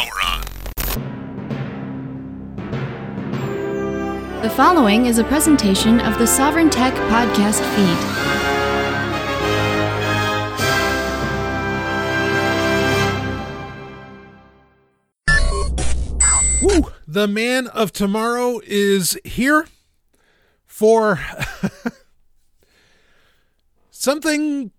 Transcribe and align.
power 0.00 0.20
on. 0.24 0.40
The 4.42 4.50
following 4.50 5.06
is 5.06 5.18
a 5.18 5.24
presentation 5.24 6.00
of 6.00 6.18
the 6.18 6.24
Sovryn 6.24 6.70
Tech 6.70 6.92
podcast 7.10 7.62
feed. 7.74 7.98
Woo! 16.62 16.92
The 17.06 17.28
man 17.28 17.66
of 17.68 17.92
tomorrow 17.92 18.60
is 18.64 19.18
here 19.24 19.66
for 20.66 21.20
something. 23.90 24.72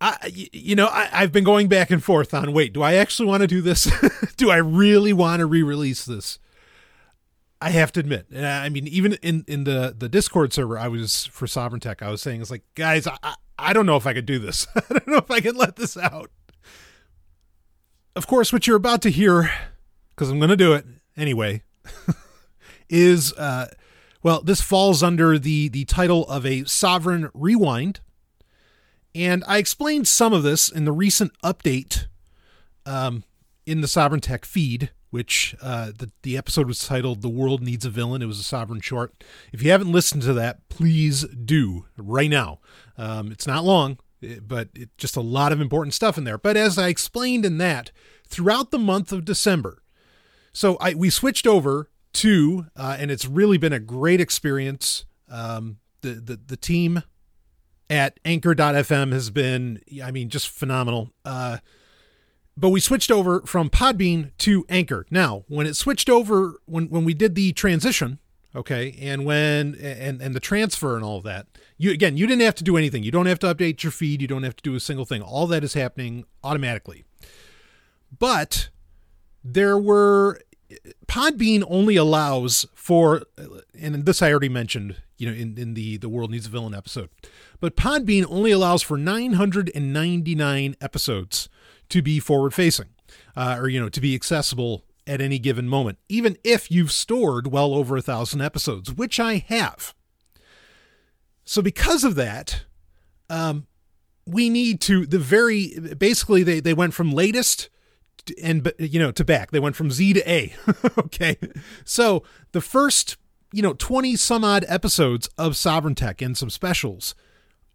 I, 0.00 0.30
you 0.32 0.76
know, 0.76 0.86
I, 0.86 1.08
I've 1.12 1.32
been 1.32 1.44
going 1.44 1.68
back 1.68 1.90
and 1.90 2.02
forth 2.02 2.32
on. 2.32 2.52
Wait, 2.52 2.72
do 2.72 2.82
I 2.82 2.94
actually 2.94 3.26
want 3.26 3.40
to 3.40 3.46
do 3.46 3.60
this? 3.60 3.90
do 4.36 4.50
I 4.50 4.56
really 4.56 5.12
want 5.12 5.40
to 5.40 5.46
re-release 5.46 6.04
this? 6.04 6.38
I 7.60 7.70
have 7.70 7.90
to 7.92 8.00
admit, 8.00 8.26
I 8.36 8.68
mean, 8.68 8.86
even 8.86 9.14
in, 9.14 9.44
in 9.48 9.64
the, 9.64 9.92
the 9.96 10.08
Discord 10.08 10.52
server, 10.52 10.78
I 10.78 10.86
was 10.86 11.26
for 11.26 11.46
Sovryn 11.46 11.80
Tech. 11.80 12.02
I 12.02 12.10
was 12.10 12.22
saying, 12.22 12.40
it's 12.40 12.52
like, 12.52 12.62
guys, 12.76 13.08
I, 13.08 13.34
I 13.58 13.72
don't 13.72 13.86
know 13.86 13.96
if 13.96 14.06
I 14.06 14.14
could 14.14 14.26
do 14.26 14.38
this. 14.38 14.68
I 14.76 14.82
don't 14.90 15.08
know 15.08 15.16
if 15.16 15.30
I 15.30 15.40
can 15.40 15.56
let 15.56 15.74
this 15.74 15.96
out. 15.96 16.30
Of 18.14 18.28
course, 18.28 18.52
what 18.52 18.68
you're 18.68 18.76
about 18.76 19.02
to 19.02 19.10
hear, 19.10 19.50
because 20.10 20.30
I'm 20.30 20.38
going 20.38 20.50
to 20.50 20.56
do 20.56 20.72
it 20.72 20.86
anyway, 21.16 21.62
is 22.88 23.32
uh, 23.32 23.68
well, 24.22 24.42
this 24.42 24.60
falls 24.60 25.02
under 25.02 25.38
the 25.38 25.68
the 25.68 25.84
title 25.84 26.26
of 26.28 26.44
a 26.44 26.62
sovryn 26.62 27.30
rewind, 27.34 28.00
and 29.14 29.44
I 29.46 29.58
explained 29.58 30.08
some 30.08 30.32
of 30.32 30.42
this 30.42 30.68
in 30.68 30.84
the 30.84 30.92
recent 30.92 31.32
update 31.42 32.06
um, 32.86 33.24
in 33.66 33.80
the 33.80 33.86
Sovryn 33.86 34.20
Tech 34.20 34.44
feed. 34.44 34.90
Which 35.10 35.56
uh, 35.62 35.92
the 35.96 36.10
the 36.20 36.36
episode 36.36 36.66
was 36.66 36.86
titled 36.86 37.22
"The 37.22 37.30
World 37.30 37.62
Needs 37.62 37.86
a 37.86 37.90
Villain." 37.90 38.20
It 38.20 38.26
was 38.26 38.38
a 38.38 38.42
sovryn 38.42 38.82
short. 38.82 39.24
If 39.54 39.62
you 39.62 39.70
haven't 39.70 39.90
listened 39.90 40.20
to 40.24 40.34
that, 40.34 40.68
please 40.68 41.22
do 41.22 41.86
right 41.96 42.28
now. 42.28 42.58
Um, 42.98 43.32
it's 43.32 43.46
not 43.46 43.64
long, 43.64 43.96
but 44.42 44.68
it, 44.74 44.90
just 44.98 45.16
a 45.16 45.22
lot 45.22 45.50
of 45.50 45.62
important 45.62 45.94
stuff 45.94 46.18
in 46.18 46.24
there. 46.24 46.36
But 46.36 46.58
as 46.58 46.76
I 46.76 46.88
explained 46.88 47.46
in 47.46 47.56
that, 47.56 47.90
throughout 48.26 48.70
the 48.70 48.78
month 48.78 49.10
of 49.10 49.24
December, 49.24 49.82
so 50.52 50.76
I 50.78 50.92
we 50.92 51.08
switched 51.08 51.46
over 51.46 51.88
to, 52.12 52.66
uh, 52.76 52.98
and 53.00 53.10
it's 53.10 53.24
really 53.24 53.56
been 53.56 53.72
a 53.72 53.80
great 53.80 54.20
experience. 54.20 55.06
Um, 55.30 55.78
the 56.02 56.10
the 56.10 56.38
the 56.48 56.56
team 56.58 57.02
at 57.90 58.18
Anchor.fm 58.24 59.12
has 59.12 59.30
been, 59.30 59.80
I 60.02 60.10
mean, 60.10 60.28
just 60.28 60.48
phenomenal. 60.48 61.10
Uh, 61.24 61.58
but 62.56 62.70
we 62.70 62.80
switched 62.80 63.10
over 63.10 63.40
from 63.42 63.70
Podbean 63.70 64.32
to 64.38 64.66
Anchor. 64.68 65.06
Now, 65.10 65.44
when 65.48 65.66
it 65.66 65.74
switched 65.74 66.10
over, 66.10 66.60
when 66.66 66.88
when 66.88 67.04
we 67.04 67.14
did 67.14 67.36
the 67.36 67.52
transition, 67.52 68.18
okay, 68.54 68.96
and 69.00 69.24
when 69.24 69.76
and 69.76 70.20
and 70.20 70.34
the 70.34 70.40
transfer 70.40 70.96
and 70.96 71.04
all 71.04 71.18
of 71.18 71.24
that, 71.24 71.46
you 71.76 71.92
again, 71.92 72.16
you 72.16 72.26
didn't 72.26 72.42
have 72.42 72.56
to 72.56 72.64
do 72.64 72.76
anything. 72.76 73.04
You 73.04 73.12
don't 73.12 73.26
have 73.26 73.38
to 73.40 73.54
update 73.54 73.84
your 73.84 73.92
feed. 73.92 74.20
You 74.20 74.26
don't 74.26 74.42
have 74.42 74.56
to 74.56 74.62
do 74.62 74.74
a 74.74 74.80
single 74.80 75.04
thing. 75.04 75.22
All 75.22 75.46
that 75.46 75.62
is 75.62 75.74
happening 75.74 76.24
automatically. 76.42 77.04
But 78.18 78.70
there 79.44 79.78
were 79.78 80.40
Podbean 81.06 81.64
only 81.68 81.96
allows 81.96 82.66
for, 82.74 83.22
and 83.78 84.04
this 84.04 84.20
I 84.20 84.30
already 84.30 84.48
mentioned, 84.48 84.96
you 85.18 85.28
know, 85.28 85.34
in, 85.34 85.58
in 85.58 85.74
the 85.74 85.96
the 85.96 86.08
World 86.08 86.30
Needs 86.30 86.46
a 86.46 86.50
Villain 86.50 86.74
episode, 86.74 87.10
but 87.60 87.76
Podbean 87.76 88.24
only 88.28 88.50
allows 88.50 88.82
for 88.82 88.96
999 88.96 90.76
episodes 90.80 91.48
to 91.88 92.02
be 92.02 92.20
forward 92.20 92.54
facing, 92.54 92.88
uh, 93.36 93.56
or 93.58 93.68
you 93.68 93.80
know, 93.80 93.88
to 93.88 94.00
be 94.00 94.14
accessible 94.14 94.84
at 95.06 95.20
any 95.20 95.38
given 95.38 95.68
moment, 95.68 95.98
even 96.08 96.36
if 96.44 96.70
you've 96.70 96.92
stored 96.92 97.48
well 97.48 97.74
over 97.74 97.96
a 97.96 98.02
thousand 98.02 98.42
episodes, 98.42 98.92
which 98.92 99.18
I 99.18 99.44
have. 99.48 99.94
So 101.44 101.62
because 101.62 102.04
of 102.04 102.14
that, 102.16 102.64
um, 103.30 103.66
we 104.26 104.50
need 104.50 104.80
to 104.82 105.06
the 105.06 105.18
very 105.18 105.78
basically 105.98 106.42
they 106.42 106.60
they 106.60 106.74
went 106.74 106.92
from 106.92 107.10
latest 107.10 107.70
and 108.42 108.70
you 108.78 108.98
know 108.98 109.10
to 109.12 109.24
back. 109.24 109.50
They 109.50 109.60
went 109.60 109.74
from 109.74 109.90
z 109.90 110.12
to 110.12 110.30
a 110.30 110.54
okay? 110.98 111.38
So 111.84 112.22
the 112.52 112.60
first 112.60 113.16
you 113.52 113.62
know 113.62 113.74
20 113.74 114.16
some 114.16 114.44
odd 114.44 114.64
episodes 114.68 115.28
of 115.38 115.52
sovryn 115.52 115.96
tech 115.96 116.20
and 116.20 116.36
some 116.36 116.50
specials 116.50 117.14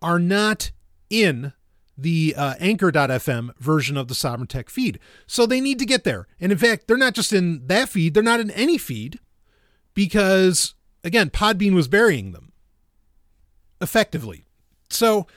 are 0.02 0.20
not 0.20 0.72
in 1.10 1.54
the 1.98 2.34
uh, 2.38 2.56
anchor.fm 2.60 3.56
version 3.60 3.98
of 3.98 4.08
the 4.08 4.16
sovryn 4.16 4.48
tech 4.48 4.70
feed. 4.70 5.00
So 5.28 5.46
they 5.46 5.62
need 5.62 5.78
to 5.80 5.86
get 5.86 6.04
there. 6.04 6.28
And 6.40 6.52
in 6.52 6.58
fact 6.58 6.88
they're 6.88 6.98
not 6.98 7.14
just 7.14 7.34
in 7.34 7.68
that 7.68 7.90
feed 7.90 8.14
they're 8.14 8.24
not 8.24 8.40
in 8.40 8.52
any 8.52 8.78
feed 8.78 9.20
because 9.94 10.76
again 11.04 11.30
podbean 11.30 11.74
was 11.74 11.88
burying 11.88 12.32
them 12.32 12.52
effectively. 13.82 14.46
So 14.90 15.28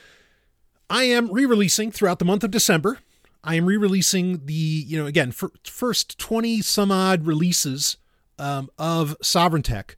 i 0.88 1.04
am 1.04 1.32
re-releasing 1.32 1.91
throughout 1.91 2.18
the 2.18 2.24
month 2.24 2.44
of 2.44 2.50
december. 2.50 2.98
I 3.47 3.54
am 3.54 3.64
re-releasing 3.64 4.44
the, 4.47 4.53
you 4.53 4.98
know, 4.98 5.06
again, 5.06 5.30
first 5.30 6.18
20 6.18 6.62
some 6.62 6.91
odd 6.91 7.26
releases 7.26 7.97
um, 8.41 8.68
of 8.76 9.16
Sovryn 9.22 9.62
Tech. 9.62 9.97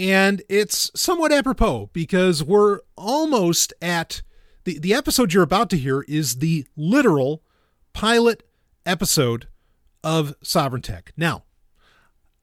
And 0.00 0.42
it's 0.48 0.90
somewhat 0.98 1.30
apropos 1.30 1.90
because 1.92 2.42
we're 2.42 2.80
almost 2.96 3.74
at 3.82 4.22
the, 4.64 4.78
the 4.78 4.94
episode 4.94 5.34
you're 5.34 5.42
about 5.42 5.68
to 5.70 5.76
hear 5.76 6.00
is 6.08 6.36
the 6.36 6.66
literal 6.74 7.42
pilot 7.92 8.42
episode 8.86 9.46
of 10.02 10.34
Sovryn 10.42 10.82
Tech. 10.82 11.12
Now, 11.18 11.44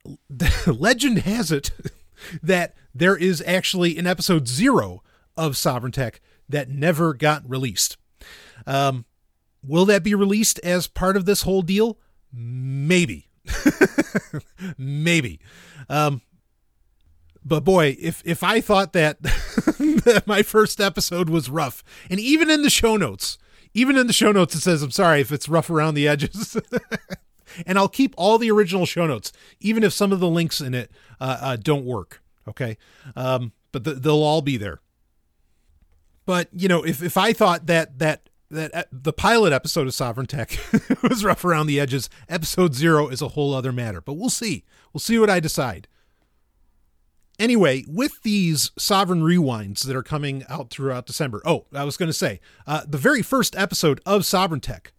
legend 0.67 1.19
has 1.19 1.51
it 1.51 1.71
that 2.43 2.75
there 2.93 3.17
is 3.17 3.43
actually 3.47 3.97
an 3.97 4.05
episode 4.05 4.47
zero 4.47 5.01
of 5.35 5.53
Sovryn 5.53 5.91
Tech 5.91 6.21
that 6.47 6.69
never 6.69 7.15
got 7.15 7.49
released. 7.49 7.97
Um, 8.67 9.05
Will 9.63 9.85
that 9.85 10.03
be 10.03 10.15
released 10.15 10.59
as 10.59 10.87
part 10.87 11.17
of 11.17 11.25
this 11.25 11.41
whole 11.41 11.61
deal? 11.61 11.97
Maybe. 12.31 13.27
Maybe. 14.77 15.39
Um, 15.89 16.21
but 17.47 17.63
boy, 17.63 17.95
if 17.99 18.21
if 18.25 18.43
I 18.43 18.61
thought 18.61 18.93
that, 18.93 20.23
my 20.25 20.43
first 20.43 20.81
episode 20.81 21.29
was 21.29 21.49
rough, 21.49 21.83
and 22.09 22.19
even 22.19 22.49
in 22.49 22.61
the 22.61 22.69
show 22.69 22.97
notes, 22.97 23.37
even 23.73 23.97
in 23.97 24.07
the 24.07 24.13
show 24.13 24.31
notes, 24.31 24.55
it 24.55 24.61
says, 24.61 24.81
"I'm 24.81 24.91
sorry 24.91 25.21
if 25.21 25.31
it's 25.31 25.47
rough 25.47 25.69
around 25.69 25.93
the 25.93 26.07
edges." 26.07 26.57
and 27.65 27.77
I'll 27.77 27.87
keep 27.87 28.13
all 28.17 28.37
the 28.37 28.51
original 28.51 28.85
show 28.85 29.07
notes, 29.07 29.31
even 29.59 29.83
if 29.83 29.93
some 29.93 30.11
of 30.11 30.19
the 30.19 30.27
links 30.27 30.59
in 30.59 30.73
it 30.73 30.91
uh, 31.21 31.37
uh, 31.39 31.55
don't 31.55 31.85
work. 31.85 32.21
Okay, 32.47 32.77
um, 33.15 33.53
but 33.71 33.85
the, 33.85 33.93
they'll 33.93 34.23
all 34.23 34.41
be 34.41 34.57
there. 34.57 34.81
But 36.25 36.49
you 36.51 36.67
know, 36.67 36.83
if 36.83 37.01
if 37.01 37.15
I 37.15 37.31
thought 37.31 37.67
that 37.67 37.99
that 37.99 38.29
that 38.49 38.75
uh, 38.75 38.83
the 38.91 39.13
pilot 39.13 39.53
episode 39.53 39.87
of 39.87 39.93
Sovryn 39.93 40.27
Tech 40.27 40.57
was 41.03 41.23
rough 41.23 41.45
around 41.45 41.67
the 41.67 41.79
edges. 41.79 42.09
Episode 42.27 42.75
zero 42.75 43.07
is 43.07 43.21
a 43.21 43.29
whole 43.29 43.53
other 43.53 43.71
matter, 43.71 44.01
but 44.01 44.13
we'll 44.13 44.29
see. 44.29 44.65
We'll 44.93 44.99
see 44.99 45.19
what 45.19 45.29
I 45.29 45.39
decide. 45.39 45.87
Anyway, 47.39 47.83
with 47.87 48.23
these 48.23 48.71
Sovryn 48.71 49.21
Rewinds 49.21 49.85
that 49.85 49.95
are 49.95 50.03
coming 50.03 50.43
out 50.49 50.71
throughout 50.71 51.05
December, 51.05 51.41
oh, 51.45 51.65
I 51.71 51.83
was 51.83 51.95
going 51.95 52.09
to 52.09 52.13
say, 52.13 52.39
uh, 52.65 52.81
the 52.87 52.97
very 52.97 53.21
first 53.21 53.55
episode 53.55 54.01
of 54.05 54.23
Sovryn 54.23 54.61
Tech 54.61 54.91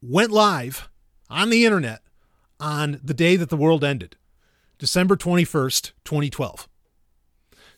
went 0.00 0.30
live 0.30 0.88
on 1.28 1.50
the 1.50 1.64
internet 1.64 2.02
on 2.60 3.00
the 3.02 3.14
day 3.14 3.34
that 3.36 3.48
the 3.48 3.56
world 3.56 3.82
ended, 3.82 4.16
December 4.78 5.16
21st, 5.16 5.92
2012. 6.04 6.68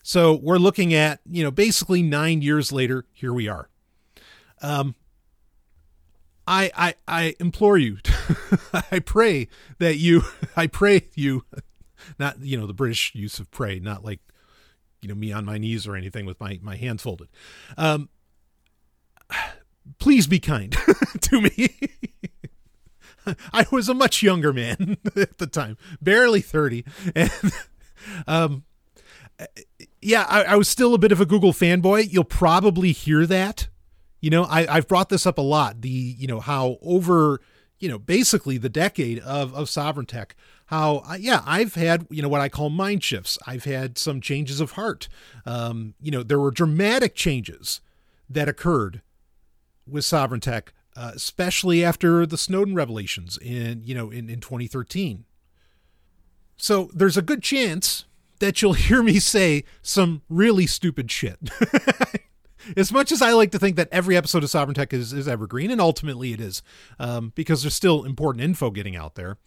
So 0.03 0.35
we're 0.35 0.59
looking 0.59 0.93
at, 0.93 1.21
you 1.29 1.43
know, 1.43 1.51
basically 1.51 2.03
nine 2.03 2.43
years 2.43 2.71
later, 2.71 3.07
here 3.13 3.33
we 3.33 3.49
are. 3.49 3.69
Um, 4.61 4.95
I, 6.47 6.71
I, 6.77 6.95
I 7.07 7.35
implore 7.41 7.79
you, 7.79 7.99
I 8.91 9.01
pray 9.01 9.49
that 9.79 9.97
you, 9.97 10.23
I 10.57 10.67
pray 10.67 11.09
you, 11.15 11.45
not, 12.19 12.41
you 12.41 12.57
know, 12.57 12.67
the 12.67 12.75
British 12.75 13.15
use 13.15 13.39
of 13.39 13.51
pray, 13.51 13.79
not 13.79 14.05
like, 14.05 14.21
you 15.01 15.09
know, 15.09 15.15
me 15.15 15.33
on 15.33 15.45
my 15.45 15.59
knees 15.59 15.87
or 15.87 15.97
anything 15.97 16.27
with 16.27 16.41
my, 16.41 16.59
my 16.63 16.77
hands 16.77 17.03
folded. 17.03 17.29
Um, 17.77 18.09
please 19.99 20.27
be 20.27 20.41
kind 20.41 20.77
to 21.21 21.41
me. 21.41 21.79
I 23.53 23.67
was 23.71 23.89
a 23.89 23.95
much 23.95 24.23
younger 24.23 24.53
man 24.53 24.97
at 25.17 25.39
the 25.39 25.47
time, 25.47 25.77
barely 26.01 26.41
30. 26.41 26.85
And, 27.15 27.53
um, 28.27 28.65
yeah, 30.01 30.25
I, 30.29 30.45
I 30.45 30.57
was 30.57 30.69
still 30.69 30.95
a 30.95 30.99
bit 30.99 31.13
of 31.13 31.21
a 31.21 31.27
Google 31.27 31.53
fanboy. 31.53 32.11
You'll 32.11 32.25
probably 32.25 32.93
hear 32.93 33.27
that 33.27 33.69
you 34.21 34.31
know, 34.31 34.45
I, 34.45 34.67
I've 34.77 34.89
brought 34.89 35.09
this 35.09 35.27
up 35.27 35.39
a 35.39 35.43
lot. 35.43 35.81
The, 35.81 35.89
you 35.89 36.27
know, 36.27 36.41
how 36.41 36.79
over, 36.83 37.41
you 37.79 37.89
know, 37.89 37.99
basically 37.99 38.59
the 38.59 38.69
decade 38.69 39.19
of, 39.21 39.55
of 39.55 39.69
sovryn 39.69 40.07
tech, 40.07 40.35
how, 40.67 41.03
yeah, 41.19 41.43
I've 41.47 41.75
had, 41.75 42.07
you 42.11 42.23
know, 42.23 42.29
what 42.29 42.41
I 42.41 42.49
call 42.49 42.71
mind 42.71 43.03
shifts. 43.03 43.39
I've 43.47 43.65
had 43.65 43.97
some 43.97 44.21
changes 44.21 44.61
of 44.61 44.73
heart. 44.73 45.09
Um, 45.47 45.95
you 46.01 46.11
know, 46.11 46.23
there 46.23 46.41
were 46.41 46.51
dramatic 46.51 47.15
changes 47.15 47.81
that 48.29 48.49
occurred 48.49 49.01
with 49.87 50.05
sovryn 50.05 50.41
tech 50.41 50.73
uh, 50.99 51.13
especially 51.15 51.85
after 51.85 52.27
the 52.27 52.37
Snowden 52.37 52.75
revelations 52.75 53.39
in 53.41 53.83
you 53.85 53.95
know 53.95 54.11
in, 54.11 54.29
in 54.29 54.41
2013. 54.41 55.25
So 56.57 56.91
there's 56.93 57.17
a 57.17 57.23
good 57.23 57.41
chance 57.41 58.05
that 58.41 58.61
you'll 58.61 58.73
hear 58.89 59.03
me 59.05 59.21
say 59.21 59.63
some 59.81 60.23
really 60.29 60.67
stupid 60.67 61.09
shit. 61.11 61.39
as 62.77 62.93
much 62.93 63.13
as 63.13 63.23
I 63.23 63.33
like 63.33 63.51
to 63.53 63.59
think 63.59 63.77
that 63.77 63.89
every 63.91 64.17
episode 64.17 64.45
of 64.45 64.51
Sovryn 64.51 64.75
Tech 64.75 64.93
is, 64.93 65.13
is 65.13 65.29
evergreen, 65.29 65.71
and 65.71 65.81
ultimately 65.81 66.33
it 66.33 66.41
is, 66.41 66.63
um, 66.99 67.33
because 67.35 67.63
there's 67.63 67.75
still 67.75 68.05
important 68.05 68.45
info 68.45 68.71
getting 68.71 68.97
out 68.97 69.15
there. 69.15 69.39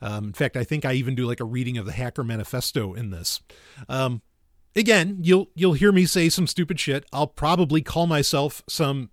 Um, 0.00 0.26
in 0.26 0.32
fact, 0.32 0.56
I 0.56 0.64
think 0.64 0.84
I 0.84 0.94
even 0.94 1.14
do 1.14 1.26
like 1.26 1.40
a 1.40 1.44
reading 1.44 1.76
of 1.78 1.86
the 1.86 1.92
Hacker 1.92 2.24
Manifesto 2.24 2.94
in 2.94 3.10
this. 3.10 3.40
Um, 3.88 4.22
again, 4.74 5.18
you'll 5.20 5.48
you'll 5.54 5.74
hear 5.74 5.92
me 5.92 6.06
say 6.06 6.28
some 6.28 6.46
stupid 6.46 6.80
shit. 6.80 7.04
I'll 7.12 7.26
probably 7.26 7.82
call 7.82 8.06
myself 8.06 8.62
some 8.68 9.10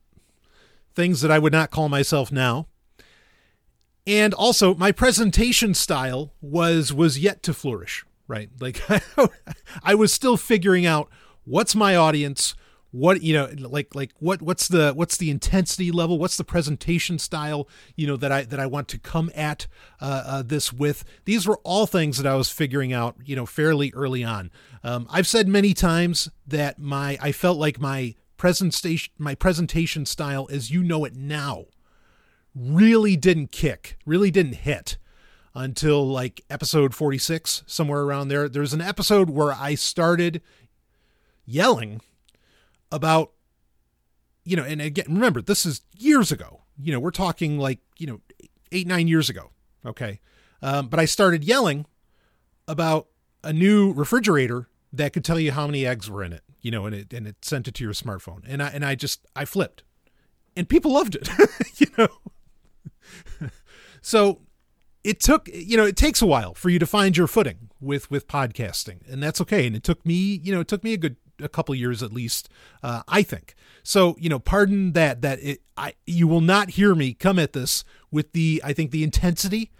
things 0.93 1.21
that 1.21 1.31
I 1.31 1.39
would 1.39 1.53
not 1.53 1.71
call 1.71 1.89
myself 1.89 2.31
now. 2.31 2.67
And 4.07 4.33
also, 4.33 4.73
my 4.73 4.91
presentation 4.91 5.73
style 5.73 6.33
was 6.41 6.93
was 6.93 7.19
yet 7.19 7.43
to 7.43 7.53
flourish. 7.53 8.05
Right, 8.27 8.49
like 8.59 8.81
I 9.83 9.95
was 9.95 10.13
still 10.13 10.37
figuring 10.37 10.85
out 10.85 11.09
what's 11.45 11.75
my 11.75 11.95
audience, 11.95 12.53
what 12.91 13.21
you 13.21 13.33
know 13.33 13.49
like 13.57 13.93
like 13.93 14.11
what 14.19 14.41
what's 14.41 14.67
the 14.67 14.93
what's 14.93 15.17
the 15.17 15.29
intensity 15.29 15.91
level? 15.91 16.17
What's 16.17 16.37
the 16.37 16.43
presentation 16.43 17.19
style 17.19 17.67
you 17.95 18.07
know 18.07 18.17
that 18.17 18.31
i 18.31 18.43
that 18.43 18.59
i 18.59 18.65
want 18.65 18.87
to 18.89 18.99
come 18.99 19.31
at 19.35 19.67
uh, 20.01 20.23
uh, 20.25 20.43
this 20.43 20.73
with? 20.73 21.03
These 21.25 21.47
were 21.47 21.59
all 21.63 21.85
things 21.85 22.17
that 22.17 22.27
i 22.27 22.35
was 22.35 22.49
figuring 22.49 22.91
out 22.91 23.15
you 23.23 23.35
know 23.35 23.45
fairly 23.45 23.91
early 23.93 24.23
on. 24.23 24.51
Um, 24.83 25.07
i've 25.09 25.27
said 25.27 25.47
many 25.47 25.73
times 25.73 26.29
that 26.47 26.79
my 26.79 27.17
i 27.21 27.31
felt 27.31 27.57
like 27.57 27.79
my 27.79 28.15
presentation 28.37 29.13
my 29.17 29.35
presentation 29.35 30.05
style 30.05 30.47
as 30.49 30.71
you 30.71 30.83
know 30.83 31.05
it 31.05 31.15
now 31.15 31.65
really 32.55 33.15
didn't 33.15 33.51
kick 33.51 33.97
really 34.05 34.31
didn't 34.31 34.55
hit 34.55 34.97
until 35.53 36.07
like 36.07 36.41
episode 36.49 36.95
46 36.95 37.63
somewhere 37.65 38.01
around 38.01 38.27
there. 38.27 38.47
There's 38.47 38.73
an 38.73 38.81
episode 38.81 39.29
where 39.29 39.51
i 39.51 39.75
started 39.75 40.41
yelling 41.45 42.01
about 42.91 43.31
you 44.43 44.55
know 44.55 44.63
and 44.63 44.81
again 44.81 45.05
remember 45.07 45.41
this 45.41 45.65
is 45.65 45.81
years 45.97 46.31
ago. 46.31 46.61
You 46.77 46.93
know 46.93 46.99
we're 46.99 47.11
talking 47.11 47.59
like 47.59 47.79
you 47.97 48.07
know 48.07 48.21
eight 48.71 48.87
nine 48.87 49.07
years 49.07 49.29
ago 49.29 49.51
okay? 49.85 50.19
Um, 50.61 50.87
but 50.87 50.99
i 50.99 51.05
started 51.05 51.43
yelling 51.43 51.85
about 52.67 53.07
a 53.43 53.53
new 53.53 53.93
refrigerator 53.93 54.67
that 54.91 55.13
could 55.13 55.23
tell 55.23 55.39
you 55.39 55.53
how 55.53 55.65
many 55.65 55.85
eggs 55.85 56.09
were 56.09 56.23
in 56.23 56.33
it 56.33 56.43
you 56.61 56.71
know 56.71 56.85
and 56.85 56.95
it 56.95 57.13
and 57.13 57.27
it 57.27 57.43
sent 57.43 57.67
it 57.67 57.73
to 57.75 57.83
your 57.83 57.93
smartphone. 57.93 58.41
And 58.47 58.61
i 58.61 58.67
and 58.69 58.85
i 58.85 58.95
just 58.95 59.25
i 59.35 59.45
flipped. 59.45 59.83
And 60.55 60.67
people 60.67 60.91
loved 60.91 61.15
it 61.15 61.29
you 61.77 61.87
know? 61.97 63.49
So 64.01 64.41
it 65.03 65.19
took 65.19 65.49
you 65.53 65.77
know 65.77 65.85
it 65.85 65.95
takes 65.95 66.21
a 66.21 66.25
while 66.25 66.53
for 66.53 66.69
you 66.69 66.79
to 66.79 66.85
find 66.85 67.15
your 67.15 67.27
footing 67.27 67.69
with 67.79 68.09
with 68.11 68.27
podcasting. 68.27 69.09
And 69.11 69.21
that's 69.23 69.41
okay. 69.41 69.67
And 69.67 69.75
it 69.75 69.83
took 69.83 70.05
me 70.05 70.13
you 70.43 70.53
know 70.53 70.61
it 70.61 70.67
took 70.67 70.83
me 70.83 70.93
a 70.93 70.97
good 70.97 71.15
a 71.41 71.49
couple 71.49 71.73
years 71.75 72.01
at 72.03 72.13
least, 72.13 72.49
uh, 72.83 73.03
I 73.07 73.23
think. 73.23 73.55
So 73.83 74.15
you 74.19 74.29
know, 74.29 74.39
pardon 74.39 74.93
that 74.93 75.21
that 75.21 75.39
it, 75.41 75.61
I 75.77 75.93
you 76.05 76.27
will 76.27 76.41
not 76.41 76.71
hear 76.71 76.95
me 76.95 77.13
come 77.13 77.39
at 77.39 77.53
this 77.53 77.83
with 78.11 78.33
the 78.33 78.61
I 78.63 78.73
think 78.73 78.91
the 78.91 79.03
intensity 79.03 79.71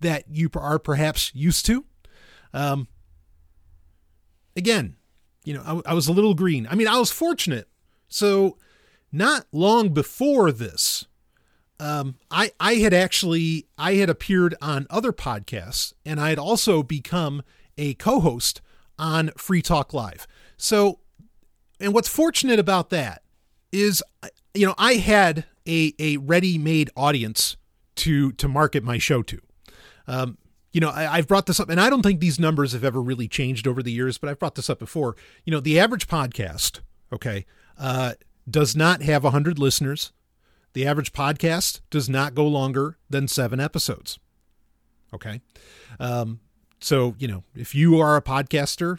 that 0.00 0.24
you 0.28 0.50
are 0.54 0.78
perhaps 0.78 1.32
used 1.34 1.66
to. 1.66 1.84
Um, 2.52 2.88
again, 4.56 4.96
you 5.44 5.54
know, 5.54 5.82
I, 5.86 5.90
I 5.90 5.94
was 5.94 6.08
a 6.08 6.12
little 6.12 6.34
green. 6.34 6.66
I 6.70 6.74
mean, 6.74 6.88
I 6.88 6.98
was 6.98 7.10
fortunate. 7.10 7.68
So 8.08 8.56
not 9.12 9.46
long 9.52 9.90
before 9.90 10.52
this, 10.52 11.06
um, 11.80 12.16
I 12.30 12.52
I 12.58 12.74
had 12.74 12.92
actually 12.92 13.68
I 13.76 13.94
had 13.94 14.10
appeared 14.10 14.54
on 14.60 14.86
other 14.90 15.12
podcasts, 15.12 15.92
and 16.04 16.20
I 16.20 16.30
had 16.30 16.38
also 16.38 16.82
become 16.82 17.42
a 17.76 17.94
co-host 17.94 18.60
on 18.98 19.30
Free 19.36 19.62
Talk 19.62 19.94
Live. 19.94 20.26
So 20.56 21.00
and 21.80 21.94
what's 21.94 22.08
fortunate 22.08 22.58
about 22.58 22.90
that 22.90 23.22
is, 23.72 24.02
you 24.54 24.66
know, 24.66 24.74
I 24.78 24.94
had 24.94 25.44
a, 25.66 25.94
a 25.98 26.16
ready-made 26.18 26.90
audience 26.96 27.56
to 27.96 28.32
to 28.32 28.48
market 28.48 28.82
my 28.82 28.98
show 28.98 29.22
to. 29.22 29.40
Um, 30.06 30.38
you 30.72 30.80
know, 30.80 30.90
I, 30.90 31.16
have 31.16 31.26
brought 31.26 31.46
this 31.46 31.58
up, 31.60 31.70
and 31.70 31.80
I 31.80 31.90
don't 31.90 32.02
think 32.02 32.20
these 32.20 32.38
numbers 32.38 32.72
have 32.72 32.84
ever 32.84 33.02
really 33.02 33.26
changed 33.26 33.66
over 33.66 33.82
the 33.82 33.90
years, 33.90 34.18
but 34.18 34.28
I've 34.28 34.38
brought 34.38 34.54
this 34.54 34.70
up 34.70 34.78
before. 34.78 35.16
You 35.44 35.50
know, 35.50 35.60
the 35.60 35.80
average 35.80 36.06
podcast, 36.06 36.80
okay, 37.12 37.46
uh, 37.78 38.14
does 38.48 38.76
not 38.76 39.02
have 39.02 39.24
100 39.24 39.58
listeners. 39.58 40.12
The 40.74 40.86
average 40.86 41.12
podcast 41.12 41.80
does 41.90 42.08
not 42.08 42.34
go 42.34 42.46
longer 42.46 42.98
than 43.08 43.28
seven 43.28 43.60
episodes. 43.60 44.18
Okay. 45.12 45.40
Um, 45.98 46.40
so, 46.80 47.14
you 47.18 47.26
know, 47.26 47.44
if 47.54 47.74
you 47.74 47.98
are 47.98 48.16
a 48.16 48.22
podcaster, 48.22 48.98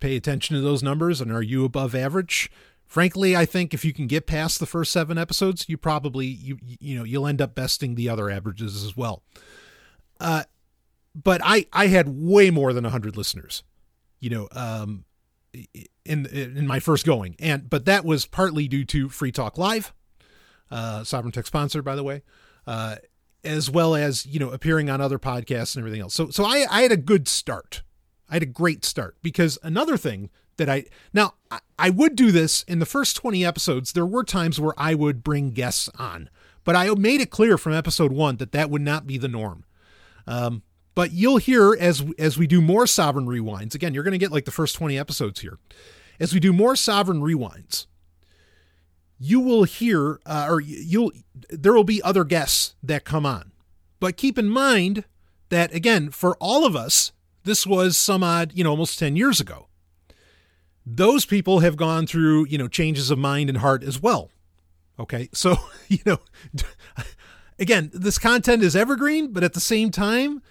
pay 0.00 0.16
attention 0.16 0.56
to 0.56 0.62
those 0.62 0.82
numbers 0.82 1.20
and 1.20 1.30
are 1.30 1.42
you 1.42 1.64
above 1.64 1.94
average? 1.94 2.50
Frankly, 2.86 3.36
I 3.36 3.46
think 3.46 3.72
if 3.72 3.84
you 3.84 3.92
can 3.92 4.08
get 4.08 4.26
past 4.26 4.58
the 4.58 4.66
first 4.66 4.90
7 4.90 5.16
episodes, 5.16 5.66
you 5.68 5.76
probably 5.76 6.26
you 6.26 6.58
you 6.62 6.98
know, 6.98 7.04
you'll 7.04 7.26
end 7.26 7.40
up 7.40 7.54
besting 7.54 7.94
the 7.94 8.08
other 8.08 8.28
averages 8.28 8.84
as 8.84 8.96
well. 8.96 9.22
Uh 10.18 10.44
but 11.14 11.40
I 11.44 11.66
I 11.72 11.86
had 11.86 12.08
way 12.08 12.50
more 12.50 12.72
than 12.72 12.84
100 12.84 13.16
listeners. 13.16 13.62
You 14.18 14.30
know, 14.30 14.48
um 14.52 15.04
in 16.04 16.26
in 16.26 16.66
my 16.66 16.80
first 16.80 17.06
going. 17.06 17.36
And 17.38 17.70
but 17.70 17.84
that 17.84 18.04
was 18.04 18.26
partly 18.26 18.66
due 18.66 18.84
to 18.86 19.08
Free 19.08 19.32
Talk 19.32 19.56
Live, 19.56 19.92
uh 20.70 21.00
Sovryn 21.00 21.32
Tech 21.32 21.46
sponsor 21.46 21.82
by 21.82 21.94
the 21.94 22.02
way. 22.02 22.22
Uh 22.66 22.96
as 23.42 23.70
well 23.70 23.94
as, 23.94 24.26
you 24.26 24.38
know, 24.38 24.50
appearing 24.50 24.90
on 24.90 25.00
other 25.00 25.18
podcasts 25.18 25.74
and 25.74 25.80
everything 25.82 26.00
else. 26.00 26.14
So 26.14 26.30
so 26.30 26.44
I 26.44 26.66
I 26.70 26.82
had 26.82 26.92
a 26.92 26.96
good 26.96 27.28
start 27.28 27.82
I 28.30 28.34
had 28.34 28.42
a 28.42 28.46
great 28.46 28.84
start 28.84 29.16
because 29.22 29.58
another 29.62 29.96
thing 29.96 30.30
that 30.56 30.68
I 30.68 30.84
now 31.12 31.34
I 31.78 31.90
would 31.90 32.14
do 32.14 32.30
this 32.30 32.62
in 32.62 32.78
the 32.78 32.86
first 32.86 33.16
20 33.16 33.44
episodes. 33.44 33.92
There 33.92 34.06
were 34.06 34.24
times 34.24 34.60
where 34.60 34.74
I 34.76 34.94
would 34.94 35.24
bring 35.24 35.50
guests 35.50 35.88
on, 35.98 36.30
but 36.64 36.76
I 36.76 36.92
made 36.94 37.20
it 37.20 37.30
clear 37.30 37.58
from 37.58 37.72
episode 37.72 38.12
one 38.12 38.36
that 38.36 38.52
that 38.52 38.70
would 38.70 38.82
not 38.82 39.06
be 39.06 39.18
the 39.18 39.28
norm. 39.28 39.64
Um, 40.26 40.62
but 40.94 41.12
you'll 41.12 41.38
hear 41.38 41.74
as 41.78 42.04
as 42.18 42.36
we 42.36 42.46
do 42.46 42.60
more 42.60 42.84
sovryn 42.84 43.26
rewinds. 43.26 43.74
Again, 43.74 43.94
you're 43.94 44.04
going 44.04 44.12
to 44.12 44.18
get 44.18 44.32
like 44.32 44.44
the 44.44 44.50
first 44.50 44.76
20 44.76 44.98
episodes 44.98 45.40
here. 45.40 45.58
As 46.20 46.34
we 46.34 46.40
do 46.40 46.52
more 46.52 46.74
sovryn 46.74 47.22
rewinds, 47.22 47.86
you 49.18 49.40
will 49.40 49.64
hear 49.64 50.20
uh, 50.26 50.46
or 50.48 50.60
you'll 50.60 51.12
there 51.48 51.72
will 51.72 51.84
be 51.84 52.02
other 52.02 52.24
guests 52.24 52.74
that 52.82 53.04
come 53.04 53.24
on. 53.24 53.52
But 53.98 54.16
keep 54.16 54.38
in 54.38 54.48
mind 54.48 55.04
that 55.48 55.74
again, 55.74 56.10
for 56.10 56.36
all 56.36 56.66
of 56.66 56.76
us, 56.76 57.12
this 57.50 57.66
was 57.66 57.98
some 57.98 58.22
odd, 58.22 58.52
you 58.54 58.62
know, 58.62 58.70
almost 58.70 58.96
10 59.00 59.16
years 59.16 59.40
ago. 59.40 59.66
Those 60.86 61.26
people 61.26 61.58
have 61.58 61.76
gone 61.76 62.06
through, 62.06 62.46
you 62.46 62.56
know, 62.56 62.68
changes 62.68 63.10
of 63.10 63.18
mind 63.18 63.48
and 63.48 63.58
heart 63.58 63.82
as 63.82 64.00
well. 64.00 64.30
Okay. 65.00 65.28
So, 65.34 65.56
you 65.88 65.98
know, 66.06 66.18
again, 67.58 67.90
this 67.92 68.18
content 68.18 68.62
is 68.62 68.76
evergreen, 68.76 69.32
but 69.32 69.42
at 69.42 69.54
the 69.54 69.60
same 69.60 69.90
time, 69.90 70.42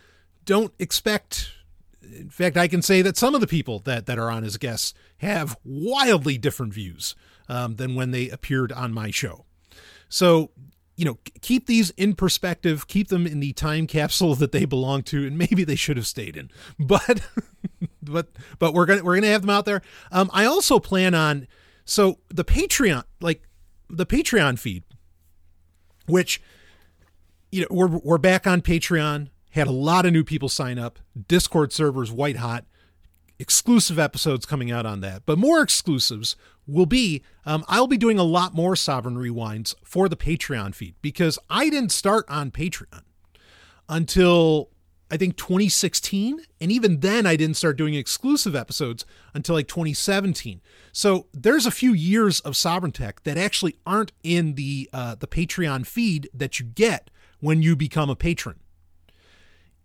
don't 0.43 0.73
expect. 0.77 1.51
In 2.01 2.29
fact, 2.29 2.57
I 2.57 2.67
can 2.67 2.81
say 2.81 3.01
that 3.01 3.15
some 3.15 3.33
of 3.33 3.39
the 3.39 3.47
people 3.47 3.79
that, 3.79 4.05
that 4.07 4.19
are 4.19 4.29
on 4.29 4.43
as 4.43 4.57
guests 4.57 4.93
have 5.19 5.57
wildly 5.63 6.37
different 6.37 6.73
views 6.73 7.15
um, 7.47 7.77
than 7.77 7.95
when 7.95 8.11
they 8.11 8.29
appeared 8.29 8.73
on 8.73 8.93
my 8.93 9.09
show. 9.09 9.45
So 10.09 10.51
you 10.99 11.05
know, 11.05 11.17
keep 11.39 11.65
these 11.65 11.91
in 11.91 12.13
perspective, 12.13 12.85
keep 12.89 13.07
them 13.07 13.25
in 13.25 13.39
the 13.39 13.53
time 13.53 13.87
capsule 13.87 14.35
that 14.35 14.51
they 14.51 14.65
belong 14.65 15.01
to, 15.03 15.25
and 15.25 15.37
maybe 15.37 15.63
they 15.63 15.77
should 15.77 15.95
have 15.95 16.05
stayed 16.05 16.35
in. 16.35 16.51
But, 16.77 17.21
but, 18.01 18.27
but 18.57 18.73
we're 18.73 18.85
gonna 18.85 19.03
we're 19.03 19.15
gonna 19.15 19.27
have 19.27 19.41
them 19.41 19.49
out 19.49 19.65
there. 19.65 19.81
Um, 20.11 20.29
I 20.33 20.45
also 20.45 20.79
plan 20.79 21.15
on 21.15 21.47
so 21.85 22.19
the 22.29 22.43
Patreon, 22.43 23.03
like 23.21 23.43
the 23.89 24.05
Patreon 24.05 24.59
feed, 24.59 24.83
which 26.07 26.41
you 27.51 27.61
know 27.61 27.67
we're 27.69 27.87
we're 27.87 28.17
back 28.17 28.45
on 28.45 28.61
Patreon. 28.61 29.29
Had 29.51 29.67
a 29.67 29.71
lot 29.71 30.05
of 30.05 30.13
new 30.13 30.23
people 30.23 30.49
sign 30.49 30.77
up. 30.77 30.99
Discord 31.27 31.71
servers 31.71 32.11
white 32.11 32.37
hot. 32.37 32.65
Exclusive 33.37 33.97
episodes 33.97 34.45
coming 34.45 34.69
out 34.69 34.85
on 34.85 34.99
that, 34.99 35.23
but 35.25 35.37
more 35.37 35.61
exclusives 35.61 36.35
will 36.71 36.85
be 36.85 37.23
um, 37.45 37.65
I'll 37.67 37.87
be 37.87 37.97
doing 37.97 38.19
a 38.19 38.23
lot 38.23 38.53
more 38.53 38.75
Sovryn 38.75 39.17
Rewinds 39.17 39.75
for 39.83 40.07
the 40.07 40.17
Patreon 40.17 40.75
feed 40.75 40.95
because 41.01 41.39
I 41.49 41.69
didn't 41.69 41.91
start 41.91 42.25
on 42.29 42.51
Patreon 42.51 43.01
until 43.87 44.69
I 45.11 45.17
think 45.17 45.37
2016. 45.37 46.41
And 46.61 46.71
even 46.71 46.99
then, 46.99 47.25
I 47.25 47.35
didn't 47.35 47.57
start 47.57 47.77
doing 47.77 47.95
exclusive 47.95 48.55
episodes 48.55 49.05
until 49.33 49.55
like 49.55 49.67
2017. 49.67 50.61
So 50.91 51.27
there's 51.33 51.65
a 51.65 51.71
few 51.71 51.93
years 51.93 52.39
of 52.41 52.53
Sovryn 52.53 52.93
Tech 52.93 53.23
that 53.23 53.37
actually 53.37 53.75
aren't 53.85 54.11
in 54.23 54.55
the 54.55 54.89
uh, 54.93 55.15
the 55.15 55.27
Patreon 55.27 55.87
feed 55.87 56.29
that 56.33 56.59
you 56.59 56.65
get 56.65 57.09
when 57.39 57.61
you 57.61 57.75
become 57.75 58.09
a 58.09 58.15
patron. 58.15 58.59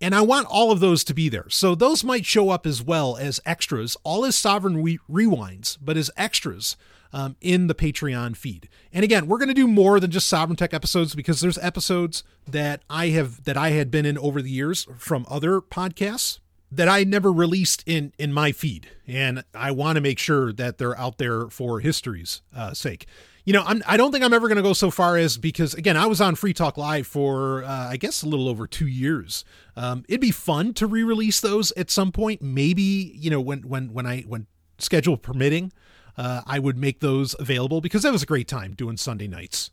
And 0.00 0.14
I 0.14 0.20
want 0.20 0.46
all 0.48 0.70
of 0.70 0.80
those 0.80 1.04
to 1.04 1.14
be 1.14 1.28
there. 1.28 1.48
So 1.48 1.74
those 1.74 2.04
might 2.04 2.26
show 2.26 2.50
up 2.50 2.66
as 2.66 2.82
well 2.82 3.16
as 3.16 3.40
extras, 3.46 3.96
all 4.02 4.24
as 4.24 4.36
sovryn 4.36 4.82
re- 4.82 4.98
rewinds, 5.08 5.78
but 5.80 5.96
as 5.96 6.10
extras 6.16 6.76
um, 7.14 7.36
in 7.40 7.68
the 7.68 7.74
Patreon 7.74 8.36
feed. 8.36 8.68
And 8.92 9.04
again, 9.04 9.28
we're 9.28 9.38
going 9.38 9.48
to 9.48 9.54
do 9.54 9.68
more 9.68 10.00
than 10.00 10.10
just 10.10 10.30
Sovryn 10.30 10.56
Tech 10.56 10.74
episodes 10.74 11.14
because 11.14 11.40
there's 11.40 11.56
episodes 11.58 12.24
that 12.46 12.82
I 12.90 13.08
have 13.10 13.44
that 13.44 13.56
I 13.56 13.70
had 13.70 13.90
been 13.90 14.04
in 14.04 14.18
over 14.18 14.42
the 14.42 14.50
years 14.50 14.86
from 14.98 15.24
other 15.30 15.60
podcasts 15.60 16.40
that 16.72 16.88
I 16.88 17.04
never 17.04 17.32
released 17.32 17.84
in 17.86 18.12
in 18.18 18.32
my 18.32 18.50
feed, 18.50 18.90
and 19.06 19.44
I 19.54 19.70
want 19.70 19.94
to 19.94 20.00
make 20.00 20.18
sure 20.18 20.52
that 20.52 20.78
they're 20.78 20.98
out 20.98 21.18
there 21.18 21.48
for 21.48 21.78
history's 21.78 22.42
uh, 22.54 22.74
sake. 22.74 23.06
You 23.44 23.52
know, 23.52 23.62
I'm, 23.66 23.82
I 23.86 23.98
don't 23.98 24.10
think 24.10 24.24
I'm 24.24 24.32
ever 24.32 24.48
going 24.48 24.56
to 24.56 24.62
go 24.62 24.72
so 24.72 24.90
far 24.90 25.18
as 25.18 25.36
because 25.36 25.74
again, 25.74 25.96
I 25.98 26.06
was 26.06 26.20
on 26.20 26.34
Free 26.34 26.54
Talk 26.54 26.78
Live 26.78 27.06
for 27.06 27.62
uh, 27.64 27.88
I 27.90 27.96
guess 27.98 28.22
a 28.22 28.28
little 28.28 28.48
over 28.48 28.66
two 28.66 28.86
years. 28.86 29.44
Um, 29.76 30.04
it'd 30.08 30.20
be 30.20 30.30
fun 30.30 30.72
to 30.74 30.86
re-release 30.86 31.40
those 31.40 31.70
at 31.72 31.90
some 31.90 32.10
point. 32.10 32.40
Maybe 32.40 32.82
you 32.82 33.30
know 33.30 33.40
when 33.40 33.60
when 33.68 33.92
when 33.92 34.06
I 34.06 34.22
when 34.22 34.46
schedule 34.78 35.16
permitting, 35.18 35.72
uh, 36.16 36.42
I 36.46 36.58
would 36.58 36.78
make 36.78 37.00
those 37.00 37.34
available 37.38 37.80
because 37.80 38.02
that 38.02 38.12
was 38.12 38.22
a 38.22 38.26
great 38.26 38.48
time 38.48 38.74
doing 38.74 38.96
Sunday 38.96 39.28
nights. 39.28 39.70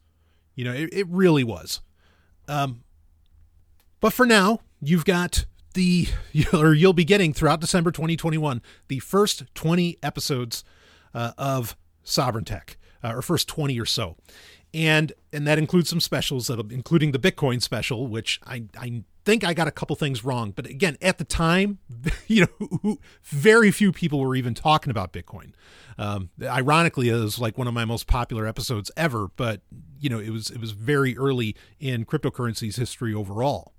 You 0.56 0.66
know, 0.66 0.74
it, 0.74 0.90
it 0.92 1.08
really 1.08 1.44
was. 1.44 1.82
Um, 2.48 2.84
but 4.02 4.12
for 4.12 4.26
now, 4.26 4.60
you've 4.82 5.06
got 5.06 5.46
the 5.74 6.08
or 6.54 6.74
you'll 6.74 6.94
be 6.94 7.06
getting 7.06 7.34
throughout 7.34 7.62
December 7.62 7.92
2021 7.92 8.62
the 8.88 9.00
first 9.00 9.44
20 9.56 9.98
episodes 10.04 10.64
uh, 11.14 11.32
of 11.38 11.78
Sovryn 12.04 12.46
Tech, 12.46 12.78
uh, 13.04 13.14
or 13.16 13.22
first 13.22 13.48
20 13.48 13.80
or 13.80 13.86
so, 13.86 14.18
and 14.74 15.14
and 15.34 15.48
that 15.48 15.58
includes 15.58 15.90
some 15.90 16.00
specials, 16.00 16.48
that 16.48 16.60
including 16.72 17.12
the 17.12 17.20
Bitcoin 17.20 17.62
special, 17.62 18.08
which 18.08 18.40
I 18.46 18.64
I 18.78 19.04
think 19.26 19.44
I 19.44 19.54
got 19.54 19.68
a 19.68 19.72
couple 19.72 19.96
things 19.96 20.24
wrong, 20.24 20.52
but 20.52 20.66
again, 20.66 20.98
at 21.02 21.18
the 21.18 21.24
time, 21.24 21.80
you 22.28 22.48
know, 22.60 22.98
very 23.24 23.72
few 23.72 23.92
people 23.92 24.20
were 24.20 24.36
even 24.36 24.54
talking 24.54 24.92
about 24.92 25.14
Bitcoin. 25.14 25.52
Um, 25.98 26.30
ironically, 26.42 27.10
it 27.10 27.16
was 27.16 27.40
like 27.40 27.58
one 27.58 27.68
of 27.68 27.74
my 27.74 27.86
most 27.86 28.08
popular 28.08 28.48
episodes 28.48 28.90
ever, 28.98 29.30
but 29.36 29.62
you 30.00 30.10
know, 30.10 30.20
it 30.20 30.32
was 30.32 30.50
it 30.50 30.60
was 30.60 30.72
very 30.72 31.18
early 31.18 31.56
in 31.80 32.06
cryptocurrency's 32.06 32.78
history 32.78 33.14
overall. 33.14 33.74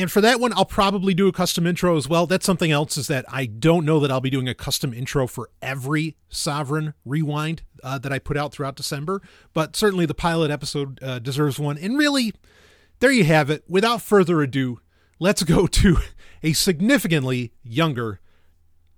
And 0.00 0.10
for 0.10 0.22
that 0.22 0.40
one, 0.40 0.54
I'll 0.54 0.64
probably 0.64 1.12
do 1.12 1.28
a 1.28 1.32
custom 1.32 1.66
intro 1.66 1.94
as 1.94 2.08
well. 2.08 2.26
That's 2.26 2.46
something 2.46 2.70
else 2.70 2.96
is 2.96 3.06
that 3.08 3.26
I 3.28 3.44
don't 3.44 3.84
know 3.84 4.00
that 4.00 4.10
I'll 4.10 4.22
be 4.22 4.30
doing 4.30 4.48
a 4.48 4.54
custom 4.54 4.94
intro 4.94 5.26
for 5.26 5.50
every 5.60 6.16
Sovryn 6.32 6.94
Rewind 7.04 7.64
uh, 7.84 7.98
that 7.98 8.10
I 8.10 8.18
put 8.18 8.38
out 8.38 8.50
throughout 8.50 8.76
December, 8.76 9.20
but 9.52 9.76
certainly 9.76 10.06
the 10.06 10.14
pilot 10.14 10.50
episode 10.50 11.02
uh, 11.02 11.18
deserves 11.18 11.58
one. 11.58 11.76
And 11.76 11.98
really, 11.98 12.32
there 13.00 13.12
you 13.12 13.24
have 13.24 13.50
it. 13.50 13.62
Without 13.68 14.00
further 14.00 14.40
ado, 14.40 14.80
let's 15.18 15.42
go 15.42 15.66
to 15.66 15.98
a 16.42 16.54
significantly 16.54 17.52
younger 17.62 18.20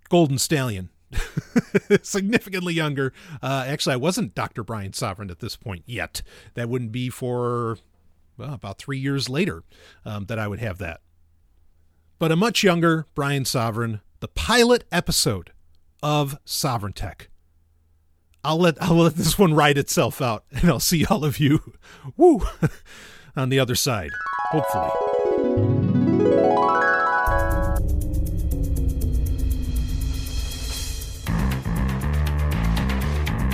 Golden 0.08 0.38
Stallion. 0.38 0.90
significantly 2.02 2.74
younger. 2.74 3.12
Uh, 3.42 3.64
actually, 3.66 3.94
I 3.94 3.96
wasn't 3.96 4.36
Dr. 4.36 4.62
Brian 4.62 4.92
Sovryn 4.92 5.32
at 5.32 5.40
this 5.40 5.56
point 5.56 5.82
yet. 5.84 6.22
That 6.54 6.68
wouldn't 6.68 6.92
be 6.92 7.08
for 7.08 7.78
well, 8.42 8.54
about 8.54 8.78
three 8.78 8.98
years 8.98 9.28
later 9.28 9.62
um, 10.04 10.26
that 10.26 10.38
I 10.38 10.48
would 10.48 10.58
have 10.58 10.78
that. 10.78 11.00
But 12.18 12.32
a 12.32 12.36
much 12.36 12.62
younger 12.62 13.06
Brian 13.14 13.44
Sovryn, 13.44 14.00
the 14.20 14.28
pilot 14.28 14.84
episode 14.90 15.52
of 16.02 16.36
Sovryn 16.44 16.94
Tech. 16.94 17.28
I'll 18.44 18.58
let 18.58 18.82
I'll 18.82 18.96
let 18.96 19.14
this 19.14 19.38
one 19.38 19.54
ride 19.54 19.78
itself 19.78 20.20
out, 20.20 20.44
and 20.50 20.68
I'll 20.68 20.80
see 20.80 21.04
all 21.06 21.24
of 21.24 21.38
you, 21.38 21.74
woo, 22.16 22.42
on 23.36 23.48
the 23.48 23.60
other 23.60 23.76
side, 23.76 24.10
hopefully. 24.50 24.90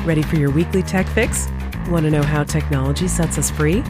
Ready 0.06 0.22
for 0.22 0.36
your 0.36 0.50
weekly 0.50 0.82
tech 0.82 1.06
fix? 1.08 1.46
Want 1.90 2.04
to 2.04 2.10
know 2.10 2.22
how 2.22 2.44
technology 2.44 3.08
sets 3.08 3.36
us 3.36 3.50
free? 3.50 3.82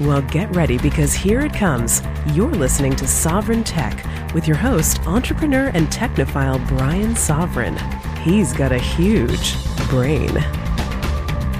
Well, 0.00 0.22
get 0.22 0.54
ready 0.56 0.76
because 0.76 1.14
here 1.14 1.42
it 1.42 1.54
comes. 1.54 2.02
You're 2.32 2.50
listening 2.50 2.96
to 2.96 3.04
Sovryn 3.04 3.62
Tech 3.64 4.04
with 4.34 4.48
your 4.48 4.56
host, 4.56 4.98
entrepreneur 5.06 5.68
and 5.68 5.86
technophile 5.86 6.66
Brian 6.66 7.14
Sovryn. 7.14 7.78
He's 8.18 8.52
got 8.52 8.72
a 8.72 8.78
huge 8.78 9.54
brain. 9.88 10.36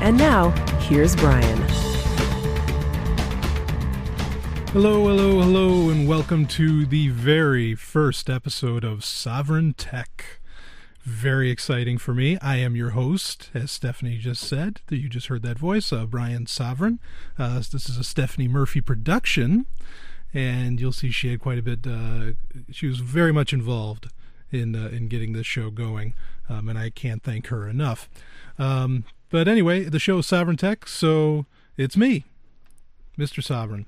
And 0.02 0.18
now, 0.18 0.50
here's 0.80 1.14
Brian. 1.14 1.58
Hello, 4.72 5.06
hello, 5.06 5.40
hello, 5.40 5.90
and 5.90 6.08
welcome 6.08 6.46
to 6.46 6.86
the 6.86 7.10
very 7.10 7.76
first 7.76 8.28
episode 8.28 8.82
of 8.82 9.02
Sovryn 9.02 9.74
Tech 9.76 10.40
very 11.04 11.50
exciting 11.50 11.98
for 11.98 12.14
me. 12.14 12.38
I 12.38 12.56
am 12.56 12.74
your 12.74 12.90
host, 12.90 13.50
as 13.52 13.70
Stephanie 13.70 14.16
just 14.16 14.42
said. 14.42 14.80
That 14.86 14.96
you 14.96 15.08
just 15.08 15.26
heard 15.26 15.42
that 15.42 15.58
voice, 15.58 15.92
uh, 15.92 16.06
Brian 16.06 16.46
Sovryn. 16.46 16.98
Uh, 17.38 17.58
this 17.58 17.90
is 17.90 17.98
a 17.98 18.04
Stephanie 18.04 18.48
Murphy 18.48 18.80
production, 18.80 19.66
and 20.32 20.80
you'll 20.80 20.92
see 20.92 21.10
she 21.10 21.30
had 21.30 21.40
quite 21.40 21.58
a 21.58 21.62
bit. 21.62 21.86
Uh, 21.86 22.32
she 22.70 22.86
was 22.86 23.00
very 23.00 23.32
much 23.32 23.52
involved 23.52 24.08
in 24.50 24.74
uh, 24.74 24.88
in 24.88 25.08
getting 25.08 25.34
this 25.34 25.46
show 25.46 25.70
going, 25.70 26.14
um, 26.48 26.70
and 26.70 26.78
I 26.78 26.88
can't 26.88 27.22
thank 27.22 27.48
her 27.48 27.68
enough. 27.68 28.08
Um, 28.58 29.04
but 29.28 29.46
anyway, 29.46 29.84
the 29.84 29.98
show 29.98 30.18
is 30.18 30.26
Sovryn 30.26 30.56
Tech, 30.56 30.88
so 30.88 31.44
it's 31.76 31.98
me, 31.98 32.24
Mr. 33.18 33.42
Sovryn, 33.42 33.84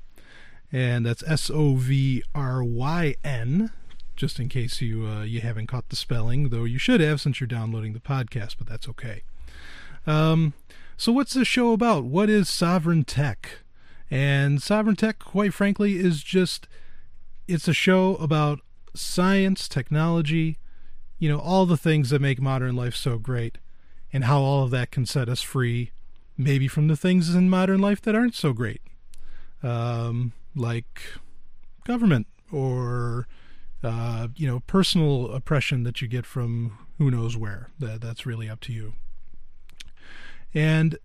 and 0.70 1.06
that's 1.06 1.22
S 1.26 1.50
O 1.50 1.76
V 1.76 2.22
R 2.34 2.62
Y 2.62 3.14
N 3.24 3.70
just 4.16 4.40
in 4.40 4.48
case 4.48 4.80
you 4.80 5.06
uh, 5.06 5.22
you 5.22 5.40
haven't 5.40 5.66
caught 5.66 5.88
the 5.90 5.96
spelling, 5.96 6.48
though 6.48 6.64
you 6.64 6.78
should 6.78 7.00
have 7.00 7.20
since 7.20 7.40
you're 7.40 7.46
downloading 7.46 7.92
the 7.92 8.00
podcast, 8.00 8.56
but 8.58 8.66
that's 8.66 8.88
okay. 8.88 9.22
Um, 10.06 10.54
so 10.96 11.12
what's 11.12 11.34
this 11.34 11.46
show 11.46 11.72
about? 11.72 12.04
What 12.04 12.30
is 12.30 12.48
Sovryn 12.48 13.04
Tech? 13.06 13.60
And 14.10 14.58
Sovryn 14.58 14.96
Tech, 14.96 15.18
quite 15.18 15.52
frankly, 15.52 15.96
is 15.96 16.22
just 16.22 16.68
it's 17.46 17.68
a 17.68 17.74
show 17.74 18.16
about 18.16 18.60
science, 18.94 19.68
technology, 19.68 20.58
you 21.18 21.28
know, 21.28 21.38
all 21.38 21.66
the 21.66 21.76
things 21.76 22.10
that 22.10 22.20
make 22.20 22.40
modern 22.40 22.74
life 22.74 22.94
so 22.94 23.18
great, 23.18 23.58
and 24.12 24.24
how 24.24 24.40
all 24.40 24.64
of 24.64 24.70
that 24.70 24.90
can 24.90 25.06
set 25.06 25.28
us 25.28 25.42
free, 25.42 25.90
maybe 26.36 26.68
from 26.68 26.88
the 26.88 26.96
things 26.96 27.34
in 27.34 27.50
modern 27.50 27.80
life 27.80 28.00
that 28.02 28.14
aren't 28.14 28.34
so 28.34 28.52
great, 28.52 28.80
um, 29.62 30.32
like 30.54 31.00
government 31.84 32.26
or 32.50 33.26
uh, 33.86 34.28
you 34.36 34.46
know, 34.46 34.60
personal 34.60 35.32
oppression 35.32 35.84
that 35.84 36.02
you 36.02 36.08
get 36.08 36.26
from 36.26 36.76
who 36.98 37.10
knows 37.10 37.36
where. 37.36 37.70
That 37.78 38.00
that's 38.00 38.26
really 38.26 38.50
up 38.50 38.60
to 38.62 38.72
you. 38.72 38.94
And 40.52 40.98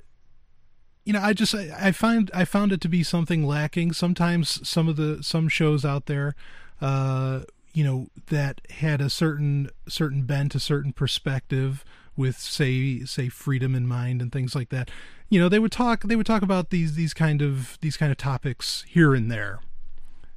you 1.06 1.14
know, 1.14 1.22
I 1.22 1.34
just 1.34 1.54
I, 1.54 1.70
I 1.80 1.92
find 1.92 2.32
I 2.34 2.46
found 2.46 2.72
it 2.72 2.82
to 2.82 2.90
be 2.90 3.04
something 3.04 3.46
lacking. 3.46 3.94
Sometimes 3.94 4.68
some 4.68 4.88
of 4.88 4.96
the 4.96 5.24
some 5.24 5.48
shows 5.48 5.86
out 5.86 6.08
there, 6.08 6.36
uh, 6.82 7.42
you 7.74 7.84
know, 7.84 8.08
that 8.28 8.62
had 8.70 9.00
a 9.00 9.10
certain 9.10 9.70
certain 9.88 10.24
bent, 10.24 10.56
a 10.56 10.60
certain 10.60 10.94
perspective 10.94 11.86
with 12.18 12.38
say 12.38 13.04
say 13.06 13.30
freedom 13.30 13.76
in 13.76 13.88
mind 13.88 14.22
and 14.22 14.32
things 14.32 14.56
like 14.56 14.70
that. 14.70 14.90
You 15.30 15.40
know, 15.40 15.50
they 15.50 15.60
would 15.60 15.72
talk 15.72 16.04
they 16.04 16.16
would 16.16 16.26
talk 16.26 16.42
about 16.42 16.72
these 16.72 16.96
these 16.96 17.14
kind 17.14 17.42
of 17.42 17.78
these 17.82 17.98
kind 17.98 18.12
of 18.12 18.18
topics 18.18 18.86
here 18.88 19.14
and 19.14 19.32
there. 19.32 19.60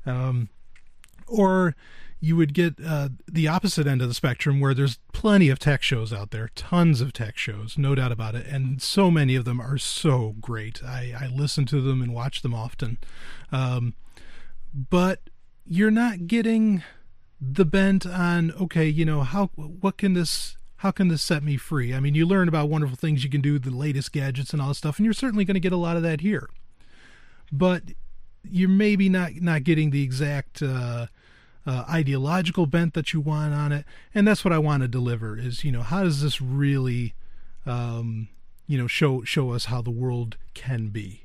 Um, 0.07 0.51
or 1.27 1.75
you 2.21 2.37
would 2.37 2.55
get 2.55 2.75
uh, 2.85 3.11
the 3.31 3.47
opposite 3.47 3.87
end 3.87 4.01
of 4.01 4.09
the 4.09 4.15
spectrum 4.15 4.59
where 4.59 4.73
there's 4.73 4.99
plenty 5.13 5.51
of 5.51 5.59
tech 5.59 5.83
shows 5.83 6.13
out 6.13 6.31
there, 6.31 6.51
tons 6.55 7.01
of 7.01 7.13
tech 7.13 7.37
shows, 7.37 7.77
no 7.77 7.95
doubt 7.95 8.13
about 8.13 8.35
it. 8.35 8.47
And 8.47 8.81
so 8.81 9.11
many 9.11 9.35
of 9.35 9.45
them 9.45 9.61
are 9.61 9.77
so 9.77 10.35
great. 10.41 10.83
I, 10.83 11.13
I 11.19 11.27
listen 11.27 11.67
to 11.67 11.83
them 11.83 12.01
and 12.01 12.15
watch 12.15 12.41
them 12.41 12.55
often. 12.55 12.97
Um, 13.53 13.95
but 14.73 15.29
you're 15.67 15.91
not 15.91 16.27
getting 16.27 16.83
the 17.41 17.67
bent 17.67 18.07
on, 18.07 18.53
okay, 18.53 18.87
you 18.87 19.05
know, 19.05 19.23
how, 19.23 19.49
what 19.57 19.99
can 19.99 20.15
this, 20.15 20.57
how 20.77 20.91
can 20.91 21.09
this 21.09 21.23
set 21.23 21.43
me 21.43 21.59
free? 21.59 21.93
I 21.93 22.01
mean, 22.01 22.15
you 22.15 22.27
learn 22.27 22.49
about 22.49 22.71
wonderful 22.71 22.97
things 22.97 23.23
you 23.23 23.31
can 23.31 23.43
do, 23.43 23.59
the 23.59 23.71
latest 23.71 24.13
gadgets 24.13 24.53
and 24.53 24.63
all 24.63 24.69
this 24.69 24.79
stuff, 24.79 24.99
and 24.99 25.05
you're 25.05 25.13
certainly 25.13 25.45
going 25.45 25.55
to 25.55 25.61
get 25.61 25.73
a 25.73 25.77
lot 25.77 25.97
of 25.97 26.03
that 26.05 26.23
here. 26.23 26.49
But 27.53 27.83
you're 28.43 28.69
maybe 28.69 29.11
not, 29.11 29.35
not 29.37 29.65
getting 29.65 29.91
the 29.91 30.03
exact, 30.03 30.63
uh, 30.63 31.07
uh, 31.67 31.85
ideological 31.89 32.67
bent 32.67 32.95
that 32.95 33.13
you 33.13 33.21
want 33.21 33.55
on 33.55 33.73
it, 33.73 33.85
and 34.15 34.27
that's 34.29 34.45
what 34.45 34.53
I 34.53 34.59
want 34.59 34.83
to 34.83 34.89
deliver. 34.89 35.39
Is 35.39 35.65
you 35.65 35.73
know 35.73 35.83
how 35.83 36.05
does 36.05 36.23
this 36.23 36.41
really, 36.41 37.15
um, 37.65 38.29
you 38.67 38.77
know, 38.77 38.87
show 38.87 39.25
show 39.25 39.51
us 39.51 39.67
how 39.67 39.81
the 39.81 39.91
world 39.91 40.37
can 40.53 40.89
be, 40.89 41.25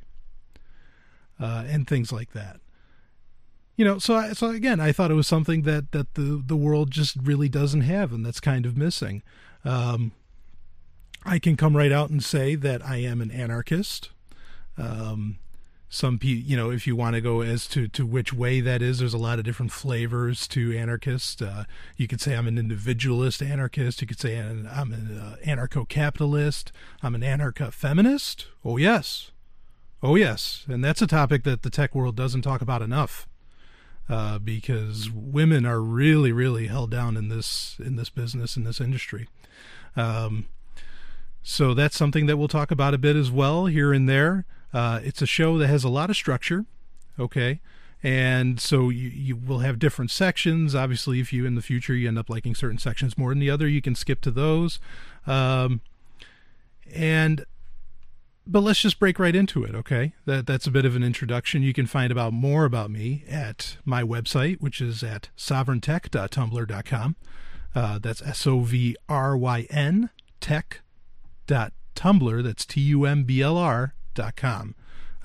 uh, 1.39 1.65
and 1.67 1.87
things 1.87 2.11
like 2.11 2.31
that. 2.33 2.59
You 3.75 3.85
know, 3.85 3.97
so 3.97 4.15
I, 4.15 4.33
so 4.33 4.49
again, 4.49 4.79
I 4.79 4.91
thought 4.91 5.11
it 5.11 5.15
was 5.15 5.27
something 5.27 5.63
that 5.63 5.91
that 5.91 6.15
the 6.15 6.41
the 6.45 6.57
world 6.57 6.91
just 6.91 7.17
really 7.21 7.49
doesn't 7.49 7.81
have, 7.81 8.13
and 8.13 8.25
that's 8.25 8.39
kind 8.39 8.65
of 8.65 8.77
missing. 8.77 9.23
Um, 9.65 10.13
I 11.25 11.39
can 11.39 11.57
come 11.57 11.75
right 11.75 11.91
out 11.91 12.09
and 12.09 12.23
say 12.23 12.55
that 12.55 12.85
I 12.85 12.97
am 12.97 13.19
an 13.21 13.29
anarchist. 13.29 14.09
Um, 14.77 15.39
some 15.89 16.19
pe 16.19 16.27
you 16.27 16.55
know 16.55 16.69
if 16.69 16.85
you 16.85 16.95
want 16.95 17.15
to 17.15 17.21
go 17.21 17.41
as 17.41 17.67
to 17.67 17.87
to 17.87 18.05
which 18.05 18.31
way 18.31 18.61
that 18.61 18.81
is 18.81 18.99
there's 18.99 19.13
a 19.13 19.17
lot 19.17 19.39
of 19.39 19.45
different 19.45 19.71
flavors 19.71 20.47
to 20.47 20.75
anarchist. 20.77 21.41
Uh, 21.41 21.63
you 21.97 22.07
could 22.07 22.21
say 22.21 22.35
i'm 22.35 22.47
an 22.47 22.59
individualist 22.59 23.41
anarchist. 23.41 23.99
You 23.99 24.07
could 24.07 24.19
say 24.19 24.37
i'm 24.37 24.93
an 24.93 25.19
uh, 25.19 25.35
anarcho-capitalist. 25.43 26.71
I'm 27.01 27.15
an 27.15 27.21
anarcho-feminist. 27.21 28.45
Oh 28.63 28.77
yes. 28.77 29.31
Oh 30.01 30.15
yes. 30.15 30.63
And 30.69 30.83
that's 30.83 31.01
a 31.01 31.07
topic 31.07 31.43
that 31.43 31.63
the 31.63 31.71
tech 31.71 31.95
world 31.95 32.15
doesn't 32.15 32.43
talk 32.43 32.61
about 32.61 32.83
enough 32.83 33.27
uh, 34.07 34.37
because 34.37 35.09
women 35.09 35.65
are 35.65 35.81
really 35.81 36.31
really 36.31 36.67
held 36.67 36.91
down 36.91 37.17
in 37.17 37.29
this 37.29 37.77
in 37.83 37.95
this 37.95 38.11
business 38.11 38.55
in 38.55 38.63
this 38.63 38.79
industry. 38.79 39.27
Um, 39.95 40.45
so 41.41 41.73
that's 41.73 41.97
something 41.97 42.27
that 42.27 42.37
we'll 42.37 42.47
talk 42.47 42.69
about 42.69 42.93
a 42.93 42.99
bit 42.99 43.15
as 43.15 43.31
well 43.31 43.65
here 43.65 43.91
and 43.91 44.07
there 44.07 44.45
uh, 44.73 44.99
it's 45.03 45.21
a 45.21 45.25
show 45.25 45.57
that 45.57 45.67
has 45.67 45.83
a 45.83 45.89
lot 45.89 46.09
of 46.09 46.15
structure, 46.15 46.65
okay? 47.19 47.59
And 48.01 48.59
so 48.59 48.89
you, 48.89 49.09
you 49.09 49.35
will 49.35 49.59
have 49.59 49.77
different 49.77 50.11
sections. 50.11 50.73
Obviously, 50.73 51.19
if 51.19 51.33
you 51.33 51.45
in 51.45 51.55
the 51.55 51.61
future 51.61 51.93
you 51.93 52.07
end 52.07 52.17
up 52.17 52.29
liking 52.29 52.55
certain 52.55 52.77
sections 52.77 53.17
more 53.17 53.29
than 53.29 53.39
the 53.39 53.49
other, 53.49 53.67
you 53.67 53.81
can 53.81 53.95
skip 53.95 54.21
to 54.21 54.31
those. 54.31 54.79
Um, 55.27 55.81
and 56.93 57.45
but 58.47 58.61
let's 58.61 58.79
just 58.79 58.99
break 58.99 59.19
right 59.19 59.35
into 59.35 59.63
it, 59.63 59.75
okay? 59.75 60.13
That 60.25 60.47
that's 60.47 60.65
a 60.65 60.71
bit 60.71 60.85
of 60.85 60.95
an 60.95 61.03
introduction. 61.03 61.61
You 61.61 61.73
can 61.73 61.85
find 61.85 62.11
about 62.11 62.33
more 62.33 62.65
about 62.65 62.89
me 62.89 63.23
at 63.29 63.77
my 63.85 64.01
website, 64.01 64.59
which 64.59 64.81
is 64.81 65.03
at 65.03 65.29
sovryntech.tumblr.com. 65.37 67.15
Uh, 67.75 67.99
that's 67.99 68.21
S 68.23 68.47
O 68.47 68.61
V 68.61 68.95
R 69.07 69.37
Y 69.37 69.67
N 69.69 70.09
tech.tumblr. 70.39 70.83
That's 72.43 72.65
T 72.65 72.81
U 72.81 73.05
M 73.05 73.23
B 73.23 73.41
L 73.41 73.57
R 73.57 73.93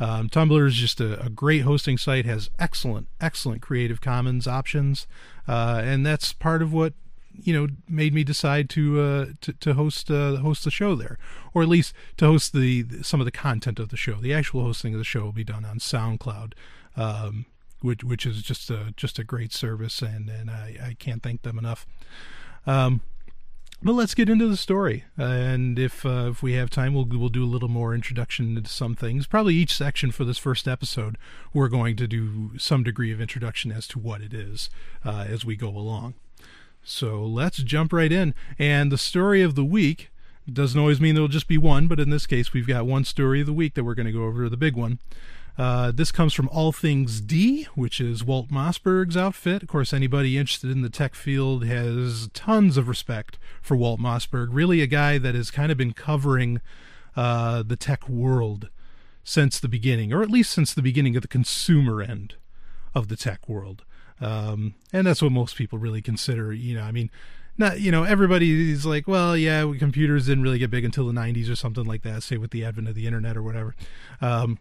Um, 0.01 0.29
Tumblr 0.29 0.67
is 0.67 0.75
just 0.75 1.01
a, 1.01 1.25
a, 1.25 1.31
great 1.31 1.63
hosting 1.63 1.99
site, 1.99 2.25
has 2.27 2.51
excellent, 2.59 3.07
excellent 3.21 3.63
Creative 3.63 4.01
Commons 4.01 4.49
options, 4.49 5.07
uh, 5.47 5.81
and 5.85 6.05
that's 6.05 6.33
part 6.33 6.63
of 6.63 6.73
what 6.73 6.95
you 7.43 7.53
know 7.53 7.69
made 7.89 8.13
me 8.13 8.25
decide 8.25 8.69
to 8.71 9.01
uh, 9.01 9.27
to, 9.41 9.53
to, 9.53 9.75
host 9.75 10.11
uh, 10.11 10.37
host 10.37 10.65
the 10.65 10.71
show 10.71 10.97
there, 10.97 11.17
or 11.53 11.63
at 11.63 11.69
least 11.69 11.95
to 12.17 12.27
host 12.27 12.53
the 12.53 12.85
some 13.03 13.21
of 13.21 13.25
the 13.25 13.31
content 13.31 13.79
of 13.79 13.91
the 13.91 13.97
show. 13.97 14.15
The 14.15 14.35
actual 14.35 14.63
hosting 14.63 14.95
of 14.95 14.99
the 14.99 15.05
show 15.05 15.23
will 15.23 15.33
be 15.33 15.45
done 15.45 15.65
on 15.65 15.79
SoundCloud, 15.79 16.55
um, 16.97 17.47
which 17.81 18.03
which 18.03 18.27
is 18.27 18.43
just 18.43 18.71
a 18.71 18.93
just 18.97 19.21
a 19.21 19.25
great 19.25 19.53
service, 19.53 20.03
and 20.03 20.29
and 20.29 20.51
I, 20.51 20.77
I 20.83 20.97
can't 20.99 21.23
thank 21.23 21.43
them 21.43 21.57
enough. 21.57 21.87
Um, 22.67 23.01
but 23.85 23.93
let's 23.93 24.15
get 24.15 24.31
into 24.31 24.49
the 24.49 24.57
story, 24.57 25.05
uh, 25.19 25.25
and 25.25 25.79
if 25.79 26.07
uh, 26.07 26.29
if 26.31 26.43
we 26.43 26.55
have 26.55 26.71
time, 26.71 26.95
we'll 26.95 27.05
we'll 27.05 27.29
do 27.29 27.45
a 27.45 27.47
little 27.47 27.69
more 27.69 27.95
introduction 27.95 28.57
into 28.57 28.71
some 28.71 28.95
things. 28.95 29.27
Probably 29.27 29.55
each 29.55 29.77
section 29.77 30.11
for 30.11 30.25
this 30.25 30.39
first 30.39 30.67
episode, 30.67 31.19
we're 31.53 31.69
going 31.69 31.95
to 31.97 32.09
do 32.09 32.59
some 32.59 32.83
degree 32.83 33.13
of 33.13 33.21
introduction 33.21 33.71
as 33.71 33.87
to 33.89 33.99
what 33.99 34.23
it 34.23 34.33
is 34.33 34.71
uh, 35.05 35.27
as 35.29 35.45
we 35.45 35.55
go 35.55 35.69
along. 35.69 36.15
So 36.83 37.25
let's 37.25 37.59
jump 37.59 37.93
right 37.93 38.13
in. 38.13 38.35
And 38.59 38.93
the 38.93 38.99
story 38.99 39.43
of 39.43 39.55
the 39.55 39.65
week 39.65 40.11
doesn't 40.51 40.79
always 40.79 41.01
mean 41.01 41.15
there'll 41.15 41.29
just 41.29 41.49
be 41.49 41.59
one, 41.59 41.87
but 41.87 41.99
in 41.99 42.11
this 42.11 42.27
case, 42.27 42.53
we've 42.53 42.67
got 42.67 42.87
one 42.87 43.05
story 43.05 43.41
of 43.41 43.47
the 43.47 43.53
week 43.53 43.75
that 43.75 43.85
we're 43.85 43.95
going 43.95 44.07
to 44.07 44.13
go 44.13 44.25
over, 44.25 44.49
the 44.49 44.57
big 44.57 44.77
one. 44.77 44.99
Uh, 45.57 45.93
this 45.93 46.11
comes 46.11 46.35
from 46.35 46.49
All 46.49 46.73
Things 46.73 47.21
D, 47.21 47.65
which 47.75 48.01
is 48.01 48.25
Walt 48.25 48.49
Mossberg's 48.49 49.17
outfit. 49.17 49.63
Of 49.63 49.69
course, 49.69 49.93
anybody 49.93 50.37
interested 50.37 50.71
in 50.71 50.83
the 50.83 50.91
tech 50.91 51.15
field 51.15 51.65
has 51.65 52.29
tons 52.35 52.77
of 52.77 52.89
respect 52.89 53.39
for 53.63 53.77
Walt 53.77 54.01
Mossberg. 54.01 54.49
Really, 54.51 54.81
a 54.81 54.87
guy 54.87 55.19
that 55.19 55.35
has 55.35 55.51
kind 55.51 55.71
of 55.71 55.79
been 55.79 55.93
covering 55.93 56.61
uh, 57.17 57.63
the 57.63 57.77
tech 57.77 58.09
world 58.09 58.69
since 59.23 59.61
the 59.61 59.69
beginning, 59.69 60.13
or 60.13 60.23
at 60.23 60.31
least 60.31 60.53
since 60.53 60.75
the 60.75 60.83
beginning 60.83 61.15
of 61.15 61.23
the 61.23 61.29
consumer 61.29 62.03
end 62.03 62.35
of 62.95 63.09
the 63.09 63.17
tech 63.17 63.49
world. 63.49 63.85
Um, 64.21 64.75
and 64.93 65.07
that's 65.07 65.23
what 65.23 65.33
most 65.33 65.57
people 65.57 65.79
really 65.79 66.03
consider. 66.03 66.53
You 66.53 66.75
know, 66.77 66.83
I 66.83 66.91
mean, 66.91 67.11
not 67.57 67.81
you 67.81 67.93
know 67.93 68.03
everybody 68.03 68.73
is 68.73 68.85
like, 68.85 69.07
well, 69.07 69.37
yeah, 69.37 69.73
computers 69.79 70.27
didn't 70.27 70.43
really 70.43 70.59
get 70.59 70.71
big 70.71 70.85
until 70.85 71.07
the 71.07 71.13
'90s 71.13 71.51
or 71.51 71.57
something 71.57 71.85
like 71.85 72.03
that. 72.03 72.25
Say 72.25 72.37
with 72.39 72.51
the 72.51 72.65
advent 72.65 72.89
of 72.89 72.95
the 72.95 73.07
internet 73.07 73.37
or 73.37 73.43
whatever. 73.43 73.75
Um, 74.21 74.59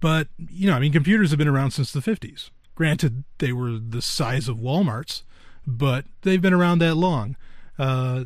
but, 0.00 0.28
you 0.50 0.68
know, 0.68 0.74
I 0.76 0.78
mean, 0.78 0.92
computers 0.92 1.30
have 1.30 1.38
been 1.38 1.48
around 1.48 1.72
since 1.72 1.92
the 1.92 2.00
50s. 2.00 2.50
Granted, 2.74 3.24
they 3.38 3.52
were 3.52 3.78
the 3.78 4.02
size 4.02 4.48
of 4.48 4.58
Walmart's, 4.58 5.24
but 5.66 6.04
they've 6.22 6.40
been 6.40 6.52
around 6.52 6.78
that 6.78 6.94
long. 6.94 7.36
Uh, 7.78 8.24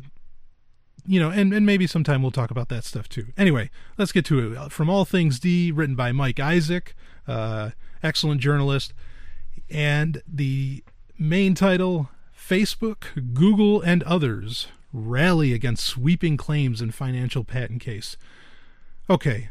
you 1.05 1.19
know, 1.19 1.29
and, 1.29 1.53
and 1.53 1.65
maybe 1.65 1.87
sometime 1.87 2.21
we'll 2.21 2.31
talk 2.31 2.51
about 2.51 2.69
that 2.69 2.83
stuff 2.83 3.09
too. 3.09 3.27
Anyway, 3.37 3.69
let's 3.97 4.11
get 4.11 4.25
to 4.25 4.53
it. 4.53 4.71
From 4.71 4.89
All 4.89 5.05
Things 5.05 5.39
D, 5.39 5.71
written 5.71 5.95
by 5.95 6.11
Mike 6.11 6.39
Isaac, 6.39 6.95
uh, 7.27 7.71
excellent 8.01 8.41
journalist. 8.41 8.93
And 9.69 10.21
the 10.27 10.83
main 11.17 11.55
title 11.55 12.09
Facebook, 12.37 13.33
Google, 13.33 13.81
and 13.81 14.03
others 14.03 14.67
rally 14.91 15.53
against 15.53 15.85
sweeping 15.85 16.37
claims 16.37 16.81
in 16.81 16.91
financial 16.91 17.43
patent 17.43 17.81
case. 17.81 18.15
Okay, 19.09 19.49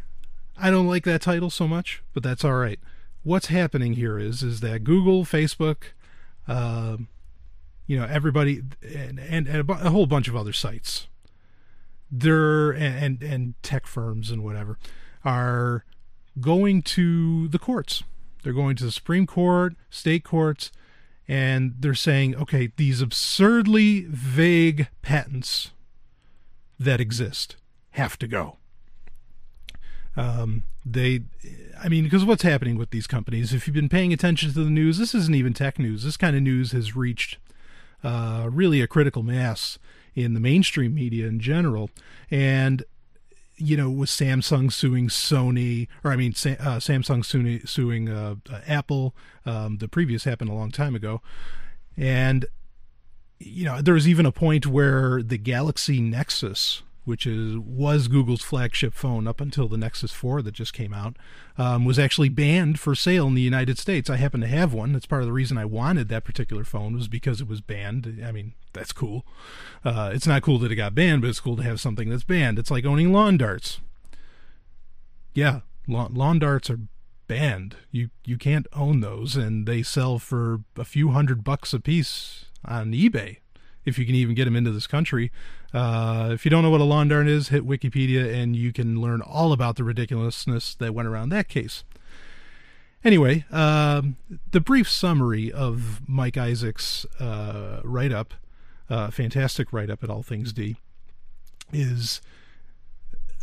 I 0.56 0.70
don't 0.70 0.86
like 0.86 1.04
that 1.04 1.22
title 1.22 1.50
so 1.50 1.66
much, 1.66 2.02
but 2.12 2.22
that's 2.22 2.44
all 2.44 2.54
right. 2.54 2.78
What's 3.22 3.46
happening 3.46 3.94
here 3.94 4.18
is 4.18 4.42
is 4.42 4.60
that 4.60 4.84
Google, 4.84 5.24
Facebook, 5.24 5.76
uh, 6.48 6.96
you 7.86 7.98
know, 7.98 8.06
everybody, 8.06 8.62
and, 8.82 9.18
and, 9.18 9.46
and 9.46 9.68
a, 9.68 9.90
whole 9.90 10.06
bunch 10.06 10.28
of 10.28 10.36
other 10.36 10.52
sites, 10.52 11.06
they're 12.10 12.70
and 12.70 13.22
and 13.22 13.54
tech 13.62 13.86
firms 13.86 14.30
and 14.30 14.44
whatever 14.44 14.78
are 15.24 15.84
going 16.40 16.82
to 16.82 17.48
the 17.48 17.58
courts. 17.58 18.02
They're 18.42 18.52
going 18.52 18.76
to 18.76 18.84
the 18.84 18.92
Supreme 18.92 19.26
Court, 19.26 19.74
state 19.88 20.24
courts, 20.24 20.72
and 21.28 21.74
they're 21.78 21.94
saying, 21.94 22.34
okay, 22.34 22.72
these 22.76 23.00
absurdly 23.00 24.06
vague 24.08 24.88
patents 25.00 25.70
that 26.78 27.00
exist 27.00 27.56
have 27.92 28.18
to 28.18 28.26
go. 28.26 28.56
Um, 30.16 30.64
they, 30.84 31.22
I 31.82 31.88
mean, 31.88 32.04
because 32.04 32.24
what's 32.24 32.42
happening 32.42 32.76
with 32.76 32.90
these 32.90 33.06
companies? 33.06 33.52
If 33.54 33.66
you've 33.66 33.74
been 33.74 33.88
paying 33.88 34.12
attention 34.12 34.52
to 34.52 34.64
the 34.64 34.70
news, 34.70 34.98
this 34.98 35.14
isn't 35.14 35.34
even 35.34 35.54
tech 35.54 35.78
news. 35.78 36.04
This 36.04 36.16
kind 36.16 36.36
of 36.36 36.42
news 36.42 36.72
has 36.72 36.94
reached 36.94 37.38
uh, 38.04 38.48
really 38.50 38.80
a 38.80 38.86
critical 38.86 39.22
mass 39.22 39.78
in 40.14 40.34
the 40.34 40.40
mainstream 40.40 40.94
media 40.94 41.26
in 41.26 41.40
general, 41.40 41.90
and 42.30 42.84
you 43.56 43.76
know, 43.76 43.88
with 43.88 44.08
Samsung 44.08 44.72
suing 44.72 45.08
Sony, 45.08 45.86
or 46.02 46.12
I 46.12 46.16
mean, 46.16 46.32
uh, 46.32 46.78
Samsung 46.78 47.24
suing, 47.24 47.64
suing 47.64 48.08
uh, 48.08 48.36
Apple. 48.66 49.14
Um, 49.46 49.78
the 49.78 49.88
previous 49.88 50.24
happened 50.24 50.50
a 50.50 50.54
long 50.54 50.70
time 50.70 50.94
ago, 50.94 51.22
and 51.96 52.44
you 53.38 53.64
know, 53.64 53.80
there 53.80 53.94
was 53.94 54.08
even 54.08 54.26
a 54.26 54.32
point 54.32 54.66
where 54.66 55.22
the 55.22 55.38
Galaxy 55.38 56.00
Nexus 56.00 56.82
which 57.04 57.26
is 57.26 57.56
was 57.58 58.08
Google's 58.08 58.42
flagship 58.42 58.94
phone 58.94 59.26
up 59.26 59.40
until 59.40 59.68
the 59.68 59.76
Nexus 59.76 60.12
4 60.12 60.42
that 60.42 60.52
just 60.52 60.72
came 60.72 60.94
out, 60.94 61.16
um, 61.58 61.84
was 61.84 61.98
actually 61.98 62.28
banned 62.28 62.78
for 62.78 62.94
sale 62.94 63.26
in 63.26 63.34
the 63.34 63.42
United 63.42 63.78
States. 63.78 64.08
I 64.08 64.16
happen 64.16 64.40
to 64.40 64.46
have 64.46 64.72
one. 64.72 64.92
That's 64.92 65.06
part 65.06 65.22
of 65.22 65.26
the 65.26 65.32
reason 65.32 65.58
I 65.58 65.64
wanted 65.64 66.08
that 66.08 66.24
particular 66.24 66.64
phone 66.64 66.94
was 66.94 67.08
because 67.08 67.40
it 67.40 67.48
was 67.48 67.60
banned. 67.60 68.22
I 68.24 68.32
mean, 68.32 68.54
that's 68.72 68.92
cool. 68.92 69.24
Uh, 69.84 70.10
it's 70.14 70.26
not 70.26 70.42
cool 70.42 70.58
that 70.60 70.72
it 70.72 70.76
got 70.76 70.94
banned, 70.94 71.22
but 71.22 71.30
it's 71.30 71.40
cool 71.40 71.56
to 71.56 71.62
have 71.62 71.80
something 71.80 72.08
that's 72.08 72.24
banned. 72.24 72.58
It's 72.58 72.70
like 72.70 72.84
owning 72.84 73.12
lawn 73.12 73.36
darts. 73.36 73.80
Yeah, 75.34 75.60
lawn, 75.88 76.14
lawn 76.14 76.38
darts 76.38 76.70
are 76.70 76.80
banned. 77.26 77.76
You 77.90 78.10
you 78.24 78.36
can't 78.36 78.66
own 78.74 79.00
those, 79.00 79.36
and 79.36 79.66
they 79.66 79.82
sell 79.82 80.18
for 80.18 80.60
a 80.76 80.84
few 80.84 81.10
hundred 81.10 81.42
bucks 81.42 81.72
a 81.72 81.80
piece 81.80 82.44
on 82.64 82.92
eBay 82.92 83.38
if 83.84 83.98
you 83.98 84.06
can 84.06 84.14
even 84.14 84.34
get 84.34 84.44
them 84.44 84.56
into 84.56 84.70
this 84.70 84.86
country. 84.86 85.30
Uh, 85.72 86.30
if 86.32 86.44
you 86.44 86.50
don't 86.50 86.62
know 86.62 86.70
what 86.70 86.80
a 86.80 86.84
lawn 86.84 87.08
dart 87.08 87.28
is, 87.28 87.48
hit 87.48 87.66
Wikipedia 87.66 88.32
and 88.32 88.54
you 88.54 88.72
can 88.72 89.00
learn 89.00 89.20
all 89.20 89.52
about 89.52 89.76
the 89.76 89.84
ridiculousness 89.84 90.74
that 90.76 90.94
went 90.94 91.08
around 91.08 91.30
that 91.30 91.48
case. 91.48 91.84
Anyway, 93.04 93.44
uh, 93.50 94.02
the 94.52 94.60
brief 94.60 94.88
summary 94.88 95.50
of 95.50 96.02
Mike 96.06 96.36
Isaac's 96.36 97.04
uh, 97.18 97.80
write 97.82 98.12
up, 98.12 98.34
uh, 98.88 99.10
fantastic 99.10 99.72
write 99.72 99.90
up 99.90 100.04
at 100.04 100.10
All 100.10 100.22
Things 100.22 100.52
D, 100.52 100.76
is 101.72 102.20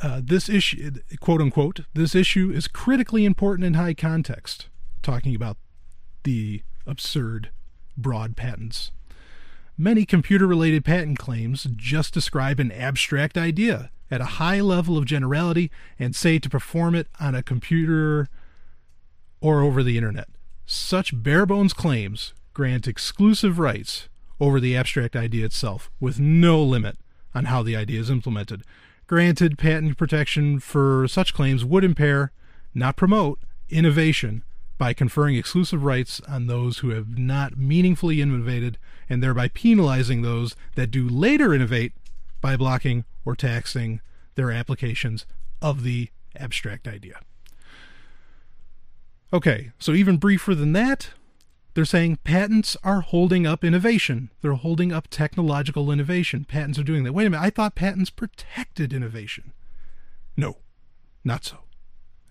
uh, 0.01 0.21
this 0.23 0.47
issue, 0.47 0.91
quote 1.19 1.41
unquote, 1.41 1.81
this 1.93 2.15
issue 2.15 2.51
is 2.51 2.69
critically 2.69 3.25
important 3.25 3.65
in 3.65 3.73
high 3.73 3.93
context, 3.93 4.67
talking 5.01 5.35
about 5.35 5.57
the 6.23 6.61
absurd 6.87 7.49
broad 7.97 8.37
patents 8.37 8.91
Many 9.81 10.03
computer 10.03 10.45
related 10.45 10.83
patent 10.83 11.17
claims 11.19 11.65
just 11.73 12.13
describe 12.13 12.59
an 12.59 12.69
abstract 12.69 13.37
idea 13.37 13.91
at 14.11 14.19
a 14.19 14.35
high 14.35 14.59
level 14.59 14.97
of 14.97 15.05
generality 15.05 15.71
and 15.97 16.13
say 16.13 16.37
to 16.37 16.49
perform 16.49 16.95
it 16.95 17.07
on 17.17 17.33
a 17.33 17.41
computer 17.41 18.27
or 19.39 19.61
over 19.61 19.81
the 19.81 19.95
internet. 19.95 20.27
Such 20.65 21.23
bare 21.23 21.45
bones 21.45 21.71
claims 21.71 22.33
grant 22.53 22.89
exclusive 22.89 23.57
rights 23.57 24.09
over 24.37 24.59
the 24.59 24.75
abstract 24.75 25.15
idea 25.15 25.45
itself 25.45 25.89
with 26.01 26.19
no 26.19 26.61
limit 26.61 26.97
on 27.33 27.45
how 27.45 27.63
the 27.63 27.77
idea 27.77 28.01
is 28.01 28.09
implemented. 28.09 28.63
Granted, 29.07 29.57
patent 29.57 29.97
protection 29.97 30.59
for 30.59 31.07
such 31.07 31.33
claims 31.33 31.63
would 31.63 31.85
impair, 31.85 32.33
not 32.75 32.97
promote, 32.97 33.39
innovation 33.69 34.43
by 34.79 34.93
conferring 34.93 35.35
exclusive 35.35 35.83
rights 35.83 36.21
on 36.27 36.47
those 36.47 36.79
who 36.79 36.89
have 36.89 37.19
not 37.19 37.57
meaningfully 37.57 38.21
innovated 38.21 38.79
and 39.09 39.21
thereby 39.21 39.49
penalizing 39.49 40.21
those 40.23 40.55
that 40.75 40.89
do 40.89 41.07
later 41.07 41.53
innovate 41.53 41.93
by 42.41 42.55
blocking 42.55 43.03
or 43.25 43.35
taxing 43.35 43.99
their 44.35 44.51
applications 44.51 45.25
of 45.61 45.83
the 45.83 46.09
abstract 46.35 46.87
idea. 46.87 47.19
Okay, 49.33 49.71
so 49.77 49.91
even 49.91 50.17
briefer 50.17 50.55
than 50.55 50.71
that, 50.71 51.09
they're 51.73 51.85
saying 51.85 52.19
patents 52.23 52.77
are 52.81 53.01
holding 53.01 53.45
up 53.45 53.63
innovation. 53.63 54.31
They're 54.41 54.53
holding 54.53 54.93
up 54.93 55.09
technological 55.09 55.91
innovation. 55.91 56.45
Patents 56.45 56.79
are 56.79 56.83
doing 56.83 57.03
that. 57.03 57.13
Wait 57.13 57.27
a 57.27 57.29
minute, 57.29 57.43
I 57.43 57.49
thought 57.49 57.75
patents 57.75 58.09
protected 58.09 58.93
innovation. 58.93 59.51
No, 60.37 60.57
not 61.23 61.43
so. 61.43 61.57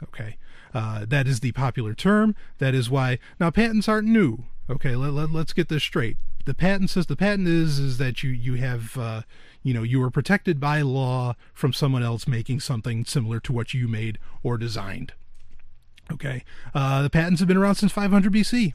Okay, 0.03 0.39
uh, 0.75 1.05
that 1.09 1.27
is 1.27 1.41
the 1.41 1.53
popular 1.53 1.95
term. 1.95 2.35
That 2.59 2.75
is 2.75 2.91
why 2.91 3.19
now 3.41 3.51
patents 3.51 3.89
aren't 3.89 4.09
new. 4.09 4.45
Okay, 4.71 4.97
let, 4.97 5.13
let, 5.13 5.31
let's 5.31 5.53
get 5.53 5.69
this 5.69 5.83
straight. 5.83 6.17
The 6.45 6.55
patent 6.55 6.91
says 6.91 7.07
the 7.07 7.17
patent 7.17 7.49
is 7.49 7.79
is 7.79 7.99
that 7.99 8.23
you 8.23 8.31
you 8.31 8.55
have 8.55 8.97
uh, 8.97 9.23
you 9.63 9.75
know 9.75 9.83
you 9.83 10.03
are 10.03 10.11
protected 10.11 10.61
by 10.61 10.83
law 10.83 11.35
from 11.53 11.73
someone 11.73 12.03
else 12.03 12.27
making 12.27 12.61
something 12.61 13.05
similar 13.05 13.41
to 13.41 13.53
what 13.53 13.75
you 13.75 13.89
made 13.89 14.19
or 14.43 14.57
designed. 14.57 15.13
Okay, 16.11 16.45
uh, 16.75 17.03
the 17.03 17.11
patents 17.11 17.41
have 17.41 17.49
been 17.49 17.59
around 17.59 17.75
since 17.75 17.93
500 17.93 18.33
BC. 18.33 18.73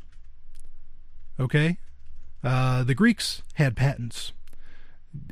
Okay, 1.39 1.77
uh, 2.43 2.83
the 2.83 2.93
Greeks 2.93 3.41
had 3.55 3.75
patents, 3.75 4.33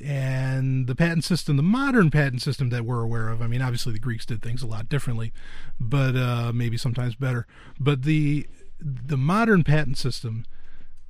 and 0.04 0.88
the 0.88 0.96
patent 0.96 1.24
system, 1.24 1.58
the 1.58 1.64
modern 1.64 2.12
patent 2.12 2.42
system 2.42 2.70
that 2.70 2.86
we're 2.86 3.02
aware 3.02 3.30
of. 3.30 3.42
I 3.42 3.48
mean, 3.48 3.62
obviously 3.62 3.94
the 3.94 4.00
Greeks 4.00 4.26
did 4.26 4.42
things 4.42 4.62
a 4.62 4.68
lot 4.68 4.90
differently, 4.90 5.34
but 5.80 6.16
uh, 6.16 6.52
maybe 6.54 6.78
sometimes 6.78 7.16
better. 7.16 7.48
But 7.80 8.04
the 8.04 8.48
the 8.80 9.18
modern 9.18 9.64
patent 9.64 9.98
system 9.98 10.46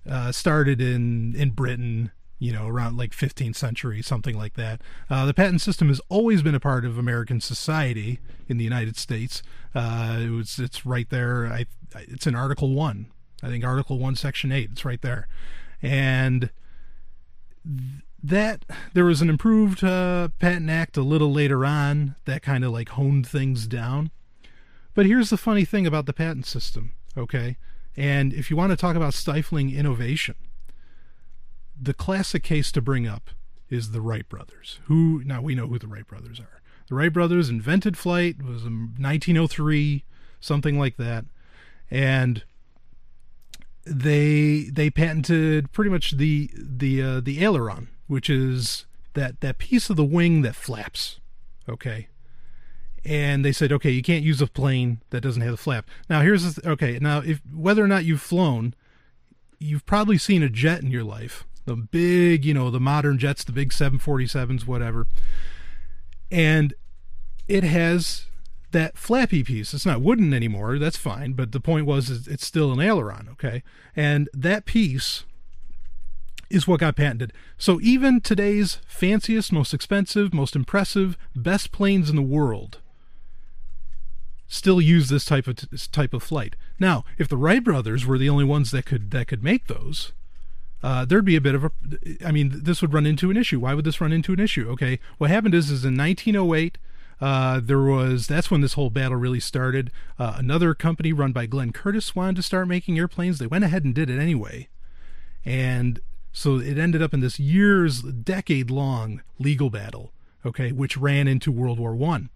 uh, 0.10 0.32
started 0.32 0.82
in 0.82 1.36
in 1.36 1.52
Britain 1.52 2.12
you 2.42 2.52
know, 2.52 2.66
around 2.66 2.98
like 2.98 3.12
15th 3.12 3.56
century, 3.56 4.02
something 4.02 4.36
like 4.36 4.56
that. 4.56 4.82
Uh, 5.12 5.28
the 5.28 5.34
patent 5.34 5.62
system 5.62 5.90
has 5.90 6.02
always 6.10 6.42
been 6.42 6.56
a 6.56 6.60
part 6.60 6.86
of 6.86 6.98
American 6.98 7.40
society 7.40 8.20
in 8.50 8.58
the 8.58 8.64
United 8.64 8.98
States. 8.98 9.44
Uh, 9.76 10.18
it 10.20 10.32
was, 10.32 10.58
it's 10.58 10.84
right 10.84 11.08
there. 11.12 11.46
I, 11.46 11.68
it's 11.96 12.26
in 12.26 12.34
Article 12.34 12.74
One. 12.74 13.12
I 13.44 13.48
think 13.48 13.64
Article 13.64 14.00
One, 14.00 14.16
Section 14.16 14.52
Eight. 14.52 14.70
It's 14.72 14.84
right 14.84 15.02
there, 15.04 15.28
and 15.84 16.50
that 18.24 18.66
there 18.94 19.06
was 19.06 19.22
an 19.22 19.30
improved 19.30 19.84
uh, 19.84 20.30
patent 20.40 20.70
act 20.70 20.98
a 20.98 21.02
little 21.02 21.32
later 21.32 21.66
on 21.66 22.16
that 22.26 22.42
kind 22.42 22.64
of 22.64 22.72
like 22.72 22.90
honed 22.90 23.28
things 23.28 23.68
down. 23.68 24.12
But 24.94 25.06
here's 25.06 25.30
the 25.30 25.38
funny 25.38 25.66
thing 25.66 25.88
about 25.88 26.06
the 26.06 26.14
patent 26.14 26.46
system, 26.46 26.92
okay? 27.18 27.58
And 27.96 28.34
if 28.34 28.50
you 28.50 28.58
want 28.58 28.72
to 28.72 28.78
talk 28.78 28.96
about 28.96 29.14
stifling 29.14 29.74
innovation 29.74 30.36
the 31.82 31.94
classic 31.94 32.44
case 32.44 32.72
to 32.72 32.82
bring 32.82 33.08
up 33.08 33.32
is 33.70 33.92
the 33.92 34.02
Wright 34.02 34.28
brothers. 34.30 34.80
Who 34.86 35.24
now 35.26 35.42
we 35.42 35.56
know 35.56 35.68
who 35.68 35.80
the 35.80 35.88
Wright 35.88 36.06
brothers 36.06 36.40
are. 36.40 36.62
The 36.88 36.96
Wright 36.96 37.12
brothers 37.12 37.50
invented 37.50 37.98
flight 37.98 38.36
it 38.40 38.46
was 38.46 38.64
in 38.64 38.94
1903, 39.00 40.04
something 40.40 40.78
like 40.78 40.98
that, 40.98 41.26
and 41.90 42.44
they 43.86 44.70
they 44.72 44.90
patented 44.92 45.72
pretty 45.72 45.90
much 45.90 46.12
the 46.12 46.52
the 46.56 47.02
uh, 47.02 47.20
the 47.22 47.44
aileron, 47.44 47.88
which 48.12 48.30
is 48.30 48.86
that 49.14 49.40
that 49.40 49.58
piece 49.58 49.90
of 49.90 49.96
the 49.96 50.04
wing 50.04 50.42
that 50.42 50.54
flaps. 50.54 51.22
Okay. 51.70 52.10
And 53.06 53.46
they 53.46 53.54
said, 53.54 53.72
okay, 53.72 53.90
you 53.90 54.02
can't 54.02 54.26
use 54.26 54.42
a 54.42 54.48
plane 54.48 55.02
that 55.12 55.22
doesn't 55.22 55.42
have 55.42 55.54
a 55.54 55.58
flap. 55.58 55.88
Now 56.10 56.20
here's 56.20 56.60
okay. 56.66 57.00
Now 57.00 57.20
if 57.20 57.40
whether 57.54 57.82
or 57.82 57.88
not 57.88 58.04
you've 58.04 58.22
flown, 58.22 58.76
you've 59.60 59.86
probably 59.86 60.18
seen 60.18 60.44
a 60.44 60.50
jet 60.50 60.82
in 60.82 60.92
your 60.92 61.06
life 61.06 61.46
the 61.66 61.78
big, 61.78 62.44
you 62.44 62.54
know, 62.54 62.70
the 62.70 62.82
modern 62.82 63.18
jets, 63.18 63.46
the 63.46 63.54
big 63.54 63.70
747s, 63.70 64.68
whatever. 64.68 65.08
And 66.30 66.74
it 67.48 67.64
has 67.64 68.26
that 68.72 68.98
flappy 68.98 69.44
piece. 69.44 69.74
It's 69.74 69.86
not 69.86 70.02
wooden 70.02 70.34
anymore. 70.34 70.80
That's 70.80 70.98
fine. 70.98 71.32
But 71.32 71.54
the 71.54 71.62
point 71.62 71.86
was, 71.86 72.28
it's 72.28 72.46
still 72.46 72.74
an 72.74 72.82
aileron. 72.82 73.30
Okay. 73.32 73.64
And 73.96 74.28
that 74.34 74.66
piece 74.66 75.24
is 76.52 76.68
what 76.68 76.80
got 76.80 76.96
patented. 76.96 77.34
So 77.58 77.80
even 77.82 78.22
today's 78.22 78.80
fanciest, 78.86 79.52
most 79.52 79.74
expensive, 79.74 80.34
most 80.34 80.56
impressive, 80.56 81.18
best 81.36 81.72
planes 81.72 82.10
in 82.10 82.16
the 82.16 82.22
world 82.22 82.80
still 84.52 84.82
use 84.82 85.08
this 85.08 85.24
type 85.24 85.48
of 85.48 85.58
type 85.92 86.14
of 86.14 86.22
flight. 86.22 86.56
Now, 86.78 87.06
if 87.18 87.28
the 87.28 87.38
Wright 87.38 87.64
brothers 87.64 88.06
were 88.06 88.18
the 88.18 88.30
only 88.30 88.44
ones 88.44 88.72
that 88.72 88.86
could 88.86 89.12
that 89.12 89.28
could 89.28 89.44
make 89.44 89.68
those, 89.68 90.12
uh, 90.84 91.06
there'd 91.06 91.26
be 91.26 91.36
a 91.38 91.42
bit 91.42 91.56
of 91.56 91.66
a. 91.66 91.72
I 92.26 92.32
mean, 92.32 92.52
this 92.64 92.82
would 92.82 92.94
run 92.94 93.06
into 93.06 93.32
an 93.32 93.38
issue. 93.38 93.62
Why 93.62 93.74
would 93.74 93.86
this 93.86 94.02
run 94.02 94.12
into 94.12 94.34
an 94.34 94.40
issue? 94.40 94.70
Okay, 94.72 95.00
what 95.18 95.30
happened 95.30 95.56
is, 95.56 95.72
is 95.72 95.86
in 95.86 95.98
1908. 95.98 96.78
Uh, 97.20 97.62
there 97.64 97.82
was 97.82 98.28
that's 98.28 98.52
when 98.52 98.62
this 98.62 98.74
whole 98.74 98.90
battle 98.90 99.18
really 99.18 99.40
started. 99.40 99.92
Uh, 100.20 100.34
another 100.38 100.74
company 100.74 101.14
run 101.14 101.32
by 101.32 101.46
Glenn 101.46 101.72
Curtiss 101.72 102.16
wanted 102.16 102.36
to 102.36 102.44
start 102.44 102.68
making 102.68 102.98
airplanes. 102.98 103.40
They 103.40 103.48
went 103.48 103.64
ahead 103.64 103.86
and 103.86 103.96
did 103.96 104.10
it 104.10 104.20
anyway, 104.20 104.68
and 105.46 106.00
so 106.32 106.58
it 106.58 106.78
ended 106.78 107.02
up 107.02 107.14
in 107.14 107.20
this 107.20 107.40
years, 107.40 108.02
decade 108.02 108.70
long 108.70 109.22
legal 109.40 109.70
battle. 109.70 110.12
Okay, 110.44 110.72
which 110.72 110.98
ran 110.98 111.28
into 111.28 111.52
World 111.52 111.80
War 111.80 111.96
One, 111.96 112.32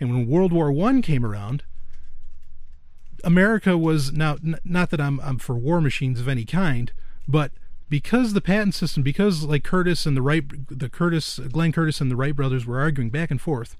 and 0.00 0.10
when 0.10 0.26
World 0.26 0.52
War 0.52 0.72
One 0.72 1.02
came 1.02 1.24
around, 1.24 1.62
America 3.22 3.78
was 3.78 4.12
now 4.12 4.38
not 4.64 4.90
that 4.90 5.00
I'm 5.00 5.20
I'm 5.20 5.38
for 5.38 5.54
war 5.54 5.80
machines 5.80 6.18
of 6.18 6.26
any 6.26 6.44
kind, 6.44 6.92
but 7.28 7.52
because 7.88 8.32
the 8.32 8.40
patent 8.40 8.74
system, 8.74 9.04
because 9.04 9.44
like 9.44 9.62
Curtiss 9.62 10.04
and 10.04 10.16
the 10.16 10.22
Wright, 10.22 10.42
the 10.68 10.88
Curtiss, 10.88 11.38
Glenn 11.38 11.70
Curtiss 11.70 12.00
and 12.00 12.10
the 12.10 12.16
Wright 12.16 12.34
brothers 12.34 12.66
were 12.66 12.80
arguing 12.80 13.10
back 13.10 13.30
and 13.30 13.40
forth, 13.40 13.76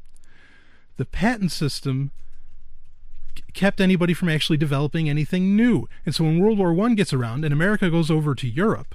the 0.97 1.05
patent 1.05 1.51
system 1.51 2.13
kept 3.55 3.81
anybody 3.81 4.15
from 4.15 4.29
actually 4.29 4.57
developing 4.57 5.09
anything 5.09 5.57
new. 5.57 5.89
And 6.07 6.15
so 6.15 6.23
when 6.23 6.39
World 6.39 6.59
War 6.59 6.73
One 6.73 6.95
gets 6.95 7.13
around 7.13 7.45
and 7.45 7.53
America 7.53 7.91
goes 7.91 8.11
over 8.11 8.37
to 8.37 8.49
Europe, 8.49 8.95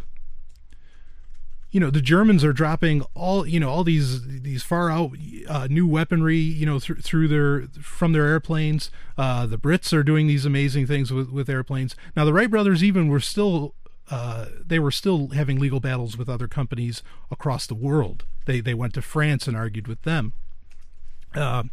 you 1.71 1.79
know 1.79 1.89
the 1.89 2.01
Germans 2.01 2.43
are 2.43 2.53
dropping 2.53 3.01
all 3.13 3.45
you 3.45 3.60
know 3.60 3.69
all 3.69 3.84
these 3.84 4.41
these 4.41 4.63
far 4.63 4.89
out 4.89 5.12
uh, 5.47 5.67
new 5.69 5.88
weaponry 5.88 6.38
you 6.38 6.65
know 6.65 6.79
th- 6.79 6.99
through 6.99 7.27
their 7.27 7.67
from 7.82 8.13
their 8.13 8.25
airplanes. 8.25 8.89
Uh, 9.17 9.45
the 9.45 9.58
Brits 9.58 9.93
are 9.93 10.03
doing 10.03 10.27
these 10.27 10.45
amazing 10.45 10.88
things 10.88 11.12
with 11.12 11.29
with 11.29 11.49
airplanes. 11.49 11.95
Now 12.15 12.25
the 12.25 12.34
Wright 12.34 12.49
brothers 12.49 12.84
even 12.84 13.08
were 13.08 13.19
still 13.19 13.75
uh, 14.10 14.47
they 14.65 14.79
were 14.79 14.91
still 14.91 15.29
having 15.29 15.60
legal 15.60 15.79
battles 15.79 16.17
with 16.17 16.29
other 16.29 16.47
companies 16.47 17.03
across 17.29 17.67
the 17.67 17.75
world. 17.75 18.25
They 18.45 18.62
they 18.62 18.73
went 18.73 18.95
to 18.95 19.01
France 19.01 19.47
and 19.47 19.55
argued 19.55 19.88
with 19.88 20.01
them. 20.01 20.34
Uh, 21.36 21.63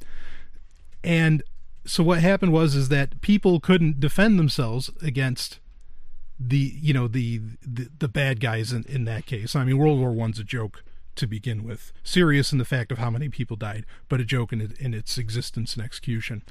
and 1.02 1.42
so 1.86 2.02
what 2.02 2.20
happened 2.20 2.52
was 2.52 2.74
is 2.74 2.88
that 2.90 3.20
people 3.22 3.60
couldn't 3.60 4.00
defend 4.00 4.38
themselves 4.38 4.90
against 5.00 5.60
the 6.38 6.74
you 6.80 6.92
know 6.92 7.08
the 7.08 7.40
the, 7.62 7.88
the 7.98 8.08
bad 8.08 8.40
guys 8.40 8.72
in, 8.72 8.84
in 8.88 9.04
that 9.04 9.26
case. 9.26 9.56
I 9.56 9.64
mean, 9.64 9.78
World 9.78 9.98
War 9.98 10.12
One's 10.12 10.38
a 10.38 10.44
joke 10.44 10.82
to 11.16 11.26
begin 11.26 11.64
with, 11.64 11.92
serious 12.02 12.52
in 12.52 12.58
the 12.58 12.64
fact 12.64 12.92
of 12.92 12.98
how 12.98 13.08
many 13.08 13.30
people 13.30 13.56
died, 13.56 13.86
but 14.08 14.20
a 14.20 14.24
joke 14.24 14.52
in 14.52 14.74
in 14.78 14.94
its 14.94 15.18
existence 15.18 15.74
and 15.74 15.84
execution. 15.84 16.42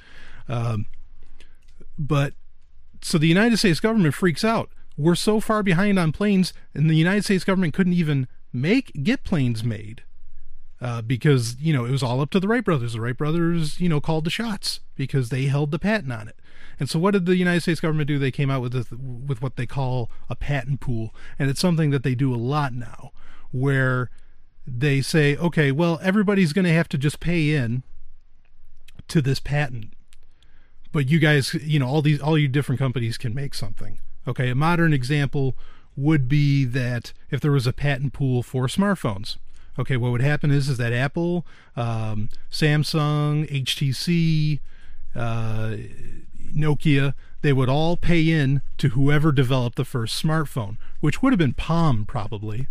Um, 0.48 0.88
but 1.98 2.34
so 3.02 3.18
the 3.18 3.28
United 3.28 3.58
States 3.58 3.80
government 3.80 4.16
freaks 4.16 4.44
out 4.44 4.70
we're 4.98 5.16
so 5.16 5.40
far 5.40 5.64
behind 5.64 6.00
on 6.00 6.12
planes, 6.12 6.54
and 6.74 6.90
the 6.90 6.96
United 6.96 7.26
States 7.26 7.44
government 7.44 7.74
couldn't 7.74 7.94
even 7.94 8.28
make 8.54 8.92
get 9.04 9.24
planes 9.24 9.64
made 9.64 10.04
uh, 10.80 11.02
because 11.02 11.58
you 11.60 11.74
know 11.74 11.86
it 11.86 11.92
was 11.92 12.04
all 12.04 12.22
up 12.22 12.30
to 12.32 12.40
the 12.40 12.48
Wright 12.48 12.64
brothers. 12.64 12.94
The 12.94 13.02
Wright 13.02 13.18
brothers, 13.18 13.80
you 13.80 13.90
know, 13.90 14.00
called 14.00 14.24
the 14.24 14.30
shots 14.30 14.80
because 14.96 15.30
they 15.30 15.46
held 15.46 15.72
the 15.72 15.80
patent 15.80 16.14
on 16.14 16.28
it. 16.28 16.40
And 16.80 16.90
so, 16.90 17.00
what 17.00 17.12
did 17.12 17.26
the 17.26 17.38
United 17.38 17.62
States 17.62 17.80
government 17.80 18.08
do? 18.08 18.20
They 18.20 18.32
came 18.32 18.50
out 18.52 18.62
with 18.62 18.74
with 18.92 19.42
what 19.42 19.56
they 19.56 19.66
call 19.66 20.10
a 20.30 20.36
patent 20.36 20.80
pool, 20.80 21.14
and 21.40 21.50
it's 21.50 21.60
something 21.60 21.90
that 21.92 22.04
they 22.04 22.16
do 22.16 22.34
a 22.34 22.38
lot 22.38 22.74
now, 22.74 23.12
where 23.52 24.10
they 24.68 25.02
say, 25.02 25.36
okay, 25.38 25.72
well, 25.72 26.00
everybody's 26.02 26.54
going 26.54 26.66
to 26.66 26.74
have 26.74 26.90
to 26.90 26.98
just 26.98 27.20
pay 27.20 27.54
in 27.54 27.84
to 29.08 29.22
this 29.22 29.40
patent, 29.40 29.94
but 30.92 31.10
you 31.10 31.20
guys, 31.20 31.54
you 31.54 31.80
know, 31.80 31.88
all 31.88 32.02
these 32.02 32.20
all 32.22 32.38
you 32.38 32.48
different 32.48 32.80
companies 32.80 33.18
can 33.18 33.34
make 33.34 33.54
something. 33.54 34.00
Okay, 34.28 34.50
a 34.50 34.56
modern 34.56 34.94
example 34.94 35.56
would 35.96 36.28
be 36.28 36.66
that 36.66 37.14
if 37.30 37.40
there 37.40 37.52
was 37.52 37.68
a 37.68 37.74
patent 37.74 38.14
pool 38.14 38.44
for 38.44 38.68
smartphones. 38.68 39.38
Okay, 39.78 39.98
what 39.98 40.12
would 40.12 40.22
happen 40.22 40.52
is 40.52 40.70
is 40.70 40.78
that 40.78 40.94
Apple, 40.94 41.46
um, 41.76 42.30
Samsung, 42.50 43.50
HTC, 43.52 44.60
uh, 45.16 45.76
Nokia, 46.56 47.14
they 47.42 47.54
would 47.54 47.70
all 47.70 47.98
pay 47.98 48.30
in 48.30 48.62
to 48.78 48.90
whoever 48.90 49.32
developed 49.32 49.76
the 49.76 49.86
first 49.86 50.22
smartphone, 50.22 50.78
which 51.00 51.22
would 51.22 51.34
have 51.34 51.40
been 51.40 51.54
Palm 51.54 52.06
probably. 52.06 52.68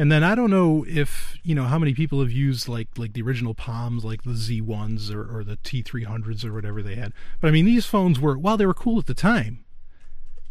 And 0.00 0.10
then 0.10 0.24
I 0.24 0.34
don't 0.34 0.50
know 0.50 0.84
if 0.88 1.36
you 1.42 1.54
know 1.54 1.64
how 1.64 1.78
many 1.78 1.92
people 1.92 2.20
have 2.20 2.32
used 2.32 2.68
like 2.68 2.88
like 2.96 3.12
the 3.12 3.20
original 3.20 3.54
Palms, 3.54 4.02
like 4.02 4.22
the 4.22 4.30
Z1s 4.30 5.14
or, 5.14 5.38
or 5.38 5.44
the 5.44 5.58
T300s 5.58 6.44
or 6.44 6.54
whatever 6.54 6.82
they 6.82 6.94
had. 6.94 7.12
But 7.38 7.48
I 7.48 7.50
mean, 7.50 7.66
these 7.66 7.84
phones 7.84 8.18
were 8.18 8.38
while 8.38 8.56
they 8.56 8.64
were 8.64 8.72
cool 8.72 8.98
at 8.98 9.04
the 9.04 9.14
time, 9.14 9.62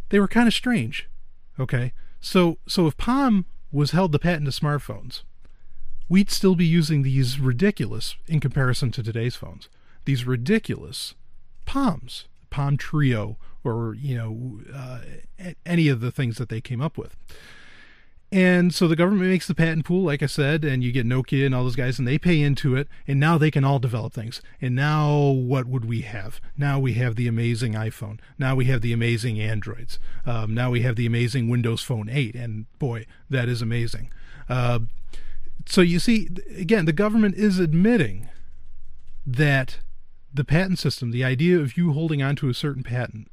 they 0.09 0.19
were 0.19 0.27
kind 0.27 0.47
of 0.47 0.53
strange. 0.53 1.09
Okay, 1.59 1.93
so 2.21 2.59
so 2.67 2.85
if 2.85 2.95
Palm 2.95 3.45
was 3.71 3.91
held 3.91 4.11
the 4.11 4.19
patent 4.19 4.45
to 4.45 4.61
smartphones, 4.61 5.23
we'd 6.07 6.29
still 6.29 6.55
be 6.55 6.65
using 6.65 7.01
these 7.01 7.39
ridiculous 7.39 8.15
in 8.27 8.39
comparison 8.39 8.91
to 8.91 9.01
today's 9.03 9.35
phones. 9.35 9.67
These 10.05 10.25
ridiculous 10.25 11.15
Palms, 11.65 12.25
Palm 12.49 12.77
Treo 12.77 13.37
or 13.63 13.95
you 13.95 14.15
know 14.15 14.61
uh, 14.73 14.99
any 15.65 15.87
of 15.87 15.99
the 15.99 16.11
things 16.11 16.37
that 16.37 16.49
they 16.49 16.61
came 16.61 16.81
up 16.81 16.97
with. 16.97 17.15
And 18.31 18.75
so 18.75 18.87
the 18.87 18.95
government 18.95 19.31
makes 19.31 19.47
the 19.47 19.55
patent 19.55 19.85
pool, 19.85 20.03
like 20.03 20.21
I 20.21 20.27
said, 20.27 20.63
and 20.63 20.83
you 20.83 20.91
get 20.91 21.07
Nokia 21.07 21.47
and 21.47 21.55
all 21.55 21.63
those 21.63 21.75
guys, 21.75 21.97
and 21.97 22.07
they 22.07 22.19
pay 22.19 22.39
into 22.41 22.75
it, 22.75 22.87
and 23.07 23.19
now 23.19 23.39
they 23.39 23.49
can 23.49 23.63
all 23.63 23.79
develop 23.79 24.13
things. 24.13 24.39
And 24.61 24.75
now 24.75 25.19
what 25.19 25.65
would 25.65 25.85
we 25.85 26.01
have? 26.01 26.39
Now 26.55 26.79
we 26.79 26.93
have 26.93 27.15
the 27.15 27.27
amazing 27.27 27.73
iPhone. 27.73 28.19
Now 28.37 28.53
we 28.53 28.65
have 28.65 28.81
the 28.81 28.93
amazing 28.93 29.39
Androids. 29.39 29.97
Um, 30.27 30.53
now 30.53 30.69
we 30.69 30.81
have 30.81 30.95
the 30.95 31.07
amazing 31.07 31.49
Windows 31.49 31.81
Phone 31.81 32.07
8, 32.07 32.35
and 32.35 32.67
boy, 32.77 33.07
that 33.31 33.49
is 33.49 33.63
amazing. 33.63 34.11
Uh, 34.47 34.79
so 35.65 35.81
you 35.81 35.97
see, 35.97 36.29
again, 36.55 36.85
the 36.85 36.93
government 36.93 37.33
is 37.33 37.57
admitting 37.57 38.29
that 39.25 39.79
the 40.33 40.43
patent 40.43 40.79
system, 40.79 41.11
the 41.11 41.23
idea 41.23 41.59
of 41.59 41.77
you 41.77 41.93
holding 41.93 42.21
on 42.21 42.35
to 42.37 42.49
a 42.49 42.53
certain 42.53 42.83
patent, 42.83 43.29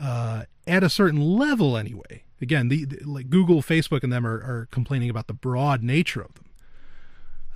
uh, 0.00 0.44
at 0.66 0.82
a 0.82 0.88
certain 0.88 1.20
level 1.20 1.76
anyway, 1.76 2.24
again, 2.40 2.68
the, 2.68 2.84
the, 2.84 3.04
like 3.04 3.28
Google, 3.28 3.62
Facebook, 3.62 4.02
and 4.02 4.12
them 4.12 4.26
are, 4.26 4.38
are 4.38 4.68
complaining 4.70 5.10
about 5.10 5.26
the 5.26 5.34
broad 5.34 5.82
nature 5.82 6.22
of 6.22 6.34
them. 6.34 6.44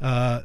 Uh, 0.00 0.42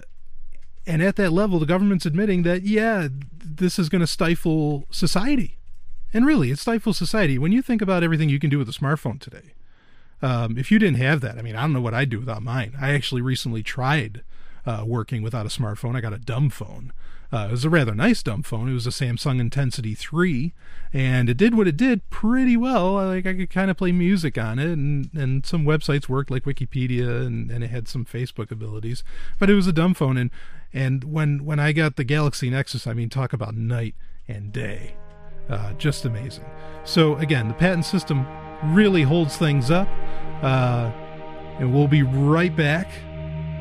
and 0.88 1.02
at 1.02 1.18
that 1.18 1.32
level, 1.32 1.60
the 1.60 1.66
government's 1.66 2.06
admitting 2.06 2.44
that 2.44 2.64
yeah, 2.64 3.10
this 3.38 3.78
is 3.78 3.90
going 3.90 4.02
to 4.02 4.08
stifle 4.08 4.86
society, 4.90 5.58
and 6.14 6.26
really, 6.26 6.50
it 6.50 6.60
stifles 6.60 6.98
society. 6.98 7.38
When 7.38 7.52
you 7.52 7.62
think 7.62 7.82
about 7.82 8.04
everything 8.04 8.30
you 8.30 8.40
can 8.40 8.50
do 8.50 8.58
with 8.58 8.70
a 8.70 8.72
smartphone 8.74 9.20
today, 9.20 9.54
um, 10.22 10.58
if 10.58 10.72
you 10.72 10.80
didn't 10.80 10.98
have 10.98 11.22
that, 11.22 11.38
I 11.38 11.42
mean, 11.42 11.56
I 11.56 11.62
don't 11.62 11.74
know 11.74 11.82
what 11.82 11.94
I'd 11.94 12.10
do 12.10 12.20
without 12.20 12.42
mine. 12.42 12.76
I 12.80 12.94
actually 12.94 13.22
recently 13.22 13.62
tried 13.62 14.24
uh, 14.66 14.84
working 14.86 15.22
without 15.22 15.46
a 15.46 15.50
smartphone. 15.50 15.96
I 15.96 16.02
got 16.02 16.14
a 16.14 16.18
dumb 16.18 16.50
phone, 16.50 16.92
uh, 17.32 17.48
it 17.50 17.52
was 17.52 17.64
a 17.66 17.70
rather 17.70 17.94
nice 17.94 18.24
dumb 18.24 18.42
phone. 18.42 18.70
It 18.70 18.74
was 18.74 18.88
a 18.88 18.92
Samsung 18.92 19.40
Intensity 19.40 19.94
3, 19.94 20.52
and 20.92 21.30
it 21.30 21.38
did 21.38 21.56
what 21.56 21.68
it 21.68 21.78
did 21.78 22.10
pretty 22.10 22.58
well. 22.58 22.94
Like 22.94 23.28
I 23.28 23.36
could 23.36 23.52
kind 23.52 23.70
of 23.70 23.78
play 23.78 23.92
music 23.92 24.38
on 24.38 24.58
it, 24.58 24.72
and, 24.72 25.10
and 25.14 25.46
some 25.46 25.64
websites 25.64 26.10
worked 26.10 26.32
like 26.32 26.46
Wikipedia, 26.46 27.26
and, 27.26 27.52
and 27.52 27.64
it 27.64 27.70
had 27.70 27.88
some 27.88 28.04
Facebook 28.04 28.50
abilities. 28.50 29.04
But 29.38 29.50
it 29.50 29.54
was 29.54 29.68
a 29.68 29.74
dumb 29.74 29.94
phone, 29.94 30.18
and 30.18 30.32
and 30.74 31.04
when 31.04 31.46
when 31.46 31.60
I 31.60 31.72
got 31.72 31.98
the 31.98 32.04
Galaxy 32.04 32.50
Nexus, 32.50 32.88
I 32.88 32.94
mean, 32.94 33.10
talk 33.10 33.32
about 33.32 33.56
night 33.56 33.94
and 34.28 34.52
day, 34.52 34.96
uh, 35.50 35.74
just 35.74 36.06
amazing. 36.06 36.46
So 36.84 37.16
again, 37.18 37.48
the 37.48 37.54
patent 37.54 37.86
system 37.86 38.26
really 38.64 39.04
holds 39.04 39.38
things 39.38 39.70
up, 39.70 39.88
uh, 40.42 40.92
and 41.60 41.76
we'll 41.76 41.88
be 41.88 42.02
right 42.02 42.56
back 42.56 42.90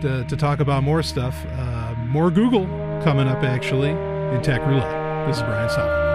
to, 0.01 0.25
to 0.25 0.37
talk 0.37 0.61
about 0.61 0.83
more 0.85 1.03
stuff. 1.03 1.37
Uh, 1.47 1.95
more 1.99 2.31
Google 2.31 2.67
coming 3.03 3.29
up, 3.29 3.43
actually, 3.43 3.91
in 3.91 4.43
Tech 4.43 4.61
Roulette. 4.67 5.27
This 5.27 5.37
is 5.39 5.43
Brian 5.43 5.69
Sovryn. 5.69 6.09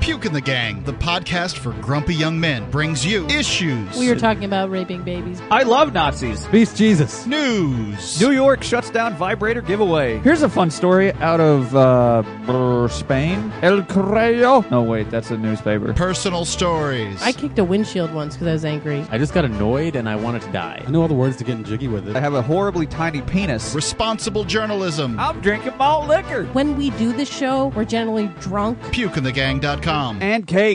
Puke 0.00 0.26
in 0.26 0.32
the 0.32 0.40
Gang, 0.40 0.71
the 0.84 0.92
podcast 0.94 1.58
for 1.58 1.72
grumpy 1.80 2.14
young 2.14 2.38
men, 2.38 2.68
brings 2.70 3.04
you 3.06 3.26
issues. 3.28 3.96
We 3.96 4.08
were 4.08 4.16
talking 4.16 4.44
about 4.44 4.70
raping 4.70 5.02
babies. 5.02 5.40
I 5.50 5.62
love 5.62 5.92
Nazis. 5.92 6.46
Beast 6.48 6.76
Jesus. 6.76 7.26
News. 7.26 8.20
New 8.20 8.32
York 8.32 8.62
shuts 8.62 8.90
down 8.90 9.14
vibrator 9.14 9.62
giveaway. 9.62 10.18
Here's 10.18 10.42
a 10.42 10.48
fun 10.48 10.70
story 10.70 11.12
out 11.14 11.40
of 11.40 11.74
uh, 11.76 12.88
Spain. 12.88 13.52
El 13.62 13.82
Correo. 13.84 14.64
No, 14.70 14.82
wait, 14.82 15.10
that's 15.10 15.30
a 15.30 15.38
newspaper. 15.38 15.92
Personal 15.94 16.44
stories. 16.44 17.22
I 17.22 17.32
kicked 17.32 17.58
a 17.58 17.64
windshield 17.64 18.12
once 18.12 18.34
because 18.34 18.48
I 18.48 18.52
was 18.52 18.64
angry. 18.64 19.06
I 19.10 19.18
just 19.18 19.34
got 19.34 19.44
annoyed 19.44 19.96
and 19.96 20.08
I 20.08 20.16
wanted 20.16 20.42
to 20.42 20.52
die. 20.52 20.82
I 20.86 20.90
know 20.90 21.02
all 21.02 21.08
the 21.08 21.14
words 21.14 21.36
to 21.36 21.44
getting 21.44 21.64
jiggy 21.64 21.88
with 21.88 22.08
it. 22.08 22.16
I 22.16 22.20
have 22.20 22.34
a 22.34 22.42
horribly 22.42 22.86
tiny 22.86 23.22
penis. 23.22 23.74
Responsible 23.74 24.44
journalism. 24.44 25.18
I'm 25.18 25.40
drinking 25.40 25.76
malt 25.76 26.08
liquor. 26.08 26.44
When 26.46 26.76
we 26.76 26.90
do 26.90 27.12
the 27.12 27.24
show, 27.24 27.68
we're 27.68 27.84
generally 27.84 28.28
drunk. 28.40 28.78
PukeInTheGang.com. 28.80 30.22
And 30.22 30.46
cake. 30.46 30.71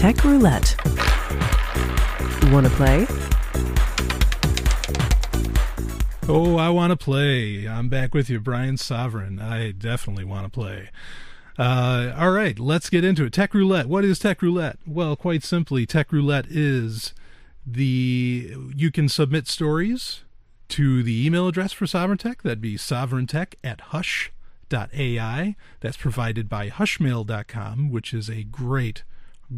Tech 0.00 0.24
Roulette. 0.24 0.74
Want 2.50 2.64
to 2.64 2.72
play? 2.72 3.06
Oh, 6.26 6.56
I 6.56 6.70
want 6.70 6.90
to 6.90 6.96
play. 6.96 7.68
I'm 7.68 7.90
back 7.90 8.14
with 8.14 8.30
you, 8.30 8.40
Brian 8.40 8.76
Sovryn. 8.76 9.42
I 9.42 9.72
definitely 9.72 10.24
want 10.24 10.46
to 10.46 10.50
play. 10.50 10.88
Uh, 11.58 12.14
all 12.16 12.30
right, 12.30 12.58
let's 12.58 12.88
get 12.88 13.04
into 13.04 13.24
it. 13.26 13.34
Tech 13.34 13.52
Roulette. 13.52 13.88
What 13.88 14.06
is 14.06 14.18
Tech 14.18 14.40
Roulette? 14.40 14.78
Well, 14.86 15.16
quite 15.16 15.42
simply, 15.42 15.84
Tech 15.84 16.10
Roulette 16.12 16.46
is 16.48 17.12
the 17.66 18.54
you 18.74 18.90
can 18.90 19.06
submit 19.06 19.48
stories 19.48 20.22
to 20.68 21.02
the 21.02 21.26
email 21.26 21.46
address 21.46 21.74
for 21.74 21.84
Sovryn 21.84 22.18
Tech. 22.18 22.40
That'd 22.40 22.62
be 22.62 22.78
sovryntech 22.78 23.52
at 23.62 23.82
hush 23.82 24.32
AI. 24.72 25.56
That's 25.80 25.98
provided 25.98 26.48
by 26.48 26.70
hushmail.com, 26.70 27.90
which 27.90 28.14
is 28.14 28.30
a 28.30 28.44
great, 28.44 29.02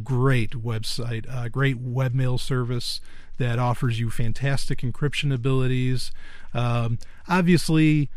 great 0.03 0.51
website, 0.53 1.53
great 1.53 1.83
webmail 1.85 2.39
service 2.39 3.01
that 3.39 3.59
offers 3.59 3.99
you 3.99 4.11
fantastic 4.11 4.81
encryption 4.81 5.33
abilities. 5.33 6.13
Um, 6.55 6.99
obviously, 7.29 8.09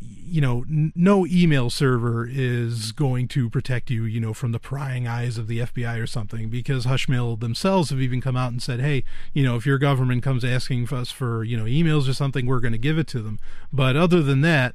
you 0.00 0.40
know, 0.40 0.64
n- 0.68 0.92
no 0.94 1.26
email 1.26 1.70
server 1.70 2.28
is 2.30 2.92
going 2.92 3.28
to 3.28 3.48
protect 3.50 3.90
you, 3.90 4.04
you 4.04 4.20
know, 4.20 4.34
from 4.34 4.52
the 4.52 4.58
prying 4.58 5.06
eyes 5.06 5.38
of 5.38 5.46
the 5.46 5.60
FBI 5.60 6.00
or 6.00 6.06
something, 6.06 6.48
because 6.48 6.86
Hushmail 6.86 7.40
themselves 7.40 7.90
have 7.90 8.00
even 8.00 8.20
come 8.20 8.36
out 8.36 8.52
and 8.52 8.62
said, 8.62 8.80
hey, 8.80 9.04
you 9.32 9.42
know, 9.42 9.56
if 9.56 9.66
your 9.66 9.78
government 9.78 10.22
comes 10.22 10.44
asking 10.44 10.88
us 10.92 11.10
for, 11.10 11.44
you 11.44 11.56
know, 11.56 11.64
emails 11.64 12.08
or 12.08 12.14
something, 12.14 12.46
we're 12.46 12.60
going 12.60 12.72
to 12.72 12.78
give 12.78 12.98
it 12.98 13.06
to 13.08 13.20
them. 13.20 13.38
But 13.72 13.96
other 13.96 14.22
than 14.22 14.42
that, 14.42 14.74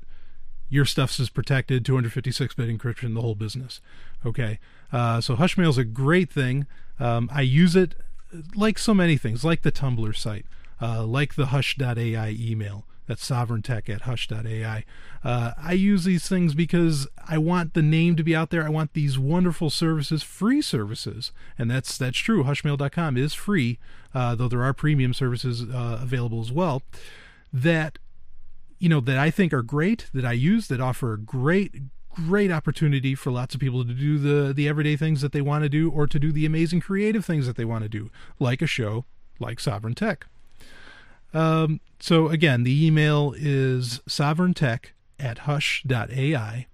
your 0.70 0.86
stuff's 0.86 1.20
is 1.20 1.30
protected, 1.30 1.84
256-bit 1.84 2.70
encryption, 2.70 3.14
the 3.14 3.22
whole 3.22 3.36
business. 3.36 3.82
Okay, 4.26 4.60
uh, 4.92 5.22
so 5.22 5.36
Hushmail 5.36 5.70
is 5.70 5.78
a 5.78 5.84
great 5.84 6.32
thing. 6.32 6.68
Um, 7.00 7.30
I 7.34 7.42
use 7.42 7.76
it 7.76 7.96
like 8.56 8.78
so 8.78 8.94
many 8.94 9.18
things, 9.18 9.44
like 9.44 9.62
the 9.62 9.72
Tumblr 9.72 10.16
site, 10.16 10.46
uh, 10.82 11.06
like 11.06 11.36
the 11.36 11.48
Hush.ai 11.48 12.36
email. 12.40 12.86
That's 13.12 13.28
sovryntech 13.30 13.90
at 13.90 14.04
hush.ai. 14.04 14.86
Uh, 15.22 15.52
I 15.62 15.74
use 15.74 16.06
these 16.06 16.30
things 16.30 16.54
because 16.54 17.08
I 17.28 17.38
want 17.40 17.74
the 17.74 17.82
name 17.82 18.16
to 18.16 18.24
be 18.24 18.34
out 18.34 18.52
there. 18.52 18.64
I 18.64 18.70
want 18.70 18.94
these 18.94 19.20
wonderful 19.20 19.70
services, 19.70 20.24
free 20.24 20.62
services, 20.62 21.34
and 21.58 21.70
that's 21.70 21.98
that's 21.98 22.18
true. 22.18 22.46
Hushmail.com 22.46 23.18
is 23.18 23.34
free, 23.34 23.80
uh, 24.14 24.36
though 24.36 24.48
there 24.48 24.64
are 24.64 24.74
premium 24.74 25.14
services 25.14 25.64
uh, 25.64 26.00
available 26.02 26.40
as 26.40 26.54
well. 26.54 26.84
That 27.52 27.98
you 28.80 28.88
know 28.88 29.02
that 29.02 29.18
I 29.18 29.30
think 29.30 29.52
are 29.52 29.64
great 29.64 30.06
that 30.14 30.24
I 30.24 30.32
use 30.32 30.70
that 30.70 30.80
offer 30.80 31.18
great 31.18 31.76
great 32.16 32.52
opportunity 32.52 33.16
for 33.16 33.32
lots 33.32 33.54
of 33.54 33.62
people 33.62 33.86
to 33.86 33.94
do 33.94 34.18
the 34.18 34.54
the 34.54 34.68
everyday 34.68 34.96
things 34.96 35.22
that 35.22 35.32
they 35.32 35.42
want 35.42 35.64
to 35.64 35.70
do 35.70 35.90
or 35.90 36.08
to 36.08 36.20
do 36.20 36.32
the 36.32 36.46
amazing 36.46 36.82
creative 36.82 37.26
things 37.26 37.48
that 37.48 37.56
they 37.56 37.66
want 37.66 37.84
to 37.84 37.90
do 37.90 38.10
like 38.40 38.62
a 38.62 38.68
show 38.68 39.06
like 39.40 39.58
Sovryn 39.58 39.96
Tech. 39.96 40.28
Um, 41.34 41.80
so 42.00 42.28
again, 42.28 42.64
the 42.64 42.86
email 42.86 43.34
is 43.38 44.02
sovryntech 44.08 44.88
at 45.20 45.40
hush.ai 45.40 46.68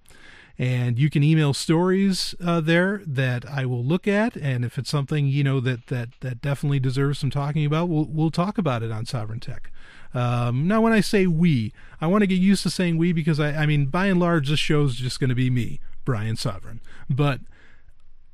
and 0.60 0.98
you 0.98 1.10
can 1.10 1.24
email 1.24 1.54
stories 1.54 2.34
uh, 2.44 2.60
there 2.62 3.02
that 3.06 3.48
I 3.48 3.66
will 3.66 3.84
look 3.84 4.08
at, 4.08 4.36
and 4.36 4.66
if 4.66 4.78
it's 4.78 4.90
something 4.90 5.28
you 5.28 5.44
know 5.44 5.60
that 5.60 5.88
that 5.88 6.10
that 6.22 6.42
definitely 6.42 6.80
deserves 6.80 7.20
some 7.20 7.30
talking 7.30 7.66
about, 7.66 7.90
we'll 7.90 8.06
we'll 8.06 8.32
talk 8.32 8.58
about 8.58 8.84
it 8.84 8.92
on 8.92 9.06
Sovryn 9.06 9.42
Tech. 9.42 9.72
Um, 10.14 10.68
now, 10.68 10.82
when 10.82 10.94
I 10.94 11.02
say 11.02 11.28
we, 11.28 11.74
I 12.02 12.08
want 12.08 12.24
to 12.24 12.28
get 12.28 12.40
used 12.40 12.64
to 12.64 12.70
saying 12.70 12.98
we 12.98 13.14
because 13.14 13.40
I, 13.40 13.50
I 13.52 13.66
mean, 13.66 13.88
by 13.88 14.08
and 14.08 14.20
large, 14.20 14.50
this 14.50 14.60
show's 14.60 14.96
just 14.96 15.20
going 15.20 15.30
to 15.30 15.36
be 15.36 15.50
me, 15.50 15.80
Brian 16.06 16.36
Sovryn. 16.36 16.80
But 17.10 17.42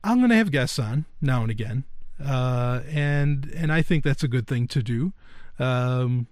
I'm 0.03 0.19
going 0.19 0.29
to 0.29 0.35
have 0.35 0.51
guests 0.51 0.79
on 0.79 1.05
now 1.21 1.41
and 1.41 1.51
again, 1.51 1.83
uh, 2.23 2.81
and 2.89 3.51
and 3.53 3.71
I 3.71 3.81
think 3.81 4.03
that's 4.03 4.23
a 4.23 4.29
good 4.29 4.47
thing 4.47 4.67
to 4.69 4.81
do. 4.81 5.13
Um, 5.59 6.27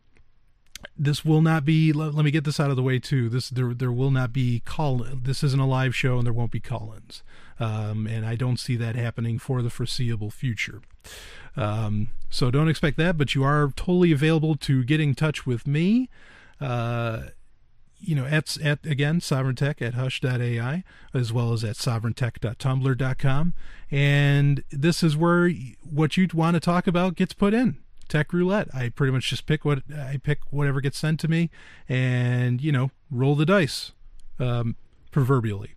this 0.98 1.26
will 1.26 1.41
not 1.41 1.65
be. 1.65 1.94
Let, 1.94 2.13
let, 2.13 2.26
me 2.26 2.32
get 2.32 2.44
this 2.44 2.60
out 2.60 2.70
of 2.70 2.76
the 2.76 2.84
way 2.84 3.00
too. 3.00 3.30
This 3.30 3.50
there 3.50 3.74
there 3.74 3.91
will 3.91 4.12
not 4.12 4.34
be 4.34 4.62
call. 4.65 5.06
This 5.13 5.44
isn't 5.44 5.60
a 5.60 5.65
live 5.65 5.96
show, 5.96 6.17
and 6.17 6.26
there 6.26 6.34
won't 6.34 6.52
be 6.52 6.60
call-ins. 6.60 7.24
Um, 7.60 8.08
and 8.08 8.26
I 8.26 8.36
don't 8.36 8.58
see 8.58 8.76
that 8.78 8.96
happening 8.96 9.38
for 9.38 9.62
the 9.62 9.70
foreseeable 9.70 10.32
future. 10.32 10.82
Um, 11.56 12.10
so 12.30 12.50
don't 12.50 12.70
expect 12.70 12.98
that, 12.98 13.17
but 13.17 13.36
you 13.36 13.44
are 13.44 13.72
totally 13.76 14.12
available 14.12 14.56
to 14.56 14.84
get 14.84 15.00
in 15.00 15.15
touch 15.15 15.46
with 15.46 15.67
me. 15.67 16.10
Uh, 16.60 17.26
you 18.00 18.15
know, 18.15 18.26
at, 18.26 18.58
at 18.62 18.84
again, 18.86 19.20
Sovryn 19.20 19.56
Tech 19.56 19.82
at 19.82 19.94
hush.ai, 19.94 20.84
as 21.13 21.32
well 21.32 21.54
as 21.54 21.63
at 21.63 21.76
sovryntech.tumblr.com. 21.76 23.54
And 23.91 24.63
this 24.72 25.04
is 25.04 25.15
where 25.15 25.52
what 25.88 26.17
you 26.17 26.28
want 26.34 26.56
to 26.56 26.60
talk 26.60 26.88
about 26.88 27.15
gets 27.15 27.34
put 27.34 27.54
in. 27.54 27.78
Tech 28.12 28.34
roulette. 28.34 28.67
I 28.74 28.89
pretty 28.89 29.13
much 29.13 29.30
just 29.30 29.45
pick 29.45 29.63
what 29.63 29.84
I 29.89 30.19
pick 30.21 30.39
whatever 30.50 30.82
gets 30.82 30.97
sent 30.97 31.17
to 31.21 31.30
me, 31.30 31.50
and 31.88 32.62
you 32.62 32.74
know, 32.74 32.91
roll 33.10 33.36
the 33.36 33.45
dice, 33.45 33.93
um, 34.38 34.76
proverbially, 35.12 35.76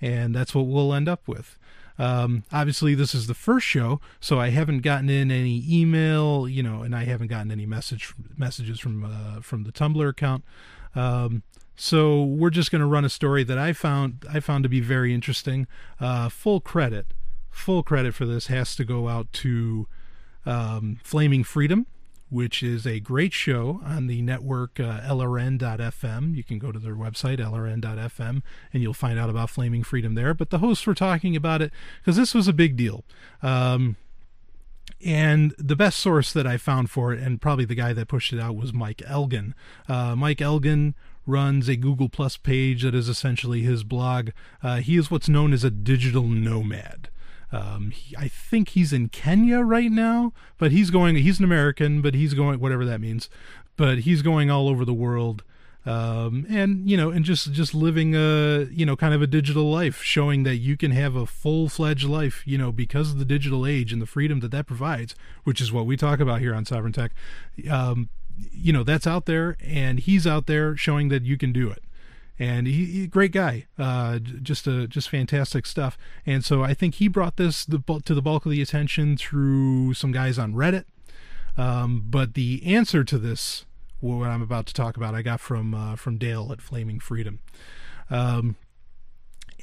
and 0.00 0.34
that's 0.34 0.54
what 0.54 0.62
we'll 0.62 0.94
end 0.94 1.06
up 1.06 1.28
with. 1.28 1.58
Um, 1.98 2.44
obviously, 2.50 2.94
this 2.94 3.14
is 3.14 3.26
the 3.26 3.34
first 3.34 3.66
show, 3.66 4.00
so 4.20 4.40
I 4.40 4.48
haven't 4.48 4.80
gotten 4.80 5.10
in 5.10 5.30
any 5.30 5.62
email, 5.68 6.48
you 6.48 6.62
know, 6.62 6.80
and 6.80 6.96
I 6.96 7.04
haven't 7.04 7.26
gotten 7.26 7.50
any 7.50 7.66
message 7.66 8.14
messages 8.38 8.80
from 8.80 9.04
uh, 9.04 9.42
from 9.42 9.64
the 9.64 9.72
Tumblr 9.72 10.08
account. 10.08 10.44
Um, 10.94 11.42
so 11.74 12.22
we're 12.22 12.48
just 12.48 12.70
going 12.70 12.80
to 12.80 12.86
run 12.86 13.04
a 13.04 13.10
story 13.10 13.44
that 13.44 13.58
I 13.58 13.74
found 13.74 14.24
I 14.32 14.40
found 14.40 14.62
to 14.62 14.70
be 14.70 14.80
very 14.80 15.12
interesting. 15.12 15.66
Uh, 16.00 16.30
full 16.30 16.60
credit, 16.60 17.12
full 17.50 17.82
credit 17.82 18.14
for 18.14 18.24
this 18.24 18.46
has 18.46 18.74
to 18.76 18.84
go 18.86 19.08
out 19.08 19.30
to 19.34 19.86
um, 20.46 20.98
Flaming 21.02 21.44
Freedom 21.44 21.86
which 22.28 22.62
is 22.62 22.86
a 22.86 22.98
great 23.00 23.32
show 23.32 23.80
on 23.84 24.06
the 24.08 24.20
network 24.20 24.80
uh, 24.80 25.00
LRN.FM. 25.00 26.34
You 26.34 26.42
can 26.42 26.58
go 26.58 26.72
to 26.72 26.78
their 26.78 26.96
website, 26.96 27.38
LRN.FM, 27.38 28.42
and 28.72 28.82
you'll 28.82 28.94
find 28.94 29.18
out 29.18 29.30
about 29.30 29.50
Flaming 29.50 29.84
Freedom 29.84 30.14
there. 30.14 30.34
But 30.34 30.50
the 30.50 30.58
hosts 30.58 30.86
were 30.86 30.94
talking 30.94 31.36
about 31.36 31.62
it 31.62 31.72
because 32.00 32.16
this 32.16 32.34
was 32.34 32.48
a 32.48 32.52
big 32.52 32.76
deal. 32.76 33.04
Um, 33.42 33.96
and 35.04 35.54
the 35.58 35.76
best 35.76 36.00
source 36.00 36.32
that 36.32 36.46
I 36.46 36.56
found 36.56 36.90
for 36.90 37.12
it, 37.12 37.20
and 37.20 37.40
probably 37.40 37.64
the 37.64 37.74
guy 37.74 37.92
that 37.92 38.08
pushed 38.08 38.32
it 38.32 38.40
out, 38.40 38.56
was 38.56 38.72
Mike 38.72 39.02
Elgan. 39.06 39.52
Uh, 39.88 40.16
Mike 40.16 40.38
Elgan 40.38 40.94
runs 41.26 41.68
a 41.68 41.76
Google 41.76 42.08
Plus 42.08 42.36
page 42.36 42.82
that 42.82 42.94
is 42.94 43.08
essentially 43.08 43.62
his 43.62 43.84
blog. 43.84 44.30
Uh, 44.62 44.76
he 44.76 44.96
is 44.96 45.10
what's 45.10 45.28
known 45.28 45.52
as 45.52 45.64
a 45.64 45.70
digital 45.70 46.24
nomad. 46.24 47.08
Um, 47.52 47.90
he, 47.90 48.16
I 48.16 48.28
think 48.28 48.70
he's 48.70 48.92
in 48.92 49.08
Kenya 49.08 49.60
right 49.60 49.90
now, 49.90 50.32
but 50.58 50.72
he's 50.72 50.90
going. 50.90 51.16
He's 51.16 51.38
an 51.38 51.44
American, 51.44 52.02
but 52.02 52.14
he's 52.14 52.34
going 52.34 52.60
whatever 52.60 52.84
that 52.84 53.00
means. 53.00 53.28
But 53.76 54.00
he's 54.00 54.22
going 54.22 54.50
all 54.50 54.68
over 54.68 54.84
the 54.84 54.94
world, 54.94 55.42
um, 55.84 56.46
and 56.48 56.90
you 56.90 56.96
know, 56.96 57.10
and 57.10 57.24
just 57.24 57.52
just 57.52 57.74
living 57.74 58.14
a 58.14 58.66
you 58.70 58.84
know 58.84 58.96
kind 58.96 59.14
of 59.14 59.22
a 59.22 59.26
digital 59.26 59.70
life, 59.70 60.02
showing 60.02 60.42
that 60.42 60.56
you 60.56 60.76
can 60.76 60.90
have 60.90 61.14
a 61.14 61.26
full 61.26 61.68
fledged 61.68 62.08
life, 62.08 62.42
you 62.46 62.58
know, 62.58 62.72
because 62.72 63.12
of 63.12 63.18
the 63.18 63.24
digital 63.24 63.66
age 63.66 63.92
and 63.92 64.02
the 64.02 64.06
freedom 64.06 64.40
that 64.40 64.50
that 64.50 64.66
provides, 64.66 65.14
which 65.44 65.60
is 65.60 65.72
what 65.72 65.86
we 65.86 65.96
talk 65.96 66.18
about 66.18 66.40
here 66.40 66.54
on 66.54 66.64
Sovryn 66.64 66.92
Tech. 66.92 67.12
Um, 67.70 68.08
you 68.52 68.72
know, 68.72 68.82
that's 68.82 69.06
out 69.06 69.26
there, 69.26 69.56
and 69.64 70.00
he's 70.00 70.26
out 70.26 70.46
there 70.46 70.76
showing 70.76 71.08
that 71.08 71.22
you 71.22 71.38
can 71.38 71.52
do 71.52 71.70
it 71.70 71.82
and 72.38 72.66
he, 72.66 72.84
he 72.86 73.06
great 73.06 73.32
guy, 73.32 73.66
uh, 73.78 74.18
just 74.18 74.66
a 74.66 74.86
just 74.86 75.08
fantastic 75.08 75.66
stuff. 75.66 75.96
And 76.24 76.44
so 76.44 76.62
I 76.62 76.74
think 76.74 76.96
he 76.96 77.08
brought 77.08 77.36
this 77.36 77.64
the, 77.64 77.82
to 78.04 78.14
the 78.14 78.22
bulk 78.22 78.44
of 78.44 78.52
the 78.52 78.62
attention 78.62 79.16
through 79.16 79.94
some 79.94 80.12
guys 80.12 80.38
on 80.38 80.54
Reddit. 80.54 80.84
Um, 81.56 82.04
but 82.06 82.34
the 82.34 82.62
answer 82.66 83.02
to 83.04 83.18
this, 83.18 83.64
what 84.00 84.28
I'm 84.28 84.42
about 84.42 84.66
to 84.66 84.74
talk 84.74 84.96
about, 84.96 85.14
I 85.14 85.22
got 85.22 85.40
from 85.40 85.74
uh, 85.74 85.96
from 85.96 86.18
Dale 86.18 86.50
at 86.52 86.60
Flaming 86.60 87.00
Freedom, 87.00 87.40
um, 88.10 88.56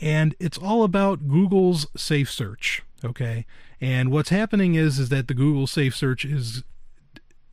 and 0.02 0.36
it's 0.40 0.58
all 0.58 0.84
about 0.84 1.28
Google's 1.28 1.88
Safe 1.96 2.32
Search. 2.32 2.82
Okay, 3.06 3.46
and 3.80 4.12
what's 4.12 4.30
happening 4.30 4.74
is 4.74 4.98
is 4.98 5.10
that 5.10 5.28
the 5.28 5.36
Google 5.36 5.68
Safe 5.68 5.96
Search 5.96 6.26
is 6.26 6.64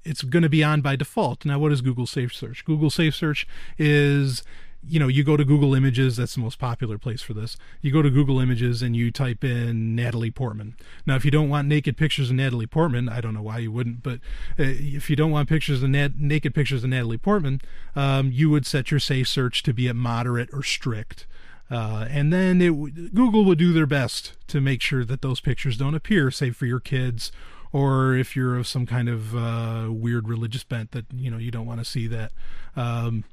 it's 0.04 0.22
going 0.22 0.42
to 0.42 0.48
be 0.48 0.64
on 0.64 0.80
by 0.80 0.96
default. 0.96 1.44
Now, 1.44 1.58
what 1.58 1.72
is 1.72 1.82
Google 1.82 2.06
Safe 2.06 2.34
Search? 2.34 2.64
Google 2.64 2.88
Safe 2.88 3.14
Search 3.14 3.46
is 3.78 4.42
you 4.86 4.98
know, 4.98 5.08
you 5.08 5.22
go 5.24 5.36
to 5.36 5.44
Google 5.44 5.74
Images, 5.74 6.16
that's 6.16 6.34
the 6.34 6.40
most 6.40 6.58
popular 6.58 6.98
place 6.98 7.20
for 7.22 7.34
this. 7.34 7.56
You 7.80 7.92
go 7.92 8.02
to 8.02 8.10
Google 8.10 8.40
Images 8.40 8.82
and 8.82 8.96
you 8.96 9.10
type 9.10 9.44
in 9.44 9.94
Natalie 9.94 10.30
Portman. 10.30 10.74
Now, 11.06 11.16
if 11.16 11.24
you 11.24 11.30
don't 11.30 11.48
want 11.48 11.68
naked 11.68 11.96
pictures 11.96 12.30
of 12.30 12.36
Natalie 12.36 12.66
Portman, 12.66 13.08
I 13.08 13.20
don't 13.20 13.34
know 13.34 13.42
why 13.42 13.58
you 13.58 13.70
wouldn't, 13.70 14.02
but 14.02 14.20
uh, 14.58 14.64
if 14.64 15.10
you 15.10 15.16
don't 15.16 15.30
want 15.30 15.48
pictures 15.48 15.82
of 15.82 15.90
nat- 15.90 16.18
naked 16.18 16.54
pictures 16.54 16.82
of 16.82 16.90
Natalie 16.90 17.18
Portman, 17.18 17.60
um, 17.94 18.30
you 18.32 18.48
would 18.50 18.66
set 18.66 18.90
your 18.90 19.00
safe 19.00 19.28
search 19.28 19.62
to 19.64 19.74
be 19.74 19.88
at 19.88 19.96
moderate 19.96 20.48
or 20.52 20.62
strict. 20.62 21.26
Uh, 21.70 22.06
and 22.10 22.32
then 22.32 22.60
it, 22.60 23.14
Google 23.14 23.44
would 23.44 23.58
do 23.58 23.72
their 23.72 23.86
best 23.86 24.32
to 24.48 24.60
make 24.60 24.80
sure 24.80 25.04
that 25.04 25.22
those 25.22 25.40
pictures 25.40 25.76
don't 25.76 25.94
appear, 25.94 26.30
say 26.30 26.50
for 26.50 26.66
your 26.66 26.80
kids, 26.80 27.30
or 27.72 28.16
if 28.16 28.34
you're 28.34 28.56
of 28.56 28.66
some 28.66 28.86
kind 28.86 29.08
of 29.08 29.36
uh, 29.36 29.86
weird 29.88 30.28
religious 30.28 30.64
bent 30.64 30.90
that 30.90 31.06
you 31.14 31.30
know 31.30 31.38
you 31.38 31.52
don't 31.52 31.66
want 31.66 31.78
to 31.78 31.84
see 31.84 32.08
that. 32.08 32.32
Um, 32.74 33.24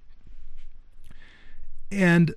and 1.91 2.33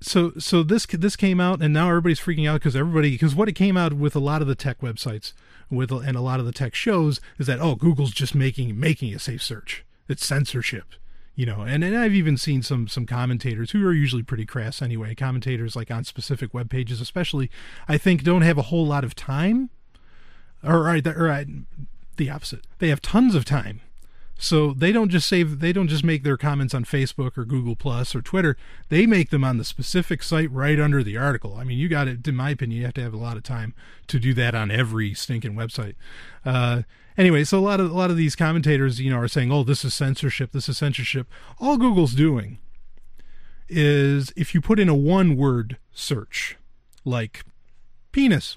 so 0.00 0.32
so 0.38 0.62
this 0.62 0.86
this 0.86 1.16
came 1.16 1.40
out 1.40 1.62
and 1.62 1.74
now 1.74 1.88
everybody's 1.88 2.20
freaking 2.20 2.48
out 2.48 2.54
because 2.54 2.74
everybody 2.74 3.10
because 3.10 3.34
what 3.34 3.48
it 3.48 3.52
came 3.52 3.76
out 3.76 3.92
with 3.92 4.16
a 4.16 4.20
lot 4.20 4.40
of 4.40 4.48
the 4.48 4.54
tech 4.54 4.80
websites 4.80 5.32
with 5.70 5.92
and 5.92 6.16
a 6.16 6.22
lot 6.22 6.40
of 6.40 6.46
the 6.46 6.52
tech 6.52 6.74
shows 6.74 7.20
is 7.38 7.46
that 7.46 7.60
oh 7.60 7.74
Google's 7.74 8.12
just 8.12 8.34
making 8.34 8.78
making 8.78 9.14
a 9.14 9.18
safe 9.18 9.42
search 9.42 9.84
it's 10.08 10.24
censorship 10.24 10.94
you 11.34 11.44
know 11.44 11.60
and, 11.60 11.84
and 11.84 11.96
I've 11.96 12.14
even 12.14 12.38
seen 12.38 12.62
some 12.62 12.88
some 12.88 13.04
commentators 13.04 13.72
who 13.72 13.86
are 13.86 13.92
usually 13.92 14.22
pretty 14.22 14.46
crass 14.46 14.80
anyway 14.80 15.14
commentators 15.14 15.76
like 15.76 15.90
on 15.90 16.04
specific 16.04 16.54
web 16.54 16.70
pages 16.70 17.00
especially 17.00 17.50
I 17.86 17.98
think 17.98 18.22
don't 18.22 18.42
have 18.42 18.58
a 18.58 18.62
whole 18.62 18.86
lot 18.86 19.04
of 19.04 19.14
time 19.14 19.68
or 20.64 20.82
right 20.82 21.06
or, 21.06 21.30
or 21.30 21.44
the 22.16 22.30
opposite 22.30 22.66
they 22.78 22.88
have 22.88 23.02
tons 23.02 23.34
of 23.34 23.44
time 23.44 23.82
so 24.40 24.72
they 24.72 24.90
don't 24.90 25.10
just 25.10 25.28
save 25.28 25.60
they 25.60 25.72
don't 25.72 25.88
just 25.88 26.02
make 26.02 26.22
their 26.22 26.38
comments 26.38 26.74
on 26.74 26.84
Facebook 26.84 27.36
or 27.36 27.44
Google 27.44 27.76
Plus 27.76 28.14
or 28.14 28.22
Twitter. 28.22 28.56
They 28.88 29.04
make 29.04 29.28
them 29.28 29.44
on 29.44 29.58
the 29.58 29.64
specific 29.64 30.22
site 30.22 30.50
right 30.50 30.80
under 30.80 31.04
the 31.04 31.18
article. 31.18 31.56
I 31.56 31.64
mean, 31.64 31.78
you 31.78 31.88
got 31.88 32.08
it. 32.08 32.26
In 32.26 32.36
my 32.36 32.50
opinion, 32.50 32.78
you 32.78 32.86
have 32.86 32.94
to 32.94 33.02
have 33.02 33.12
a 33.12 33.18
lot 33.18 33.36
of 33.36 33.42
time 33.42 33.74
to 34.06 34.18
do 34.18 34.32
that 34.34 34.54
on 34.54 34.70
every 34.70 35.12
stinking 35.12 35.54
website. 35.54 35.94
Uh, 36.42 36.82
anyway, 37.18 37.44
so 37.44 37.58
a 37.58 37.60
lot 37.60 37.80
of 37.80 37.90
a 37.90 37.94
lot 37.94 38.10
of 38.10 38.16
these 38.16 38.34
commentators, 38.34 38.98
you 38.98 39.10
know, 39.10 39.18
are 39.18 39.28
saying, 39.28 39.52
"Oh, 39.52 39.62
this 39.62 39.84
is 39.84 39.92
censorship. 39.92 40.52
This 40.52 40.70
is 40.70 40.78
censorship." 40.78 41.28
All 41.58 41.76
Google's 41.76 42.14
doing 42.14 42.58
is 43.68 44.32
if 44.36 44.54
you 44.54 44.62
put 44.62 44.80
in 44.80 44.88
a 44.88 44.94
one-word 44.94 45.76
search 45.92 46.56
like 47.04 47.44
penis, 48.10 48.56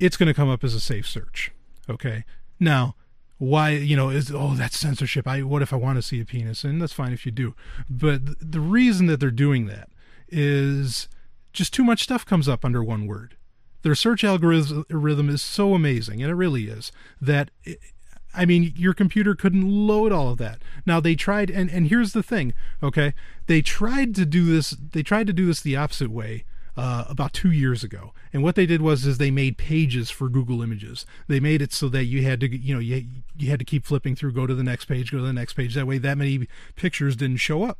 it's 0.00 0.16
going 0.16 0.26
to 0.26 0.34
come 0.34 0.50
up 0.50 0.64
as 0.64 0.74
a 0.74 0.80
safe 0.80 1.06
search. 1.06 1.52
Okay. 1.88 2.24
Now, 2.58 2.96
why 3.38 3.70
you 3.70 3.96
know 3.96 4.10
is 4.10 4.30
oh 4.32 4.54
that's 4.54 4.78
censorship 4.78 5.26
i 5.26 5.42
what 5.42 5.62
if 5.62 5.72
i 5.72 5.76
want 5.76 5.96
to 5.96 6.02
see 6.02 6.20
a 6.20 6.24
penis 6.24 6.64
and 6.64 6.80
that's 6.80 6.92
fine 6.92 7.12
if 7.12 7.26
you 7.26 7.32
do 7.32 7.54
but 7.90 8.20
the 8.40 8.60
reason 8.60 9.06
that 9.06 9.18
they're 9.18 9.30
doing 9.30 9.66
that 9.66 9.88
is 10.28 11.08
just 11.52 11.72
too 11.72 11.84
much 11.84 12.02
stuff 12.02 12.24
comes 12.24 12.48
up 12.48 12.64
under 12.64 12.82
one 12.82 13.06
word 13.06 13.36
their 13.82 13.94
search 13.94 14.24
algorithm 14.24 15.28
is 15.28 15.42
so 15.42 15.74
amazing 15.74 16.22
and 16.22 16.30
it 16.30 16.34
really 16.34 16.68
is 16.68 16.92
that 17.20 17.50
it, 17.64 17.78
I 18.36 18.44
mean, 18.44 18.72
your 18.76 18.94
computer 18.94 19.34
couldn't 19.34 19.68
load 19.68 20.12
all 20.12 20.28
of 20.30 20.38
that. 20.38 20.60
Now 20.84 21.00
they 21.00 21.14
tried, 21.14 21.50
and, 21.50 21.70
and 21.70 21.86
here's 21.86 22.12
the 22.12 22.22
thing, 22.22 22.52
okay? 22.82 23.14
They 23.46 23.62
tried 23.62 24.14
to 24.16 24.26
do 24.26 24.44
this. 24.44 24.70
They 24.70 25.02
tried 25.02 25.26
to 25.28 25.32
do 25.32 25.46
this 25.46 25.60
the 25.60 25.76
opposite 25.76 26.10
way, 26.10 26.44
uh, 26.76 27.04
about 27.08 27.32
two 27.32 27.50
years 27.50 27.84
ago. 27.84 28.12
And 28.32 28.42
what 28.42 28.56
they 28.56 28.66
did 28.66 28.82
was 28.82 29.06
is 29.06 29.18
they 29.18 29.30
made 29.30 29.56
pages 29.56 30.10
for 30.10 30.28
Google 30.28 30.62
Images. 30.62 31.06
They 31.28 31.40
made 31.40 31.62
it 31.62 31.72
so 31.72 31.88
that 31.90 32.04
you 32.04 32.22
had 32.22 32.40
to 32.40 32.56
you 32.56 32.74
know 32.74 32.80
you 32.80 33.06
you 33.36 33.50
had 33.50 33.58
to 33.60 33.64
keep 33.64 33.84
flipping 33.84 34.16
through, 34.16 34.32
go 34.32 34.46
to 34.46 34.54
the 34.54 34.64
next 34.64 34.86
page, 34.86 35.12
go 35.12 35.18
to 35.18 35.24
the 35.24 35.32
next 35.32 35.52
page. 35.54 35.74
That 35.74 35.86
way, 35.86 35.98
that 35.98 36.18
many 36.18 36.48
pictures 36.76 37.16
didn't 37.16 37.38
show 37.38 37.62
up. 37.62 37.78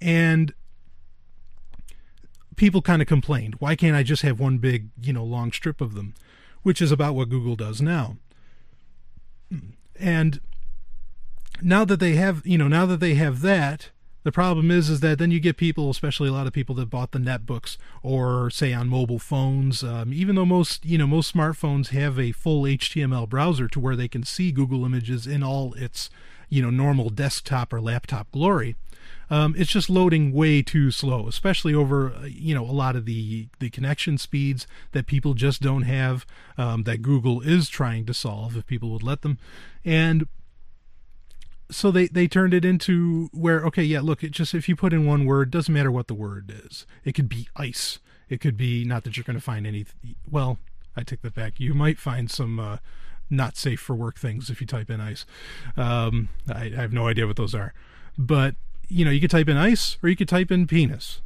And 0.00 0.52
people 2.56 2.82
kind 2.82 3.02
of 3.02 3.08
complained, 3.08 3.56
why 3.58 3.74
can't 3.74 3.96
I 3.96 4.02
just 4.02 4.22
have 4.22 4.38
one 4.38 4.58
big 4.58 4.90
you 5.00 5.12
know 5.12 5.24
long 5.24 5.52
strip 5.52 5.80
of 5.80 5.94
them? 5.94 6.14
Which 6.62 6.80
is 6.80 6.92
about 6.92 7.14
what 7.14 7.28
Google 7.28 7.56
does 7.56 7.82
now. 7.82 8.18
And 9.98 10.40
now 11.60 11.84
that 11.84 11.98
they 11.98 12.14
have 12.14 12.46
you 12.46 12.56
know 12.56 12.68
now 12.68 12.86
that 12.86 13.00
they 13.00 13.14
have 13.14 13.40
that 13.40 13.90
the 14.24 14.32
problem 14.32 14.70
is, 14.70 14.88
is 14.88 15.00
that 15.00 15.18
then 15.18 15.30
you 15.30 15.40
get 15.40 15.56
people, 15.56 15.90
especially 15.90 16.28
a 16.28 16.32
lot 16.32 16.46
of 16.46 16.52
people 16.52 16.74
that 16.76 16.90
bought 16.90 17.10
the 17.10 17.18
netbooks 17.18 17.76
or 18.02 18.50
say 18.50 18.72
on 18.72 18.88
mobile 18.88 19.18
phones. 19.18 19.82
Um, 19.82 20.12
even 20.12 20.36
though 20.36 20.46
most, 20.46 20.84
you 20.84 20.98
know, 20.98 21.06
most 21.06 21.34
smartphones 21.34 21.88
have 21.88 22.18
a 22.18 22.32
full 22.32 22.62
HTML 22.62 23.28
browser 23.28 23.68
to 23.68 23.80
where 23.80 23.96
they 23.96 24.08
can 24.08 24.24
see 24.24 24.52
Google 24.52 24.84
Images 24.84 25.26
in 25.26 25.42
all 25.42 25.74
its, 25.74 26.08
you 26.48 26.62
know, 26.62 26.70
normal 26.70 27.10
desktop 27.10 27.72
or 27.72 27.80
laptop 27.80 28.30
glory. 28.30 28.76
Um, 29.30 29.54
it's 29.56 29.70
just 29.70 29.88
loading 29.88 30.32
way 30.32 30.60
too 30.62 30.90
slow, 30.90 31.26
especially 31.26 31.74
over 31.74 32.12
uh, 32.12 32.24
you 32.24 32.54
know 32.54 32.64
a 32.64 32.70
lot 32.70 32.96
of 32.96 33.06
the 33.06 33.48
the 33.60 33.70
connection 33.70 34.18
speeds 34.18 34.66
that 34.92 35.06
people 35.06 35.32
just 35.32 35.62
don't 35.62 35.82
have 35.82 36.26
um, 36.58 36.82
that 36.82 37.00
Google 37.00 37.40
is 37.40 37.70
trying 37.70 38.04
to 38.06 38.14
solve 38.14 38.56
if 38.56 38.66
people 38.66 38.90
would 38.90 39.02
let 39.02 39.22
them, 39.22 39.38
and 39.86 40.28
so 41.72 41.90
they 41.90 42.06
they 42.06 42.28
turned 42.28 42.54
it 42.54 42.64
into 42.64 43.28
where 43.32 43.64
okay 43.64 43.82
yeah 43.82 44.00
look 44.00 44.22
it 44.22 44.30
just 44.30 44.54
if 44.54 44.68
you 44.68 44.76
put 44.76 44.92
in 44.92 45.06
one 45.06 45.24
word 45.24 45.50
doesn't 45.50 45.74
matter 45.74 45.90
what 45.90 46.06
the 46.06 46.14
word 46.14 46.52
is 46.64 46.86
it 47.04 47.12
could 47.12 47.28
be 47.28 47.48
ice 47.56 47.98
it 48.28 48.40
could 48.40 48.56
be 48.56 48.84
not 48.84 49.04
that 49.04 49.16
you're 49.16 49.24
going 49.24 49.36
to 49.36 49.42
find 49.42 49.66
any 49.66 49.84
well 50.30 50.58
i 50.96 51.02
take 51.02 51.22
that 51.22 51.34
back 51.34 51.58
you 51.58 51.74
might 51.74 51.98
find 51.98 52.30
some 52.30 52.60
uh, 52.60 52.76
not 53.32 53.56
safe 53.56 53.80
for 53.80 53.96
work 53.96 54.18
things 54.18 54.50
if 54.50 54.60
you 54.60 54.66
type 54.66 54.90
in 54.90 55.00
ice. 55.00 55.24
Um, 55.76 56.28
I, 56.48 56.66
I 56.66 56.80
have 56.80 56.92
no 56.92 57.08
idea 57.08 57.26
what 57.26 57.36
those 57.36 57.54
are, 57.54 57.72
but 58.16 58.54
you 58.88 59.04
know, 59.04 59.10
you 59.10 59.20
could 59.20 59.30
type 59.30 59.48
in 59.48 59.56
ice 59.56 59.96
or 60.02 60.08
you 60.08 60.16
could 60.16 60.28
type 60.28 60.50
in 60.50 60.66
penis. 60.66 61.22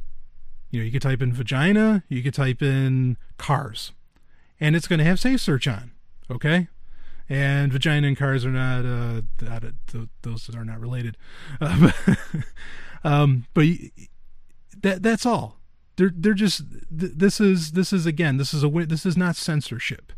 You 0.71 0.79
know, 0.79 0.85
you 0.85 0.91
could 0.91 1.01
type 1.01 1.21
in 1.21 1.33
vagina, 1.33 2.03
you 2.07 2.23
could 2.23 2.33
type 2.33 2.61
in 2.61 3.17
cars, 3.37 3.91
and 4.59 4.75
it's 4.75 4.87
going 4.87 4.99
to 4.99 5.05
have 5.05 5.19
safe 5.19 5.41
search 5.41 5.67
on. 5.67 5.91
Okay, 6.29 6.67
and 7.29 7.71
vagina 7.71 8.07
and 8.07 8.17
cars 8.17 8.45
are 8.45 8.51
not 8.51 8.85
uh, 8.85 9.21
that, 9.37 9.63
uh, 9.95 10.05
those 10.21 10.49
are 10.55 10.65
not 10.65 10.79
related. 10.79 11.17
Uh, 11.59 11.91
but, 11.91 12.45
um, 13.03 13.45
but 13.53 13.65
that 14.81 15.03
that's 15.03 15.25
all. 15.25 15.59
They're 15.95 16.11
they're 16.13 16.33
just 16.33 16.63
th- 16.97 17.13
this 17.15 17.39
is 17.39 17.71
this 17.71 17.91
is 17.91 18.05
again 18.05 18.37
this 18.37 18.53
is 18.53 18.63
a 18.63 18.69
this 18.69 19.05
is 19.05 19.17
not 19.17 19.35
censorship. 19.35 20.13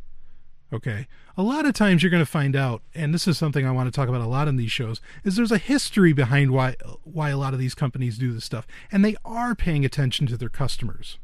Okay. 0.71 1.07
A 1.35 1.41
lot 1.41 1.65
of 1.65 1.73
times 1.73 2.03
you're 2.03 2.11
going 2.11 2.23
to 2.23 2.29
find 2.29 2.55
out, 2.55 2.83
and 2.93 3.13
this 3.13 3.27
is 3.27 3.37
something 3.37 3.65
I 3.65 3.71
want 3.71 3.87
to 3.87 3.95
talk 3.95 4.09
about 4.09 4.21
a 4.21 4.27
lot 4.27 4.47
in 4.47 4.55
these 4.55 4.71
shows, 4.71 5.01
is 5.23 5.35
there's 5.35 5.51
a 5.51 5.57
history 5.57 6.13
behind 6.13 6.51
why 6.51 6.75
why 7.03 7.29
a 7.29 7.37
lot 7.37 7.53
of 7.53 7.59
these 7.59 7.73
companies 7.73 8.17
do 8.17 8.33
this 8.33 8.45
stuff, 8.45 8.67
and 8.91 9.03
they 9.03 9.15
are 9.25 9.55
paying 9.55 9.83
attention 9.83 10.27
to 10.27 10.37
their 10.37 10.49
customers. 10.49 11.17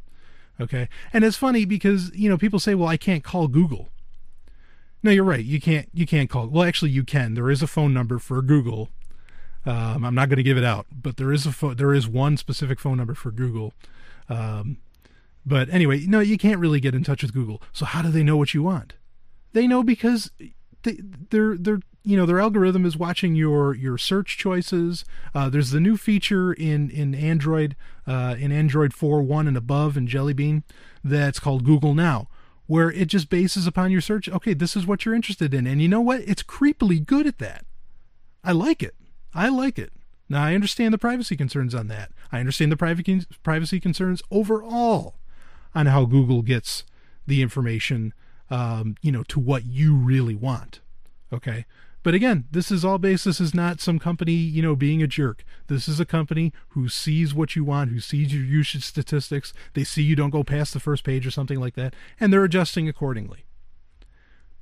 Okay. 0.60 0.88
And 1.12 1.24
it's 1.24 1.38
funny 1.38 1.66
because 1.66 2.12
you 2.16 2.30
know 2.30 2.38
people 2.38 2.60
say, 2.60 2.76
well, 2.76 2.90
I 2.90 2.98
can't 2.98 3.24
call 3.24 3.48
Google. 3.48 3.92
No, 5.06 5.12
you're 5.12 5.24
right. 5.24 5.46
You 5.46 5.62
can't. 5.62 5.88
You 5.94 6.08
can't 6.08 6.32
call. 6.32 6.48
Well, 6.48 6.64
actually, 6.64 6.90
you 6.90 7.04
can. 7.04 7.36
There 7.36 7.52
is 7.52 7.62
a 7.62 7.68
phone 7.68 7.94
number 7.94 8.18
for 8.18 8.42
Google. 8.42 8.90
Um, 9.64 10.04
I'm 10.04 10.16
not 10.16 10.30
going 10.30 10.38
to 10.38 10.44
give 10.44 10.58
it 10.58 10.64
out, 10.64 10.88
but 10.92 11.18
there 11.18 11.32
is 11.32 11.46
a 11.46 11.52
phone. 11.52 11.76
There 11.76 11.94
is 11.94 12.08
one 12.08 12.38
specific 12.38 12.80
phone 12.80 12.98
number 12.98 13.14
for 13.14 13.30
Google. 13.30 13.74
Um, 14.30 14.78
but 15.46 15.70
anyway, 15.70 16.08
no, 16.08 16.22
you 16.22 16.40
can't 16.40 16.60
really 16.60 16.80
get 16.80 16.96
in 16.96 17.04
touch 17.04 17.22
with 17.22 17.36
Google. 17.36 17.62
So 17.72 17.86
how 17.86 18.02
do 18.02 18.10
they 18.10 18.24
know 18.24 18.36
what 18.36 18.56
you 18.56 18.64
want? 18.64 18.94
They 19.54 19.68
know 19.68 19.84
because 19.84 20.32
they, 20.82 20.98
they're 21.30 21.56
they're 21.56 21.82
you 22.04 22.18
know 22.18 22.26
their 22.26 22.40
algorithm 22.40 22.84
is 22.84 22.98
watching 22.98 23.36
your 23.36 23.76
your 23.76 24.00
search 24.00 24.40
choices. 24.40 25.06
Uh, 25.36 25.50
there's 25.50 25.70
the 25.70 25.80
new 25.80 25.98
feature 25.98 26.52
in 26.52 26.90
in 26.90 27.14
Android 27.14 27.76
uh, 28.08 28.38
in 28.40 28.52
Android 28.52 28.92
4 28.92 29.22
one 29.22 29.48
and 29.48 29.56
above 29.56 29.98
in 29.98 30.08
Jelly 30.08 30.34
Bean 30.34 30.64
that's 31.04 31.40
called 31.40 31.64
Google 31.64 31.94
Now 31.94 32.28
where 32.68 32.92
it 32.92 33.08
just 33.08 33.30
bases 33.30 33.68
upon 33.68 33.92
your 33.92 34.02
search. 34.02 34.28
Okay, 34.28 34.54
this 34.54 34.76
is 34.76 34.86
what 34.86 35.06
you're 35.06 35.16
interested 35.16 35.54
in. 35.54 35.68
And 35.68 35.82
you 35.82 35.88
know 35.88 36.02
what? 36.02 36.22
It's 36.22 36.44
creepily 36.44 37.06
good 37.06 37.28
at 37.28 37.40
that. 37.40 37.66
I 38.44 38.52
like 38.52 38.82
it. 38.82 38.96
I 39.34 39.50
like 39.50 39.78
it. 39.78 39.92
Now, 40.28 40.44
I 40.44 40.56
understand 40.56 40.94
the 40.94 40.98
privacy 40.98 41.36
concerns 41.36 41.76
on 41.76 41.88
that. 41.88 42.12
I 42.32 42.40
understand 42.40 42.72
the 42.72 43.26
privacy 43.44 43.80
concerns 43.80 44.24
overall 44.32 45.16
on 45.76 45.86
how 45.86 46.06
Google 46.06 46.42
gets 46.42 46.84
the 47.28 47.42
information, 47.42 48.14
um, 48.50 48.96
you 49.02 49.12
know, 49.12 49.24
to 49.24 49.40
what 49.40 49.66
you 49.66 49.96
really 49.96 50.36
want. 50.36 50.80
Okay. 51.32 51.66
But 52.06 52.14
again, 52.14 52.46
this 52.52 52.70
is 52.70 52.86
all 52.86 53.00
based. 53.00 53.26
This 53.26 53.42
is 53.42 53.56
not 53.56 53.82
some 53.82 53.98
company, 53.98 54.34
you 54.34 54.62
know, 54.62 54.76
being 54.76 55.02
a 55.02 55.08
jerk. 55.08 55.44
This 55.66 55.88
is 55.88 56.00
a 56.00 56.06
company 56.06 56.54
who 56.70 56.88
sees 56.88 57.34
what 57.34 57.56
you 57.56 57.64
want, 57.64 57.90
who 57.90 58.00
sees 58.00 58.32
your 58.32 58.44
usage 58.44 58.84
statistics. 58.84 59.54
They 59.74 59.84
see 59.84 60.04
you 60.04 60.16
don't 60.16 60.30
go 60.30 60.44
past 60.44 60.76
the 60.76 60.80
first 60.80 61.04
page 61.04 61.26
or 61.26 61.32
something 61.32 61.60
like 61.60 61.74
that, 61.74 61.96
and 62.20 62.32
they're 62.32 62.44
adjusting 62.44 62.88
accordingly. 62.88 63.46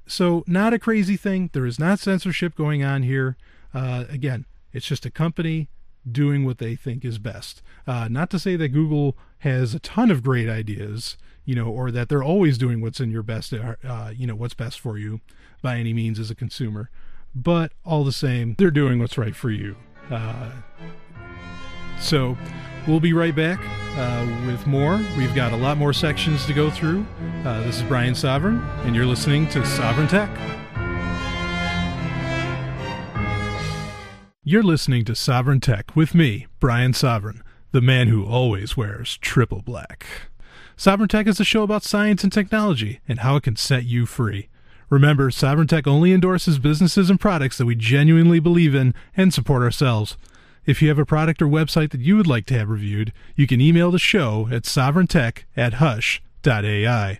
So, 0.08 0.46
not 0.48 0.72
a 0.72 0.80
crazy 0.80 1.18
thing. 1.18 1.50
There 1.52 1.66
is 1.66 1.78
not 1.78 2.00
censorship 2.00 2.56
going 2.56 2.82
on 2.82 3.04
here. 3.04 3.36
Uh, 3.74 4.06
again, 4.08 4.46
it's 4.72 4.88
just 4.88 5.06
a 5.06 5.12
company 5.12 5.68
doing 6.10 6.46
what 6.46 6.60
they 6.60 6.78
think 6.78 7.04
is 7.04 7.18
best. 7.18 7.62
Uh, 7.86 8.08
not 8.10 8.30
to 8.30 8.40
say 8.40 8.56
that 8.56 8.70
Google 8.70 9.18
has 9.40 9.74
a 9.74 9.80
ton 9.80 10.12
of 10.12 10.24
great 10.24 10.48
ideas, 10.48 11.18
you 11.44 11.56
know, 11.56 11.68
or 11.68 11.92
that 11.92 12.08
they're 12.08 12.24
always 12.24 12.58
doing 12.58 12.80
what's 12.80 13.02
in 13.02 13.12
your 13.12 13.22
best, 13.22 13.54
uh, 13.54 14.12
you 14.16 14.26
know, 14.26 14.36
what's 14.36 14.54
best 14.54 14.80
for 14.80 14.98
you 14.98 15.20
by 15.62 15.78
any 15.78 15.92
means 15.92 16.20
as 16.20 16.32
a 16.32 16.36
consumer 16.36 16.90
but 17.36 17.72
all 17.86 18.04
the 18.04 18.12
same, 18.12 18.56
they're 18.58 18.72
doing 18.72 19.00
what's 19.00 19.18
right 19.18 19.36
for 19.36 19.50
you. 19.50 19.76
Uh, 20.10 20.52
so 22.00 22.38
we'll 22.88 23.00
be 23.00 23.14
right 23.14 23.36
back 23.36 23.60
uh, 23.98 24.46
with 24.46 24.66
more. 24.68 25.00
We've 25.18 25.34
got 25.34 25.54
a 25.54 25.58
lot 25.58 25.78
more 25.78 25.94
sections 25.94 26.46
to 26.46 26.54
go 26.54 26.70
through. 26.70 27.06
Uh, 27.46 27.62
this 27.64 27.78
is 27.78 27.84
Brian 27.84 28.14
Sovryn, 28.14 28.62
and 28.86 28.96
you're 28.96 29.06
listening 29.06 29.48
to 29.50 29.60
Sovryn 29.60 30.10
Tech. 30.10 30.30
You're 34.44 34.64
listening 34.64 35.06
to 35.06 35.14
Sovryn 35.14 35.62
Tech 35.62 35.96
with 35.96 36.14
me, 36.14 36.48
Brian 36.60 36.92
Sovryn, 36.92 37.42
the 37.72 37.82
man 37.82 38.10
who 38.10 38.26
always 38.26 38.76
wears 38.76 39.18
triple 39.18 39.62
black. 39.62 40.06
Sovryn 40.76 41.08
Tech 41.08 41.28
is 41.28 41.40
a 41.40 41.46
show 41.46 41.64
about 41.64 41.84
science 41.84 42.24
and 42.24 42.34
technology 42.34 43.00
and 43.08 43.20
how 43.20 43.38
it 43.38 43.44
can 43.44 43.56
set 43.56 43.86
you 43.86 44.06
free. 44.06 44.50
Remember, 44.94 45.32
Sovryn 45.32 45.68
Tech 45.68 45.88
only 45.88 46.14
endorses 46.14 46.60
businesses 46.60 47.10
and 47.10 47.20
products 47.20 47.58
that 47.58 47.66
we 47.66 47.74
genuinely 47.74 48.40
believe 48.40 48.76
in 48.76 48.94
and 49.18 49.34
support 49.34 49.64
ourselves. 49.64 50.18
If 50.68 50.84
you 50.84 50.90
have 50.90 51.00
a 51.00 51.06
product 51.06 51.42
or 51.42 51.48
website 51.48 51.90
that 51.94 52.02
you 52.02 52.16
would 52.16 52.28
like 52.28 52.46
to 52.46 52.54
have 52.60 52.70
reviewed, 52.70 53.12
you 53.36 53.48
can 53.48 53.60
email 53.60 53.90
the 53.90 53.98
show 53.98 54.48
at 54.52 54.66
sovryntech 54.66 55.46
at 55.58 55.74
hush.ai. 55.74 57.20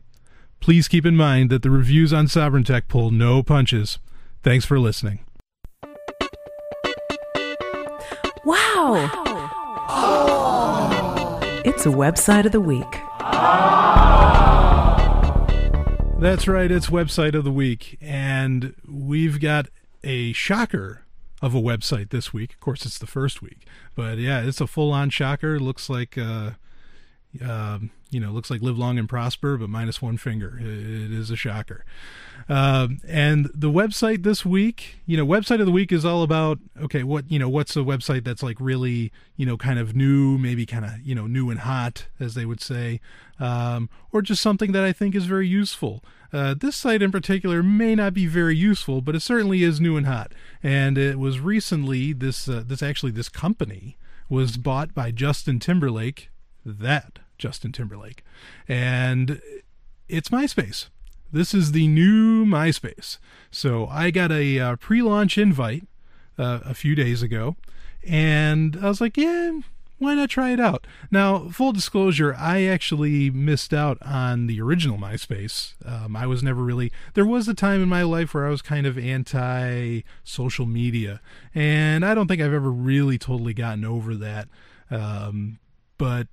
Please 0.60 0.88
keep 0.88 1.04
in 1.04 1.16
mind 1.16 1.50
that 1.50 1.64
the 1.64 1.72
reviews 1.72 2.14
on 2.14 2.28
Sovryn 2.28 2.64
Tech 2.64 2.88
pull 2.88 3.10
no 3.10 3.42
punches. 3.42 3.98
Thanks 4.44 4.66
for 4.66 4.80
listening. 4.80 5.22
Wow! 8.46 9.10
Oh. 9.90 11.40
It's 11.66 11.88
a 11.88 11.90
website 11.90 12.46
of 12.46 12.52
the 12.52 12.62
week. 12.62 13.00
That's 16.24 16.48
right. 16.48 16.72
It's 16.72 16.88
website 16.88 17.36
of 17.36 17.44
the 17.44 17.52
week, 17.52 17.98
and 18.00 18.76
we've 18.88 19.42
got 19.42 19.68
a 20.06 20.32
shocker 20.32 21.04
of 21.42 21.54
a 21.54 21.60
website 21.60 22.12
this 22.12 22.32
week. 22.32 22.54
Of 22.54 22.62
course, 22.62 22.86
it's 22.86 22.98
the 22.98 23.08
first 23.08 23.42
week, 23.42 23.68
but 23.94 24.20
yeah, 24.20 24.40
it's 24.40 24.62
a 24.62 24.68
full-on 24.68 25.10
shocker. 25.10 25.60
Looks 25.60 25.90
like, 25.90 26.18
uh, 26.18 26.52
uh, 27.46 27.80
you 28.14 28.20
know, 28.20 28.32
looks 28.32 28.52
like 28.52 28.62
live 28.62 28.78
long 28.78 29.00
and 29.00 29.10
prosper, 29.10 29.58
but 29.58 29.70
minus 29.70 30.02
one 30.02 30.18
finger. 30.18 30.60
it 30.60 31.12
is 31.12 31.32
a 31.32 31.36
shocker. 31.36 31.84
Um, 32.48 33.00
and 33.08 33.50
the 33.54 33.70
website 33.70 34.24
this 34.24 34.46
week, 34.46 34.98
you 35.06 35.18
know, 35.18 35.26
website 35.26 35.60
of 35.60 35.66
the 35.66 35.72
week 35.72 35.92
is 35.92 36.06
all 36.06 36.24
about 36.24 36.60
okay, 36.82 37.04
what 37.04 37.30
you 37.32 37.40
know, 37.40 37.50
what's 37.50 37.76
a 37.76 37.80
website 37.80 38.24
that's 38.24 38.44
like 38.44 38.58
really, 38.60 39.12
you 39.36 39.46
know, 39.46 39.58
kind 39.58 39.80
of 39.80 39.96
new, 39.96 40.38
maybe 40.38 40.66
kind 40.66 40.86
of 40.86 41.02
you 41.02 41.16
know 41.16 41.28
new 41.28 41.50
and 41.50 41.62
hot, 41.62 42.08
as 42.20 42.36
they 42.36 42.46
would 42.46 42.62
say, 42.62 43.00
um, 43.40 43.90
or 44.12 44.22
just 44.22 44.42
something 44.42 44.72
that 44.74 44.84
I 44.84 44.94
think 44.94 45.16
is 45.16 45.26
very 45.26 45.48
useful. 45.48 46.04
Uh, 46.32 46.56
this 46.58 46.76
site 46.76 47.02
in 47.02 47.12
particular 47.12 47.62
may 47.62 47.94
not 47.94 48.14
be 48.14 48.26
very 48.26 48.56
useful, 48.56 49.02
but 49.02 49.16
it 49.16 49.22
certainly 49.22 49.64
is 49.64 49.80
new 49.80 49.98
and 49.98 50.08
hot. 50.08 50.34
And 50.64 50.98
it 50.98 51.20
was 51.20 51.40
recently 51.40 52.12
this 52.12 52.50
uh, 52.50 52.64
this 52.66 52.84
actually 52.84 53.12
this 53.12 53.30
company 53.30 53.98
was 54.30 54.58
bought 54.58 54.94
by 54.94 55.12
Justin 55.12 55.60
Timberlake, 55.60 56.30
that 56.66 57.20
Justin 57.38 57.72
Timberlake, 57.72 58.24
and 58.68 59.42
it's 60.08 60.30
MySpace. 60.30 60.88
This 61.32 61.54
is 61.54 61.72
the 61.72 61.88
new 61.88 62.46
MySpace. 62.46 63.18
So 63.50 63.88
I 63.88 64.12
got 64.12 64.32
a 64.32 64.60
uh, 64.60 64.76
pre 64.76 65.02
launch 65.02 65.38
invite 65.38 65.88
uh, 66.38 66.60
a 66.64 66.74
few 66.74 66.96
days 66.96 67.22
ago, 67.22 67.56
and 68.08 68.78
I 68.82 68.88
was 68.88 69.02
like, 69.02 69.18
yeah, 69.18 69.60
why 70.04 70.16
not 70.16 70.30
try 70.30 70.52
it 70.52 70.60
out? 70.60 70.86
Now, 71.10 71.48
full 71.50 71.72
disclosure, 71.72 72.36
I 72.38 72.64
actually 72.64 73.30
missed 73.30 73.74
out 73.74 73.98
on 74.02 74.48
the 74.48 74.62
original 74.62 74.98
MySpace. 74.98 75.74
Um, 75.86 76.16
I 76.16 76.28
was 76.28 76.44
never 76.44 76.62
really. 76.62 76.92
There 77.14 77.26
was 77.26 77.48
a 77.48 77.54
time 77.54 77.82
in 77.82 77.90
my 77.90 78.04
life 78.04 78.34
where 78.34 78.46
I 78.46 78.50
was 78.50 78.62
kind 78.62 78.86
of 78.86 78.98
anti 78.98 80.02
social 80.24 80.66
media, 80.66 81.22
and 81.56 82.06
I 82.06 82.14
don't 82.14 82.28
think 82.28 82.42
I've 82.42 82.54
ever 82.54 82.72
really 82.72 83.18
totally 83.18 83.54
gotten 83.54 83.86
over 83.86 84.14
that. 84.16 84.50
Um, 84.92 85.60
but 85.98 86.28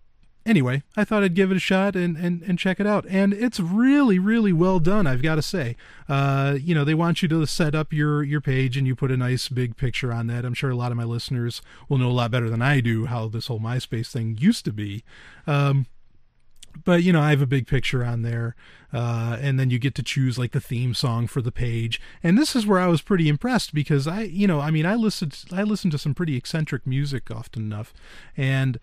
anyway, 0.51 0.82
I 0.96 1.05
thought 1.05 1.22
I'd 1.22 1.34
give 1.34 1.53
it 1.53 1.57
a 1.57 1.61
shot 1.61 1.94
and, 1.94 2.16
and, 2.16 2.42
and 2.42 2.59
check 2.59 2.80
it 2.80 2.86
out. 2.86 3.07
And 3.09 3.32
it's 3.32 3.61
really, 3.61 4.18
really 4.18 4.53
well 4.53 4.80
done, 4.80 5.07
I've 5.07 5.22
got 5.22 5.36
to 5.36 5.42
say. 5.42 5.76
Uh, 6.09 6.59
you 6.61 6.74
know, 6.74 6.84
they 6.84 6.94
want 6.94 7.22
you 7.22 7.28
to 7.28 7.46
set 7.46 7.74
up 7.74 7.92
your, 7.92 8.22
your 8.24 8.40
page 8.40 8.76
and 8.76 8.86
you 8.86 8.96
put 8.96 9.12
a 9.12 9.16
nice 9.16 9.48
big 9.48 9.76
picture 9.76 10.12
on 10.12 10.26
that. 10.26 10.44
I'm 10.44 10.55
sure 10.55 10.70
a 10.70 10.76
lot 10.76 10.90
of 10.90 10.98
my 10.98 11.05
listeners 11.05 11.62
will 11.88 11.98
know 11.98 12.11
a 12.11 12.12
lot 12.12 12.32
better 12.32 12.51
than 12.51 12.61
I 12.61 12.80
do 12.80 13.07
how 13.07 13.28
this 13.28 13.46
whole 13.46 13.61
MySpace 13.61 14.11
thing 14.11 14.36
used 14.40 14.64
to 14.64 14.72
be. 14.72 15.05
Um, 15.46 15.86
but 16.84 17.03
you 17.03 17.12
know 17.12 17.20
i 17.20 17.30
have 17.30 17.42
a 17.42 17.46
big 17.46 17.66
picture 17.66 18.05
on 18.05 18.22
there 18.22 18.55
uh, 18.92 19.36
and 19.40 19.59
then 19.59 19.70
you 19.70 19.78
get 19.78 19.94
to 19.94 20.05
choose 20.05 20.38
like 20.38 20.53
the 20.53 20.61
theme 20.61 20.94
song 20.94 21.26
for 21.26 21.42
the 21.42 21.51
page 21.51 22.01
and 22.22 22.38
this 22.38 22.55
is 22.55 22.64
where 22.64 22.78
i 22.78 22.86
was 22.86 23.03
pretty 23.03 23.28
impressed 23.28 23.74
because 23.74 24.07
i 24.07 24.22
you 24.22 24.46
know 24.46 24.61
i 24.61 24.70
mean 24.70 24.86
i 24.86 24.94
listened 24.94 25.44
i 25.53 25.64
listened 25.64 25.90
to 25.90 25.98
some 25.98 26.14
pretty 26.14 26.36
eccentric 26.36 26.86
music 26.86 27.28
often 27.28 27.62
enough 27.62 27.92
and 28.36 28.78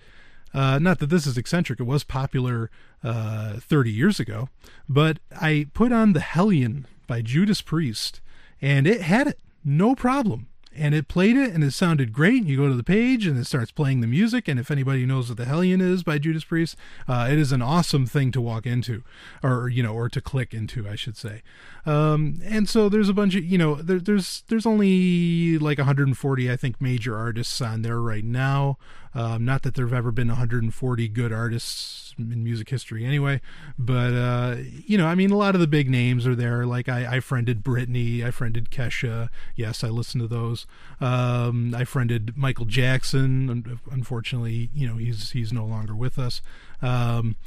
uh, 0.58 0.80
not 0.80 0.98
that 1.00 1.10
this 1.10 1.28
is 1.28 1.38
eccentric, 1.38 1.80
it 1.80 1.84
was 1.84 2.04
popular 2.04 2.70
uh, 3.04 3.60
30 3.60 3.92
years 3.92 4.20
ago, 4.20 4.50
but 4.90 5.20
I 5.32 5.68
put 5.74 5.92
on 5.92 6.14
The 6.14 6.20
Hellion 6.20 6.88
by 7.06 7.22
Judas 7.22 7.62
Priest, 7.62 8.22
and 8.62 8.88
it 8.88 9.02
had 9.02 9.28
it, 9.28 9.40
no 9.64 9.94
problem. 9.96 10.48
and 10.80 10.94
it 10.94 11.08
played 11.08 11.36
it 11.36 11.54
and 11.54 11.64
it 11.64 11.72
sounded 11.72 12.14
great. 12.14 12.44
You 12.46 12.56
go 12.56 12.68
to 12.68 12.76
the 12.76 12.84
page 12.84 13.26
and 13.26 13.38
it 13.38 13.46
starts 13.46 13.72
playing 13.72 14.02
the 14.02 14.08
music. 14.08 14.48
And 14.48 14.60
if 14.60 14.70
anybody 14.70 15.06
knows 15.06 15.28
what 15.28 15.38
the 15.38 15.46
Hellion 15.46 15.82
is 15.82 16.04
by 16.04 16.20
Judas 16.20 16.44
Priest, 16.44 16.76
uh, 17.08 17.28
it 17.32 17.40
is 17.40 17.52
an 17.52 17.64
awesome 17.64 18.06
thing 18.06 18.32
to 18.34 18.40
walk 18.42 18.66
into, 18.68 19.04
or 19.42 19.70
you 19.70 19.82
know, 19.82 19.94
or 19.94 20.08
to 20.10 20.22
click 20.22 20.54
into, 20.54 20.88
I 20.88 20.96
should 20.96 21.18
say. 21.18 21.42
Um, 21.86 22.42
and 22.44 22.70
so 22.70 22.90
there's 22.90 23.10
a 23.10 23.14
bunch 23.14 23.36
of 23.36 23.44
you 23.44 23.58
know, 23.58 23.76
there, 23.76 24.00
there's 24.00 24.44
there's 24.50 24.66
only 24.68 25.58
like 25.58 25.80
140 25.80 26.52
I 26.52 26.56
think 26.56 26.80
major 26.80 27.18
artists 27.18 27.60
on 27.60 27.82
there 27.82 28.00
right 28.02 28.24
now. 28.24 28.78
Um, 29.18 29.46
not 29.46 29.64
that 29.64 29.74
there've 29.74 29.94
ever 29.94 30.12
been 30.12 30.28
140 30.28 31.08
good 31.08 31.34
artists 31.34 32.14
in 32.20 32.44
music 32.44 32.70
history 32.70 33.04
anyway, 33.04 33.42
but 33.76 34.14
uh, 34.14 34.58
you 34.86 34.96
know, 34.96 35.08
I 35.08 35.16
mean, 35.16 35.32
a 35.32 35.36
lot 35.36 35.56
of 35.56 35.62
the 35.62 35.66
big 35.66 35.90
names 35.90 36.28
are 36.28 36.36
there. 36.36 36.68
Like 36.68 36.88
I, 36.88 37.16
I 37.16 37.20
friended 37.20 37.64
Britney, 37.64 38.24
I 38.24 38.30
friended 38.30 38.70
Kesha. 38.70 39.30
Yes, 39.56 39.84
I 39.84 39.88
listened 39.88 40.22
to 40.22 40.28
those. 40.28 40.68
Um, 41.02 41.74
I 41.74 41.84
friended 41.84 42.38
Michael 42.38 42.66
Jackson. 42.66 43.80
Unfortunately, 43.90 44.70
you 44.72 44.88
know, 44.88 44.98
he's 44.98 45.32
he's 45.32 45.52
no 45.52 45.66
longer 45.66 45.96
with 45.96 46.20
us. 46.20 46.40
Um, 46.84 47.38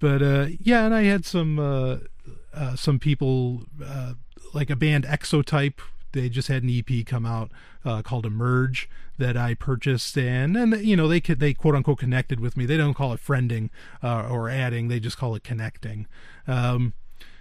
but 0.00 0.20
uh, 0.20 0.48
yeah, 0.60 0.84
and 0.84 0.94
I 0.94 1.04
had 1.04 1.24
some 1.24 1.58
uh, 1.58 1.96
uh, 2.52 2.76
some 2.76 2.98
people 2.98 3.62
uh, 3.82 4.12
like 4.52 4.68
a 4.68 4.76
band 4.76 5.06
Exotype 5.06 5.80
they 6.12 6.28
just 6.28 6.48
had 6.48 6.62
an 6.62 6.70
EP 6.70 7.06
come 7.06 7.26
out 7.26 7.50
uh, 7.84 8.02
called 8.02 8.26
Emerge 8.26 8.88
that 9.18 9.36
I 9.36 9.54
purchased, 9.54 10.16
and 10.16 10.56
and 10.56 10.76
you 10.84 10.96
know 10.96 11.08
they 11.08 11.20
could 11.20 11.40
they 11.40 11.54
quote 11.54 11.74
unquote 11.74 11.98
connected 11.98 12.40
with 12.40 12.56
me. 12.56 12.66
They 12.66 12.76
don't 12.76 12.94
call 12.94 13.12
it 13.12 13.20
friending 13.20 13.70
uh, 14.02 14.28
or 14.28 14.48
adding; 14.48 14.88
they 14.88 15.00
just 15.00 15.18
call 15.18 15.34
it 15.34 15.44
connecting. 15.44 16.06
Um, 16.46 16.94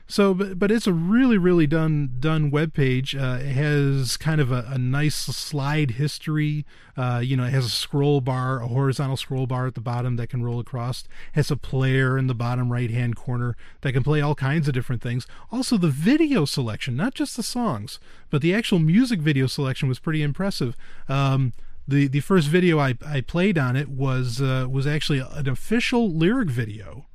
so, 0.10 0.34
but, 0.34 0.58
but 0.58 0.72
it's 0.72 0.88
a 0.88 0.94
really, 0.94 1.38
really 1.38 1.68
done 1.68 2.12
done 2.20 2.50
web 2.50 2.74
page. 2.74 3.14
Uh, 3.14 3.40
it 3.42 3.52
has 3.54 4.16
kind 4.16 4.40
of 4.40 4.54
a, 4.54 4.66
a 4.70 4.78
nice 4.78 5.16
slide 5.16 5.92
history. 5.92 6.66
Uh, 6.96 7.22
you 7.24 7.36
know, 7.36 7.44
it 7.44 7.52
has 7.52 7.66
a 7.66 7.70
scroll 7.70 8.22
bar, 8.22 8.62
a 8.62 8.68
horizontal 8.68 9.18
scroll 9.18 9.46
bar 9.46 9.68
at 9.68 9.76
the 9.76 9.82
bottom 9.82 10.16
that 10.16 10.30
can 10.30 10.44
roll 10.44 10.60
across. 10.60 11.02
It 11.02 11.10
has 11.34 11.52
a 11.52 11.58
player 11.58 12.18
in 12.18 12.28
the 12.28 12.34
bottom 12.34 12.72
right 12.72 12.90
hand 12.90 13.18
corner 13.18 13.58
that 13.82 13.92
can 13.92 14.04
play 14.04 14.22
all 14.22 14.34
kinds 14.34 14.70
of 14.70 14.74
different 14.74 15.02
things. 15.02 15.28
Also, 15.52 15.78
the 15.78 15.90
video 15.90 16.46
selection, 16.46 16.96
not 16.96 17.14
just 17.14 17.36
the 17.36 17.44
songs, 17.44 18.00
but 18.30 18.42
the 18.42 18.54
actual 18.54 18.80
music 18.80 19.20
video 19.20 19.46
selection 19.46 19.90
was 19.90 20.00
pretty 20.00 20.24
impressive. 20.24 20.78
Um, 21.10 21.52
the 21.86 22.08
the 22.08 22.22
first 22.22 22.48
video 22.48 22.80
I, 22.80 22.96
I 23.06 23.20
played 23.22 23.58
on 23.58 23.76
it 23.76 23.90
was 23.90 24.42
uh, 24.42 24.68
was 24.70 24.88
actually 24.88 25.20
an 25.20 25.50
official 25.50 26.10
lyric 26.10 26.50
video 26.50 27.08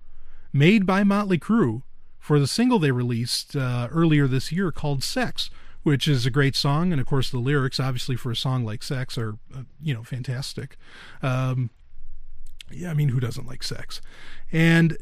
made 0.52 0.84
by 0.84 1.04
Motley 1.04 1.38
Crue 1.38 1.82
for 2.22 2.38
the 2.38 2.46
single 2.46 2.78
they 2.78 2.92
released 2.92 3.56
uh, 3.56 3.88
earlier 3.90 4.28
this 4.28 4.52
year 4.52 4.70
called 4.70 5.02
Sex, 5.02 5.50
which 5.82 6.06
is 6.06 6.24
a 6.24 6.30
great 6.30 6.54
song. 6.54 6.92
And 6.92 7.00
of 7.00 7.06
course, 7.06 7.28
the 7.28 7.38
lyrics, 7.38 7.80
obviously, 7.80 8.14
for 8.14 8.30
a 8.30 8.36
song 8.36 8.64
like 8.64 8.84
Sex, 8.84 9.18
are, 9.18 9.38
uh, 9.52 9.62
you 9.82 9.92
know, 9.92 10.04
fantastic. 10.04 10.76
Um, 11.20 11.70
yeah, 12.70 12.90
I 12.90 12.94
mean, 12.94 13.08
who 13.08 13.18
doesn't 13.18 13.46
like 13.46 13.64
sex? 13.64 14.00
And 14.52 14.96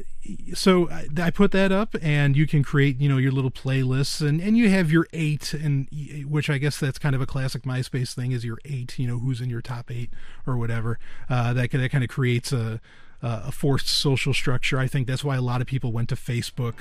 so 0.55 0.89
I, 0.89 1.05
I, 1.21 1.29
put 1.29 1.51
that 1.51 1.71
up, 1.71 1.95
and 2.01 2.35
you 2.35 2.45
can 2.47 2.63
create, 2.63 2.99
you 2.99 3.07
know, 3.07 3.17
your 3.17 3.31
little 3.31 3.51
playlists, 3.51 4.27
and 4.27 4.41
and 4.41 4.57
you 4.57 4.69
have 4.69 4.91
your 4.91 5.07
eight, 5.13 5.53
and 5.53 5.87
which 6.27 6.49
I 6.49 6.57
guess 6.57 6.79
that's 6.79 6.99
kind 6.99 7.15
of 7.15 7.21
a 7.21 7.25
classic 7.25 7.61
MySpace 7.63 8.13
thing 8.13 8.31
is 8.33 8.43
your 8.43 8.57
eight, 8.65 8.99
you 8.99 9.07
know, 9.07 9.19
who's 9.19 9.39
in 9.39 9.49
your 9.49 9.61
top 9.61 9.89
eight 9.89 10.09
or 10.45 10.57
whatever. 10.57 10.99
Uh, 11.29 11.53
that 11.53 11.71
that 11.71 11.91
kind 11.91 12.03
of 12.03 12.09
creates 12.09 12.51
a 12.51 12.81
a 13.21 13.51
forced 13.51 13.87
social 13.87 14.33
structure. 14.33 14.79
I 14.79 14.87
think 14.87 15.07
that's 15.07 15.23
why 15.23 15.35
a 15.35 15.41
lot 15.41 15.61
of 15.61 15.67
people 15.67 15.91
went 15.91 16.09
to 16.09 16.15
Facebook 16.15 16.79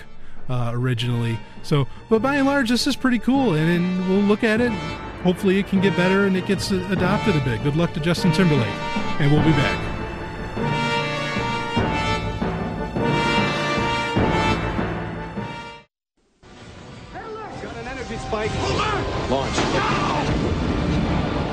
uh, 0.51 0.73
originally. 0.75 1.39
So, 1.63 1.87
but 2.09 2.21
by 2.21 2.37
and 2.37 2.47
large, 2.47 2.69
this 2.69 2.87
is 2.87 2.97
pretty 2.97 3.21
cool, 3.21 3.55
and, 3.55 3.71
and, 3.71 4.09
we'll 4.09 4.19
look 4.21 4.45
at 4.45 4.61
it. 4.61 4.73
Hopefully, 5.23 5.59
it 5.59 5.69
can 5.69 5.81
get 5.81 5.97
better 5.97 6.27
and 6.27 6.37
it 6.37 6.47
gets 6.47 6.71
adopted 6.71 7.37
a 7.37 7.45
bit. 7.45 7.63
Good 7.63 7.77
luck 7.77 7.93
to 7.95 8.01
Justin 8.01 8.33
Timberlake, 8.33 8.67
and 9.21 9.31
we'll 9.31 9.45
be 9.45 9.53
back. 9.53 9.87
Launch. 19.31 19.57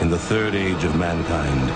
In 0.01 0.09
the 0.09 0.17
third 0.17 0.55
age 0.55 0.83
of 0.83 0.95
mankind, 0.95 1.69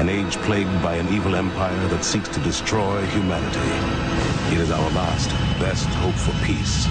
an 0.00 0.08
age 0.08 0.36
plagued 0.38 0.82
by 0.82 0.94
an 0.94 1.12
evil 1.12 1.36
empire 1.36 1.88
that 1.88 2.04
seeks 2.04 2.28
to 2.30 2.40
destroy 2.40 3.04
humanity. 3.06 4.15
It 4.52 4.58
is 4.58 4.70
our 4.70 4.90
last, 4.90 5.30
best 5.58 5.86
hope 5.86 6.14
for 6.14 6.30
peace. 6.46 6.86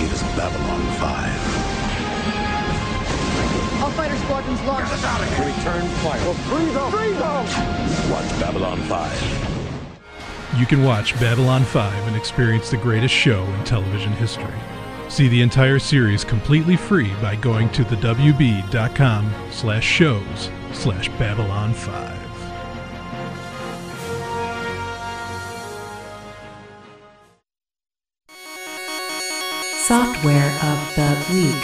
It 0.00 0.12
is 0.12 0.22
Babylon 0.36 0.80
5. 0.96 3.82
All 3.82 3.90
fighter 3.90 4.16
squadrons 4.16 4.62
launched. 4.62 4.90
Get 4.90 4.98
us 4.98 5.04
out 5.04 5.20
of 5.20 5.28
here. 5.36 5.46
Return 5.46 5.88
fire. 6.04 6.20
Well, 6.20 6.34
freeze 6.34 6.72
them. 6.72 6.90
Freeze 6.92 7.18
them. 7.18 7.46
Watch 8.12 8.30
Babylon 8.40 8.78
5. 8.82 10.60
You 10.60 10.66
can 10.66 10.84
watch 10.84 11.18
Babylon 11.18 11.64
5 11.64 12.06
and 12.06 12.16
experience 12.16 12.70
the 12.70 12.76
greatest 12.76 13.12
show 13.12 13.42
in 13.44 13.64
television 13.64 14.12
history. 14.12 14.54
See 15.08 15.26
the 15.26 15.42
entire 15.42 15.80
series 15.80 16.22
completely 16.24 16.76
free 16.76 17.12
by 17.20 17.34
going 17.34 17.70
to 17.70 17.82
the 17.82 17.96
WB.com 17.96 19.32
slash 19.50 19.84
shows 19.84 20.50
slash 20.72 21.08
Babylon 21.18 21.74
5. 21.74 22.25
Software 29.86 30.50
of 30.64 30.96
the 30.96 31.26
Week. 31.32 31.62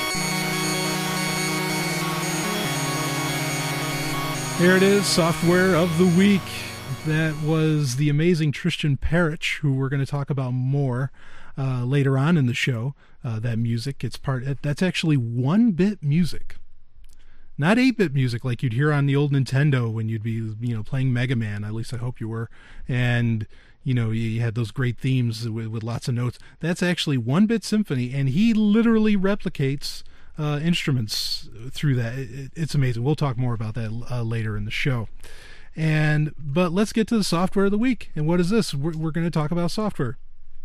Here 4.61 4.77
it 4.77 4.83
is, 4.85 5.05
Software 5.07 5.75
of 5.75 5.99
the 5.99 6.07
Week. 6.17 6.41
That 7.05 7.35
was 7.43 7.97
the 7.97 8.09
amazing 8.09 8.53
Tristan 8.53 8.97
Perich, 8.97 9.59
who 9.59 9.73
we're 9.73 9.89
going 9.89 9.99
to 9.99 10.07
talk 10.07 10.31
about 10.31 10.53
more 10.53 11.11
uh, 11.59 11.85
later 11.85 12.17
on 12.17 12.37
in 12.37 12.47
the 12.47 12.55
show. 12.55 12.95
Uh, 13.25 13.41
that 13.41 13.59
music, 13.59 14.05
it's 14.05 14.19
part. 14.19 14.45
That's 14.63 14.83
actually 14.83 15.17
one-bit 15.17 16.01
music, 16.01 16.55
not 17.59 17.77
eight-bit 17.77 18.15
music 18.15 18.45
like 18.45 18.63
you'd 18.63 18.75
hear 18.75 18.93
on 18.93 19.07
the 19.07 19.17
old 19.17 19.33
Nintendo 19.33 19.93
when 19.93 20.09
you'd 20.09 20.23
be, 20.23 20.55
you 20.61 20.77
know, 20.77 20.85
playing 20.85 21.13
Mega 21.13 21.35
Man. 21.35 21.65
At 21.65 21.75
least 21.75 21.93
I 21.93 21.97
hope 21.97 22.21
you 22.21 22.29
were, 22.29 22.49
and 22.87 23.49
you 23.85 23.95
know, 23.95 24.11
you 24.11 24.41
had 24.41 24.55
those 24.55 24.71
great 24.71 24.99
themes 24.99 25.49
with, 25.49 25.67
with 25.67 25.83
lots 25.83 26.09
of 26.09 26.15
notes. 26.15 26.39
That's 26.61 26.83
actually 26.83 27.19
one 27.19 27.47
bit 27.47 27.65
symphony, 27.65 28.13
and 28.15 28.29
he 28.29 28.55
literally 28.55 29.17
replicates 29.17 30.03
uh, 30.39 30.61
instruments 30.63 31.49
through 31.71 31.97
that. 31.97 32.19
It, 32.19 32.53
it's 32.55 32.75
amazing. 32.75 33.03
We'll 33.03 33.17
talk 33.17 33.37
more 33.37 33.55
about 33.55 33.75
that 33.75 34.07
uh, 34.11 34.23
later 34.23 34.57
in 34.57 34.65
the 34.65 34.71
show. 34.71 35.09
And 35.75 36.35
but 36.39 36.73
let's 36.73 36.93
get 36.93 37.09
to 37.09 37.17
the 37.17 37.25
software 37.25 37.67
of 37.67 37.71
the 37.71 37.79
week. 37.79 38.11
And 38.15 38.27
what 38.27 38.41
is 38.41 38.51
this? 38.51 38.75
We're, 38.75 38.97
we're 38.97 39.11
going 39.11 39.27
to 39.27 39.31
talk 39.31 39.51
about 39.51 39.71
software. 39.71 40.19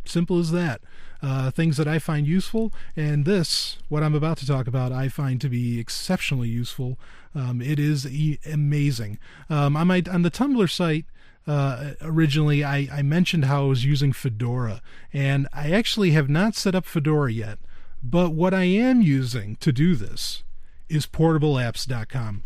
Simple 0.05 0.39
as 0.39 0.51
that. 0.51 0.81
Uh, 1.21 1.49
things 1.49 1.77
that 1.77 1.87
I 1.87 1.97
find 1.97 2.27
useful, 2.27 2.71
and 2.95 3.25
this, 3.25 3.79
what 3.89 4.03
I'm 4.03 4.13
about 4.13 4.37
to 4.37 4.45
talk 4.45 4.67
about, 4.67 4.91
I 4.91 5.09
find 5.09 5.41
to 5.41 5.49
be 5.49 5.79
exceptionally 5.79 6.47
useful. 6.47 6.99
Um, 7.33 7.59
it 7.59 7.79
is 7.79 8.05
e- 8.05 8.37
amazing. 8.45 9.17
Um, 9.49 9.75
on 9.75 9.87
my 9.87 10.03
on 10.11 10.21
the 10.21 10.29
Tumblr 10.29 10.69
site, 10.69 11.05
uh, 11.47 11.93
originally 12.01 12.63
I, 12.63 12.89
I 12.91 13.01
mentioned 13.01 13.45
how 13.45 13.63
I 13.63 13.67
was 13.67 13.85
using 13.85 14.11
Fedora, 14.11 14.81
and 15.13 15.47
I 15.53 15.71
actually 15.71 16.11
have 16.11 16.29
not 16.29 16.55
set 16.55 16.75
up 16.75 16.85
Fedora 16.85 17.31
yet. 17.31 17.59
But 18.03 18.31
what 18.33 18.53
I 18.53 18.63
am 18.63 19.01
using 19.01 19.55
to 19.57 19.71
do 19.71 19.95
this 19.95 20.43
is 20.89 21.07
portableapps.com. 21.07 22.43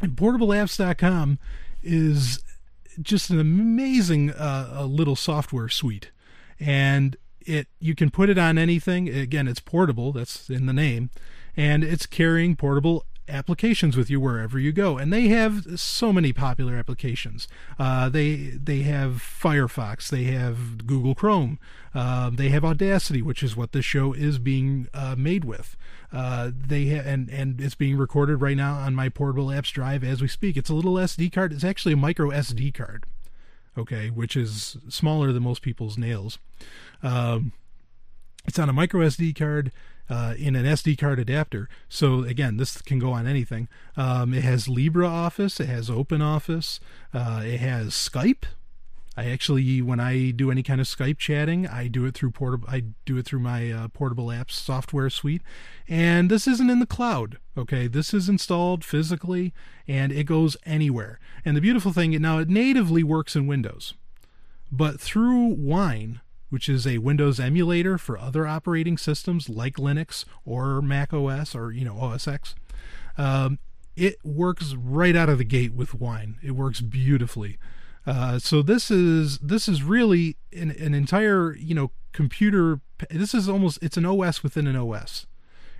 And 0.00 0.12
portableapps.com 0.12 1.38
is 1.82 2.42
just 3.00 3.30
an 3.30 3.40
amazing 3.40 4.30
uh, 4.30 4.86
little 4.88 5.16
software 5.16 5.68
suite. 5.68 6.10
And 6.60 7.16
it 7.40 7.66
you 7.80 7.94
can 7.94 8.10
put 8.10 8.28
it 8.28 8.38
on 8.38 8.58
anything. 8.58 9.08
Again, 9.08 9.48
it's 9.48 9.60
portable, 9.60 10.12
that's 10.12 10.48
in 10.48 10.66
the 10.66 10.72
name, 10.72 11.10
and 11.56 11.82
it's 11.82 12.06
carrying 12.06 12.56
portable 12.56 13.04
applications 13.32 13.96
with 13.96 14.10
you 14.10 14.20
wherever 14.20 14.58
you 14.58 14.72
go 14.72 14.98
and 14.98 15.12
they 15.12 15.28
have 15.28 15.78
so 15.80 16.12
many 16.12 16.32
popular 16.32 16.76
applications. 16.76 17.48
Uh, 17.78 18.08
they 18.08 18.34
they 18.34 18.82
have 18.82 19.14
firefox 19.14 20.08
they 20.08 20.24
have 20.24 20.86
google 20.86 21.14
chrome 21.14 21.58
uh, 21.94 22.30
they 22.30 22.50
have 22.50 22.64
audacity 22.64 23.22
which 23.22 23.42
is 23.42 23.56
what 23.56 23.72
this 23.72 23.84
show 23.84 24.12
is 24.12 24.38
being 24.38 24.88
uh, 24.94 25.14
made 25.16 25.44
with. 25.44 25.76
Uh, 26.12 26.50
they 26.54 26.88
ha- 26.88 27.02
and 27.04 27.30
and 27.30 27.60
it's 27.60 27.74
being 27.74 27.96
recorded 27.96 28.36
right 28.36 28.56
now 28.56 28.74
on 28.74 28.94
my 28.94 29.08
portable 29.08 29.46
apps 29.46 29.72
drive 29.72 30.04
as 30.04 30.20
we 30.20 30.28
speak. 30.28 30.56
It's 30.56 30.70
a 30.70 30.74
little 30.74 30.94
sd 30.94 31.32
card. 31.32 31.52
It's 31.52 31.64
actually 31.64 31.94
a 31.94 31.96
micro 31.96 32.30
sd 32.30 32.74
card 32.74 33.04
okay 33.76 34.10
which 34.10 34.36
is 34.36 34.76
smaller 34.88 35.32
than 35.32 35.42
most 35.42 35.62
people's 35.62 35.96
nails. 35.96 36.38
Um, 37.02 37.52
it's 38.46 38.58
on 38.58 38.68
a 38.68 38.72
micro 38.72 39.00
sd 39.06 39.36
card 39.36 39.72
uh, 40.08 40.34
in 40.38 40.56
an 40.56 40.64
SD 40.64 40.98
card 40.98 41.18
adapter. 41.18 41.68
So 41.88 42.24
again, 42.24 42.56
this 42.56 42.80
can 42.82 42.98
go 42.98 43.12
on 43.12 43.26
anything. 43.26 43.68
Um, 43.96 44.34
it 44.34 44.44
has 44.44 44.66
LibreOffice, 44.66 45.60
it 45.60 45.66
has 45.66 45.88
OpenOffice, 45.88 46.80
uh, 47.14 47.42
it 47.44 47.60
has 47.60 47.90
Skype, 47.90 48.44
I 49.16 49.26
actually, 49.26 49.82
when 49.82 50.00
I 50.00 50.30
do 50.30 50.50
any 50.50 50.62
kind 50.62 50.80
of 50.80 50.86
Skype 50.86 51.18
chatting, 51.18 51.66
I 51.66 51.86
do 51.86 52.06
it 52.06 52.14
through 52.14 52.30
portable. 52.30 52.66
I 52.68 52.84
do 53.04 53.18
it 53.18 53.26
through 53.26 53.40
my 53.40 53.70
uh, 53.70 53.88
portable 53.88 54.28
apps 54.28 54.52
software 54.52 55.10
suite, 55.10 55.42
and 55.86 56.30
this 56.30 56.48
isn't 56.48 56.70
in 56.70 56.78
the 56.78 56.86
cloud. 56.86 57.36
Okay, 57.56 57.88
this 57.88 58.14
is 58.14 58.30
installed 58.30 58.84
physically, 58.84 59.52
and 59.86 60.12
it 60.12 60.24
goes 60.24 60.56
anywhere. 60.64 61.20
And 61.44 61.54
the 61.54 61.60
beautiful 61.60 61.92
thing 61.92 62.18
now, 62.22 62.38
it 62.38 62.48
natively 62.48 63.02
works 63.02 63.36
in 63.36 63.46
Windows, 63.46 63.92
but 64.70 64.98
through 64.98 65.44
Wine, 65.44 66.21
which 66.52 66.68
is 66.68 66.86
a 66.86 66.98
Windows 66.98 67.40
emulator 67.40 67.96
for 67.96 68.18
other 68.18 68.46
operating 68.46 68.98
systems 68.98 69.48
like 69.48 69.76
Linux 69.76 70.26
or 70.44 70.82
Mac 70.82 71.14
OS 71.14 71.54
or 71.54 71.72
you 71.72 71.82
know 71.82 71.98
OS 71.98 72.28
X. 72.28 72.54
Um, 73.16 73.58
it 73.96 74.22
works 74.22 74.74
right 74.74 75.16
out 75.16 75.30
of 75.30 75.38
the 75.38 75.44
gate 75.44 75.72
with 75.72 75.94
Wine. 75.94 76.36
It 76.42 76.50
works 76.50 76.82
beautifully. 76.82 77.58
Uh, 78.06 78.38
so 78.38 78.60
this 78.60 78.90
is 78.90 79.38
this 79.38 79.66
is 79.66 79.82
really 79.82 80.36
an, 80.52 80.72
an 80.72 80.92
entire 80.92 81.56
you 81.56 81.74
know 81.74 81.90
computer. 82.12 82.80
This 83.08 83.32
is 83.32 83.48
almost 83.48 83.78
it's 83.80 83.96
an 83.96 84.04
OS 84.04 84.42
within 84.42 84.66
an 84.66 84.76
OS. 84.76 85.26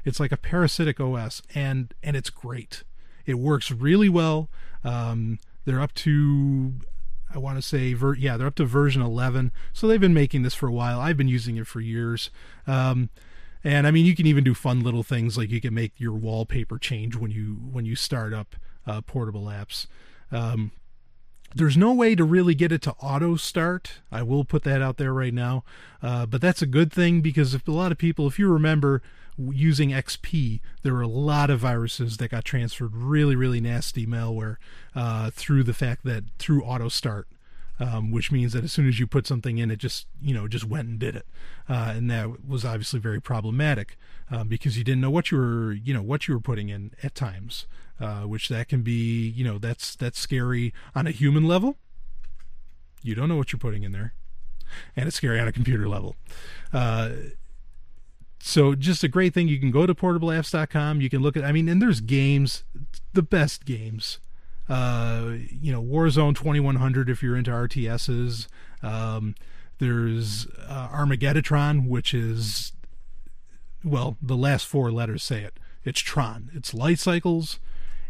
It's 0.07 0.19
like 0.19 0.33
a 0.33 0.39
parasitic 0.39 1.01
OS, 1.01 1.43
and 1.55 1.93
and 2.03 2.17
it's 2.17 2.31
great. 2.31 2.83
It 3.27 3.35
works 3.35 3.71
really 3.71 4.09
well. 4.09 4.49
Um, 4.83 5.39
they're 5.67 5.83
up 5.83 5.93
to 5.97 6.73
I 7.35 7.39
want 7.39 7.57
to 7.59 7.63
say 7.63 7.95
ver- 7.95 8.15
yeah 8.15 8.37
they're 8.37 8.47
up 8.47 8.55
to 8.57 8.65
version 8.65 9.03
11, 9.03 9.53
so 9.73 9.87
they've 9.87 10.01
been 10.01 10.15
making 10.15 10.43
this 10.43 10.55
for 10.55 10.69
a 10.69 10.73
while. 10.73 11.01
I've 11.01 11.17
been 11.17 11.29
using 11.29 11.57
it 11.57 11.67
for 11.67 11.81
years. 11.81 12.31
Um, 12.67 13.11
and 13.65 13.87
I 13.87 13.91
mean, 13.91 14.05
you 14.05 14.17
can 14.17 14.27
even 14.27 14.45
do 14.45 14.55
fun 14.55 14.83
little 14.83 15.03
things 15.03 15.39
like 15.39 15.51
you 15.51 15.61
can 15.61 15.73
make 15.73 15.93
your 15.99 16.15
wallpaper 16.15 16.79
change 16.79 17.17
when 17.17 17.31
you 17.31 17.59
when 17.71 17.85
you 17.85 17.95
start 17.95 18.33
up 18.33 18.57
uh, 18.87 19.01
portable 19.03 19.45
apps. 19.45 19.87
Um, 20.31 20.73
there's 21.55 21.77
no 21.77 21.93
way 21.93 22.15
to 22.15 22.25
really 22.25 22.55
get 22.55 22.73
it 22.73 22.83
to 22.83 22.93
auto 22.93 23.37
start. 23.37 24.01
I 24.11 24.23
will 24.23 24.45
put 24.45 24.65
that 24.65 24.81
out 24.81 24.97
there 24.97 25.13
right 25.13 25.35
now. 25.35 25.65
Uh, 26.03 26.27
but 26.27 26.41
that's 26.41 26.63
a 26.63 26.67
good 26.67 26.93
thing 26.93 27.21
because 27.21 27.55
if 27.55 27.69
a 27.69 27.73
lot 27.73 27.93
of 27.93 27.99
people, 27.99 28.27
if 28.27 28.39
you 28.39 28.49
remember 28.49 29.03
using 29.39 29.91
XP, 29.91 30.61
there 30.83 30.93
were 30.93 31.03
a 31.03 31.09
lot 31.09 31.51
of 31.51 31.61
viruses 31.61 32.17
that 32.19 32.31
got 32.31 32.45
transferred, 32.45 32.95
really, 32.95 33.37
really 33.37 33.61
nasty 33.61 34.07
malware 34.07 34.57
uh, 34.95 35.31
through 35.31 35.65
the 35.65 35.75
fact 35.75 36.05
that 36.05 36.25
through 36.39 36.63
auto 36.63 36.89
start. 36.89 37.29
Um, 37.81 38.13
which 38.13 38.31
means 38.31 38.53
that 38.53 38.63
as 38.63 38.71
soon 38.71 38.87
as 38.87 39.01
you 39.01 39.09
put 39.09 39.27
something 39.27 39.59
in, 39.59 39.71
it 39.71 39.79
just 39.79 40.07
you 40.21 40.35
know 40.35 40.47
just 40.47 40.65
went 40.65 40.89
and 40.89 40.99
did 41.01 41.17
it, 41.17 41.27
uh, 41.69 41.95
and 41.97 42.09
that 42.11 42.47
was 42.47 42.65
obviously 42.65 43.01
very 43.01 43.21
problematic 43.21 43.97
uh, 44.31 44.45
because 44.45 44.79
you 44.79 44.85
didn't 44.85 45.01
know 45.01 45.11
what 45.11 45.33
you 45.33 45.39
were 45.39 45.73
you 45.73 45.93
know 45.93 46.03
what 46.03 46.29
you 46.29 46.35
were 46.35 46.41
putting 46.41 46.69
in 46.69 46.93
at 47.03 47.15
times 47.15 47.67
uh, 48.03 48.23
which 48.23 48.49
that 48.49 48.69
can 48.69 48.83
be, 48.83 49.29
you 49.29 49.45
know, 49.45 49.59
that's 49.59 49.95
that's 49.95 50.19
scary 50.19 50.75
on 50.95 51.07
a 51.07 51.13
human 51.13 51.47
level. 51.47 51.77
You 53.03 53.15
don't 53.15 53.29
know 53.29 53.37
what 53.37 53.53
you're 53.53 53.61
putting 53.61 53.85
in 53.85 53.93
there, 53.93 54.15
and 54.97 55.07
it's 55.07 55.17
scary 55.17 55.39
on 55.39 55.47
a 55.47 55.53
computer 55.53 55.89
level. 55.89 56.17
So 58.45 58.75
just 58.75 59.05
a 59.05 59.09
great 59.09 59.35
thing. 59.35 59.47
You 59.47 59.61
can 59.61 59.71
go 59.71 59.87
to 59.87 59.95
portableapps.com. 59.95 61.01
You 61.01 61.09
can 61.09 61.23
look 61.23 61.37
at. 61.37 61.45
I 61.45 61.53
mean, 61.53 61.69
and 61.69 61.81
there's 61.81 62.01
games, 62.01 62.65
the 63.13 63.23
best 63.23 63.65
games. 63.65 64.19
Uh, 64.69 65.35
you 65.49 65.73
know, 65.73 65.83
Warzone 65.83 66.35
2100 66.35 67.09
if 67.09 67.23
you're 67.23 67.37
into 67.37 67.51
RTSs. 67.51 68.49
Um, 68.83 69.37
there's 69.79 70.47
uh, 70.67 70.89
Armagetron, 70.89 71.89
which 71.89 72.13
is 72.13 72.73
well, 73.85 74.17
the 74.21 74.37
last 74.37 74.67
four 74.67 74.91
letters 74.91 75.23
say 75.23 75.43
it. 75.43 75.59
It's 75.85 76.01
Tron. 76.01 76.51
It's 76.53 76.75
light 76.75 76.99
cycles 76.99 77.61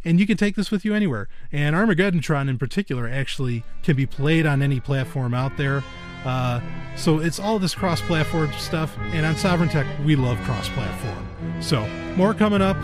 and 0.04 0.18
you 0.18 0.26
can 0.26 0.36
take 0.36 0.56
this 0.56 0.70
with 0.70 0.84
you 0.84 0.94
anywhere. 0.94 1.28
And 1.50 1.76
Armagetron 1.76 2.48
in 2.48 2.58
particular 2.58 3.08
actually 3.08 3.64
can 3.82 3.96
be 3.96 4.06
played 4.06 4.46
on 4.46 4.62
any 4.62 4.80
platform 4.80 5.34
out 5.34 5.56
there. 5.56 5.82
Uh, 6.24 6.60
so 6.96 7.18
it's 7.18 7.38
all 7.38 7.58
this 7.58 7.74
cross-platform 7.74 8.52
stuff, 8.52 8.96
and 9.12 9.24
on 9.26 9.34
Sovryn 9.34 9.70
Tech 9.70 9.86
we 10.04 10.16
love 10.16 10.38
cross-platform. 10.42 11.62
So 11.62 11.86
more 12.16 12.34
coming 12.34 12.62
up 12.62 12.76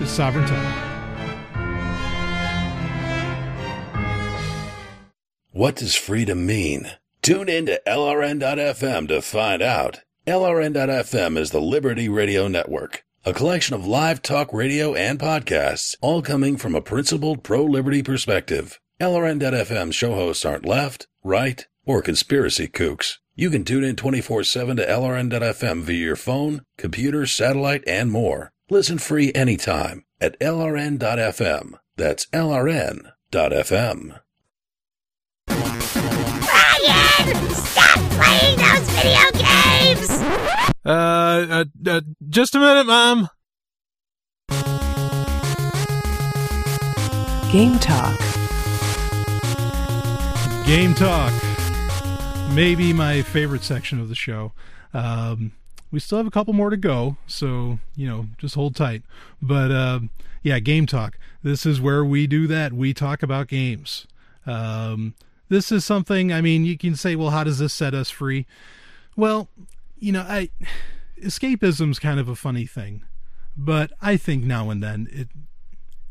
is 0.00 0.08
Sovryn 0.08 0.46
Tech. 0.46 0.86
What 5.52 5.76
does 5.76 5.94
freedom 5.94 6.46
mean? 6.46 6.92
Tune 7.22 7.48
in 7.48 7.66
to 7.66 7.82
LRN.FM 7.86 9.08
to 9.08 9.20
find 9.20 9.60
out. 9.60 10.00
LRN.FM 10.26 11.36
is 11.36 11.50
the 11.50 11.60
Liberty 11.60 12.08
Radio 12.08 12.48
Network 12.48 13.04
a 13.24 13.34
collection 13.34 13.74
of 13.74 13.86
live 13.86 14.22
talk 14.22 14.50
radio 14.52 14.94
and 14.94 15.18
podcasts, 15.18 15.94
all 16.00 16.22
coming 16.22 16.56
from 16.56 16.74
a 16.74 16.80
principled 16.80 17.42
pro 17.42 17.62
liberty 17.62 18.02
perspective. 18.02 18.80
LRN.FM 18.98 19.92
show 19.92 20.14
hosts 20.14 20.44
aren't 20.44 20.64
left, 20.64 21.06
right, 21.22 21.66
or 21.84 22.02
conspiracy 22.02 22.68
kooks. 22.68 23.18
You 23.34 23.50
can 23.50 23.64
tune 23.64 23.84
in 23.84 23.96
24 23.96 24.44
7 24.44 24.76
to 24.76 24.86
LRN.FM 24.86 25.80
via 25.82 25.96
your 25.96 26.16
phone, 26.16 26.62
computer, 26.76 27.26
satellite, 27.26 27.82
and 27.86 28.10
more. 28.10 28.52
Listen 28.68 28.98
free 28.98 29.32
anytime 29.34 30.04
at 30.20 30.38
LRN.FM. 30.40 31.74
That's 31.96 32.26
LRN.FM. 32.26 34.20
Brian! 35.46 37.50
Stop 37.54 37.98
playing 38.12 38.58
those 38.58 38.90
video 38.90 39.30
games! 39.32 40.10
Uh, 40.84 41.46
uh, 41.50 41.64
uh, 41.86 42.00
just 42.28 42.54
a 42.54 42.58
minute, 42.58 42.86
Mom. 42.86 43.28
Game 47.50 47.78
Talk. 47.80 48.18
Game 50.66 50.94
Talk. 50.94 51.32
Maybe 52.54 52.92
my 52.92 53.22
favorite 53.22 53.62
section 53.62 54.00
of 54.00 54.08
the 54.08 54.14
show. 54.14 54.52
Um, 54.92 55.52
we 55.90 56.00
still 56.00 56.18
have 56.18 56.26
a 56.26 56.30
couple 56.30 56.52
more 56.52 56.68
to 56.68 56.76
go, 56.76 57.16
so, 57.26 57.78
you 57.96 58.06
know, 58.06 58.26
just 58.38 58.54
hold 58.54 58.76
tight. 58.76 59.02
But, 59.40 59.70
uh, 59.70 60.00
yeah, 60.42 60.58
Game 60.58 60.86
Talk. 60.86 61.16
This 61.42 61.64
is 61.64 61.80
where 61.80 62.04
we 62.04 62.26
do 62.26 62.46
that. 62.48 62.72
We 62.72 62.92
talk 62.92 63.22
about 63.22 63.48
games. 63.48 64.06
Um, 64.46 65.14
this 65.48 65.72
is 65.72 65.84
something, 65.84 66.32
I 66.32 66.40
mean, 66.40 66.64
you 66.64 66.76
can 66.76 66.96
say, 66.96 67.16
well, 67.16 67.30
how 67.30 67.44
does 67.44 67.58
this 67.58 67.72
set 67.72 67.94
us 67.94 68.10
free? 68.10 68.46
Well, 69.16 69.48
you 69.98 70.12
know, 70.12 70.22
I 70.22 70.50
escapism's 71.22 71.98
kind 71.98 72.18
of 72.18 72.28
a 72.28 72.36
funny 72.36 72.66
thing, 72.66 73.04
but 73.56 73.92
I 74.00 74.16
think 74.16 74.44
now 74.44 74.70
and 74.70 74.82
then 74.82 75.08
it 75.10 75.28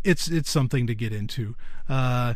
it's 0.04 0.30
it's 0.30 0.50
something 0.50 0.88
to 0.88 0.96
get 0.96 1.12
into. 1.12 1.56
Uh, 1.88 2.36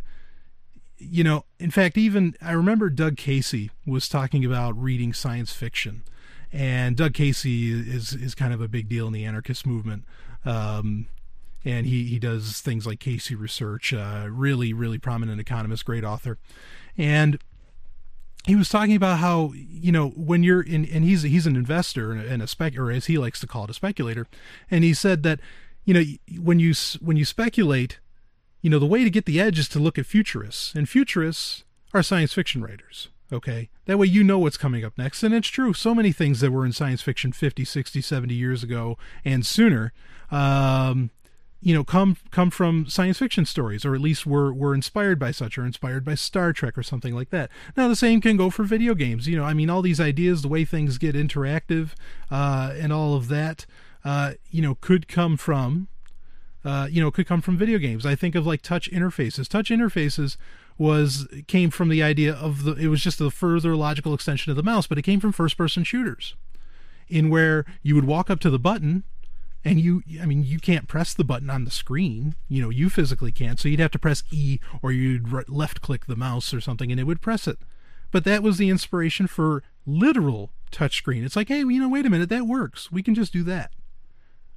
you 0.97 1.23
know, 1.23 1.45
in 1.59 1.71
fact, 1.71 1.97
even 1.97 2.35
I 2.41 2.51
remember 2.51 2.89
Doug 2.89 3.17
Casey 3.17 3.71
was 3.85 4.07
talking 4.07 4.45
about 4.45 4.79
reading 4.81 5.13
science 5.13 5.53
fiction, 5.53 6.03
and 6.51 6.95
Doug 6.95 7.13
Casey 7.13 7.71
is 7.71 8.13
is 8.13 8.35
kind 8.35 8.53
of 8.53 8.61
a 8.61 8.67
big 8.67 8.89
deal 8.89 9.07
in 9.07 9.13
the 9.13 9.25
anarchist 9.25 9.65
movement. 9.65 10.05
Um, 10.45 11.07
and 11.65 11.85
he, 11.85 12.03
he 12.05 12.19
does 12.19 12.59
things 12.59 12.85
like 12.85 12.99
Casey 12.99 13.35
Research, 13.35 13.93
uh, 13.93 14.27
really, 14.29 14.73
really 14.73 14.97
prominent 14.97 15.39
economist, 15.39 15.85
great 15.85 16.03
author. 16.03 16.37
And 16.97 17.39
he 18.45 18.55
was 18.55 18.67
talking 18.67 18.95
about 18.95 19.19
how 19.19 19.53
you 19.55 19.91
know 19.91 20.09
when 20.09 20.43
you're 20.43 20.61
in 20.61 20.85
and 20.85 21.03
he's 21.03 21.23
he's 21.23 21.47
an 21.47 21.55
investor 21.55 22.11
and 22.11 22.41
a 22.41 22.47
spec 22.47 22.77
or 22.77 22.91
as 22.91 23.05
he 23.05 23.17
likes 23.17 23.39
to 23.39 23.47
call 23.47 23.63
it 23.63 23.69
a 23.69 23.73
speculator 23.73 24.27
and 24.69 24.83
he 24.83 24.93
said 24.93 25.23
that 25.23 25.39
you 25.85 25.93
know 25.93 26.03
when 26.41 26.59
you 26.59 26.73
when 26.99 27.15
you 27.15 27.25
speculate 27.25 27.99
you 28.64 28.70
know 28.70 28.80
the 28.80 28.88
way 28.88 29.03
to 29.03 29.11
get 29.11 29.26
the 29.26 29.39
edge 29.39 29.59
is 29.59 29.70
to 29.70 29.78
look 29.78 29.99
at 29.99 30.07
futurists 30.07 30.74
and 30.74 30.89
futurists 30.89 31.64
are 31.93 32.01
science 32.01 32.34
fiction 32.34 32.64
writers 32.64 33.09
okay 33.32 33.70
that 33.86 33.99
way 33.99 34.07
you 34.07 34.24
know 34.24 34.39
what's 34.39 34.57
coming 34.57 34.84
up 34.84 34.97
next 34.97 35.22
and 35.22 35.36
it's 35.36 35.49
true 35.49 35.74
so 35.74 35.93
many 35.93 36.11
things 36.11 36.39
that 36.39 36.51
were 36.51 36.66
in 36.66 36.72
science 36.72 37.01
fiction 37.03 37.32
50 37.32 37.64
60 37.66 38.01
70 38.01 38.34
years 38.34 38.64
ago 38.64 38.97
and 39.24 39.45
sooner 39.45 39.93
um, 40.32 41.11
you 41.64 41.74
know 41.74 41.84
come 41.84 42.18
come 42.32 42.49
from 42.49 42.88
science 42.88 43.20
fiction 43.20 43.45
stories 43.45 43.86
or 43.86 43.95
at 43.95 44.01
least 44.01 44.26
were 44.26 44.53
were 44.53 44.74
inspired 44.74 45.20
by 45.20 45.32
such 45.32 45.57
or 45.57 45.66
inspired 45.66 46.03
by 46.03 46.16
Star 46.16 46.51
Trek 46.51 46.78
or 46.78 46.84
something 46.84 47.16
like 47.16 47.30
that. 47.30 47.49
Now 47.78 47.88
the 47.88 47.95
same 47.95 48.20
can 48.20 48.36
go 48.36 48.49
for 48.49 48.64
video 48.64 48.93
games. 48.93 49.28
You 49.28 49.38
know, 49.38 49.45
I 49.45 49.53
mean 49.53 49.70
all 49.70 49.82
these 49.82 50.01
ideas, 50.01 50.41
the 50.41 50.49
way 50.49 50.66
things 50.66 50.97
get 50.97 51.16
interactive 51.16 51.91
uh, 52.30 52.74
and 52.78 52.91
all 52.91 53.16
of 53.16 53.30
that, 53.30 53.66
uh, 54.03 54.34
you 54.51 54.61
know, 54.61 54.76
could 54.76 55.07
come 55.07 55.38
from 55.38 55.88
uh, 56.66 56.88
you 56.89 57.01
know 57.01 57.11
could 57.11 57.28
come 57.28 57.41
from 57.41 57.57
video 57.57 57.78
games. 57.78 58.05
I 58.05 58.16
think 58.16 58.36
of 58.36 58.45
like 58.45 58.61
touch 58.61 58.89
interfaces. 58.91 59.47
Touch 59.47 59.70
interfaces 59.70 60.38
was 60.78 61.28
came 61.47 61.70
from 61.70 61.89
the 61.89 62.01
idea 62.01 62.34
of 62.34 62.64
the 62.64 62.74
it 62.74 62.88
was 62.88 63.01
just 63.01 63.22
a 63.22 63.30
further 63.30 63.76
logical 63.76 64.14
extension 64.14 64.49
of 64.49 64.55
the 64.55 64.64
mouse, 64.64 64.88
but 64.88 64.97
it 64.97 65.03
came 65.03 65.20
from 65.20 65.32
first 65.32 65.57
person 65.57 65.84
shooters 65.84 66.36
in 67.09 67.30
where 67.30 67.66
you 67.82 67.95
would 67.95 68.05
walk 68.05 68.30
up 68.30 68.39
to 68.39 68.49
the 68.49 68.59
button 68.59 69.03
and 69.66 69.80
you 69.80 70.01
i 70.22 70.26
mean 70.26 70.43
you 70.43 70.57
can't 70.57 70.88
press 70.88 71.14
the 71.14 71.24
button 71.24 71.49
on 71.49 71.66
the 71.66 71.72
screen. 71.72 72.36
You 72.47 72.61
know 72.61 72.70
you 72.70 72.89
physically 72.89 73.32
can't. 73.32 73.59
So 73.59 73.68
you'd 73.68 73.80
have 73.82 73.91
to 73.91 73.99
press 73.99 74.24
e 74.32 74.59
or 74.82 74.91
you'd 74.91 75.49
left 75.49 75.82
click 75.82 76.05
the 76.05 76.16
mouse 76.16 76.53
or 76.53 76.61
something 76.61 76.91
and 76.91 76.99
it 76.99 77.05
would 77.05 77.22
press 77.22 77.47
it. 77.47 77.57
But 78.11 78.24
that 78.26 78.43
was 78.43 78.57
the 78.57 78.70
inspiration 78.70 79.28
for 79.28 79.64
literal 79.86 80.51
touchscreen 80.72 81.24
it's 81.24 81.36
like 81.36 81.49
hey 81.49 81.59
you 81.59 81.80
know 81.80 81.89
wait 81.89 82.05
a 82.05 82.09
minute 82.09 82.30
that 82.30 82.47
works. 82.47 82.89
We 82.89 83.03
can 83.03 83.16
just 83.16 83.34
do 83.34 83.43
that. 83.43 83.72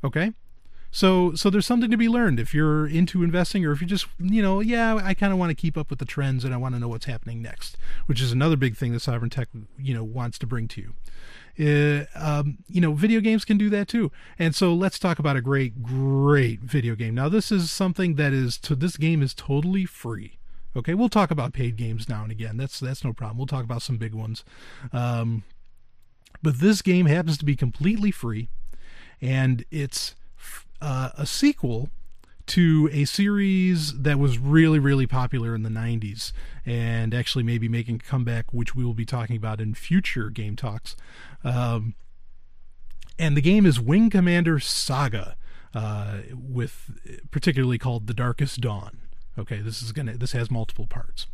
Okay 0.04 0.32
So 0.96 1.34
so 1.34 1.50
there's 1.50 1.66
something 1.66 1.90
to 1.90 1.98
be 1.98 2.08
learned 2.08 2.40
if 2.40 2.54
you're 2.54 2.86
into 2.86 3.22
investing 3.22 3.66
or 3.66 3.72
if 3.72 3.82
you 3.82 3.86
just 3.86 4.06
you 4.18 4.40
know 4.40 4.60
yeah 4.60 4.94
I 4.94 5.12
kind 5.12 5.30
of 5.30 5.38
want 5.38 5.50
to 5.50 5.54
keep 5.54 5.76
up 5.76 5.90
with 5.90 5.98
the 5.98 6.06
trends 6.06 6.42
and 6.42 6.54
I 6.54 6.56
want 6.56 6.74
to 6.74 6.80
know 6.80 6.88
what's 6.88 7.04
happening 7.04 7.42
next, 7.42 7.76
which 8.06 8.22
is 8.22 8.32
another 8.32 8.56
big 8.56 8.78
thing 8.78 8.92
that 8.92 9.02
Sovryn 9.02 9.30
Tech 9.30 9.48
you 9.78 9.92
know 9.92 10.02
wants 10.02 10.38
to 10.38 10.46
bring 10.46 10.68
to 10.68 10.80
you. 10.80 10.94
Uh, 11.58 12.06
um, 12.14 12.58
you 12.66 12.80
know, 12.80 12.94
video 12.94 13.20
games 13.20 13.44
can 13.44 13.58
do 13.58 13.68
that 13.68 13.88
too. 13.88 14.10
And 14.38 14.54
so 14.54 14.72
let's 14.72 14.98
talk 14.98 15.18
about 15.18 15.36
a 15.36 15.42
great, 15.42 15.82
great 15.82 16.60
video 16.60 16.94
game. 16.94 17.14
Now, 17.14 17.28
this 17.28 17.52
is 17.52 17.70
something 17.70 18.14
that 18.14 18.32
is 18.32 18.56
to 18.60 18.74
this 18.74 18.96
game 18.96 19.20
is 19.20 19.34
totally 19.34 19.84
free. 19.84 20.38
Okay, 20.74 20.94
we'll 20.94 21.10
talk 21.10 21.30
about 21.30 21.52
paid 21.52 21.76
games 21.76 22.08
now 22.08 22.22
and 22.22 22.32
again. 22.32 22.56
That's 22.56 22.80
that's 22.80 23.04
no 23.04 23.12
problem. 23.12 23.36
We'll 23.36 23.46
talk 23.46 23.64
about 23.64 23.82
some 23.82 23.98
big 23.98 24.14
ones. 24.14 24.44
Um, 24.94 25.44
but 26.42 26.60
this 26.60 26.80
game 26.80 27.04
happens 27.04 27.36
to 27.36 27.44
be 27.44 27.54
completely 27.54 28.10
free, 28.10 28.48
and 29.20 29.62
it's 29.70 30.14
uh, 30.80 31.10
a 31.16 31.26
sequel 31.26 31.90
to 32.46 32.88
a 32.92 33.04
series 33.04 34.02
that 34.02 34.18
was 34.18 34.38
really, 34.38 34.78
really 34.78 35.06
popular 35.06 35.54
in 35.54 35.62
the 35.62 35.70
90s 35.70 36.32
and 36.64 37.12
actually 37.12 37.42
maybe 37.42 37.68
making 37.68 37.96
a 37.96 37.98
comeback, 37.98 38.52
which 38.52 38.74
we 38.74 38.84
will 38.84 38.94
be 38.94 39.04
talking 39.04 39.36
about 39.36 39.60
in 39.60 39.74
future 39.74 40.30
game 40.30 40.54
talks. 40.54 40.96
Um, 41.42 41.94
and 43.18 43.36
the 43.36 43.40
game 43.40 43.66
is 43.66 43.80
Wing 43.80 44.10
Commander 44.10 44.60
Saga, 44.60 45.36
uh, 45.74 46.18
with 46.32 46.90
particularly 47.30 47.78
called 47.78 48.06
The 48.06 48.14
Darkest 48.14 48.60
Dawn. 48.60 48.98
Okay, 49.38 49.60
this 49.60 49.82
is 49.82 49.92
gonna 49.92 50.16
this 50.16 50.32
has 50.32 50.50
multiple 50.50 50.86
parts, 50.86 51.26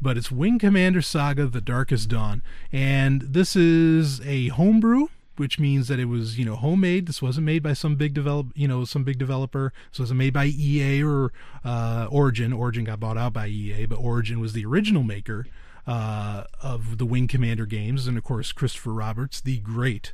but 0.00 0.16
it's 0.16 0.30
Wing 0.30 0.58
Commander 0.58 1.02
Saga: 1.02 1.46
The 1.46 1.60
Darkest 1.60 2.08
Dawn, 2.08 2.42
and 2.70 3.22
this 3.22 3.56
is 3.56 4.20
a 4.20 4.48
homebrew 4.48 5.08
which 5.36 5.58
means 5.58 5.88
that 5.88 5.98
it 5.98 6.06
was 6.06 6.38
you 6.38 6.44
know 6.44 6.56
homemade. 6.56 7.06
This 7.06 7.22
wasn't 7.22 7.46
made 7.46 7.62
by 7.62 7.72
some 7.72 7.96
big 7.96 8.14
develop 8.14 8.48
you 8.54 8.68
know 8.68 8.84
some 8.84 9.04
big 9.04 9.18
developer. 9.18 9.72
This 9.90 10.00
wasn't 10.00 10.18
made 10.18 10.32
by 10.32 10.46
EA 10.46 11.02
or 11.02 11.32
uh, 11.64 12.08
Origin. 12.10 12.52
Origin 12.52 12.84
got 12.84 13.00
bought 13.00 13.18
out 13.18 13.32
by 13.32 13.46
EA, 13.46 13.86
but 13.86 13.96
Origin 13.96 14.40
was 14.40 14.52
the 14.52 14.64
original 14.64 15.02
maker 15.02 15.46
uh, 15.86 16.44
of 16.60 16.98
the 16.98 17.06
Wing 17.06 17.28
Commander 17.28 17.66
games, 17.66 18.06
and 18.06 18.16
of 18.16 18.24
course 18.24 18.52
Christopher 18.52 18.92
Roberts, 18.92 19.40
the 19.40 19.58
great 19.58 20.12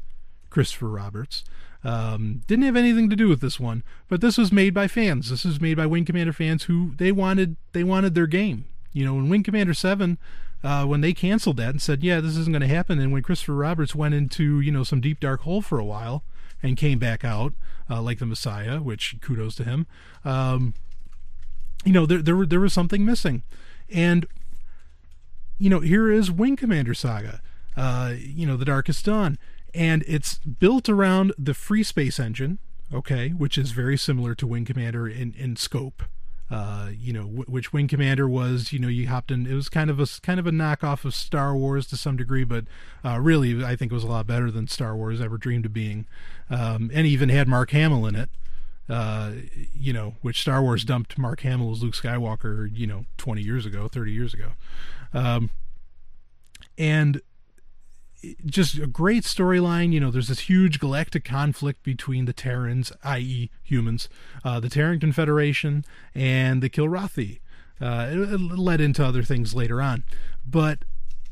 Christopher 0.50 0.88
Roberts. 0.88 1.44
Um, 1.84 2.42
didn't 2.48 2.64
have 2.64 2.76
anything 2.76 3.08
to 3.08 3.16
do 3.16 3.28
with 3.28 3.40
this 3.40 3.60
one, 3.60 3.84
but 4.08 4.20
this 4.20 4.36
was 4.36 4.50
made 4.50 4.74
by 4.74 4.88
fans. 4.88 5.30
This 5.30 5.44
was 5.44 5.60
made 5.60 5.76
by 5.76 5.86
Wing 5.86 6.04
Commander 6.04 6.32
fans 6.32 6.64
who 6.64 6.94
they 6.96 7.12
wanted 7.12 7.56
they 7.72 7.84
wanted 7.84 8.14
their 8.14 8.26
game. 8.26 8.64
You 8.92 9.04
know, 9.04 9.18
in 9.18 9.28
Wing 9.28 9.42
Commander 9.42 9.74
Seven, 9.74 10.18
uh, 10.62 10.84
when 10.84 11.00
they 11.00 11.12
canceled 11.12 11.56
that 11.58 11.70
and 11.70 11.82
said, 11.82 12.02
"Yeah, 12.02 12.20
this 12.20 12.36
isn't 12.36 12.52
going 12.52 12.62
to 12.62 12.74
happen," 12.74 12.98
and 12.98 13.12
when 13.12 13.22
Christopher 13.22 13.54
Roberts 13.54 13.94
went 13.94 14.14
into 14.14 14.60
you 14.60 14.72
know 14.72 14.84
some 14.84 15.00
deep 15.00 15.20
dark 15.20 15.42
hole 15.42 15.62
for 15.62 15.78
a 15.78 15.84
while 15.84 16.24
and 16.62 16.76
came 16.76 16.98
back 16.98 17.24
out 17.24 17.52
uh, 17.88 18.02
like 18.02 18.18
the 18.18 18.26
Messiah, 18.26 18.80
which 18.80 19.16
kudos 19.20 19.54
to 19.56 19.64
him. 19.64 19.86
Um, 20.24 20.74
you 21.84 21.92
know, 21.92 22.06
there 22.06 22.22
there 22.22 22.44
there 22.44 22.60
was 22.60 22.72
something 22.72 23.04
missing, 23.04 23.42
and 23.88 24.26
you 25.58 25.70
know 25.70 25.80
here 25.80 26.10
is 26.10 26.30
Wing 26.30 26.56
Commander 26.56 26.94
Saga. 26.94 27.40
Uh, 27.76 28.14
you 28.18 28.44
know, 28.44 28.56
the 28.56 28.64
Darkest 28.64 29.04
Dawn, 29.04 29.38
and 29.72 30.02
it's 30.08 30.38
built 30.38 30.88
around 30.88 31.32
the 31.38 31.54
Free 31.54 31.84
Space 31.84 32.18
engine, 32.18 32.58
okay, 32.92 33.28
which 33.28 33.56
is 33.56 33.70
very 33.70 33.96
similar 33.96 34.34
to 34.34 34.46
Wing 34.46 34.64
Commander 34.64 35.06
in 35.06 35.34
in 35.38 35.54
scope 35.54 36.02
uh, 36.50 36.90
you 36.98 37.12
know, 37.12 37.24
w- 37.24 37.44
which 37.44 37.72
Wing 37.72 37.88
Commander 37.88 38.28
was, 38.28 38.72
you 38.72 38.78
know, 38.78 38.88
you 38.88 39.08
hopped 39.08 39.30
in. 39.30 39.46
It 39.46 39.54
was 39.54 39.68
kind 39.68 39.90
of 39.90 40.00
a 40.00 40.06
kind 40.22 40.40
of 40.40 40.46
a 40.46 40.50
knockoff 40.50 41.04
of 41.04 41.14
Star 41.14 41.54
Wars 41.54 41.86
to 41.88 41.96
some 41.96 42.16
degree, 42.16 42.44
but 42.44 42.64
uh, 43.04 43.18
really, 43.20 43.64
I 43.64 43.76
think 43.76 43.92
it 43.92 43.94
was 43.94 44.04
a 44.04 44.08
lot 44.08 44.26
better 44.26 44.50
than 44.50 44.66
Star 44.66 44.96
Wars 44.96 45.20
ever 45.20 45.36
dreamed 45.36 45.66
of 45.66 45.72
being, 45.72 46.06
um, 46.48 46.90
and 46.94 47.06
even 47.06 47.28
had 47.28 47.48
Mark 47.48 47.70
Hamill 47.70 48.06
in 48.06 48.14
it. 48.14 48.30
Uh, 48.88 49.32
you 49.78 49.92
know, 49.92 50.14
which 50.22 50.40
Star 50.40 50.62
Wars 50.62 50.82
dumped 50.82 51.18
Mark 51.18 51.40
Hamill 51.40 51.72
as 51.72 51.82
Luke 51.82 51.92
Skywalker, 51.92 52.70
you 52.74 52.86
know, 52.86 53.04
20 53.18 53.42
years 53.42 53.66
ago, 53.66 53.86
30 53.86 54.12
years 54.12 54.32
ago. 54.32 54.52
Um, 55.12 55.50
and 56.78 57.20
just 58.44 58.78
a 58.78 58.86
great 58.86 59.24
storyline. 59.24 59.92
You 59.92 60.00
know, 60.00 60.10
there's 60.10 60.28
this 60.28 60.40
huge 60.40 60.80
galactic 60.80 61.24
conflict 61.24 61.82
between 61.82 62.24
the 62.24 62.32
Terrans, 62.32 62.92
i.e., 63.04 63.50
humans, 63.62 64.08
uh, 64.44 64.60
the 64.60 64.68
Terran 64.68 65.00
Confederation, 65.00 65.84
and 66.14 66.62
the 66.62 66.70
Kilrathi. 66.70 67.40
Uh, 67.80 68.08
it, 68.10 68.18
it, 68.18 68.40
led 68.40 68.80
into 68.80 69.04
other 69.04 69.22
things 69.22 69.54
later 69.54 69.80
on. 69.80 70.02
But 70.44 70.80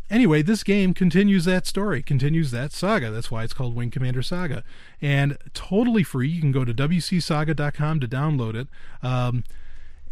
anyway, 0.09 0.43
this 0.43 0.63
game 0.63 0.95
continues 0.95 1.45
that 1.47 1.67
story, 1.67 2.03
continues 2.03 2.53
that 2.53 2.73
saga. 2.73 3.11
That's 3.11 3.33
why 3.33 3.43
it's 3.43 3.53
called 3.53 3.75
Wing 3.75 3.91
Commander 3.91 4.23
Saga. 4.23 4.63
And 5.03 5.39
totally 5.55 6.05
free. 6.05 6.29
You 6.29 6.41
can 6.41 6.53
go 6.53 6.65
to 6.65 6.73
WCSaga.com 6.73 7.99
to 7.99 8.07
download 8.07 8.55
it. 8.55 8.69
Um, 9.03 9.43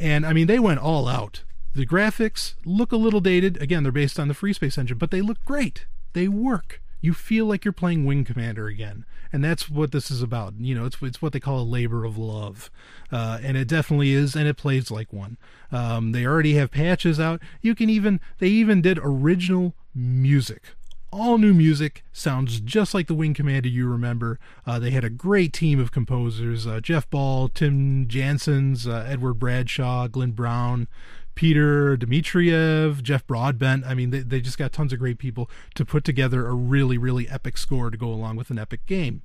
and 0.00 0.26
I 0.26 0.32
mean, 0.32 0.48
they 0.48 0.58
went 0.58 0.80
all 0.80 1.06
out. 1.06 1.44
The 1.72 1.86
graphics 1.86 2.54
look 2.64 2.90
a 2.90 2.96
little 2.96 3.20
dated. 3.20 3.60
Again, 3.62 3.84
they're 3.84 3.92
based 3.92 4.18
on 4.18 4.26
the 4.26 4.34
Free 4.34 4.52
Space 4.52 4.76
engine, 4.76 4.98
but 4.98 5.12
they 5.12 5.20
look 5.20 5.44
great 5.44 5.86
they 6.14 6.28
work. 6.28 6.80
You 7.00 7.12
feel 7.12 7.44
like 7.44 7.66
you're 7.66 7.72
playing 7.72 8.06
Wing 8.06 8.24
Commander 8.24 8.66
again, 8.66 9.04
and 9.30 9.44
that's 9.44 9.68
what 9.68 9.92
this 9.92 10.10
is 10.10 10.22
about. 10.22 10.54
You 10.58 10.74
know, 10.74 10.86
it's 10.86 10.96
it's 11.02 11.20
what 11.20 11.34
they 11.34 11.40
call 11.40 11.60
a 11.60 11.62
labor 11.62 12.04
of 12.04 12.16
love, 12.16 12.70
uh, 13.12 13.38
and 13.42 13.58
it 13.58 13.68
definitely 13.68 14.12
is, 14.12 14.34
and 14.34 14.48
it 14.48 14.56
plays 14.56 14.90
like 14.90 15.12
one. 15.12 15.36
Um, 15.70 16.12
they 16.12 16.24
already 16.24 16.54
have 16.54 16.70
patches 16.70 17.20
out. 17.20 17.42
You 17.60 17.74
can 17.74 17.90
even 17.90 18.20
they 18.38 18.48
even 18.48 18.80
did 18.80 18.98
original 19.02 19.74
music 19.94 20.74
all 21.14 21.38
new 21.38 21.54
music 21.54 22.02
sounds 22.12 22.58
just 22.58 22.92
like 22.92 23.06
the 23.06 23.14
wing 23.14 23.34
commander 23.34 23.68
you 23.68 23.88
remember 23.88 24.40
uh, 24.66 24.80
they 24.80 24.90
had 24.90 25.04
a 25.04 25.10
great 25.10 25.52
team 25.52 25.78
of 25.78 25.92
composers 25.92 26.66
uh, 26.66 26.80
jeff 26.80 27.08
ball 27.08 27.48
tim 27.48 28.08
jansons 28.08 28.88
uh, 28.88 29.08
edward 29.08 29.34
bradshaw 29.34 30.08
glenn 30.08 30.32
brown 30.32 30.88
Peter 31.34 31.96
Dmitriev, 31.96 33.02
Jeff 33.02 33.26
Broadbent. 33.26 33.84
I 33.84 33.94
mean, 33.94 34.10
they, 34.10 34.20
they 34.20 34.40
just 34.40 34.58
got 34.58 34.72
tons 34.72 34.92
of 34.92 34.98
great 34.98 35.18
people 35.18 35.50
to 35.74 35.84
put 35.84 36.04
together 36.04 36.46
a 36.46 36.54
really, 36.54 36.98
really 36.98 37.28
epic 37.28 37.58
score 37.58 37.90
to 37.90 37.96
go 37.96 38.08
along 38.08 38.36
with 38.36 38.50
an 38.50 38.58
epic 38.58 38.86
game. 38.86 39.22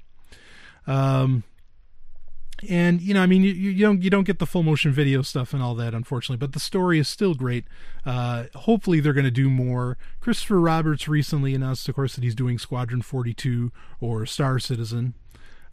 Um, 0.88 1.43
and 2.68 3.01
you 3.01 3.14
know, 3.14 3.22
I 3.22 3.26
mean, 3.26 3.43
you, 3.43 3.53
you 3.53 3.82
don't 3.82 4.01
you 4.01 4.10
don't 4.10 4.26
get 4.26 4.39
the 4.39 4.45
full 4.45 4.64
motion 4.64 4.91
video 4.91 5.22
stuff 5.22 5.53
and 5.53 5.64
all 5.64 5.76
that, 5.76 5.93
unfortunately, 5.93 6.38
but 6.38 6.53
the 6.53 6.60
story 6.60 6.99
is 6.99 7.07
still 7.07 7.34
great. 7.34 7.66
Uh, 8.05 8.45
hopefully, 8.55 8.99
they're 8.99 9.14
going 9.14 9.24
to 9.24 9.32
do 9.32 9.49
more. 9.49 9.97
Christopher 10.20 10.60
Roberts 10.60 11.07
recently 11.07 11.55
announced, 11.55 11.88
of 11.88 11.95
course, 11.95 12.16
that 12.16 12.24
he's 12.24 12.36
doing 12.36 12.57
Squadron 12.57 13.01
Forty 13.01 13.34
Two 13.34 13.72
or 14.01 14.26
Star 14.26 14.60
Citizen, 14.60 15.14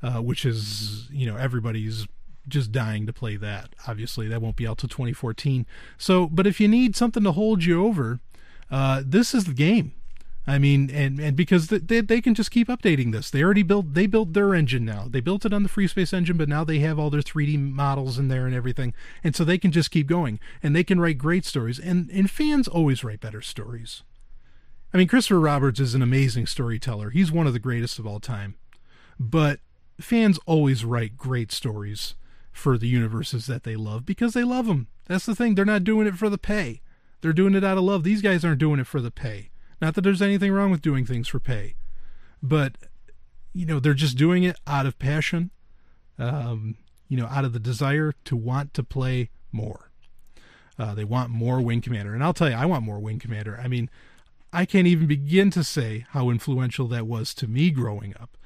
uh, 0.03 0.23
which 0.23 0.45
is 0.45 1.09
you 1.11 1.27
know 1.27 1.37
everybody's 1.37 2.07
just 2.49 2.73
dying 2.73 3.07
to 3.07 3.13
play 3.13 3.37
that. 3.37 3.75
Obviously, 3.87 4.29
that 4.29 4.43
won't 4.43 4.57
be 4.57 4.67
out 4.67 4.79
till 4.79 4.89
2014. 4.89 5.67
So, 5.99 6.27
but 6.27 6.47
if 6.47 6.61
you 6.61 6.69
need 6.69 6.97
something 6.97 7.23
to 7.25 7.33
hold 7.33 7.65
you 7.65 7.85
over, 7.85 8.21
uh, 8.71 9.03
this 9.05 9.35
is 9.35 9.45
the 9.45 9.55
game. 9.55 9.93
I 10.49 10.59
mean, 10.59 10.91
and 10.91 11.19
and 11.19 11.37
because 11.37 11.67
they 11.69 12.01
they 12.01 12.21
can 12.21 12.35
just 12.35 12.53
keep 12.53 12.69
updating 12.69 13.11
this. 13.11 13.31
They 13.31 13.43
already 13.43 13.65
built 13.65 13.95
they 13.95 14.07
built 14.07 14.33
their 14.33 14.55
engine 14.55 14.85
now. 14.85 15.07
They 15.11 15.21
built 15.21 15.45
it 15.45 15.53
on 15.53 15.65
the 15.65 15.69
Free 15.69 15.89
Space 15.89 16.13
engine, 16.13 16.37
but 16.37 16.49
now 16.49 16.63
they 16.63 16.79
have 16.79 17.01
all 17.01 17.11
their 17.11 17.21
3D 17.21 17.59
models 17.59 18.17
in 18.17 18.29
there 18.29 18.47
and 18.47 18.55
everything, 18.55 18.95
and 19.25 19.35
so 19.35 19.43
they 19.43 19.59
can 19.59 19.73
just 19.73 19.91
keep 19.91 20.07
going 20.07 20.39
and 20.63 20.75
they 20.75 20.85
can 20.85 21.01
write 21.01 21.19
great 21.19 21.45
stories. 21.45 21.81
And 21.81 22.09
and 22.11 22.31
fans 22.31 22.69
always 22.69 23.03
write 23.03 23.21
better 23.21 23.43
stories. 23.43 24.05
I 24.95 24.99
mean, 24.99 25.09
Christopher 25.09 25.41
Roberts 25.41 25.81
is 25.81 25.97
an 25.97 26.03
amazing 26.03 26.47
storyteller. 26.47 27.11
He's 27.11 27.33
one 27.33 27.49
of 27.49 27.53
the 27.53 27.59
greatest 27.59 27.99
of 27.99 28.07
all 28.07 28.21
time, 28.21 28.55
but 29.19 29.59
fans 30.01 30.39
always 30.47 30.85
write 30.85 31.17
great 31.17 31.51
stories 31.51 32.15
for 32.57 32.79
the 32.79 32.89
universes 32.89 33.47
that 33.47 33.65
they 33.65 33.77
love 33.77 34.07
because 34.07 34.35
they 34.35 34.45
love 34.45 34.67
them. 34.67 34.89
That's 35.07 35.27
the 35.27 35.35
thing. 35.35 35.55
They're 35.55 35.65
not 35.65 35.85
doing 35.85 36.07
it 36.07 36.17
for 36.17 36.29
the 36.29 36.39
pay. 36.39 36.81
They're 37.21 37.33
doing 37.33 37.55
it 37.55 37.65
out 37.65 37.79
of 37.79 37.85
love. 37.85 38.03
These 38.03 38.23
guys 38.23 38.45
aren't 38.45 38.61
doing 38.61 38.81
it 38.81 38.87
for 38.87 39.01
the 39.01 39.11
pay. 39.11 39.51
Not 39.81 39.95
that 39.95 40.03
there's 40.03 40.23
anything 40.23 40.53
wrong 40.53 40.71
with 40.71 40.83
doing 40.83 41.05
things 41.05 41.29
for 41.29 41.39
pay, 41.39 41.75
but 42.43 42.77
you 43.53 43.67
know 43.67 43.79
they're 43.79 43.95
just 43.95 44.17
doing 44.17 44.43
it 44.43 44.59
out 44.67 44.87
of 44.87 44.99
passion. 44.99 45.51
Um, 46.19 46.77
you 47.09 47.17
know, 47.17 47.27
out 47.27 47.45
of 47.45 47.53
the 47.53 47.61
desire 47.61 48.15
to 48.25 48.37
want 48.37 48.75
to 48.75 48.83
play 48.83 49.31
more. 49.53 49.91
Uh, 50.79 50.95
they 50.95 51.05
want 51.05 51.31
more 51.31 51.61
Wing 51.61 51.81
Commander, 51.81 52.15
and 52.15 52.23
I'll 52.23 52.35
tell 52.35 52.51
you, 52.51 52.57
I 52.57 52.67
want 52.67 52.85
more 52.85 52.99
Wing 52.99 53.19
Commander. 53.19 53.59
I 53.63 53.69
mean, 53.69 53.89
I 54.53 54.65
can't 54.65 54.87
even 54.87 55.07
begin 55.07 55.51
to 55.53 55.65
say 55.65 56.07
how 56.11 56.31
influential 56.31 56.87
that 56.89 57.07
was 57.07 57.35
to 57.35 57.47
me 57.47 57.71
growing 57.71 58.15
up. 58.21 58.37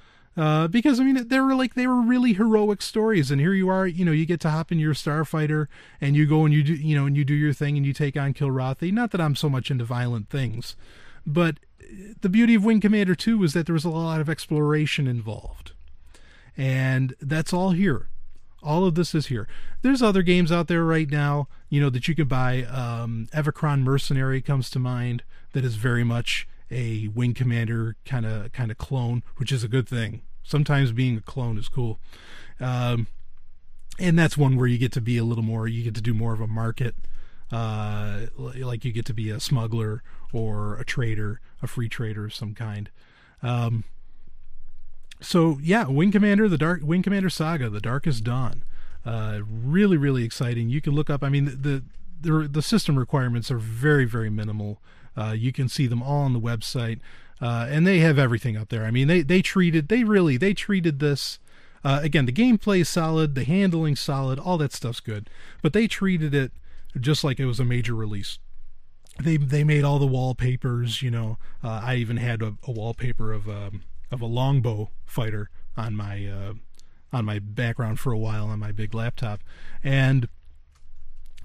Uh, 0.40 0.66
because 0.66 0.98
I 0.98 1.04
mean 1.04 1.28
they 1.28 1.38
were 1.38 1.54
like 1.54 1.74
they 1.74 1.86
were 1.86 2.00
really 2.00 2.32
heroic 2.32 2.80
stories, 2.80 3.30
and 3.30 3.38
here 3.38 3.52
you 3.52 3.68
are, 3.68 3.86
you 3.86 4.06
know, 4.06 4.12
you 4.12 4.24
get 4.24 4.40
to 4.40 4.48
hop 4.48 4.72
in 4.72 4.78
your 4.78 4.94
starfighter 4.94 5.66
and 6.00 6.16
you 6.16 6.26
go 6.26 6.46
and 6.46 6.54
you 6.54 6.62
do, 6.62 6.72
you 6.72 6.96
know, 6.96 7.04
and 7.04 7.14
you 7.14 7.26
do 7.26 7.34
your 7.34 7.52
thing 7.52 7.76
and 7.76 7.84
you 7.84 7.92
take 7.92 8.16
on 8.16 8.32
Kilrathi. 8.32 8.90
Not 8.90 9.10
that 9.10 9.20
I'm 9.20 9.36
so 9.36 9.50
much 9.50 9.70
into 9.70 9.84
violent 9.84 10.30
things, 10.30 10.76
but 11.26 11.58
the 12.22 12.30
beauty 12.30 12.54
of 12.54 12.64
Wing 12.64 12.80
Commander 12.80 13.14
2 13.14 13.36
was 13.36 13.52
that 13.52 13.66
there 13.66 13.74
was 13.74 13.84
a 13.84 13.90
lot 13.90 14.22
of 14.22 14.30
exploration 14.30 15.06
involved, 15.06 15.72
and 16.56 17.14
that's 17.20 17.52
all 17.52 17.72
here. 17.72 18.08
All 18.62 18.86
of 18.86 18.94
this 18.94 19.14
is 19.14 19.26
here. 19.26 19.46
There's 19.82 20.00
other 20.00 20.22
games 20.22 20.50
out 20.50 20.68
there 20.68 20.84
right 20.84 21.10
now, 21.10 21.48
you 21.68 21.82
know, 21.82 21.90
that 21.90 22.08
you 22.08 22.14
can 22.14 22.28
buy. 22.28 22.62
Um, 22.62 23.28
Evochron 23.34 23.82
Mercenary 23.82 24.40
comes 24.40 24.70
to 24.70 24.78
mind. 24.78 25.22
That 25.52 25.66
is 25.66 25.74
very 25.74 26.04
much 26.04 26.48
a 26.70 27.08
wing 27.08 27.34
commander 27.34 27.96
kind 28.06 28.24
of 28.24 28.52
kind 28.52 28.70
of 28.70 28.78
clone, 28.78 29.22
which 29.36 29.52
is 29.52 29.62
a 29.62 29.68
good 29.68 29.86
thing. 29.86 30.22
Sometimes 30.42 30.92
being 30.92 31.16
a 31.16 31.20
clone 31.20 31.58
is 31.58 31.68
cool. 31.68 31.98
Um, 32.60 33.06
and 33.98 34.18
that's 34.18 34.36
one 34.36 34.56
where 34.56 34.66
you 34.66 34.78
get 34.78 34.92
to 34.92 35.00
be 35.00 35.18
a 35.18 35.24
little 35.24 35.44
more. 35.44 35.68
You 35.68 35.84
get 35.84 35.94
to 35.94 36.00
do 36.00 36.14
more 36.14 36.32
of 36.32 36.40
a 36.40 36.46
market. 36.46 36.94
Uh, 37.52 38.26
like 38.36 38.84
you 38.84 38.92
get 38.92 39.04
to 39.06 39.14
be 39.14 39.28
a 39.28 39.40
smuggler 39.40 40.02
or 40.32 40.76
a 40.76 40.84
trader, 40.84 41.40
a 41.62 41.66
free 41.66 41.88
trader 41.88 42.26
of 42.26 42.34
some 42.34 42.54
kind. 42.54 42.90
Um, 43.42 43.84
so 45.20 45.58
yeah, 45.60 45.86
Wing 45.88 46.12
Commander, 46.12 46.48
the 46.48 46.58
Dark 46.58 46.80
Wing 46.82 47.02
Commander 47.02 47.30
Saga, 47.30 47.68
the 47.68 47.80
Darkest 47.80 48.24
Dawn, 48.24 48.64
uh, 49.04 49.40
really 49.44 49.96
really 49.96 50.24
exciting. 50.24 50.70
You 50.70 50.80
can 50.80 50.94
look 50.94 51.10
up. 51.10 51.22
I 51.22 51.28
mean, 51.28 51.44
the 51.46 51.82
the 52.20 52.48
the 52.48 52.62
system 52.62 52.98
requirements 52.98 53.50
are 53.50 53.58
very 53.58 54.04
very 54.04 54.30
minimal. 54.30 54.80
Uh, 55.16 55.34
you 55.36 55.52
can 55.52 55.68
see 55.68 55.86
them 55.86 56.02
all 56.02 56.22
on 56.22 56.32
the 56.32 56.40
website, 56.40 57.00
uh, 57.40 57.66
and 57.68 57.86
they 57.86 58.00
have 58.00 58.18
everything 58.18 58.56
up 58.56 58.68
there. 58.68 58.84
I 58.84 58.90
mean, 58.90 59.08
they 59.08 59.22
they 59.22 59.42
treated 59.42 59.88
they 59.88 60.04
really 60.04 60.36
they 60.36 60.54
treated 60.54 60.98
this. 60.98 61.38
Uh, 61.82 62.00
again, 62.02 62.26
the 62.26 62.32
gameplay 62.32 62.80
is 62.80 62.88
solid, 62.88 63.34
the 63.34 63.44
handling 63.44 63.96
solid, 63.96 64.38
all 64.38 64.58
that 64.58 64.72
stuff's 64.72 65.00
good, 65.00 65.30
but 65.62 65.72
they 65.72 65.86
treated 65.86 66.34
it 66.34 66.52
just 66.98 67.24
like 67.24 67.40
it 67.40 67.46
was 67.46 67.60
a 67.60 67.64
major 67.64 67.94
release. 67.94 68.38
They 69.18 69.36
they 69.36 69.64
made 69.64 69.84
all 69.84 69.98
the 69.98 70.06
wallpapers. 70.06 71.02
You 71.02 71.10
know, 71.10 71.38
uh, 71.62 71.80
I 71.82 71.96
even 71.96 72.18
had 72.18 72.42
a, 72.42 72.54
a 72.64 72.72
wallpaper 72.72 73.32
of 73.32 73.48
um, 73.48 73.82
of 74.10 74.20
a 74.20 74.26
longbow 74.26 74.90
fighter 75.06 75.50
on 75.76 75.94
my 75.96 76.26
uh, 76.26 76.52
on 77.12 77.24
my 77.24 77.38
background 77.38 77.98
for 77.98 78.12
a 78.12 78.18
while 78.18 78.46
on 78.46 78.58
my 78.58 78.72
big 78.72 78.94
laptop, 78.94 79.40
and 79.82 80.28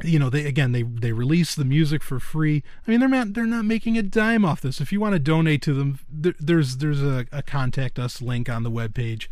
you 0.04 0.20
know 0.20 0.30
they 0.30 0.46
again 0.46 0.72
they 0.72 0.84
they 0.84 1.12
release 1.12 1.56
the 1.56 1.66
music 1.66 2.04
for 2.04 2.20
free. 2.20 2.64
I 2.86 2.92
mean 2.92 3.00
they're 3.00 3.10
not 3.10 3.34
they're 3.34 3.46
not 3.46 3.66
making 3.66 3.98
a 3.98 4.04
dime 4.04 4.44
off 4.44 4.62
this. 4.62 4.82
If 4.82 4.92
you 4.92 5.00
want 5.00 5.14
to 5.14 5.20
donate 5.20 5.62
to 5.64 5.74
them, 5.74 6.00
there, 6.10 6.36
there's 6.40 6.78
there's 6.78 7.02
a, 7.02 7.26
a 7.32 7.42
contact 7.42 7.98
us 7.98 8.22
link 8.22 8.50
on 8.50 8.64
the 8.64 8.72
web 8.72 8.94
page. 8.94 9.30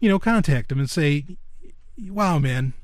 You 0.00 0.08
know, 0.08 0.18
contact 0.18 0.68
them 0.68 0.78
and 0.78 0.90
say, 0.90 1.24
"Wow, 2.08 2.38
man, 2.38 2.74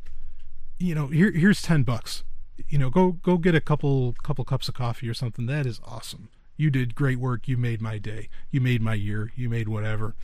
you 0.78 0.94
know 0.94 1.08
here 1.08 1.30
here's 1.30 1.62
ten 1.62 1.82
bucks." 1.82 2.24
you 2.68 2.78
know, 2.78 2.90
go 2.90 3.12
go 3.12 3.38
get 3.38 3.54
a 3.54 3.60
couple 3.60 4.14
couple 4.22 4.44
cups 4.44 4.68
of 4.68 4.74
coffee 4.74 5.08
or 5.08 5.14
something. 5.14 5.46
That 5.46 5.66
is 5.66 5.80
awesome. 5.84 6.28
You 6.56 6.70
did 6.70 6.94
great 6.94 7.18
work. 7.18 7.48
You 7.48 7.56
made 7.56 7.80
my 7.80 7.98
day. 7.98 8.28
You 8.50 8.60
made 8.60 8.82
my 8.82 8.94
year. 8.94 9.32
You 9.34 9.48
made 9.48 9.68
whatever. 9.68 10.14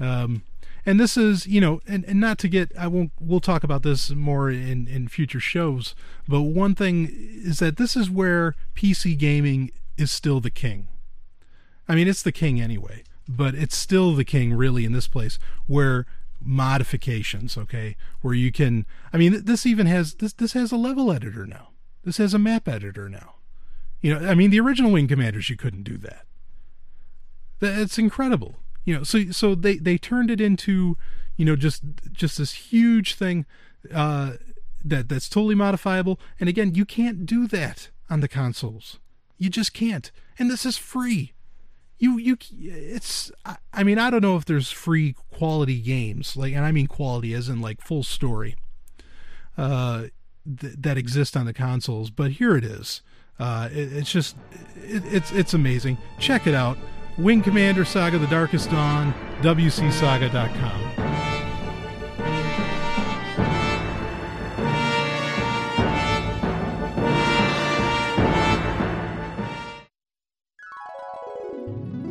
Um, 0.00 0.42
and 0.86 1.00
this 1.00 1.16
is, 1.16 1.48
you 1.48 1.60
know, 1.60 1.80
and, 1.88 2.04
and 2.04 2.20
not 2.20 2.38
to 2.38 2.48
get, 2.48 2.70
I 2.78 2.86
won't, 2.86 3.10
we'll 3.20 3.40
talk 3.40 3.64
about 3.64 3.82
this 3.82 4.10
more 4.10 4.48
in, 4.48 4.86
in 4.86 5.08
future 5.08 5.40
shows, 5.40 5.96
but 6.28 6.42
one 6.42 6.76
thing 6.76 7.08
is 7.10 7.58
that 7.58 7.76
this 7.76 7.96
is 7.96 8.08
where 8.08 8.54
PC 8.76 9.18
gaming 9.18 9.72
is 9.98 10.12
still 10.12 10.40
the 10.40 10.50
king. 10.50 10.86
I 11.88 11.96
mean, 11.96 12.06
it's 12.06 12.22
the 12.22 12.30
king 12.30 12.60
anyway, 12.60 13.02
but 13.28 13.56
it's 13.56 13.76
still 13.76 14.14
the 14.14 14.24
king 14.24 14.54
really 14.54 14.84
in 14.84 14.92
this 14.92 15.08
place 15.08 15.40
where 15.66 16.06
modifications, 16.40 17.58
okay, 17.58 17.96
where 18.20 18.34
you 18.34 18.52
can, 18.52 18.86
I 19.12 19.16
mean, 19.16 19.44
this 19.44 19.66
even 19.66 19.86
has, 19.86 20.14
this, 20.14 20.34
this 20.34 20.52
has 20.52 20.70
a 20.70 20.76
level 20.76 21.10
editor 21.10 21.46
now. 21.46 21.70
This 22.04 22.18
has 22.18 22.32
a 22.32 22.38
map 22.38 22.68
editor 22.68 23.08
now. 23.08 23.34
You 24.00 24.14
know, 24.14 24.28
I 24.28 24.36
mean, 24.36 24.50
the 24.50 24.60
original 24.60 24.92
Wing 24.92 25.08
Commanders, 25.08 25.50
you 25.50 25.56
couldn't 25.56 25.82
do 25.82 25.96
that. 25.98 26.26
That's 27.58 27.98
incredible. 27.98 28.56
You 28.86 28.96
know, 28.96 29.02
so 29.02 29.30
so 29.32 29.54
they 29.54 29.76
they 29.76 29.98
turned 29.98 30.30
it 30.30 30.40
into, 30.40 30.96
you 31.36 31.44
know, 31.44 31.56
just 31.56 31.82
just 32.12 32.38
this 32.38 32.52
huge 32.52 33.14
thing 33.16 33.44
uh, 33.92 34.34
that 34.82 35.10
that's 35.10 35.28
totally 35.28 35.54
modifiable. 35.54 36.18
And 36.40 36.48
again, 36.48 36.74
you 36.74 36.86
can't 36.86 37.26
do 37.26 37.46
that 37.48 37.90
on 38.08 38.20
the 38.20 38.28
consoles. 38.28 38.98
You 39.36 39.50
just 39.50 39.74
can't. 39.74 40.10
And 40.38 40.50
this 40.50 40.64
is 40.64 40.78
free. 40.78 41.34
You 41.98 42.16
you 42.16 42.38
it's 42.58 43.32
I 43.72 43.82
mean 43.82 43.98
I 43.98 44.08
don't 44.08 44.22
know 44.22 44.36
if 44.36 44.44
there's 44.44 44.70
free 44.70 45.16
quality 45.30 45.80
games 45.80 46.36
like 46.36 46.54
and 46.54 46.64
I 46.64 46.70
mean 46.70 46.86
quality 46.86 47.34
as 47.34 47.48
in 47.48 47.60
like 47.60 47.80
full 47.80 48.02
story. 48.02 48.54
Uh, 49.58 50.08
th- 50.60 50.74
that 50.78 50.96
exist 50.96 51.36
on 51.36 51.46
the 51.46 51.54
consoles, 51.54 52.10
but 52.10 52.32
here 52.32 52.56
it 52.56 52.64
is. 52.64 53.02
Uh, 53.38 53.68
it, 53.72 53.92
it's 53.92 54.12
just, 54.12 54.36
it, 54.76 55.02
it's 55.06 55.32
it's 55.32 55.54
amazing. 55.54 55.98
Check 56.18 56.46
it 56.46 56.54
out. 56.54 56.78
Wing 57.18 57.42
Commander 57.42 57.84
Saga: 57.84 58.18
The 58.18 58.26
Darkest 58.26 58.70
Dawn. 58.70 59.14
WCSaga.com. 59.42 60.82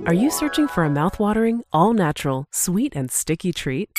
Are 0.05 0.13
you 0.13 0.29
searching 0.29 0.67
for 0.67 0.85
a 0.85 0.89
mouthwatering, 0.89 1.61
all 1.73 1.93
natural, 1.93 2.45
sweet, 2.51 2.95
and 2.95 3.09
sticky 3.09 3.51
treat? 3.51 3.89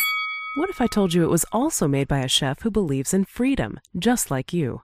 What 0.55 0.71
if 0.71 0.81
I 0.81 0.87
told 0.87 1.13
you 1.13 1.25
it 1.25 1.31
was 1.31 1.45
also 1.51 1.89
made 1.89 2.07
by 2.07 2.21
a 2.21 2.29
chef 2.29 2.63
who 2.63 2.71
believes 2.71 3.13
in 3.13 3.25
freedom, 3.25 3.81
just 3.99 4.31
like 4.31 4.53
you? 4.53 4.83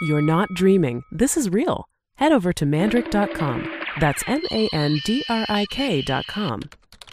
You're 0.00 0.22
not 0.22 0.48
dreaming. 0.54 1.04
This 1.12 1.36
is 1.36 1.50
real. 1.50 1.84
Head 2.14 2.32
over 2.32 2.54
to 2.54 2.64
mandrik.com. 2.64 3.75
That's 3.98 4.22
M 4.26 4.42
A 4.50 4.68
N 4.72 4.98
D 5.04 5.24
R 5.28 5.46
I 5.48 5.66
K.com. 5.70 6.62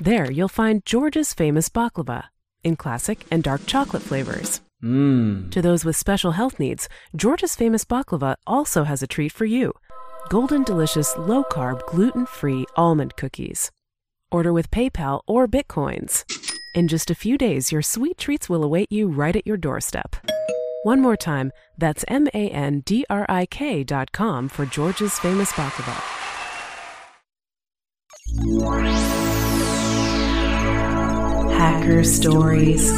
There 0.01 0.29
you'll 0.29 0.47
find 0.49 0.85
George's 0.85 1.33
famous 1.33 1.69
baklava 1.69 2.25
in 2.63 2.75
classic 2.75 3.25
and 3.31 3.43
dark 3.43 3.65
chocolate 3.65 4.03
flavors. 4.03 4.61
Mmm. 4.83 5.49
To 5.51 5.61
those 5.61 5.85
with 5.85 5.95
special 5.95 6.33
health 6.33 6.59
needs, 6.59 6.89
George's 7.15 7.55
famous 7.55 7.85
baklava 7.85 8.35
also 8.45 8.83
has 8.83 9.01
a 9.01 9.07
treat 9.07 9.31
for 9.31 9.45
you 9.45 9.73
golden 10.29 10.63
delicious 10.63 11.15
low 11.17 11.43
carb, 11.43 11.85
gluten 11.87 12.25
free 12.25 12.65
almond 12.75 13.15
cookies. 13.15 13.71
Order 14.31 14.51
with 14.51 14.71
PayPal 14.71 15.21
or 15.27 15.47
Bitcoins. 15.47 16.25
In 16.75 16.87
just 16.87 17.11
a 17.11 17.15
few 17.15 17.37
days, 17.37 17.71
your 17.71 17.81
sweet 17.81 18.17
treats 18.17 18.49
will 18.49 18.63
await 18.63 18.91
you 18.91 19.07
right 19.07 19.35
at 19.35 19.45
your 19.45 19.57
doorstep. 19.57 20.15
One 20.83 21.01
more 21.01 21.15
time, 21.15 21.51
that's 21.77 22.03
M 22.07 22.27
A 22.33 22.49
N 22.49 22.81
D 22.81 23.05
R 23.09 23.25
I 23.29 23.45
K 23.45 23.83
dot 23.83 24.11
com 24.11 24.49
for 24.49 24.65
George's 24.65 25.19
famous 25.19 25.51
baklava. 25.53 26.22
Hacker 31.51 32.03
Stories. 32.03 32.89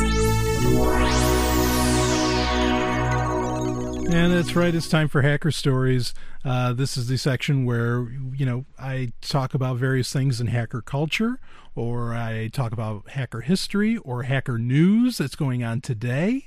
And 4.13 4.31
that's 4.31 4.55
right. 4.55 4.73
It's 4.73 4.87
time 4.87 5.09
for 5.09 5.21
Hacker 5.21 5.51
Stories. 5.51 6.13
Uh, 6.45 6.71
this 6.71 6.95
is 6.95 7.09
the 7.09 7.17
section 7.17 7.65
where, 7.65 8.07
you 8.33 8.45
know, 8.45 8.63
I 8.79 9.11
talk 9.19 9.53
about 9.53 9.75
various 9.75 10.13
things 10.13 10.39
in 10.39 10.47
hacker 10.47 10.81
culture, 10.81 11.41
or 11.75 12.13
I 12.13 12.47
talk 12.47 12.71
about 12.71 13.09
hacker 13.09 13.41
history 13.41 13.97
or 13.97 14.23
hacker 14.23 14.57
news 14.57 15.17
that's 15.17 15.35
going 15.35 15.65
on 15.65 15.81
today, 15.81 16.45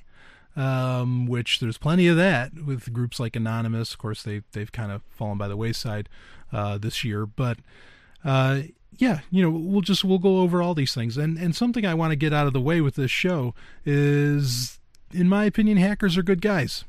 um, 0.56 1.26
which 1.26 1.60
there's 1.60 1.76
plenty 1.76 2.08
of 2.08 2.16
that 2.16 2.54
with 2.54 2.90
groups 2.94 3.20
like 3.20 3.36
Anonymous. 3.36 3.92
Of 3.92 3.98
course, 3.98 4.22
they, 4.22 4.44
they've 4.52 4.72
kind 4.72 4.90
of 4.90 5.02
fallen 5.10 5.36
by 5.36 5.48
the 5.48 5.58
wayside 5.58 6.08
uh, 6.52 6.78
this 6.78 7.04
year. 7.04 7.26
But 7.26 7.58
uh, 8.24 8.62
yeah, 8.96 9.20
you 9.30 9.42
know, 9.42 9.50
we'll 9.50 9.80
just 9.80 10.04
we'll 10.04 10.18
go 10.18 10.38
over 10.38 10.62
all 10.62 10.74
these 10.74 10.94
things. 10.94 11.16
And 11.16 11.38
and 11.38 11.54
something 11.54 11.86
I 11.86 11.94
want 11.94 12.12
to 12.12 12.16
get 12.16 12.32
out 12.32 12.46
of 12.46 12.52
the 12.52 12.60
way 12.60 12.80
with 12.80 12.94
this 12.96 13.10
show 13.10 13.54
is, 13.84 14.78
in 15.12 15.28
my 15.28 15.44
opinion, 15.44 15.76
hackers 15.76 16.16
are 16.16 16.22
good 16.22 16.42
guys. 16.42 16.84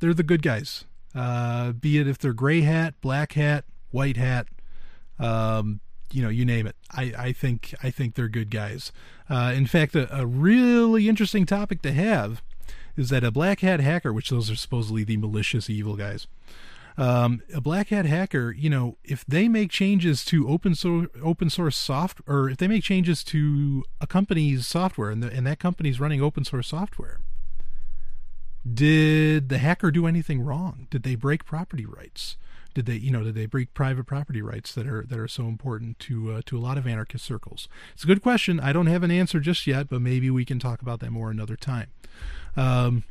They're 0.00 0.14
the 0.14 0.22
good 0.22 0.42
guys. 0.42 0.84
Uh, 1.14 1.72
be 1.72 1.98
it 1.98 2.06
if 2.06 2.18
they're 2.18 2.32
gray 2.32 2.60
hat, 2.60 2.94
black 3.00 3.32
hat, 3.32 3.64
white 3.90 4.16
hat, 4.16 4.46
um, 5.18 5.80
you 6.12 6.22
know, 6.22 6.28
you 6.28 6.44
name 6.44 6.66
it. 6.66 6.76
I, 6.90 7.12
I 7.16 7.32
think 7.32 7.74
I 7.82 7.90
think 7.90 8.14
they're 8.14 8.28
good 8.28 8.50
guys. 8.50 8.92
Uh, 9.28 9.52
in 9.54 9.66
fact, 9.66 9.94
a, 9.96 10.12
a 10.16 10.26
really 10.26 11.08
interesting 11.08 11.46
topic 11.46 11.82
to 11.82 11.92
have 11.92 12.42
is 12.96 13.10
that 13.10 13.24
a 13.24 13.30
black 13.30 13.60
hat 13.60 13.80
hacker, 13.80 14.12
which 14.12 14.30
those 14.30 14.50
are 14.50 14.56
supposedly 14.56 15.04
the 15.04 15.16
malicious 15.16 15.70
evil 15.70 15.96
guys, 15.96 16.26
um, 16.96 17.42
a 17.54 17.60
black 17.60 17.88
hat 17.88 18.06
hacker, 18.06 18.52
you 18.56 18.70
know, 18.70 18.96
if 19.04 19.24
they 19.26 19.48
make 19.48 19.70
changes 19.70 20.24
to 20.26 20.48
open 20.48 20.74
source 20.74 21.08
open 21.22 21.50
source 21.50 21.76
soft, 21.76 22.20
or 22.26 22.50
if 22.50 22.58
they 22.58 22.68
make 22.68 22.82
changes 22.82 23.24
to 23.24 23.84
a 24.00 24.06
company's 24.06 24.66
software, 24.66 25.10
and, 25.10 25.22
the, 25.22 25.32
and 25.32 25.46
that 25.46 25.58
company's 25.58 26.00
running 26.00 26.22
open 26.22 26.44
source 26.44 26.68
software, 26.68 27.20
did 28.72 29.48
the 29.48 29.58
hacker 29.58 29.90
do 29.90 30.06
anything 30.06 30.40
wrong? 30.40 30.86
Did 30.90 31.02
they 31.02 31.14
break 31.14 31.44
property 31.44 31.86
rights? 31.86 32.36
Did 32.74 32.86
they, 32.86 32.96
you 32.96 33.10
know, 33.10 33.24
did 33.24 33.34
they 33.34 33.46
break 33.46 33.74
private 33.74 34.06
property 34.06 34.42
rights 34.42 34.74
that 34.74 34.86
are 34.86 35.04
that 35.08 35.18
are 35.18 35.28
so 35.28 35.46
important 35.46 35.98
to 36.00 36.32
uh, 36.32 36.42
to 36.46 36.56
a 36.56 36.60
lot 36.60 36.78
of 36.78 36.86
anarchist 36.86 37.24
circles? 37.24 37.68
It's 37.94 38.04
a 38.04 38.06
good 38.06 38.22
question. 38.22 38.60
I 38.60 38.72
don't 38.72 38.86
have 38.86 39.02
an 39.02 39.10
answer 39.10 39.40
just 39.40 39.66
yet, 39.66 39.88
but 39.88 40.00
maybe 40.00 40.30
we 40.30 40.44
can 40.44 40.58
talk 40.58 40.80
about 40.80 41.00
that 41.00 41.10
more 41.10 41.30
another 41.30 41.56
time. 41.56 41.88
Um, 42.56 43.04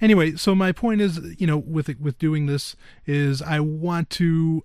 anyway, 0.00 0.36
so 0.36 0.54
my 0.54 0.72
point 0.72 1.00
is, 1.00 1.18
you 1.38 1.46
know, 1.46 1.58
with 1.58 1.88
with 2.00 2.18
doing 2.18 2.46
this 2.46 2.76
is 3.06 3.42
I 3.42 3.60
want 3.60 4.10
to 4.10 4.64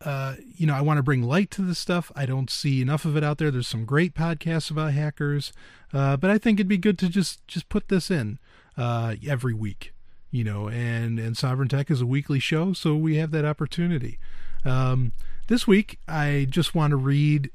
uh, 0.00 0.34
you 0.56 0.66
know, 0.66 0.74
I 0.74 0.82
want 0.82 0.98
to 0.98 1.02
bring 1.02 1.22
light 1.22 1.50
to 1.52 1.62
this 1.62 1.78
stuff. 1.78 2.12
I 2.14 2.26
don't 2.26 2.50
see 2.50 2.82
enough 2.82 3.04
of 3.04 3.16
it 3.16 3.24
out 3.24 3.38
there. 3.38 3.50
There's 3.50 3.68
some 3.68 3.84
great 3.84 4.14
podcasts 4.14 4.70
about 4.70 4.92
hackers, 4.92 5.52
uh, 5.92 6.16
but 6.16 6.30
I 6.30 6.38
think 6.38 6.60
it'd 6.60 6.68
be 6.68 6.78
good 6.78 6.98
to 6.98 7.08
just 7.08 7.46
just 7.48 7.68
put 7.68 7.88
this 7.88 8.10
in 8.10 8.38
uh, 8.76 9.16
every 9.26 9.54
week, 9.54 9.94
you 10.30 10.44
know. 10.44 10.68
And 10.68 11.18
and 11.18 11.34
Sovryn 11.34 11.68
Tech 11.68 11.90
is 11.90 12.00
a 12.00 12.06
weekly 12.06 12.38
show, 12.38 12.72
so 12.72 12.94
we 12.94 13.16
have 13.16 13.30
that 13.30 13.44
opportunity. 13.44 14.18
Um, 14.64 15.12
this 15.48 15.66
week, 15.66 15.98
I 16.06 16.46
just 16.48 16.74
want 16.74 16.90
to 16.90 16.96
read 16.96 17.50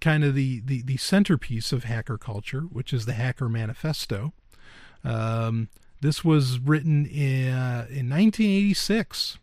kind 0.00 0.24
of 0.24 0.34
the, 0.34 0.60
the 0.64 0.82
the 0.82 0.96
centerpiece 0.96 1.72
of 1.72 1.84
hacker 1.84 2.16
culture, 2.16 2.62
which 2.62 2.92
is 2.94 3.04
the 3.04 3.12
Hacker 3.12 3.50
Manifesto. 3.50 4.32
Um, 5.04 5.68
this 6.00 6.24
was 6.24 6.58
written 6.58 7.06
in, 7.06 7.52
uh, 7.52 7.86
in 7.88 8.08
1986 8.08 9.38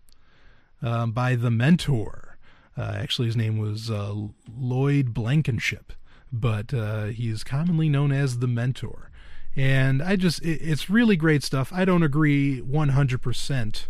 um, 0.81 1.11
by 1.11 1.35
The 1.35 1.51
Mentor. 1.51 2.37
Uh, 2.77 2.93
actually, 2.95 3.27
his 3.27 3.35
name 3.35 3.57
was 3.57 3.89
uh, 3.89 4.13
Lloyd 4.55 5.13
Blankenship, 5.13 5.93
but 6.31 6.73
uh, 6.73 7.05
he's 7.05 7.43
commonly 7.43 7.89
known 7.89 8.11
as 8.11 8.39
The 8.39 8.47
Mentor. 8.47 9.09
And 9.55 10.03
I 10.03 10.15
just, 10.15 10.43
it, 10.43 10.61
it's 10.61 10.89
really 10.89 11.15
great 11.15 11.43
stuff. 11.43 11.71
I 11.73 11.85
don't 11.85 12.03
agree 12.03 12.61
100% 12.61 13.87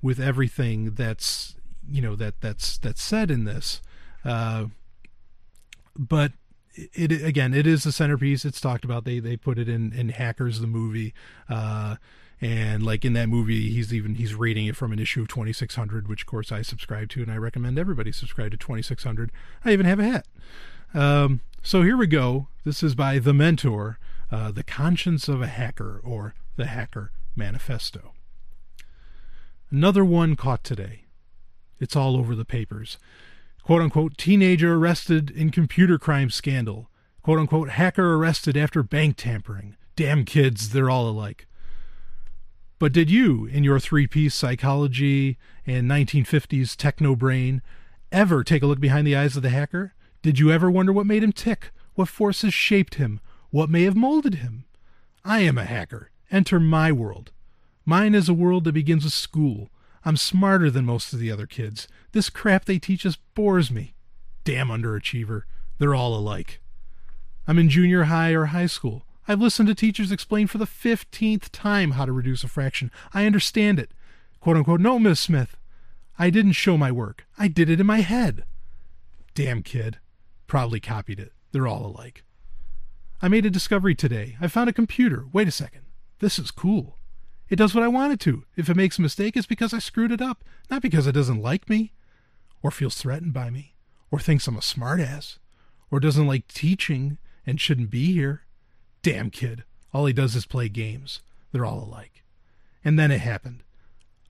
with 0.00 0.18
everything 0.18 0.92
that's, 0.92 1.54
you 1.86 2.00
know, 2.00 2.16
that 2.16 2.40
that's 2.40 2.78
that's 2.78 3.02
said 3.02 3.30
in 3.30 3.44
this. 3.44 3.82
Uh, 4.24 4.66
but 5.98 6.32
it, 6.92 7.24
again, 7.24 7.54
it 7.54 7.66
is 7.66 7.86
a 7.86 7.92
centerpiece. 7.92 8.44
It's 8.44 8.60
talked 8.60 8.84
about. 8.84 9.04
They 9.04 9.18
they 9.18 9.36
put 9.36 9.58
it 9.58 9.68
in 9.68 9.92
in 9.92 10.10
Hackers 10.10 10.60
the 10.60 10.66
movie, 10.66 11.14
uh, 11.48 11.96
and 12.40 12.84
like 12.84 13.04
in 13.04 13.12
that 13.14 13.28
movie, 13.28 13.70
he's 13.70 13.92
even 13.92 14.14
he's 14.14 14.34
rating 14.34 14.66
it 14.66 14.76
from 14.76 14.92
an 14.92 14.98
issue 14.98 15.22
of 15.22 15.28
2600, 15.28 16.08
which 16.08 16.22
of 16.22 16.26
course 16.26 16.50
I 16.52 16.62
subscribe 16.62 17.08
to, 17.10 17.22
and 17.22 17.30
I 17.30 17.36
recommend 17.36 17.78
everybody 17.78 18.12
subscribe 18.12 18.52
to 18.52 18.56
2600. 18.56 19.30
I 19.64 19.72
even 19.72 19.86
have 19.86 20.00
a 20.00 20.04
hat. 20.04 20.26
Um, 20.94 21.40
so 21.62 21.82
here 21.82 21.96
we 21.96 22.06
go. 22.06 22.48
This 22.64 22.82
is 22.82 22.94
by 22.94 23.18
The 23.18 23.34
Mentor, 23.34 23.98
uh, 24.30 24.50
The 24.50 24.64
Conscience 24.64 25.28
of 25.28 25.42
a 25.42 25.46
Hacker, 25.46 26.00
or 26.02 26.34
The 26.56 26.66
Hacker 26.66 27.12
Manifesto. 27.36 28.12
Another 29.70 30.04
one 30.04 30.34
caught 30.34 30.64
today. 30.64 31.04
It's 31.78 31.96
all 31.96 32.16
over 32.16 32.34
the 32.34 32.44
papers 32.44 32.98
quote 33.62 33.82
unquote 33.82 34.16
teenager 34.16 34.74
arrested 34.74 35.30
in 35.30 35.50
computer 35.50 35.98
crime 35.98 36.30
scandal, 36.30 36.90
quote 37.22 37.38
unquote 37.38 37.70
hacker 37.70 38.14
arrested 38.14 38.56
after 38.56 38.82
bank 38.82 39.16
tampering. 39.16 39.76
Damn 39.96 40.24
kids, 40.24 40.70
they're 40.70 40.90
all 40.90 41.08
alike. 41.08 41.46
But 42.78 42.92
did 42.92 43.10
you, 43.10 43.44
in 43.44 43.62
your 43.62 43.78
three 43.78 44.06
piece 44.06 44.34
psychology 44.34 45.36
and 45.66 45.90
1950s 45.90 46.74
techno 46.76 47.14
brain, 47.14 47.60
ever 48.10 48.42
take 48.42 48.62
a 48.62 48.66
look 48.66 48.80
behind 48.80 49.06
the 49.06 49.16
eyes 49.16 49.36
of 49.36 49.42
the 49.42 49.50
hacker? 49.50 49.92
Did 50.22 50.38
you 50.38 50.50
ever 50.50 50.70
wonder 50.70 50.92
what 50.92 51.06
made 51.06 51.22
him 51.22 51.32
tick? 51.32 51.70
What 51.94 52.08
forces 52.08 52.54
shaped 52.54 52.94
him? 52.94 53.20
What 53.50 53.68
may 53.68 53.82
have 53.82 53.96
molded 53.96 54.36
him? 54.36 54.64
I 55.24 55.40
am 55.40 55.58
a 55.58 55.64
hacker. 55.64 56.10
Enter 56.30 56.58
my 56.58 56.90
world. 56.90 57.32
Mine 57.84 58.14
is 58.14 58.28
a 58.28 58.34
world 58.34 58.64
that 58.64 58.72
begins 58.72 59.04
with 59.04 59.12
school, 59.12 59.68
I'm 60.04 60.16
smarter 60.16 60.70
than 60.70 60.84
most 60.86 61.12
of 61.12 61.18
the 61.18 61.30
other 61.30 61.46
kids. 61.46 61.86
This 62.12 62.30
crap 62.30 62.64
they 62.64 62.78
teach 62.78 63.04
us 63.04 63.16
bores 63.34 63.70
me. 63.70 63.94
Damn 64.44 64.68
underachiever. 64.68 65.42
They're 65.78 65.94
all 65.94 66.14
alike. 66.14 66.60
I'm 67.46 67.58
in 67.58 67.68
junior 67.68 68.04
high 68.04 68.32
or 68.32 68.46
high 68.46 68.66
school. 68.66 69.04
I've 69.28 69.40
listened 69.40 69.68
to 69.68 69.74
teachers 69.74 70.10
explain 70.10 70.46
for 70.46 70.58
the 70.58 70.66
15th 70.66 71.50
time 71.52 71.92
how 71.92 72.04
to 72.04 72.12
reduce 72.12 72.42
a 72.42 72.48
fraction. 72.48 72.90
I 73.12 73.26
understand 73.26 73.78
it. 73.78 73.92
Quote 74.40 74.56
unquote, 74.56 74.80
no, 74.80 74.98
Miss 74.98 75.20
Smith. 75.20 75.56
I 76.18 76.30
didn't 76.30 76.52
show 76.52 76.76
my 76.76 76.90
work. 76.90 77.26
I 77.38 77.48
did 77.48 77.70
it 77.70 77.80
in 77.80 77.86
my 77.86 78.00
head. 78.00 78.44
Damn 79.34 79.62
kid. 79.62 79.98
Probably 80.46 80.80
copied 80.80 81.20
it. 81.20 81.32
They're 81.52 81.68
all 81.68 81.86
alike. 81.86 82.24
I 83.22 83.28
made 83.28 83.46
a 83.46 83.50
discovery 83.50 83.94
today. 83.94 84.36
I 84.40 84.48
found 84.48 84.70
a 84.70 84.74
computer. 84.74 85.24
Wait 85.32 85.48
a 85.48 85.52
second. 85.52 85.82
This 86.20 86.38
is 86.38 86.50
cool. 86.50 86.96
It 87.50 87.56
does 87.56 87.74
what 87.74 87.82
I 87.82 87.88
want 87.88 88.12
it 88.12 88.20
to. 88.20 88.44
If 88.56 88.70
it 88.70 88.76
makes 88.76 88.98
a 88.98 89.02
mistake, 89.02 89.36
it's 89.36 89.46
because 89.46 89.74
I 89.74 89.80
screwed 89.80 90.12
it 90.12 90.22
up, 90.22 90.44
not 90.70 90.82
because 90.82 91.08
it 91.08 91.12
doesn't 91.12 91.42
like 91.42 91.68
me, 91.68 91.92
or 92.62 92.70
feels 92.70 92.94
threatened 92.94 93.32
by 93.32 93.50
me, 93.50 93.74
or 94.12 94.20
thinks 94.20 94.46
I'm 94.46 94.56
a 94.56 94.60
smartass, 94.60 95.38
or 95.90 95.98
doesn't 95.98 96.28
like 96.28 96.46
teaching 96.46 97.18
and 97.44 97.60
shouldn't 97.60 97.90
be 97.90 98.12
here. 98.12 98.42
Damn 99.02 99.30
kid. 99.30 99.64
All 99.92 100.06
he 100.06 100.12
does 100.12 100.36
is 100.36 100.46
play 100.46 100.68
games. 100.68 101.22
They're 101.50 101.64
all 101.64 101.82
alike. 101.82 102.22
And 102.84 102.96
then 102.96 103.10
it 103.10 103.20
happened. 103.20 103.64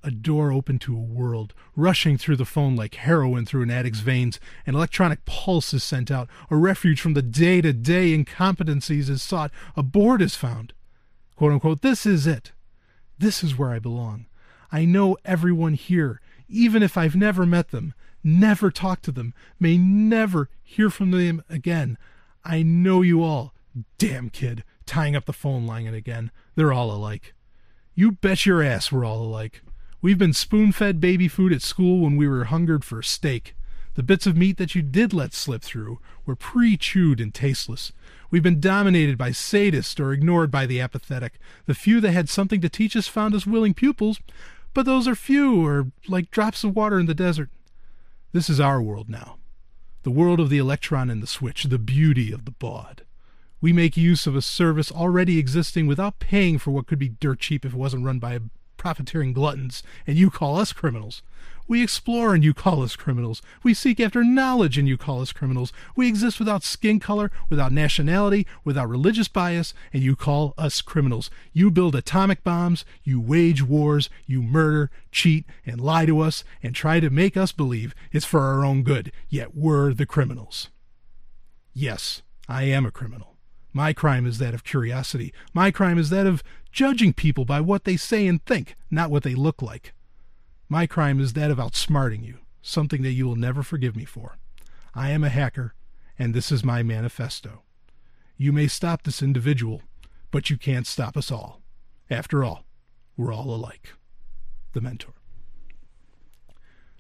A 0.03 0.11
door 0.11 0.51
opened 0.51 0.81
to 0.83 0.97
a 0.97 1.01
world, 1.01 1.53
rushing 1.77 2.17
through 2.17 2.37
the 2.37 2.47
phone 2.47 2.75
like 2.75 2.95
heroin 2.95 3.45
through 3.45 3.65
an 3.65 3.71
addict's 3.71 4.01
veins. 4.01 4.41
An 4.67 4.75
electronic 4.75 5.27
pulse 5.27 5.75
is 5.75 5.85
sent 5.85 6.11
out. 6.11 6.31
A 6.51 6.57
refuge 6.57 7.03
from 7.03 7.13
the 7.13 7.21
day 7.21 7.61
to 7.61 7.75
day 7.75 8.17
incompetencies 8.17 9.11
is 9.11 9.23
sought. 9.23 9.51
A 9.77 9.83
board 9.83 10.23
is 10.23 10.37
found. 10.37 10.73
Quote 11.37 11.53
unquote, 11.53 11.83
this 11.83 12.07
is 12.07 12.27
it. 12.27 12.53
This 13.21 13.45
is 13.45 13.59
where 13.59 13.71
I 13.71 13.79
belong. 13.79 14.25
I 14.73 14.87
know 14.87 15.19
everyone 15.27 15.75
here, 15.75 16.23
even 16.49 16.83
if 16.83 16.97
I've 16.97 17.15
never 17.15 17.45
met 17.45 17.69
them, 17.69 17.93
never 18.25 18.71
talked 18.71 19.05
to 19.05 19.13
them, 19.13 19.35
may 19.59 19.77
never 19.77 20.49
hear 20.63 20.89
from 20.89 21.11
them 21.11 21.43
again. 21.51 21.99
I 22.47 22.63
know 22.63 23.03
you 23.03 23.23
all. 23.23 23.53
Damn 23.99 24.31
kid, 24.31 24.65
tying 24.87 25.15
up 25.15 25.27
the 25.27 25.35
phone 25.35 25.67
line 25.67 25.87
again. 25.87 26.31
They're 26.55 26.73
all 26.73 26.91
alike. 26.91 27.35
You 27.95 28.13
bet 28.13 28.47
your 28.47 28.63
ass 28.63 28.91
we're 28.91 29.05
all 29.05 29.23
alike. 29.23 29.61
We've 30.01 30.17
been 30.17 30.33
spoon 30.33 30.73
fed 30.73 30.99
baby 30.99 31.29
food 31.29 31.53
at 31.53 31.61
school 31.61 32.01
when 32.01 32.17
we 32.17 32.27
were 32.27 32.45
hungered 32.45 32.87
for 32.87 33.03
steak. 33.03 33.55
The 33.97 34.03
bits 34.03 34.27
of 34.27 34.35
meat 34.35 34.57
that 34.57 34.75
you 34.75 34.81
did 34.81 35.13
let 35.13 35.35
slip 35.35 35.61
through 35.61 36.01
were 36.25 36.37
pre 36.37 36.79
chewed 36.79 37.21
and 37.21 37.35
tasteless. 37.35 37.93
We've 38.31 38.43
been 38.43 38.61
dominated 38.61 39.19
by 39.19 39.31
sadists 39.31 39.99
or 39.99 40.13
ignored 40.13 40.51
by 40.51 40.67
the 40.67 40.81
apathetic. 40.81 41.39
The 41.67 41.75
few 41.75 42.01
that 42.01 42.13
had 42.13 42.29
something 42.29 42.61
to 42.61 42.69
teach 42.69 42.97
us 42.97 43.09
found 43.09 43.35
us 43.35 43.47
willing 43.47 43.75
pupils, 43.75 44.21
but 44.73 44.87
those 44.87 45.09
are 45.09 45.17
few 45.17 45.67
or 45.67 45.91
like 46.07 46.31
drops 46.31 46.63
of 46.63 46.77
water 46.77 46.99
in 46.99 47.07
the 47.07 47.15
desert. 47.15 47.51
This 48.33 48.49
is 48.49 48.61
our 48.61 48.81
world 48.81 49.09
now. 49.09 49.39
The 50.05 50.11
world 50.11 50.39
of 50.41 50.49
the 50.49 50.59
electron 50.59 51.11
and 51.11 51.23
the 51.23 51.27
switch, 51.27 51.65
the 51.65 51.79
beauty 51.79 52.33
of 52.33 52.45
the 52.45 52.53
baud. 52.53 53.03
We 53.61 53.73
make 53.73 53.97
use 53.97 54.27
of 54.27 54.37
a 54.37 54.43
service 54.43 54.91
already 54.91 55.39
existing 55.39 55.87
without 55.87 56.21
paying 56.21 56.59
for 56.59 56.71
what 56.71 56.87
could 56.87 56.99
be 56.99 57.11
dirt 57.11 57.41
cheap 57.41 57.65
if 57.67 57.75
it 57.75 57.79
wasn't 57.79 58.05
run 58.07 58.19
by 58.19 58.39
profiteering 58.79 59.35
gluttons, 59.35 59.83
and 60.07 60.17
you 60.17 60.31
call 60.31 60.57
us 60.57 60.73
criminals. 60.73 61.23
We 61.71 61.85
explore 61.85 62.35
and 62.35 62.43
you 62.43 62.53
call 62.53 62.83
us 62.83 62.97
criminals. 62.97 63.43
We 63.63 63.75
seek 63.75 64.01
after 64.01 64.25
knowledge 64.25 64.77
and 64.77 64.89
you 64.89 64.99
call 64.99 65.21
us 65.21 65.33
criminals. 65.33 65.73
We 65.95 66.09
exist 66.09 66.41
without 66.41 66.65
skin 66.65 66.99
color, 66.99 67.31
without 67.49 67.71
nationality, 67.71 68.45
without 68.65 68.89
religious 68.89 69.29
bias, 69.29 69.73
and 69.93 70.03
you 70.03 70.17
call 70.17 70.53
us 70.59 70.83
criminals. 70.83 71.31
You 71.53 71.71
build 71.71 71.95
atomic 71.95 72.43
bombs, 72.43 72.85
you 73.05 73.21
wage 73.21 73.63
wars, 73.63 74.11
you 74.27 74.43
murder, 74.43 74.91
cheat, 75.13 75.45
and 75.65 75.81
lie 75.81 76.07
to 76.07 76.19
us, 76.19 76.43
and 76.61 76.75
try 76.75 76.99
to 76.99 77.09
make 77.09 77.37
us 77.37 77.53
believe 77.53 77.95
it's 78.11 78.27
for 78.27 78.41
our 78.41 78.65
own 78.65 78.83
good, 78.83 79.13
yet 79.29 79.55
we're 79.55 79.95
the 79.95 80.07
criminals. 80.07 80.71
Yes, 81.73 82.23
I 82.49 82.65
am 82.65 82.85
a 82.85 82.91
criminal. 82.91 83.37
My 83.73 83.93
crime 83.93 84.27
is 84.27 84.39
that 84.39 84.55
of 84.55 84.65
curiosity. 84.65 85.33
My 85.55 85.71
crime 85.71 85.99
is 85.99 86.11
that 86.11 86.27
of 86.27 86.43
judging 86.73 87.13
people 87.13 87.45
by 87.45 87.61
what 87.61 87.85
they 87.85 87.97
say 87.97 88.27
and 88.27 88.45
think, 88.45 88.75
not 88.91 89.09
what 89.09 89.23
they 89.23 89.37
look 89.37 89.63
like. 89.63 89.93
My 90.73 90.87
crime 90.87 91.19
is 91.19 91.33
that 91.33 91.51
of 91.51 91.59
outsmarting 91.59 92.25
you, 92.25 92.39
something 92.63 93.03
that 93.03 93.11
you 93.11 93.27
will 93.27 93.35
never 93.35 93.65
forgive 93.65 93.97
me 93.97 94.05
for. 94.05 94.39
I 94.95 95.11
am 95.11 95.25
a 95.25 95.29
hacker, 95.29 95.75
and 96.17 96.33
this 96.33 96.53
is 96.53 96.63
my 96.63 96.85
manifesto. 96.85 97.63
You 98.37 98.53
may 98.53 98.69
stop 98.69 99.03
this 99.03 99.21
individual, 99.21 99.83
but 100.31 100.49
you 100.49 100.57
can't 100.57 100.87
stop 100.87 101.17
us 101.17 101.33
all. 101.33 101.61
After 102.09 102.45
all, 102.45 102.65
we're 103.17 103.35
all 103.35 103.53
alike. 103.53 103.95
The 104.73 104.81
Mentor. 104.81 105.15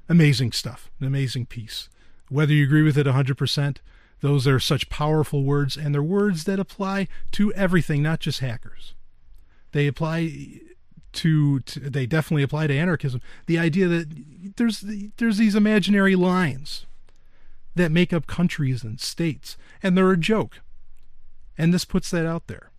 Amazing 0.08 0.50
stuff, 0.50 0.90
an 0.98 1.06
amazing 1.06 1.46
piece. 1.46 1.88
Whether 2.28 2.52
you 2.52 2.64
agree 2.64 2.82
with 2.82 2.98
it 2.98 3.06
100%, 3.06 3.76
those 4.20 4.48
are 4.48 4.58
such 4.58 4.90
powerful 4.90 5.44
words, 5.44 5.76
and 5.76 5.94
they're 5.94 6.02
words 6.02 6.42
that 6.42 6.58
apply 6.58 7.06
to 7.32 7.52
everything, 7.54 8.02
not 8.02 8.18
just 8.18 8.40
hackers. 8.40 8.94
They 9.70 9.86
apply 9.86 10.58
to, 11.12 11.60
to, 11.60 11.80
they 11.80 12.06
definitely 12.06 12.42
apply 12.42 12.66
to 12.66 12.76
anarchism. 12.76 13.20
The 13.46 13.58
idea 13.58 13.88
that 13.88 14.56
there's 14.56 14.84
there's 15.16 15.38
these 15.38 15.54
imaginary 15.54 16.16
lines 16.16 16.86
that 17.74 17.92
make 17.92 18.12
up 18.12 18.26
countries 18.26 18.82
and 18.82 19.00
states, 19.00 19.56
and 19.82 19.96
they're 19.96 20.10
a 20.10 20.16
joke. 20.16 20.60
And 21.56 21.74
this 21.74 21.84
puts 21.84 22.10
that 22.10 22.26
out 22.26 22.46
there. 22.46 22.70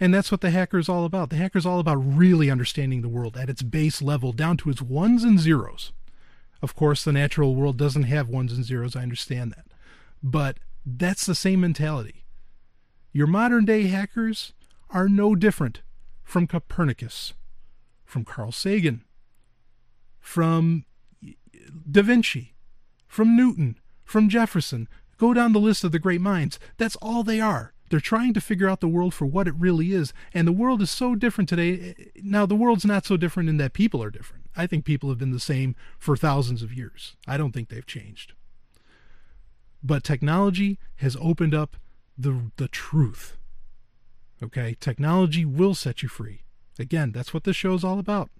And 0.00 0.12
that's 0.12 0.32
what 0.32 0.40
the 0.40 0.50
hacker 0.50 0.78
is 0.78 0.88
all 0.88 1.04
about. 1.04 1.30
The 1.30 1.36
hacker 1.36 1.58
is 1.58 1.66
all 1.66 1.78
about 1.78 1.94
really 1.96 2.50
understanding 2.50 3.02
the 3.02 3.08
world 3.08 3.36
at 3.36 3.48
its 3.48 3.62
base 3.62 4.02
level, 4.02 4.32
down 4.32 4.56
to 4.58 4.70
its 4.70 4.82
ones 4.82 5.22
and 5.22 5.38
zeros. 5.38 5.92
Of 6.60 6.74
course, 6.74 7.04
the 7.04 7.12
natural 7.12 7.54
world 7.54 7.76
doesn't 7.76 8.04
have 8.04 8.28
ones 8.28 8.52
and 8.52 8.64
zeros. 8.64 8.96
I 8.96 9.02
understand 9.02 9.52
that. 9.52 9.66
But 10.22 10.58
that's 10.84 11.26
the 11.26 11.34
same 11.34 11.60
mentality. 11.60 12.24
Your 13.12 13.26
modern 13.26 13.64
day 13.64 13.84
hackers 13.86 14.52
are 14.90 15.08
no 15.08 15.34
different 15.34 15.82
from 16.24 16.46
Copernicus 16.46 17.34
from 18.12 18.26
Carl 18.26 18.52
Sagan, 18.52 19.02
from 20.20 20.84
Da 21.90 22.02
Vinci, 22.02 22.52
from 23.08 23.34
Newton, 23.34 23.78
from 24.04 24.28
Jefferson. 24.28 24.86
Go 25.16 25.32
down 25.32 25.54
the 25.54 25.58
list 25.58 25.82
of 25.82 25.92
the 25.92 25.98
great 25.98 26.20
minds. 26.20 26.58
That's 26.76 26.96
all 26.96 27.22
they 27.22 27.40
are. 27.40 27.72
They're 27.88 28.00
trying 28.00 28.34
to 28.34 28.40
figure 28.40 28.68
out 28.68 28.80
the 28.80 28.88
world 28.88 29.14
for 29.14 29.24
what 29.24 29.48
it 29.48 29.54
really 29.56 29.92
is. 29.92 30.12
And 30.34 30.46
the 30.46 30.52
world 30.52 30.82
is 30.82 30.90
so 30.90 31.14
different 31.14 31.48
today. 31.48 31.94
Now, 32.22 32.44
the 32.44 32.54
world's 32.54 32.84
not 32.84 33.06
so 33.06 33.16
different 33.16 33.48
in 33.48 33.56
that 33.56 33.72
people 33.72 34.02
are 34.02 34.10
different. 34.10 34.44
I 34.54 34.66
think 34.66 34.84
people 34.84 35.08
have 35.08 35.18
been 35.18 35.32
the 35.32 35.40
same 35.40 35.74
for 35.98 36.14
thousands 36.14 36.62
of 36.62 36.72
years. 36.72 37.16
I 37.26 37.38
don't 37.38 37.52
think 37.52 37.70
they've 37.70 37.86
changed. 37.86 38.34
But 39.82 40.04
technology 40.04 40.78
has 40.96 41.16
opened 41.18 41.54
up 41.54 41.76
the, 42.18 42.50
the 42.56 42.68
truth. 42.68 43.38
Okay, 44.42 44.76
technology 44.78 45.46
will 45.46 45.74
set 45.74 46.02
you 46.02 46.10
free. 46.10 46.42
Again, 46.78 47.12
that's 47.12 47.34
what 47.34 47.44
this 47.44 47.56
show 47.56 47.74
is 47.74 47.84
all 47.84 47.98
about. 47.98 48.30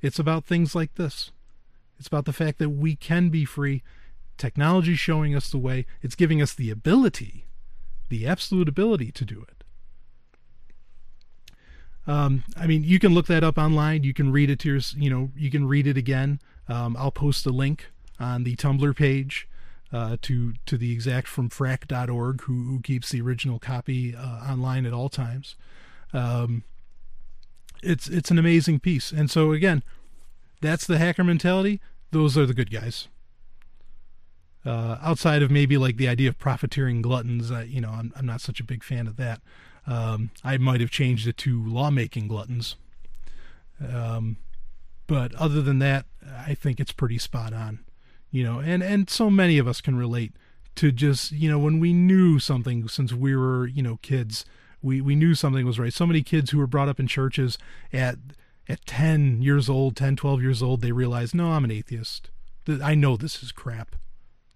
It's 0.00 0.18
about 0.18 0.44
things 0.44 0.74
like 0.74 0.94
this. 0.94 1.30
It's 1.98 2.08
about 2.08 2.24
the 2.24 2.32
fact 2.32 2.58
that 2.58 2.70
we 2.70 2.96
can 2.96 3.28
be 3.28 3.44
free. 3.44 3.82
Technology 4.38 4.94
showing 4.94 5.34
us 5.34 5.50
the 5.50 5.58
way. 5.58 5.84
It's 6.00 6.14
giving 6.14 6.40
us 6.40 6.54
the 6.54 6.70
ability, 6.70 7.44
the 8.08 8.26
absolute 8.26 8.68
ability 8.68 9.12
to 9.12 9.24
do 9.24 9.44
it. 9.46 9.64
Um, 12.06 12.44
I 12.56 12.66
mean, 12.66 12.82
you 12.82 12.98
can 12.98 13.12
look 13.12 13.26
that 13.26 13.44
up 13.44 13.58
online. 13.58 14.02
You 14.02 14.14
can 14.14 14.32
read 14.32 14.48
it 14.48 14.58
to 14.60 14.68
your, 14.68 14.80
you 14.96 15.10
know, 15.10 15.30
you 15.36 15.50
can 15.50 15.68
read 15.68 15.86
it 15.86 15.98
again. 15.98 16.40
Um, 16.68 16.96
I'll 16.98 17.10
post 17.10 17.44
a 17.46 17.50
link 17.50 17.88
on 18.18 18.44
the 18.44 18.56
Tumblr 18.56 18.96
page 18.96 19.46
uh, 19.92 20.16
to 20.22 20.54
to 20.66 20.78
the 20.78 20.92
exact 20.92 21.28
from 21.28 21.50
phrack.org, 21.50 22.42
who, 22.42 22.64
who 22.64 22.80
keeps 22.80 23.10
the 23.10 23.20
original 23.20 23.58
copy 23.58 24.14
uh, 24.16 24.50
online 24.50 24.86
at 24.86 24.92
all 24.92 25.08
times. 25.08 25.56
Um, 26.12 26.64
it's 27.82 28.08
it's 28.08 28.30
an 28.30 28.38
amazing 28.38 28.80
piece, 28.80 29.12
and 29.12 29.30
so 29.30 29.52
again, 29.52 29.82
that's 30.60 30.86
the 30.86 30.98
hacker 30.98 31.24
mentality. 31.24 31.80
Those 32.10 32.36
are 32.36 32.46
the 32.46 32.54
good 32.54 32.70
guys. 32.70 33.08
Uh, 34.64 34.98
outside 35.00 35.42
of 35.42 35.50
maybe 35.50 35.78
like 35.78 35.96
the 35.96 36.08
idea 36.08 36.28
of 36.28 36.38
profiteering 36.38 37.00
gluttons, 37.00 37.50
uh, 37.50 37.64
you 37.66 37.80
know, 37.80 37.90
I'm 37.90 38.12
I'm 38.16 38.26
not 38.26 38.40
such 38.40 38.60
a 38.60 38.64
big 38.64 38.84
fan 38.84 39.06
of 39.06 39.16
that. 39.16 39.40
Um, 39.86 40.30
I 40.44 40.58
might 40.58 40.80
have 40.80 40.90
changed 40.90 41.26
it 41.26 41.36
to 41.38 41.64
lawmaking 41.66 42.28
gluttons. 42.28 42.76
Um, 43.80 44.36
but 45.06 45.34
other 45.34 45.62
than 45.62 45.78
that, 45.80 46.04
I 46.46 46.54
think 46.54 46.78
it's 46.78 46.92
pretty 46.92 47.18
spot 47.18 47.52
on. 47.52 47.80
You 48.30 48.44
know, 48.44 48.60
and 48.60 48.82
and 48.82 49.10
so 49.10 49.30
many 49.30 49.58
of 49.58 49.66
us 49.66 49.80
can 49.80 49.96
relate 49.96 50.32
to 50.76 50.92
just 50.92 51.32
you 51.32 51.50
know 51.50 51.58
when 51.58 51.80
we 51.80 51.92
knew 51.92 52.38
something 52.38 52.86
since 52.86 53.12
we 53.12 53.34
were 53.34 53.66
you 53.66 53.82
know 53.82 53.98
kids, 54.02 54.44
we 54.82 55.00
we 55.00 55.14
knew 55.14 55.34
something 55.34 55.66
was 55.66 55.78
right. 55.78 55.92
So 55.92 56.06
many 56.06 56.22
kids 56.22 56.50
who 56.50 56.58
were 56.58 56.66
brought 56.66 56.88
up 56.88 57.00
in 57.00 57.06
churches 57.06 57.58
at 57.92 58.16
at 58.68 58.86
10 58.86 59.42
years 59.42 59.68
old, 59.68 59.96
10, 59.96 60.14
12 60.16 60.42
years 60.42 60.62
old, 60.62 60.80
they 60.80 60.92
realize, 60.92 61.34
no, 61.34 61.50
I'm 61.50 61.64
an 61.64 61.72
atheist. 61.72 62.30
I 62.82 62.94
know 62.94 63.16
this 63.16 63.42
is 63.42 63.50
crap 63.50 63.96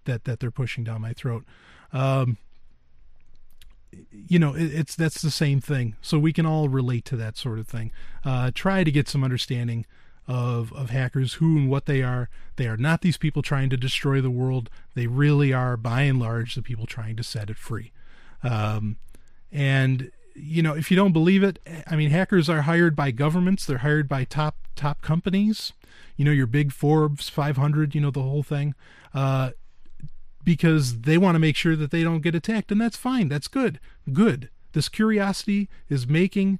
that, 0.05 0.23
that 0.23 0.39
they're 0.39 0.51
pushing 0.51 0.85
down 0.85 1.01
my 1.01 1.11
throat. 1.11 1.43
Um, 1.91 2.37
you 4.11 4.39
know, 4.39 4.55
it, 4.55 4.73
it's 4.73 4.95
that's 4.95 5.21
the 5.21 5.31
same 5.31 5.59
thing. 5.59 5.95
So 6.01 6.17
we 6.17 6.31
can 6.33 6.45
all 6.45 6.69
relate 6.69 7.03
to 7.05 7.17
that 7.17 7.37
sort 7.37 7.59
of 7.59 7.67
thing. 7.67 7.91
Uh, 8.23 8.51
try 8.53 8.83
to 8.83 8.91
get 8.91 9.07
some 9.09 9.23
understanding 9.23 9.85
of 10.27 10.73
of 10.73 10.89
hackers, 10.89 11.33
who 11.35 11.57
and 11.57 11.69
what 11.69 11.85
they 11.85 12.01
are. 12.01 12.29
They 12.55 12.67
are 12.67 12.77
not 12.77 13.01
these 13.01 13.17
people 13.17 13.41
trying 13.41 13.69
to 13.69 13.77
destroy 13.77 14.21
the 14.21 14.29
world. 14.29 14.69
They 14.93 15.07
really 15.07 15.53
are, 15.53 15.77
by 15.77 16.01
and 16.01 16.19
large, 16.19 16.55
the 16.55 16.61
people 16.61 16.85
trying 16.85 17.15
to 17.17 17.23
set 17.23 17.49
it 17.49 17.57
free. 17.57 17.91
Um, 18.43 18.97
and 19.55 20.11
you 20.35 20.61
know, 20.61 20.73
if 20.73 20.91
you 20.91 20.97
don't 20.97 21.13
believe 21.13 21.41
it, 21.41 21.59
I 21.87 21.95
mean, 21.95 22.09
hackers 22.09 22.49
are 22.49 22.63
hired 22.63 22.93
by 22.93 23.11
governments. 23.11 23.65
They're 23.65 23.79
hired 23.79 24.09
by 24.09 24.25
top 24.25 24.57
top 24.75 25.01
companies. 25.01 25.71
You 26.17 26.25
know, 26.25 26.31
your 26.31 26.45
big 26.45 26.73
Forbes 26.73 27.29
500. 27.29 27.95
You 27.95 28.01
know, 28.01 28.11
the 28.11 28.21
whole 28.21 28.43
thing. 28.43 28.75
Uh, 29.13 29.51
because 30.43 31.01
they 31.01 31.17
want 31.17 31.35
to 31.35 31.39
make 31.39 31.55
sure 31.55 31.75
that 31.77 31.89
they 31.89 32.03
don't 32.03 32.21
get 32.21 32.35
attacked, 32.35 32.71
and 32.71 32.79
that's 32.79 32.97
fine. 32.97 33.29
That's 33.29 33.47
good. 33.47 33.79
Good. 34.11 34.49
This 34.73 34.89
curiosity 34.89 35.69
is 35.89 36.05
making, 36.05 36.59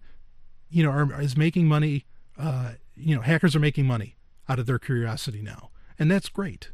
you 0.69 0.83
know, 0.83 1.11
is 1.19 1.35
making 1.35 1.67
money. 1.67 2.05
Uh, 2.39 2.73
you 2.95 3.13
know, 3.13 3.21
hackers 3.21 3.57
are 3.57 3.59
making 3.59 3.85
money 3.85 4.15
out 4.47 4.57
of 4.57 4.67
their 4.67 4.79
curiosity 4.79 5.41
now, 5.41 5.69
and 5.99 6.09
that's 6.09 6.29
great. 6.29 6.69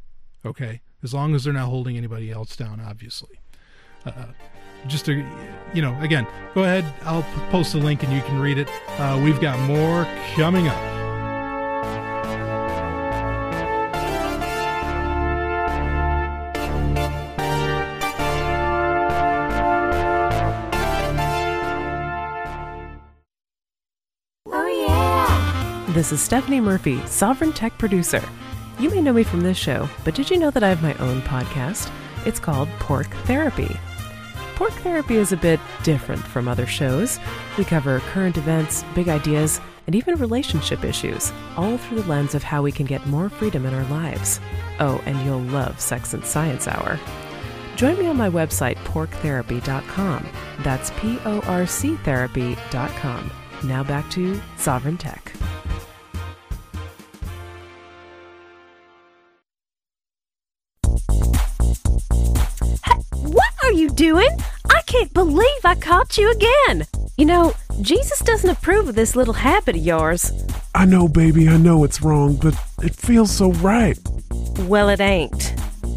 Okay, 0.46 0.82
as 1.02 1.16
long 1.16 1.34
as 1.34 1.44
they're 1.44 1.54
not 1.54 1.68
holding 1.68 1.98
anybody 1.98 2.30
else 2.30 2.56
down, 2.56 2.80
obviously. 2.80 3.40
Uh, 4.06 4.28
just 4.88 5.06
to, 5.06 5.26
you 5.74 5.82
know, 5.82 5.98
again, 6.02 6.28
go 6.54 6.64
ahead. 6.64 6.86
I'll 7.04 7.24
post 7.50 7.76
a 7.76 7.78
link 7.78 8.04
and 8.04 8.12
you 8.14 8.22
can 8.22 8.40
read 8.40 8.58
it. 8.58 8.70
Uh, 9.00 9.20
we've 9.24 9.40
got 9.40 9.60
more 9.60 10.06
coming 10.36 10.68
up. 10.68 10.78
Oh, 24.48 24.86
yeah. 24.88 25.94
This 25.94 26.12
is 26.12 26.22
Stephanie 26.22 26.62
Murphy, 26.62 26.98
Sovryn 27.02 27.54
Tech 27.54 27.78
Producer. 27.78 28.24
You 28.80 28.90
may 28.90 29.02
know 29.02 29.14
me 29.14 29.24
from 29.24 29.42
this 29.42 29.58
show, 29.58 29.88
but 30.04 30.16
did 30.16 30.30
you 30.30 30.40
know 30.40 30.50
that 30.50 30.64
I 30.64 30.70
have 30.70 30.82
my 30.82 30.96
own 30.96 31.22
podcast? 31.22 31.92
It's 32.26 32.40
called 32.40 32.68
Porc 32.80 33.12
Therapy. 33.26 33.78
Porc 34.62 34.74
Therapy 34.84 35.16
is 35.16 35.32
a 35.32 35.38
bit 35.38 35.60
different 35.82 36.22
from 36.22 36.48
other 36.48 36.68
shows. 36.68 37.20
We 37.58 37.64
cover 37.64 38.00
current 38.12 38.38
events, 38.38 38.86
big 38.94 39.10
ideas, 39.10 39.60
and 39.88 39.96
even 39.96 40.20
relationship 40.20 40.84
issues, 40.84 41.34
all 41.58 41.80
through 41.80 42.04
the 42.04 42.08
lens 42.08 42.36
of 42.36 42.44
how 42.44 42.62
we 42.62 42.72
can 42.72 42.86
get 42.86 43.08
more 43.08 43.28
freedom 43.28 43.66
in 43.66 43.74
our 43.74 43.86
lives. 43.86 44.40
Oh, 44.80 45.02
and 45.08 45.20
you'll 45.26 45.42
love 45.52 45.82
Sex 45.82 46.14
and 46.14 46.24
Science 46.24 46.68
Hour. 46.68 47.00
Join 47.76 47.98
me 47.98 48.06
on 48.06 48.18
my 48.18 48.30
website, 48.30 48.76
porctherapy.com. 48.84 50.28
That's 50.60 50.92
P 51.00 51.18
O 51.26 51.42
R 51.48 51.66
C 51.66 51.96
therapy.com. 51.96 53.32
Now 53.64 53.84
back 53.84 54.12
to 54.12 54.40
Sovryn 54.58 55.00
Tech. 55.00 55.34
What 63.24 63.51
are 63.72 63.74
you 63.74 63.90
doing? 63.90 64.28
I 64.70 64.82
can't 64.86 65.14
believe 65.14 65.64
I 65.64 65.76
caught 65.76 66.18
you 66.18 66.30
again. 66.30 66.86
You 67.18 67.26
know, 67.26 67.54
Jesus 67.80 68.20
doesn't 68.20 68.50
approve 68.50 68.90
of 68.90 68.96
this 68.96 69.16
little 69.16 69.34
habit 69.34 69.78
of 69.78 69.82
yours. 69.82 70.30
I 70.76 70.84
know, 70.84 71.08
baby, 71.08 71.48
I 71.48 71.56
know 71.56 71.86
it's 71.86 72.02
wrong, 72.02 72.36
but 72.36 72.54
it 72.84 72.94
feels 72.94 73.32
so 73.32 73.54
right. 73.54 73.98
Well, 74.60 74.90
it 74.90 75.00
ain't. 75.00 75.54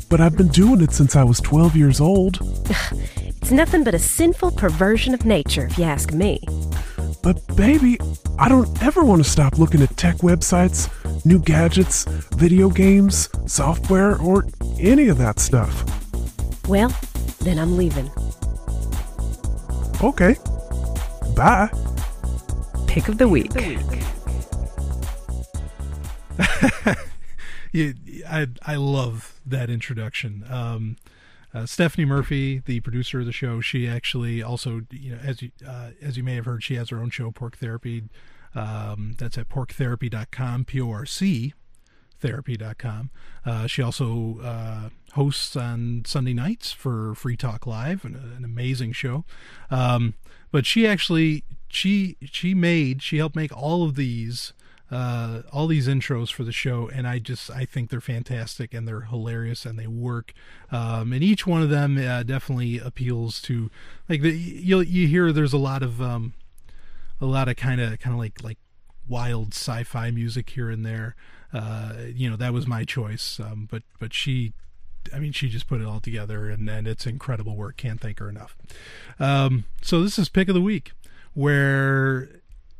But 0.09 0.21
I've 0.21 0.37
been 0.37 0.49
doing 0.49 0.83
it 0.83 0.93
since 0.93 1.17
I 1.17 1.25
was 1.25 1.41
12 1.41 1.75
years 1.75 2.01
old. 2.01 2.39
It's 3.45 3.51
nothing 3.53 3.85
but 3.85 3.93
a 3.93 3.99
sinful 3.99 4.53
perversion 4.53 5.13
of 5.13 5.27
nature, 5.27 5.67
if 5.67 5.77
you 5.77 5.85
ask 5.85 6.15
me. 6.15 6.41
But, 7.23 7.47
baby, 7.57 7.99
I 8.39 8.49
don't 8.49 8.83
ever 8.83 9.05
want 9.05 9.23
to 9.23 9.29
stop 9.29 9.59
looking 9.59 9.83
at 9.83 9.95
tech 9.99 10.17
websites, 10.23 10.89
new 11.27 11.39
gadgets, 11.39 12.05
video 12.37 12.71
games, 12.71 13.29
software, 13.45 14.17
or 14.17 14.47
any 14.81 15.09
of 15.09 15.19
that 15.19 15.41
stuff. 15.41 15.85
Well, 16.69 16.91
then 17.45 17.59
I'm 17.59 17.77
leaving. 17.77 18.11
Okay. 20.03 20.37
Bye. 21.37 21.71
Pick 22.87 23.09
of 23.09 23.19
the 23.19 23.29
week. 23.29 23.53
yeah, 27.73 27.93
I 28.29 28.47
I 28.63 28.77
love 28.77 29.41
that 29.45 29.71
introduction. 29.71 30.45
Um, 30.49 30.97
uh, 31.53 31.67
Stephanie 31.67 32.05
Murphy, 32.05 32.63
the 32.65 32.81
producer 32.81 33.21
of 33.21 33.27
the 33.27 33.33
show, 33.33 33.61
she 33.61 33.87
actually 33.87 34.43
also, 34.43 34.83
you 34.91 35.13
know, 35.13 35.19
as 35.23 35.43
you 35.43 35.51
uh, 35.67 35.91
as 36.03 36.17
you 36.17 36.23
may 36.23 36.35
have 36.35 36.47
heard, 36.47 36.63
she 36.63 36.75
has 36.75 36.91
her 36.91 36.99
own 36.99 37.11
show, 37.11 37.31
Porc 37.31 37.57
Therapy. 37.57 38.05
Um, 38.55 39.17
that's 39.19 39.37
at 39.37 39.49
porctherapy.com, 39.49 40.65
P 40.65 40.81
O 40.81 40.91
R 40.91 41.07
C 41.07 41.55
therapy.com. 42.25 43.11
Uh, 43.45 43.67
she 43.67 43.83
also 43.83 44.39
uh, 44.43 44.89
hosts 45.13 45.55
on 45.57 46.03
Sunday 46.07 46.33
nights 46.33 46.73
for 46.73 47.15
Free 47.15 47.37
Talk 47.37 47.67
Live, 47.67 48.05
an, 48.05 48.15
an 48.37 48.45
amazing 48.45 48.93
show. 48.93 49.25
Um, 49.71 50.15
but 50.51 50.65
she 50.65 50.87
actually 50.87 51.45
she 51.69 52.17
she 52.25 52.55
made 52.55 53.03
she 53.03 53.19
helped 53.19 53.37
make 53.37 53.55
all 53.55 53.85
of 53.85 53.97
these 53.97 54.55
uh, 54.91 55.43
all 55.53 55.67
these 55.67 55.87
intros 55.87 56.33
for 56.33 56.45
the 56.45 56.53
show, 56.53 56.89
and 56.89 57.07
I 57.07 57.19
just 57.19 57.51
I 57.51 57.67
think 57.67 57.91
they're 57.91 58.01
fantastic 58.01 58.73
and 58.73 58.89
they're 58.89 59.03
hilarious 59.03 59.67
and 59.67 59.79
they 59.79 59.87
work. 59.87 60.33
Um, 60.71 61.13
and 61.13 61.23
each 61.23 61.47
one 61.47 61.63
of 61.63 61.69
them 61.69 61.99
uh, 61.99 62.23
definitely 62.23 62.79
appeals 62.79 63.41
to 63.43 63.71
like 64.09 64.23
the 64.23 64.31
you 64.31 64.81
you 64.81 65.09
hear 65.09 65.31
there's 65.31 65.53
a 65.53 65.59
lot 65.59 65.83
of 65.83 66.01
um, 66.01 66.33
a 67.21 67.27
lot 67.27 67.49
of 67.49 67.57
kind 67.57 67.81
of 67.81 67.99
kind 67.99 68.15
of 68.15 68.19
like 68.19 68.43
like 68.43 68.59
wild 69.07 69.49
sci-fi 69.49 70.11
music 70.11 70.51
here 70.51 70.71
and 70.71 70.87
there. 70.87 71.15
Uh, 71.55 71.95
you 72.13 72.29
know 72.29 72.37
that 72.37 72.53
was 72.53 72.67
my 72.67 72.85
choice, 72.85 73.41
um, 73.41 73.69
but 73.71 73.83
but 74.01 74.13
she 74.13 74.53
I 75.13 75.19
mean, 75.19 75.33
she 75.33 75.49
just 75.49 75.67
put 75.67 75.81
it 75.81 75.87
all 75.87 76.01
together, 76.01 76.49
and, 76.49 76.69
and 76.69 76.87
it's 76.87 77.07
incredible 77.07 77.57
work. 77.57 77.77
Can't 77.77 78.01
thank 78.01 78.19
her 78.21 78.29
enough. 78.29 78.57
Um, 79.19 79.65
so 79.83 80.03
this 80.03 80.19
is 80.19 80.29
pick 80.29 80.49
of 80.49 80.55
the 80.55 80.61
week, 80.61 80.93
where 81.35 82.29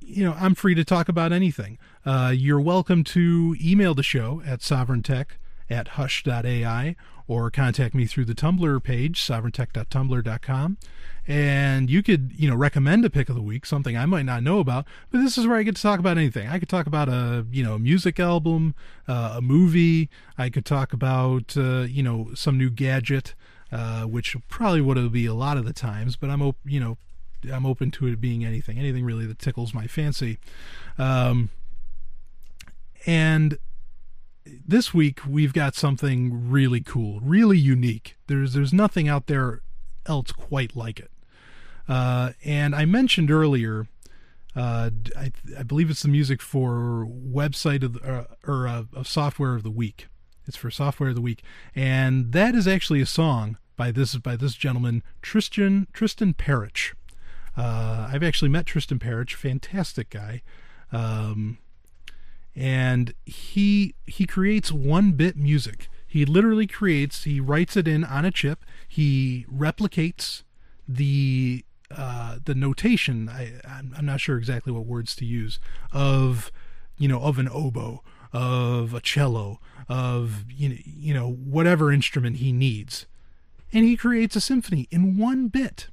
you 0.01 0.25
know 0.25 0.35
I'm 0.39 0.55
free 0.55 0.75
to 0.75 0.85
talk 0.85 1.09
about 1.09 1.33
anything. 1.33 1.79
Uh, 2.05 2.33
you're 2.35 2.61
welcome 2.61 3.05
to 3.05 3.57
email 3.63 3.95
the 3.95 4.03
show 4.03 4.43
at 4.47 4.61
sovryntech 4.61 5.27
at 5.71 5.89
hush.ai 5.89 6.97
or 7.27 7.51
contact 7.51 7.95
me 7.95 8.07
through 8.07 8.25
the 8.25 8.35
Tumblr 8.35 8.83
page, 8.83 9.23
sovryntech.tumblr.com. 9.23 10.79
And 11.27 11.89
you 11.89 12.03
could, 12.03 12.33
you 12.37 12.51
know, 12.51 12.55
recommend 12.55 13.05
a 13.05 13.11
pick 13.11 13.31
of 13.31 13.35
the 13.35 13.43
week, 13.43 13.65
something 13.65 13.97
I 13.97 14.05
might 14.05 14.27
not 14.27 14.43
know 14.43 14.59
about, 14.59 14.85
but 15.11 15.23
this 15.23 15.39
is 15.39 15.47
where 15.47 15.57
I 15.57 15.63
get 15.63 15.75
to 15.77 15.83
talk 15.83 15.99
about 15.99 16.19
anything. 16.19 16.49
I 16.49 16.59
could 16.59 16.69
talk 16.69 16.87
about 16.87 17.09
a, 17.09 17.47
you 17.51 17.65
know, 17.65 17.79
music 17.79 18.21
album, 18.21 18.75
uh, 19.09 19.35
a 19.37 19.41
movie. 19.41 20.11
I 20.37 20.51
could 20.51 20.67
talk 20.67 20.93
about, 20.93 21.57
uh, 21.57 21.83
you 21.83 22.03
know, 22.03 22.29
some 22.35 22.59
new 22.59 22.69
gadget, 22.69 23.35
uh, 23.73 24.03
which 24.03 24.37
probably 24.49 24.83
would 24.83 25.13
be 25.13 25.25
a 25.25 25.35
lot 25.35 25.57
of 25.57 25.65
the 25.65 25.73
times, 25.73 26.17
but 26.17 26.29
I'm, 26.29 26.53
you 26.67 26.79
know, 26.79 26.99
I'm 27.51 27.65
open 27.65 27.91
to 27.93 28.07
it 28.07 28.21
being 28.21 28.45
anything, 28.45 28.79
anything 28.79 29.05
really 29.05 29.27
that 29.27 29.39
tickles 29.39 29.73
my 29.73 29.87
fancy. 29.87 30.39
Um, 30.99 31.49
and 33.07 33.59
this 34.47 34.93
week 34.93 35.21
we've 35.29 35.53
got 35.53 35.75
something 35.75 36.51
really 36.51 36.81
cool, 36.81 37.21
really 37.21 37.59
unique. 37.59 38.17
There's 38.27 38.53
there's 38.53 38.73
nothing 38.73 39.09
out 39.09 39.27
there 39.27 39.63
else 40.07 40.33
quite 40.33 40.77
like 40.77 41.01
it. 41.01 41.11
Uh, 41.89 42.33
and 42.45 42.75
I 42.75 42.85
mentioned 42.85 43.31
earlier, 43.31 43.87
uh, 44.57 44.91
I, 45.17 45.33
I 45.59 45.63
believe 45.63 45.91
it's 45.91 46.03
the 46.03 46.09
music 46.09 46.41
for 46.41 47.07
website 47.07 47.83
of 47.83 47.95
the, 47.95 48.01
uh, 48.01 48.25
or 48.47 48.69
uh, 48.69 48.85
of 48.95 49.09
software 49.09 49.55
of 49.55 49.63
the 49.63 49.71
week. 49.71 50.09
It's 50.47 50.57
for 50.57 50.71
software 50.71 51.09
of 51.09 51.15
the 51.15 51.23
week, 51.23 51.43
and 51.75 52.33
that 52.33 52.55
is 52.55 52.69
actually 52.69 53.01
a 53.01 53.07
song 53.07 53.57
by 53.77 53.91
this 53.91 54.17
by 54.17 54.37
this 54.37 54.55
gentleman 54.55 55.03
Tristan 55.23 55.87
Tristan 55.93 56.35
Perich. 56.35 56.93
Uh, 57.57 58.09
I've 58.13 58.23
actually 58.23 58.51
met 58.51 58.67
Tristan 58.67 58.99
Perich, 58.99 59.35
fantastic 59.35 60.11
guy. 60.11 60.43
Um, 60.93 61.59
and 62.57 63.15
he 63.25 63.95
he 64.07 64.27
creates 64.27 64.71
one 64.71 65.13
bit 65.13 65.37
music. 65.37 65.89
He 66.07 66.25
literally 66.25 66.67
creates. 66.67 67.25
He 67.25 67.41
writes 67.41 67.77
it 67.77 67.89
in 67.89 68.05
on 68.05 68.25
a 68.25 68.31
chip. 68.31 68.65
He 68.87 69.47
replicates 69.53 70.43
the 70.87 71.65
uh, 71.91 72.39
the 72.45 72.55
notation. 72.55 73.29
I 73.29 73.61
I'm 73.67 74.07
not 74.07 74.21
sure 74.21 74.39
exactly 74.39 74.73
what 74.73 74.87
words 74.87 75.17
to 75.17 75.25
use 75.25 75.59
of 75.93 76.53
you 76.99 77.09
know 77.09 77.21
of 77.21 77.39
an 77.39 77.49
oboe, 77.49 78.03
of 78.33 78.95
a 78.95 79.01
cello, 79.01 79.61
of 79.89 80.45
you 80.51 80.69
know, 80.69 80.77
you 80.85 81.15
know 81.15 81.31
whatever 81.31 81.91
instrument 81.93 82.37
he 82.37 82.53
needs, 82.53 83.07
and 83.73 83.85
he 83.85 83.97
creates 83.97 84.37
a 84.37 84.41
symphony 84.41 84.87
in 84.91 85.19
one 85.19 85.49
bit. 85.49 85.89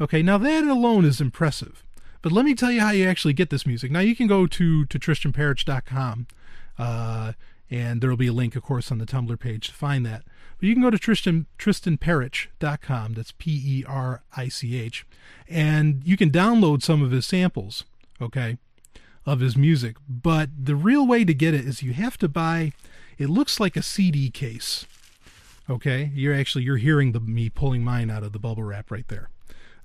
Okay, 0.00 0.22
now 0.22 0.38
that 0.38 0.64
alone 0.64 1.04
is 1.04 1.20
impressive. 1.20 1.83
But 2.24 2.32
let 2.32 2.46
me 2.46 2.54
tell 2.54 2.72
you 2.72 2.80
how 2.80 2.88
you 2.88 3.06
actually 3.06 3.34
get 3.34 3.50
this 3.50 3.66
music. 3.66 3.90
Now 3.90 4.00
you 4.00 4.16
can 4.16 4.26
go 4.26 4.46
to 4.46 4.86
to 4.86 4.98
tristanperich.com, 4.98 6.26
uh, 6.78 7.32
and 7.70 8.00
there 8.00 8.08
will 8.08 8.16
be 8.16 8.28
a 8.28 8.32
link, 8.32 8.56
of 8.56 8.62
course, 8.62 8.90
on 8.90 8.96
the 8.96 9.04
Tumblr 9.04 9.38
page 9.38 9.68
to 9.68 9.74
find 9.74 10.06
that. 10.06 10.22
But 10.58 10.66
you 10.66 10.72
can 10.72 10.82
go 10.82 10.88
to 10.88 10.98
Tristan 10.98 11.44
tristanperich.com. 11.58 13.12
That's 13.12 13.34
P 13.36 13.62
E 13.62 13.84
R 13.86 14.22
I 14.34 14.48
C 14.48 14.80
H, 14.80 15.04
and 15.50 16.00
you 16.06 16.16
can 16.16 16.30
download 16.30 16.82
some 16.82 17.02
of 17.02 17.10
his 17.10 17.26
samples. 17.26 17.84
Okay, 18.18 18.56
of 19.26 19.40
his 19.40 19.54
music. 19.54 19.96
But 20.08 20.48
the 20.58 20.76
real 20.76 21.06
way 21.06 21.26
to 21.26 21.34
get 21.34 21.52
it 21.52 21.66
is 21.66 21.82
you 21.82 21.92
have 21.92 22.16
to 22.16 22.28
buy. 22.28 22.72
It 23.18 23.28
looks 23.28 23.60
like 23.60 23.76
a 23.76 23.82
CD 23.82 24.30
case. 24.30 24.86
Okay, 25.68 26.10
you're 26.14 26.34
actually 26.34 26.64
you're 26.64 26.78
hearing 26.78 27.12
the 27.12 27.20
me 27.20 27.50
pulling 27.50 27.84
mine 27.84 28.10
out 28.10 28.22
of 28.22 28.32
the 28.32 28.38
bubble 28.38 28.62
wrap 28.62 28.90
right 28.90 29.08
there. 29.08 29.28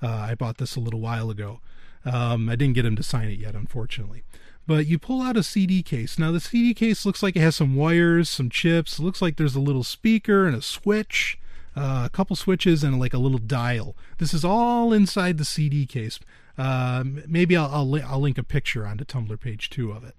Uh, 0.02 0.08
I 0.08 0.36
bought 0.36 0.58
this 0.58 0.78
a 0.78 0.80
little 0.80 1.02
while 1.02 1.30
ago. 1.30 1.60
Um, 2.06 2.50
I 2.50 2.56
didn't 2.56 2.76
get 2.76 2.86
him 2.86 2.96
to 2.96 3.04
sign 3.04 3.30
it 3.30 3.40
yet, 3.40 3.56
unfortunately. 3.56 4.24
But 4.66 4.86
you 4.86 5.00
pull 5.00 5.22
out 5.22 5.36
a 5.36 5.44
CD 5.44 5.82
case. 5.82 6.20
Now, 6.20 6.32
the 6.32 6.40
CD 6.40 6.74
case 6.74 7.06
looks 7.06 7.24
like 7.24 7.36
it 7.36 7.42
has 7.42 7.56
some 7.56 7.76
wires, 7.76 8.30
some 8.30 8.50
chips. 8.50 9.00
It 9.00 9.04
looks 9.04 9.22
like 9.22 9.38
there's 9.38 9.56
a 9.56 9.60
little 9.60 9.84
speaker 9.84 10.46
and 10.46 10.56
a 10.56 10.62
switch, 10.62 11.40
uh, 11.76 12.04
a 12.06 12.10
couple 12.10 12.36
switches, 12.36 12.84
and 12.84 13.00
like 13.00 13.14
a 13.14 13.18
little 13.18 13.40
dial. 13.40 13.98
This 14.20 14.34
is 14.34 14.46
all 14.46 14.94
inside 14.94 15.38
the 15.38 15.46
CD 15.46 15.86
case. 15.86 16.20
Uh, 16.58 17.04
maybe 17.28 17.58
I'll, 17.58 17.70
I'll, 17.72 17.90
li- 17.90 18.04
I'll 18.06 18.20
link 18.20 18.38
a 18.38 18.44
picture 18.44 18.86
onto 18.86 19.06
Tumblr 19.06 19.40
page 19.40 19.70
two 19.70 19.92
of 19.92 20.04
it. 20.04 20.16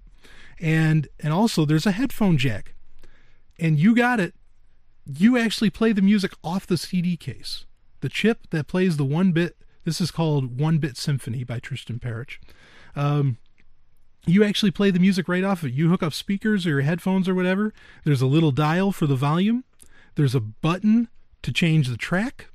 And 0.59 1.07
and 1.19 1.33
also 1.33 1.65
there's 1.65 1.85
a 1.87 1.91
headphone 1.91 2.37
jack, 2.37 2.75
and 3.59 3.79
you 3.79 3.95
got 3.95 4.19
it. 4.19 4.35
You 5.05 5.37
actually 5.37 5.69
play 5.71 5.91
the 5.91 6.01
music 6.01 6.33
off 6.43 6.67
the 6.67 6.77
CD 6.77 7.17
case. 7.17 7.65
The 8.01 8.09
chip 8.09 8.47
that 8.51 8.67
plays 8.67 8.97
the 8.97 9.05
one 9.05 9.31
bit 9.31 9.55
this 9.83 10.01
is 10.01 10.11
called 10.11 10.59
One 10.59 10.77
Bit 10.77 10.97
Symphony 10.97 11.43
by 11.43 11.59
Tristan 11.59 11.99
Perich. 11.99 12.37
Um, 12.95 13.37
you 14.25 14.43
actually 14.43 14.71
play 14.71 14.91
the 14.91 14.99
music 14.99 15.27
right 15.27 15.43
off 15.43 15.63
of 15.63 15.69
it. 15.69 15.73
You 15.73 15.89
hook 15.89 16.03
up 16.03 16.13
speakers 16.13 16.65
or 16.65 16.69
your 16.69 16.81
headphones 16.81 17.27
or 17.27 17.33
whatever. 17.33 17.73
There's 18.03 18.21
a 18.21 18.27
little 18.27 18.51
dial 18.51 18.91
for 18.91 19.07
the 19.07 19.15
volume. 19.15 19.63
There's 20.15 20.35
a 20.35 20.39
button 20.39 21.09
to 21.41 21.51
change 21.51 21.87
the 21.87 21.97
track. 21.97 22.47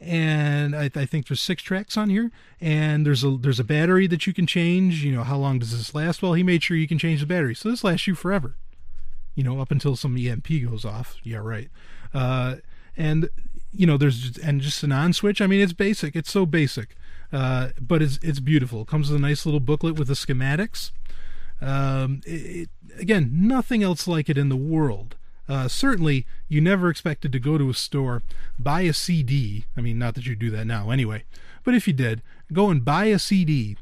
And 0.00 0.76
I, 0.76 0.90
I 0.94 1.06
think 1.06 1.26
there's 1.26 1.40
six 1.40 1.62
tracks 1.62 1.96
on 1.96 2.10
here. 2.10 2.30
And 2.60 3.04
there's 3.04 3.24
a 3.24 3.36
there's 3.36 3.58
a 3.58 3.64
battery 3.64 4.06
that 4.06 4.26
you 4.26 4.32
can 4.32 4.46
change. 4.46 5.02
You 5.02 5.12
know, 5.12 5.24
how 5.24 5.36
long 5.36 5.58
does 5.58 5.76
this 5.76 5.94
last? 5.94 6.22
Well, 6.22 6.34
he 6.34 6.44
made 6.44 6.62
sure 6.62 6.76
you 6.76 6.86
can 6.86 6.98
change 6.98 7.20
the 7.20 7.26
battery. 7.26 7.56
So 7.56 7.68
this 7.68 7.82
lasts 7.82 8.06
you 8.06 8.14
forever. 8.14 8.56
You 9.34 9.42
know, 9.42 9.60
up 9.60 9.72
until 9.72 9.96
some 9.96 10.16
EMP 10.16 10.48
goes 10.68 10.84
off. 10.84 11.16
Yeah, 11.24 11.38
right. 11.38 11.70
Uh, 12.14 12.56
and 12.96 13.28
you 13.72 13.86
know 13.86 13.96
there's 13.96 14.38
and 14.38 14.60
just 14.60 14.82
an 14.82 14.92
on 14.92 15.12
switch 15.12 15.40
i 15.40 15.46
mean 15.46 15.60
it's 15.60 15.72
basic 15.72 16.16
it's 16.16 16.30
so 16.30 16.46
basic 16.46 16.96
uh, 17.32 17.68
but 17.80 18.00
it's 18.02 18.18
it's 18.22 18.40
beautiful. 18.40 18.82
It 18.82 18.88
comes 18.88 19.10
with 19.10 19.18
a 19.18 19.22
nice 19.22 19.44
little 19.44 19.60
booklet 19.60 19.96
with 19.96 20.08
the 20.08 20.14
schematics. 20.14 20.92
Um, 21.60 22.22
it, 22.24 22.68
again 22.98 23.30
nothing 23.32 23.82
else 23.82 24.06
like 24.06 24.28
it 24.28 24.38
in 24.38 24.48
the 24.48 24.56
world. 24.56 25.16
Uh, 25.48 25.66
certainly 25.66 26.26
you 26.46 26.60
never 26.60 26.90
expected 26.90 27.32
to 27.32 27.38
go 27.38 27.56
to 27.56 27.70
a 27.70 27.74
store 27.74 28.22
buy 28.58 28.82
a 28.82 28.92
cd 28.92 29.64
i 29.78 29.80
mean 29.80 29.98
not 29.98 30.14
that 30.14 30.26
you 30.26 30.36
do 30.36 30.50
that 30.50 30.66
now 30.66 30.90
anyway 30.90 31.24
but 31.64 31.74
if 31.74 31.86
you 31.86 31.94
did 31.94 32.20
go 32.52 32.68
and 32.68 32.84
buy 32.84 33.06
a 33.06 33.18
cd 33.18 33.78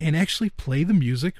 and 0.00 0.16
actually 0.16 0.50
play 0.50 0.84
the 0.84 0.94
music 0.94 1.34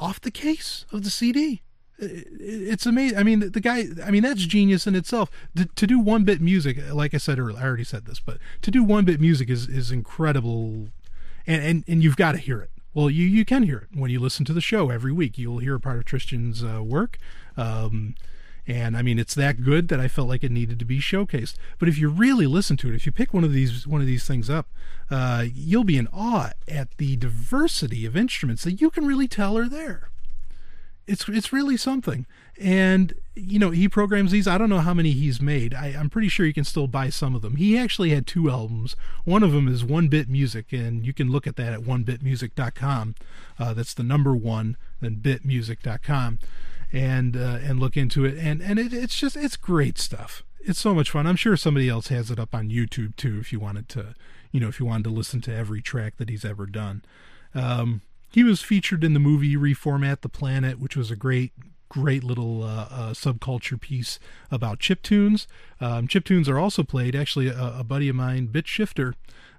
off 0.00 0.20
the 0.20 0.32
case 0.32 0.84
of 0.90 1.04
the 1.04 1.10
cd 1.10 1.62
it's 1.98 2.86
amazing. 2.86 3.18
I 3.18 3.22
mean, 3.22 3.50
the, 3.50 3.60
guy. 3.60 3.86
I 4.04 4.10
mean, 4.10 4.22
that's 4.22 4.46
genius 4.46 4.86
in 4.86 4.94
itself. 4.94 5.30
To, 5.56 5.64
to 5.64 5.86
do 5.86 5.98
one 5.98 6.24
bit 6.24 6.40
music, 6.40 6.78
like 6.92 7.14
I 7.14 7.18
said 7.18 7.38
earlier, 7.38 7.58
I 7.58 7.62
already 7.62 7.84
said 7.84 8.06
this, 8.06 8.20
but 8.20 8.38
to 8.62 8.70
do 8.70 8.84
one 8.84 9.04
bit 9.04 9.20
music 9.20 9.50
is 9.50 9.68
is 9.68 9.90
incredible, 9.90 10.88
and 11.46 11.62
and 11.62 11.84
and 11.88 12.02
you've 12.02 12.16
got 12.16 12.32
to 12.32 12.38
hear 12.38 12.60
it. 12.60 12.70
Well, 12.94 13.10
you 13.10 13.26
you 13.26 13.44
can 13.44 13.64
hear 13.64 13.78
it 13.78 13.98
when 13.98 14.10
you 14.10 14.20
listen 14.20 14.44
to 14.46 14.52
the 14.52 14.60
show 14.60 14.90
every 14.90 15.12
week. 15.12 15.38
You'll 15.38 15.58
hear 15.58 15.74
a 15.74 15.80
part 15.80 15.98
of 15.98 16.04
Tristan's 16.04 16.62
uh, 16.62 16.82
work. 16.82 17.18
Um, 17.56 18.14
and 18.66 18.98
I 18.98 19.02
mean, 19.02 19.18
it's 19.18 19.34
that 19.34 19.64
good 19.64 19.88
that 19.88 19.98
I 19.98 20.08
felt 20.08 20.28
like 20.28 20.44
it 20.44 20.52
needed 20.52 20.78
to 20.78 20.84
be 20.84 21.00
showcased. 21.00 21.54
But 21.78 21.88
if 21.88 21.98
you 21.98 22.10
really 22.10 22.46
listen 22.46 22.76
to 22.78 22.90
it, 22.90 22.94
if 22.94 23.06
you 23.06 23.12
pick 23.12 23.32
one 23.32 23.42
of 23.42 23.52
these 23.52 23.86
one 23.86 24.00
of 24.00 24.06
these 24.06 24.26
things 24.26 24.48
up, 24.48 24.68
uh, 25.10 25.46
you'll 25.52 25.84
be 25.84 25.96
in 25.98 26.06
awe 26.12 26.50
at 26.68 26.96
the 26.98 27.16
diversity 27.16 28.04
of 28.04 28.16
instruments 28.16 28.62
that 28.64 28.80
you 28.80 28.90
can 28.90 29.06
really 29.06 29.26
tell 29.26 29.56
are 29.58 29.68
there 29.68 30.10
it's 31.08 31.28
it's 31.28 31.52
really 31.52 31.76
something. 31.76 32.26
And 32.60 33.14
you 33.34 33.58
know, 33.58 33.70
he 33.70 33.88
programs 33.88 34.30
these. 34.30 34.46
I 34.46 34.58
don't 34.58 34.68
know 34.68 34.80
how 34.80 34.94
many 34.94 35.12
he's 35.12 35.40
made. 35.40 35.74
I, 35.74 35.88
am 35.88 36.10
pretty 36.10 36.28
sure 36.28 36.44
you 36.44 36.52
can 36.52 36.64
still 36.64 36.86
buy 36.86 37.08
some 37.08 37.34
of 37.34 37.42
them. 37.42 37.56
He 37.56 37.78
actually 37.78 38.10
had 38.10 38.26
two 38.26 38.50
albums. 38.50 38.94
One 39.24 39.42
of 39.42 39.52
them 39.52 39.68
is 39.68 39.84
One 39.84 40.08
Bit 40.08 40.28
Music, 40.28 40.72
and 40.72 41.04
you 41.06 41.14
can 41.14 41.30
look 41.30 41.46
at 41.46 41.56
that 41.56 41.72
at 41.72 41.80
onebitmusic.com. 41.80 43.14
Uh, 43.58 43.74
that's 43.74 43.94
the 43.94 44.02
number 44.02 44.34
one, 44.34 44.76
then 45.00 45.16
bitmusic.com, 45.16 46.38
and 46.92 47.36
uh, 47.36 47.58
and 47.62 47.80
look 47.80 47.96
into 47.96 48.24
it. 48.24 48.36
And 48.36 48.60
and 48.60 48.78
it, 48.78 48.92
it's 48.92 49.18
just 49.18 49.36
it's 49.36 49.56
great 49.56 49.98
stuff. 49.98 50.44
It's 50.60 50.80
so 50.80 50.94
much 50.94 51.10
fun. 51.10 51.26
I'm 51.26 51.36
sure 51.36 51.56
somebody 51.56 51.88
else 51.88 52.08
has 52.08 52.30
it 52.30 52.38
up 52.38 52.54
on 52.54 52.68
YouTube 52.68 53.16
too, 53.16 53.38
if 53.40 53.52
you 53.52 53.60
wanted 53.60 53.88
to, 53.90 54.14
you 54.52 54.60
know, 54.60 54.68
if 54.68 54.78
you 54.78 54.86
wanted 54.86 55.04
to 55.04 55.10
listen 55.10 55.40
to 55.42 55.54
every 55.54 55.80
track 55.80 56.16
that 56.18 56.28
he's 56.28 56.44
ever 56.44 56.66
done. 56.66 57.02
Um, 57.54 58.02
he 58.30 58.44
was 58.44 58.62
featured 58.62 59.04
in 59.04 59.14
the 59.14 59.20
movie 59.20 59.56
Reformat 59.56 60.20
the 60.20 60.28
Planet, 60.28 60.78
which 60.78 60.96
was 60.96 61.10
a 61.10 61.16
great, 61.16 61.52
great 61.88 62.22
little 62.22 62.62
uh, 62.62 62.88
uh, 62.90 63.12
subculture 63.12 63.80
piece 63.80 64.18
about 64.50 64.78
chip 64.78 65.02
tunes. 65.02 65.48
Um, 65.80 66.06
chip 66.06 66.24
tunes 66.24 66.48
are 66.48 66.58
also 66.58 66.82
played. 66.82 67.16
Actually, 67.16 67.48
a, 67.48 67.78
a 67.78 67.84
buddy 67.84 68.08
of 68.08 68.16
mine, 68.16 68.46
Bit 68.46 68.66
Shifter, 68.66 69.14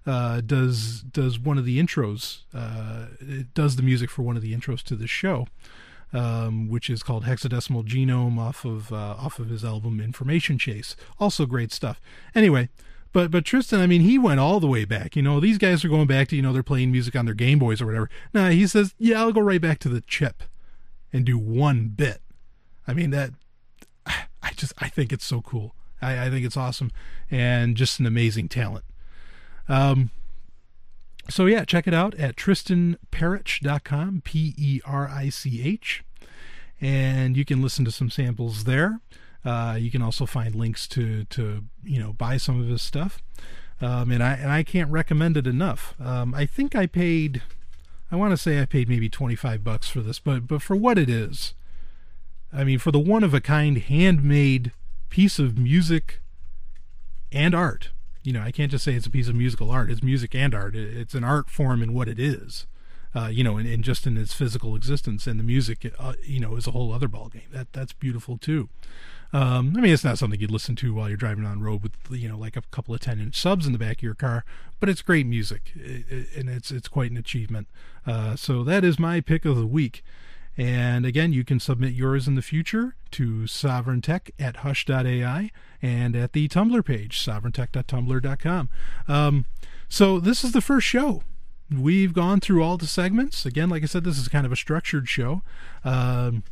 uh, 0.06 0.42
does 0.42 1.02
does 1.02 1.40
one 1.40 1.58
of 1.58 1.66
the 1.66 1.82
intros. 1.82 2.44
Uh, 2.54 3.08
it 3.20 3.54
does 3.54 3.76
the 3.76 3.84
music 3.84 4.10
for 4.10 4.22
one 4.22 4.36
of 4.36 4.42
the 4.42 4.54
intros 4.54 4.84
to 4.84 4.96
the 4.96 5.08
show, 5.08 5.48
um, 6.14 6.70
which 6.70 6.90
is 6.90 7.04
called 7.04 7.26
Hexadecimal 7.26 7.86
Genome 7.86 8.38
off 8.38 8.66
of 8.66 8.94
uh, 8.94 9.16
off 9.18 9.40
of 9.40 9.50
his 9.50 9.66
album 9.66 10.00
Information 10.00 10.58
Chase. 10.58 10.96
Also 11.20 11.46
great 11.46 11.72
stuff. 11.72 12.00
Anyway. 12.36 12.70
But 13.12 13.32
but 13.32 13.46
Tristan, 13.46 13.80
I 13.80 13.88
mean, 13.88 14.02
he 14.02 14.18
went 14.18 14.40
all 14.40 14.60
the 14.60 14.68
way 14.68 14.86
back. 14.86 15.16
You 15.16 15.22
know, 15.22 15.40
these 15.40 15.58
guys 15.58 15.84
are 15.84 15.90
going 15.90 16.08
back 16.08 16.28
to 16.30 16.36
you 16.36 16.42
know 16.42 16.54
they're 16.54 16.64
playing 16.64 16.92
music 16.92 17.16
on 17.16 17.26
their 17.26 17.34
Game 17.34 17.60
Boys 17.60 17.82
or 17.82 17.88
whatever. 17.88 18.10
Now 18.34 18.50
he 18.50 18.68
says, 18.68 18.94
yeah, 18.98 19.20
I'll 19.20 19.32
go 19.32 19.42
right 19.42 19.62
back 19.62 19.80
to 19.80 19.90
the 19.90 20.02
chip 20.02 20.44
and 21.12 21.26
do 21.26 21.38
one 21.38 21.88
bit. 21.88 22.22
I 22.88 22.94
mean 22.94 23.10
that. 23.12 23.32
I 24.06 24.52
just 24.56 24.74
I 24.78 24.90
think 24.90 25.12
it's 25.12 25.26
so 25.26 25.42
cool. 25.42 25.76
I, 26.02 26.28
I 26.28 26.30
think 26.30 26.46
it's 26.46 26.56
awesome 26.58 26.92
and 27.30 27.76
just 27.76 28.00
an 28.00 28.06
amazing 28.06 28.50
talent. 28.50 28.86
Um. 29.68 30.12
So 31.30 31.46
yeah, 31.46 31.64
check 31.64 31.88
it 31.88 31.94
out 31.94 32.16
at 32.16 32.36
tristanperich.com, 32.36 34.22
P 34.24 34.56
E 34.58 34.82
R 34.84 35.08
I 35.08 35.30
C 35.30 35.62
H, 35.64 36.04
and 36.82 37.38
you 37.38 37.46
can 37.46 37.62
listen 37.62 37.86
to 37.86 37.92
some 37.92 38.10
samples 38.10 38.64
there. 38.64 39.00
Uh, 39.46 39.78
you 39.80 39.90
can 39.90 40.02
also 40.02 40.26
find 40.26 40.54
links 40.56 40.88
to 40.88 41.24
to 41.26 41.64
you 41.84 42.00
know 42.00 42.14
buy 42.14 42.38
some 42.38 42.60
of 42.60 42.68
his 42.68 42.82
stuff, 42.82 43.22
um, 43.82 44.12
and 44.12 44.22
I 44.22 44.34
and 44.34 44.52
I 44.52 44.64
can't 44.64 44.92
recommend 44.92 45.38
it 45.38 45.48
enough. 45.48 45.96
Um, 46.00 46.34
I 46.34 46.46
think 46.46 46.76
I 46.76 46.86
paid, 46.86 47.42
I 48.12 48.16
want 48.16 48.32
to 48.32 48.38
say 48.38 48.62
I 48.62 48.66
paid 48.66 48.90
maybe 48.90 49.10
twenty 49.10 49.36
five 49.36 49.64
bucks 49.64 49.90
for 49.90 50.02
this, 50.02 50.20
but 50.20 50.48
but 50.48 50.62
for 50.62 50.76
what 50.76 50.98
it 50.98 51.10
is, 51.10 51.54
I 52.52 52.64
mean 52.64 52.80
for 52.80 52.92
the 52.92 53.00
one 53.00 53.24
of 53.24 53.34
a 53.34 53.42
kind 53.42 53.78
handmade 53.78 54.74
piece 55.10 55.40
of 55.40 55.58
music 55.58 56.22
and 57.32 57.54
art, 57.54 57.90
You 58.24 58.34
know, 58.34 58.42
I 58.42 58.52
can't 58.52 58.72
just 58.72 58.84
say 58.84 58.94
it's 58.94 59.06
a 59.06 59.12
piece 59.12 59.28
of 59.28 59.36
musical 59.36 59.72
art. 59.72 59.90
It's 59.90 60.04
music 60.04 60.36
and 60.36 60.54
art. 60.54 60.76
It's 60.76 61.14
an 61.14 61.24
art 61.24 61.50
form 61.50 61.82
in 61.82 61.94
what 61.94 62.08
it 62.08 62.20
is. 62.20 62.68
Uh, 63.16 63.28
you 63.28 63.44
know, 63.44 63.58
and, 63.58 63.68
and, 63.68 63.84
just 63.84 64.06
in 64.06 64.18
its 64.18 64.34
physical 64.34 64.76
existence, 64.76 65.26
and 65.26 65.40
the 65.40 65.44
music, 65.44 65.92
uh, 65.98 66.14
you 66.24 66.40
know, 66.40 66.56
is 66.56 66.68
a 66.68 66.72
whole 66.72 66.94
other 66.94 67.08
ballgame. 67.08 67.50
That 67.52 67.74
that's 67.74 67.92
beautiful 67.92 68.38
too. 68.38 68.70
Um, 69.32 69.74
I 69.78 69.82
mean, 69.82 69.94
it's 69.94 70.04
not 70.04 70.18
something 70.18 70.40
you'd 70.40 70.52
listen 70.52 70.76
to 70.78 70.94
while 70.94 71.08
you're 71.08 71.18
driving 71.18 71.46
on 71.46 71.62
road 71.62 71.84
with 71.84 71.94
you 72.10 72.28
know 72.28 72.38
like 72.38 72.58
a 72.58 72.64
couple 72.72 72.94
of 72.96 73.02
ten 73.02 73.20
inch 73.20 73.40
subs 73.40 73.66
in 73.66 73.74
the 73.74 73.80
back 73.80 73.98
of 73.98 74.04
your 74.04 74.16
car, 74.16 74.44
but 74.80 74.90
it's 74.90 75.02
great 75.02 75.28
music, 75.28 75.72
it, 75.76 76.06
it, 76.10 76.28
and 76.36 76.50
it's 76.50 76.72
it's 76.72 76.88
quite 76.88 77.12
an 77.12 77.18
achievement. 77.18 77.68
Uh, 78.08 78.36
so 78.36 78.64
that 78.64 78.84
is 78.84 78.98
my 78.98 79.22
pick 79.22 79.46
of 79.46 79.56
the 79.56 79.68
week. 79.68 80.04
And 80.58 81.06
again, 81.06 81.32
you 81.32 81.46
can 81.46 81.62
submit 81.62 81.94
yours 81.94 82.28
in 82.28 82.36
the 82.36 82.42
future 82.42 82.96
to 83.12 83.44
sovryntech 83.44 84.32
at 84.38 84.58
hush.ai 84.58 85.52
and 85.82 86.16
at 86.18 86.34
the 86.34 86.50
Tumblr 86.50 86.84
page, 86.84 87.24
sovryntech.tumblr.com. 87.24 88.70
Um, 89.08 89.46
so 89.88 90.20
this 90.20 90.44
is 90.44 90.52
the 90.52 90.60
first 90.60 90.86
show. 90.86 91.24
We've 91.72 92.14
gone 92.14 92.42
through 92.42 92.62
all 92.62 92.76
the 92.76 92.88
segments. 92.88 93.46
Again, 93.46 93.70
like 93.70 93.84
I 93.84 93.86
said, 93.86 94.04
this 94.04 94.18
is 94.18 94.28
kind 94.28 94.46
of 94.46 94.52
a 94.52 94.58
structured 94.58 95.08
show. 95.08 95.44
Um, 95.86 96.44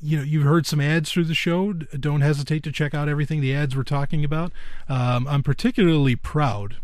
you 0.00 0.16
know 0.16 0.22
you've 0.22 0.44
heard 0.44 0.66
some 0.66 0.80
ads 0.80 1.10
through 1.10 1.24
the 1.24 1.34
show. 1.34 1.72
Don't 1.72 2.20
hesitate 2.20 2.62
to 2.64 2.72
check 2.72 2.94
out 2.94 3.08
everything 3.08 3.40
the 3.40 3.54
ads 3.54 3.76
we're 3.76 3.82
talking 3.82 4.24
about. 4.24 4.52
Um, 4.88 5.26
i'm 5.28 5.42
particularly 5.42 6.16
proud 6.16 6.76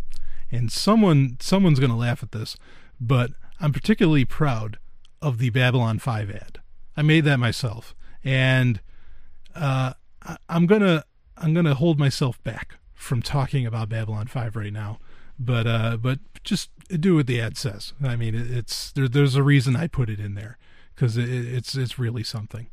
and 0.51 0.71
someone 0.71 1.37
someone's 1.41 1.81
going 1.81 1.91
to 1.91 1.97
laugh 1.97 2.23
at 2.23 2.33
this 2.33 2.57
but 3.01 3.33
i'm 3.61 3.73
particularly 3.73 4.25
proud 4.25 4.79
of 5.21 5.39
the 5.39 5.51
babylon 5.51 5.99
5 5.99 6.31
ad. 6.31 6.61
I 6.97 7.03
made 7.03 7.25
that 7.25 7.39
myself 7.39 7.95
and 8.23 8.81
uh, 9.55 9.95
I, 10.23 10.37
i'm 10.49 10.67
gonna 10.67 11.05
i'm 11.37 11.55
gonna 11.55 11.75
hold 11.75 11.99
myself 11.99 12.43
back 12.45 12.77
from 12.95 13.23
talking 13.23 13.67
about 13.67 13.89
babylon 13.89 14.27
5 14.27 14.57
right 14.57 14.73
now 14.73 14.99
but 15.39 15.67
uh, 15.67 15.97
but 15.97 16.21
just 16.45 16.71
do 16.89 17.17
what 17.17 17.27
the 17.27 17.41
ad 17.41 17.57
says. 17.57 17.93
I 18.05 18.15
mean 18.15 18.35
it, 18.37 18.51
it's 18.51 18.93
there, 18.93 19.09
there's 19.09 19.35
a 19.35 19.43
reason 19.43 19.75
i 19.75 19.89
put 19.89 20.09
it 20.09 20.21
in 20.21 20.35
there 20.35 20.59
because 20.95 21.17
it, 21.17 21.29
it's 21.29 21.75
it's 21.75 21.99
really 21.99 22.23
something 22.23 22.69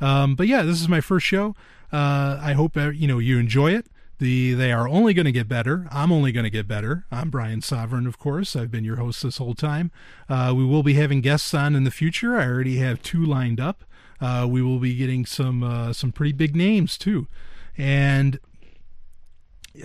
um, 0.00 0.34
but 0.34 0.46
yeah, 0.46 0.62
this 0.62 0.80
is 0.80 0.88
my 0.88 1.00
first 1.00 1.26
show. 1.26 1.54
Uh, 1.92 2.38
I 2.40 2.52
hope 2.52 2.76
uh, 2.76 2.90
you 2.90 3.06
know 3.06 3.18
you 3.18 3.38
enjoy 3.38 3.72
it. 3.72 3.86
The 4.18 4.54
they 4.54 4.72
are 4.72 4.88
only 4.88 5.14
going 5.14 5.26
to 5.26 5.32
get 5.32 5.48
better. 5.48 5.86
I'm 5.90 6.10
only 6.10 6.32
going 6.32 6.44
to 6.44 6.50
get 6.50 6.66
better. 6.66 7.06
I'm 7.10 7.30
Brian 7.30 7.60
Sovryn, 7.60 8.06
of 8.06 8.18
course. 8.18 8.56
I've 8.56 8.70
been 8.70 8.84
your 8.84 8.96
host 8.96 9.22
this 9.22 9.38
whole 9.38 9.54
time. 9.54 9.90
Uh, 10.28 10.52
we 10.56 10.64
will 10.64 10.82
be 10.82 10.94
having 10.94 11.20
guests 11.20 11.54
on 11.54 11.74
in 11.76 11.84
the 11.84 11.90
future. 11.90 12.36
I 12.36 12.46
already 12.46 12.78
have 12.78 13.02
two 13.02 13.24
lined 13.24 13.60
up. 13.60 13.84
Uh, 14.20 14.46
we 14.50 14.60
will 14.60 14.80
be 14.80 14.96
getting 14.96 15.24
some 15.24 15.62
uh, 15.62 15.92
some 15.92 16.10
pretty 16.10 16.32
big 16.32 16.56
names 16.56 16.98
too, 16.98 17.28
and 17.76 18.40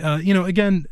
uh, 0.02 0.18
you 0.22 0.34
know, 0.34 0.44
again, 0.44 0.86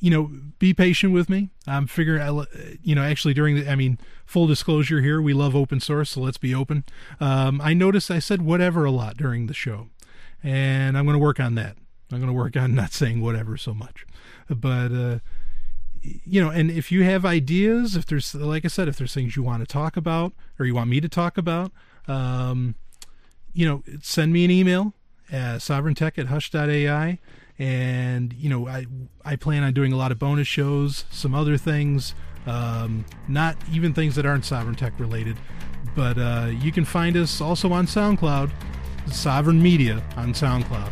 you 0.00 0.10
know, 0.10 0.30
be 0.58 0.72
patient 0.72 1.12
with 1.12 1.28
me. 1.28 1.50
I'm 1.66 1.86
figuring, 1.86 2.46
you 2.82 2.94
know, 2.94 3.02
actually 3.02 3.34
during 3.34 3.56
the, 3.56 3.70
I 3.70 3.76
mean, 3.76 3.98
full 4.24 4.46
disclosure 4.46 5.00
here, 5.02 5.20
we 5.20 5.34
love 5.34 5.54
open 5.54 5.78
source, 5.78 6.10
so 6.10 6.22
let's 6.22 6.38
be 6.38 6.54
open. 6.54 6.84
Um, 7.20 7.60
I 7.62 7.74
noticed 7.74 8.10
I 8.10 8.18
said 8.18 8.42
whatever 8.42 8.84
a 8.84 8.90
lot 8.90 9.18
during 9.18 9.46
the 9.46 9.54
show, 9.54 9.88
and 10.42 10.96
I'm 10.96 11.04
going 11.04 11.18
to 11.18 11.22
work 11.22 11.38
on 11.38 11.54
that. 11.56 11.76
I'm 12.10 12.18
going 12.18 12.28
to 12.28 12.32
work 12.32 12.56
on 12.56 12.74
not 12.74 12.92
saying 12.92 13.20
whatever 13.20 13.56
so 13.56 13.74
much, 13.74 14.06
but 14.48 14.90
uh, 14.90 15.18
you 16.02 16.42
know, 16.42 16.50
and 16.50 16.70
if 16.70 16.90
you 16.90 17.04
have 17.04 17.26
ideas, 17.26 17.94
if 17.94 18.06
there's, 18.06 18.34
like 18.34 18.64
I 18.64 18.68
said, 18.68 18.88
if 18.88 18.96
there's 18.96 19.12
things 19.12 19.36
you 19.36 19.42
want 19.42 19.60
to 19.60 19.66
talk 19.66 19.96
about 19.96 20.32
or 20.58 20.64
you 20.64 20.74
want 20.74 20.88
me 20.88 21.00
to 21.00 21.08
talk 21.08 21.36
about, 21.36 21.72
um, 22.08 22.74
you 23.52 23.66
know, 23.66 23.82
send 24.00 24.32
me 24.32 24.44
an 24.46 24.50
email 24.50 24.94
at 25.30 25.58
sovryntech 25.58 26.18
at 26.18 26.26
hush.ai 26.26 27.18
and 27.60 28.32
you 28.32 28.48
know 28.48 28.66
I 28.66 28.86
I 29.24 29.36
plan 29.36 29.62
on 29.62 29.72
doing 29.74 29.92
a 29.92 29.96
lot 29.96 30.10
of 30.10 30.18
bonus 30.18 30.48
shows, 30.48 31.04
some 31.10 31.34
other 31.34 31.56
things, 31.56 32.14
um, 32.46 33.04
not 33.28 33.56
even 33.70 33.92
things 33.92 34.16
that 34.16 34.26
aren't 34.26 34.44
Sovryn 34.44 34.76
Tech 34.76 34.98
related. 34.98 35.36
But 35.94 36.18
uh, 36.18 36.48
you 36.50 36.72
can 36.72 36.84
find 36.84 37.16
us 37.16 37.40
also 37.40 37.72
on 37.72 37.86
SoundCloud, 37.86 38.50
Sovryn 39.06 39.60
Media 39.60 40.02
on 40.16 40.32
SoundCloud. 40.32 40.90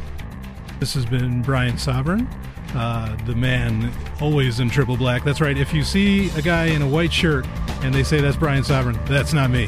This 0.78 0.94
has 0.94 1.06
been 1.06 1.42
Brian 1.42 1.74
Sovryn, 1.74 2.28
uh, 2.74 3.16
the 3.24 3.34
man 3.34 3.90
always 4.20 4.60
in 4.60 4.68
triple 4.68 4.96
black. 4.96 5.24
That's 5.24 5.40
right. 5.40 5.56
If 5.56 5.72
you 5.72 5.82
see 5.82 6.30
a 6.36 6.42
guy 6.42 6.66
in 6.66 6.82
a 6.82 6.88
white 6.88 7.12
shirt 7.12 7.46
and 7.82 7.94
they 7.94 8.02
say 8.04 8.20
that's 8.20 8.36
Brian 8.36 8.62
Sovryn, 8.62 9.04
that's 9.06 9.32
not 9.32 9.50
me. 9.50 9.66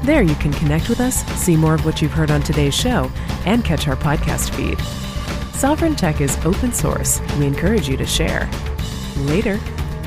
There 0.04 0.22
you 0.22 0.36
can 0.36 0.52
connect 0.52 0.88
with 0.88 1.00
us, 1.00 1.24
see 1.42 1.56
more 1.56 1.74
of 1.74 1.84
what 1.84 2.00
you've 2.00 2.12
heard 2.12 2.30
on 2.30 2.40
today's 2.40 2.72
show, 2.72 3.10
and 3.44 3.64
catch 3.64 3.88
our 3.88 3.96
podcast 3.96 4.50
feed. 4.50 4.78
Sovryn 5.58 5.96
Tech 5.96 6.20
is 6.20 6.38
open 6.46 6.72
source. 6.72 7.20
We 7.36 7.46
encourage 7.46 7.88
you 7.88 7.96
to 7.96 8.06
share. 8.06 8.48
Later, 9.16 9.56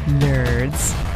nerds. 0.07 1.10